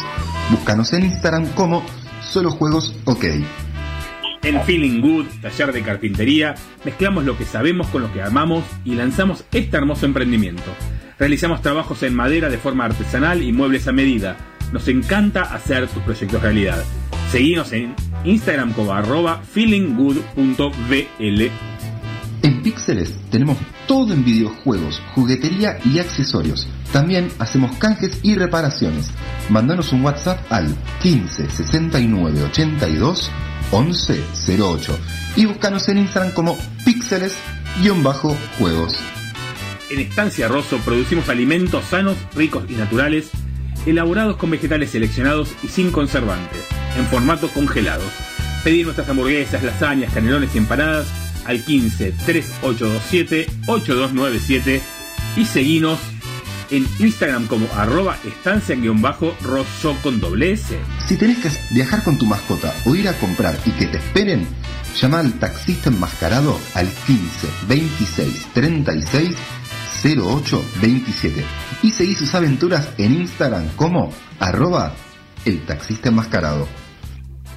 Búscanos 0.52 0.94
en 0.94 1.06
Instagram 1.06 1.48
como 1.54 1.84
Solo 2.22 2.52
Juegos 2.52 2.94
OK. 3.06 3.26
En 4.42 4.62
Feeling 4.64 5.02
Good, 5.02 5.26
taller 5.42 5.74
de 5.74 5.82
carpintería, 5.82 6.56
mezclamos 6.86 7.26
lo 7.26 7.38
que 7.38 7.44
sabemos 7.46 7.88
con 7.88 8.02
lo 8.02 8.14
que 8.14 8.22
amamos 8.22 8.64
y 8.86 8.96
lanzamos 8.96 9.44
este 9.52 9.76
hermoso 9.76 10.06
emprendimiento. 10.06 10.64
Realizamos 11.18 11.62
trabajos 11.62 12.04
en 12.04 12.16
madera 12.16 12.50
de 12.50 12.58
forma 12.58 12.86
artesanal 12.86 13.44
y 13.44 13.52
muebles 13.52 13.88
a 13.90 13.92
medida. 13.92 14.38
Nos 14.72 14.88
encanta 14.88 15.42
hacer 15.42 15.88
tus 15.88 16.02
proyectos 16.04 16.42
realidad. 16.42 16.82
Seguinos 17.32 17.74
en 17.74 17.94
Instagram 18.24 18.74
feelinggood.bl. 19.54 21.44
En 22.42 22.62
Píxeles 22.64 23.14
tenemos 23.30 23.58
todo 23.88 24.14
en 24.14 24.24
videojuegos, 24.24 25.02
juguetería 25.14 25.80
y 25.84 26.00
accesorios. 26.00 26.66
También 26.94 27.28
hacemos 27.40 27.76
canjes 27.78 28.20
y 28.24 28.36
reparaciones. 28.36 29.12
Mándanos 29.50 29.92
un 29.92 30.06
WhatsApp 30.06 30.40
al 30.50 30.74
15 31.02 31.50
69 31.50 32.44
82 32.44 33.30
11 33.72 34.24
08 34.60 35.00
y 35.36 35.46
búscanos 35.46 35.88
en 35.90 36.00
Instagram 36.00 36.34
como 36.34 36.58
píxeles-juegos. 36.86 38.98
En 39.90 40.00
Estancia 40.00 40.48
Rosso 40.48 40.78
producimos 40.80 41.30
alimentos 41.30 41.86
sanos, 41.86 42.18
ricos 42.36 42.64
y 42.70 42.74
naturales, 42.74 43.30
elaborados 43.86 44.38
con 44.38 44.50
vegetales 44.52 44.92
seleccionados 44.92 45.50
y 45.64 45.68
sin 45.68 45.92
conservantes, 45.92 46.62
en 46.98 47.06
formato 47.08 47.50
congelado. 47.50 48.04
Pedir 48.64 48.86
nuestras 48.86 49.10
hamburguesas, 49.10 49.64
lasañas, 49.64 50.14
canelones 50.14 50.56
y 50.56 50.60
empanadas 50.60 51.08
al 51.46 51.64
15 51.64 52.14
3827 52.26 53.48
8297 53.68 54.82
y 55.38 55.46
seguinos 55.46 56.00
en 56.72 56.88
Instagram 57.00 57.48
como 57.48 57.68
arroba 57.76 58.18
estancia-rosso 58.26 59.98
con 60.02 60.20
doble 60.20 60.52
S. 60.52 60.78
Si 61.08 61.18
tenés 61.18 61.40
que 61.40 61.50
viajar 61.74 62.04
con 62.04 62.18
tu 62.18 62.26
mascota 62.26 62.74
o 62.86 62.96
ir 62.96 63.08
a 63.08 63.14
comprar 63.14 63.58
y 63.66 63.72
que 63.72 63.88
te 63.88 63.98
esperen, 63.98 64.48
llama 64.96 65.20
al 65.20 65.34
taxista 65.34 65.90
enmascarado 65.90 66.60
al 66.76 66.88
15 66.88 67.48
26 67.68 68.48
36 68.54 69.36
08 70.04 70.66
27 70.82 71.44
y 71.84 71.92
seguí 71.92 72.16
sus 72.16 72.34
aventuras 72.34 72.90
en 72.98 73.16
Instagram 73.16 73.68
como 73.76 74.12
arroba 74.40 74.94
el 75.46 75.62
taxista 75.66 76.10
enmascarado. 76.10 76.68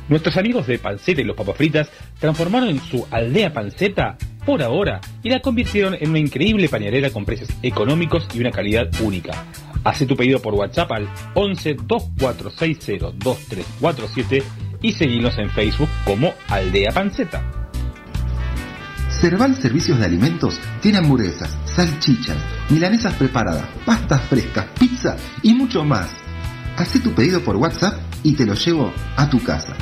Nuestros 0.09 0.37
amigos 0.37 0.67
de 0.67 0.79
Panceta 0.79 1.21
y 1.21 1.25
los 1.25 1.37
Papas 1.37 1.57
Fritas 1.57 1.89
transformaron 2.19 2.69
en 2.69 2.81
su 2.81 3.07
aldea 3.11 3.53
Panceta 3.53 4.17
por 4.45 4.63
ahora 4.63 5.01
y 5.23 5.31
la 5.31 5.41
convirtieron 5.41 5.97
en 5.99 6.11
una 6.11 6.19
increíble 6.19 6.69
pañalera 6.69 7.11
con 7.11 7.25
precios 7.25 7.51
económicos 7.63 8.27
y 8.35 8.41
una 8.41 8.51
calidad 8.51 8.89
única. 9.01 9.45
Hace 9.85 10.07
tu 10.07 10.17
pedido 10.17 10.41
por 10.41 10.55
WhatsApp 10.55 10.93
al 10.93 11.09
11 11.35 11.77
2460 11.87 13.13
2347 13.19 14.43
y 14.83 14.93
seguinos 14.93 15.39
en 15.39 15.51
Facebook 15.51 15.89
como 16.05 16.33
Aldea 16.49 16.93
Panceta. 16.93 17.43
Cerval 19.09 19.55
Servicios 19.55 19.99
de 19.99 20.07
Alimentos 20.07 20.59
tiene 20.81 20.99
hamburguesas, 20.99 21.57
salchichas, 21.65 22.37
milanesas 22.71 23.15
preparadas, 23.15 23.69
pastas 23.85 24.23
frescas, 24.23 24.67
pizza 24.79 25.17
y 25.43 25.55
mucho 25.55 25.85
más. 25.85 26.09
Hacé 26.77 26.99
tu 26.99 27.13
pedido 27.13 27.41
por 27.41 27.57
WhatsApp 27.57 28.01
y 28.25 28.35
te 28.35 28.47
lo 28.47 28.55
llevo 28.55 28.93
a 29.17 29.29
tu 29.29 29.41
casa. 29.43 29.77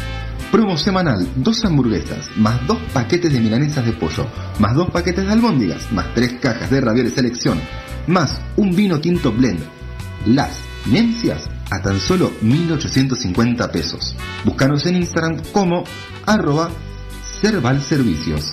Promo 0.51 0.77
semanal, 0.77 1.29
dos 1.37 1.65
hamburguesas, 1.65 2.29
más 2.37 2.67
dos 2.67 2.79
paquetes 2.93 3.33
de 3.33 3.39
milanesas 3.39 3.87
de 3.87 3.93
pollo, 3.93 4.27
más 4.59 4.75
dos 4.75 4.91
paquetes 4.91 5.25
de 5.25 5.33
albóndigas, 5.33 5.93
más 5.93 6.13
tres 6.13 6.33
cajas 6.41 6.69
de 6.71 6.81
ravioles 6.81 7.15
selección, 7.15 7.61
más 8.09 8.41
un 8.57 8.75
vino 8.75 9.01
tinto 9.01 9.31
blend. 9.31 9.61
Las 10.27 10.59
Nemcias 10.87 11.49
a 11.71 11.81
tan 11.81 12.01
solo 12.01 12.33
1.850 12.43 13.71
pesos. 13.71 14.17
Búscanos 14.45 14.87
en 14.87 14.97
Instagram 14.97 15.41
como 15.53 15.85
arroba 16.27 16.71
Servicios. 17.41 18.53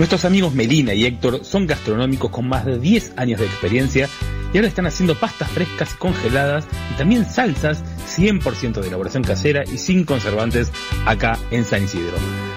Nuestros 0.00 0.24
amigos 0.24 0.54
Melina 0.54 0.94
y 0.94 1.04
Héctor 1.04 1.44
son 1.44 1.66
gastronómicos 1.66 2.30
con 2.30 2.48
más 2.48 2.64
de 2.64 2.78
10 2.78 3.18
años 3.18 3.38
de 3.38 3.44
experiencia 3.44 4.08
y 4.50 4.56
ahora 4.56 4.66
están 4.66 4.86
haciendo 4.86 5.14
pastas 5.14 5.50
frescas 5.50 5.92
congeladas 5.92 6.66
y 6.90 6.96
también 6.96 7.26
salsas 7.26 7.84
100% 8.08 8.80
de 8.80 8.88
elaboración 8.88 9.22
casera 9.22 9.62
y 9.70 9.76
sin 9.76 10.04
conservantes 10.04 10.72
acá 11.04 11.38
en 11.50 11.66
San 11.66 11.84
Isidro. 11.84 12.16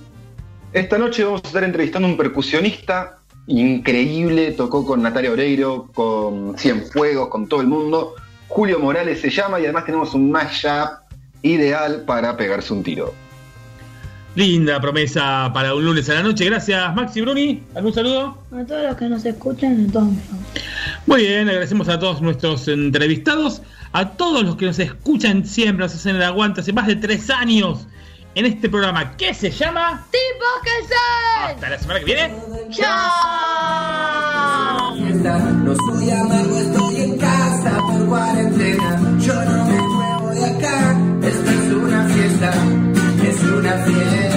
Esta 0.74 0.98
noche 0.98 1.24
vamos 1.24 1.40
a 1.44 1.46
estar 1.46 1.64
entrevistando 1.64 2.06
a 2.06 2.10
un 2.10 2.16
percusionista 2.18 3.18
increíble, 3.46 4.52
tocó 4.52 4.84
con 4.84 5.02
Natalia 5.02 5.32
Oreiro, 5.32 5.88
con 5.94 6.58
Cienfuegos, 6.58 7.28
con 7.28 7.48
todo 7.48 7.62
el 7.62 7.66
mundo. 7.66 8.14
Julio 8.48 8.78
Morales 8.78 9.22
se 9.22 9.30
llama 9.30 9.58
y 9.58 9.64
además 9.64 9.86
tenemos 9.86 10.12
un 10.12 10.30
mashup 10.30 11.00
ideal 11.40 12.04
para 12.06 12.36
pegarse 12.36 12.74
un 12.74 12.82
tiro. 12.82 13.14
Linda 14.34 14.78
promesa 14.78 15.50
para 15.54 15.74
un 15.74 15.86
lunes 15.86 16.08
a 16.10 16.14
la 16.14 16.22
noche. 16.22 16.44
Gracias 16.44 16.94
Maxi 16.94 17.22
Bruni. 17.22 17.62
¿Algún 17.74 17.94
saludo? 17.94 18.38
A 18.52 18.64
todos 18.64 18.82
los 18.84 18.96
que 18.96 19.08
nos 19.08 19.24
escuchan 19.24 19.72
en 19.72 19.90
todos 19.90 20.08
lados. 20.08 20.62
Muy 21.06 21.22
bien, 21.22 21.48
agradecemos 21.48 21.88
a 21.88 21.98
todos 21.98 22.20
nuestros 22.20 22.68
entrevistados, 22.68 23.62
a 23.98 24.10
todos 24.10 24.44
los 24.44 24.54
que 24.56 24.66
nos 24.66 24.78
escuchan 24.78 25.44
siempre, 25.44 25.84
nos 25.84 25.94
hacen 25.94 26.14
el 26.16 26.22
aguante 26.22 26.60
hace 26.60 26.72
más 26.72 26.86
de 26.86 26.94
tres 26.94 27.28
años 27.30 27.88
en 28.36 28.46
este 28.46 28.68
programa 28.68 29.16
que 29.16 29.34
se 29.34 29.50
llama 29.50 30.06
Tipos 30.12 30.62
que 30.62 30.70
son. 30.82 31.50
Hasta 31.50 31.68
la 31.68 31.78
semana 31.78 31.98
que 32.00 32.04
viene. 32.06 32.34
Chao. 32.70 33.08
Cuarentena. 38.08 39.18
Yo 39.18 39.34
no 39.34 39.64
me 39.64 39.82
muevo 39.82 40.30
de 40.30 40.44
acá. 40.44 40.96
Esta 41.22 41.52
es 41.52 41.72
una 41.72 42.04
fiesta, 42.04 42.52
es 43.22 43.42
una 43.42 43.72
fiesta. 43.84 44.27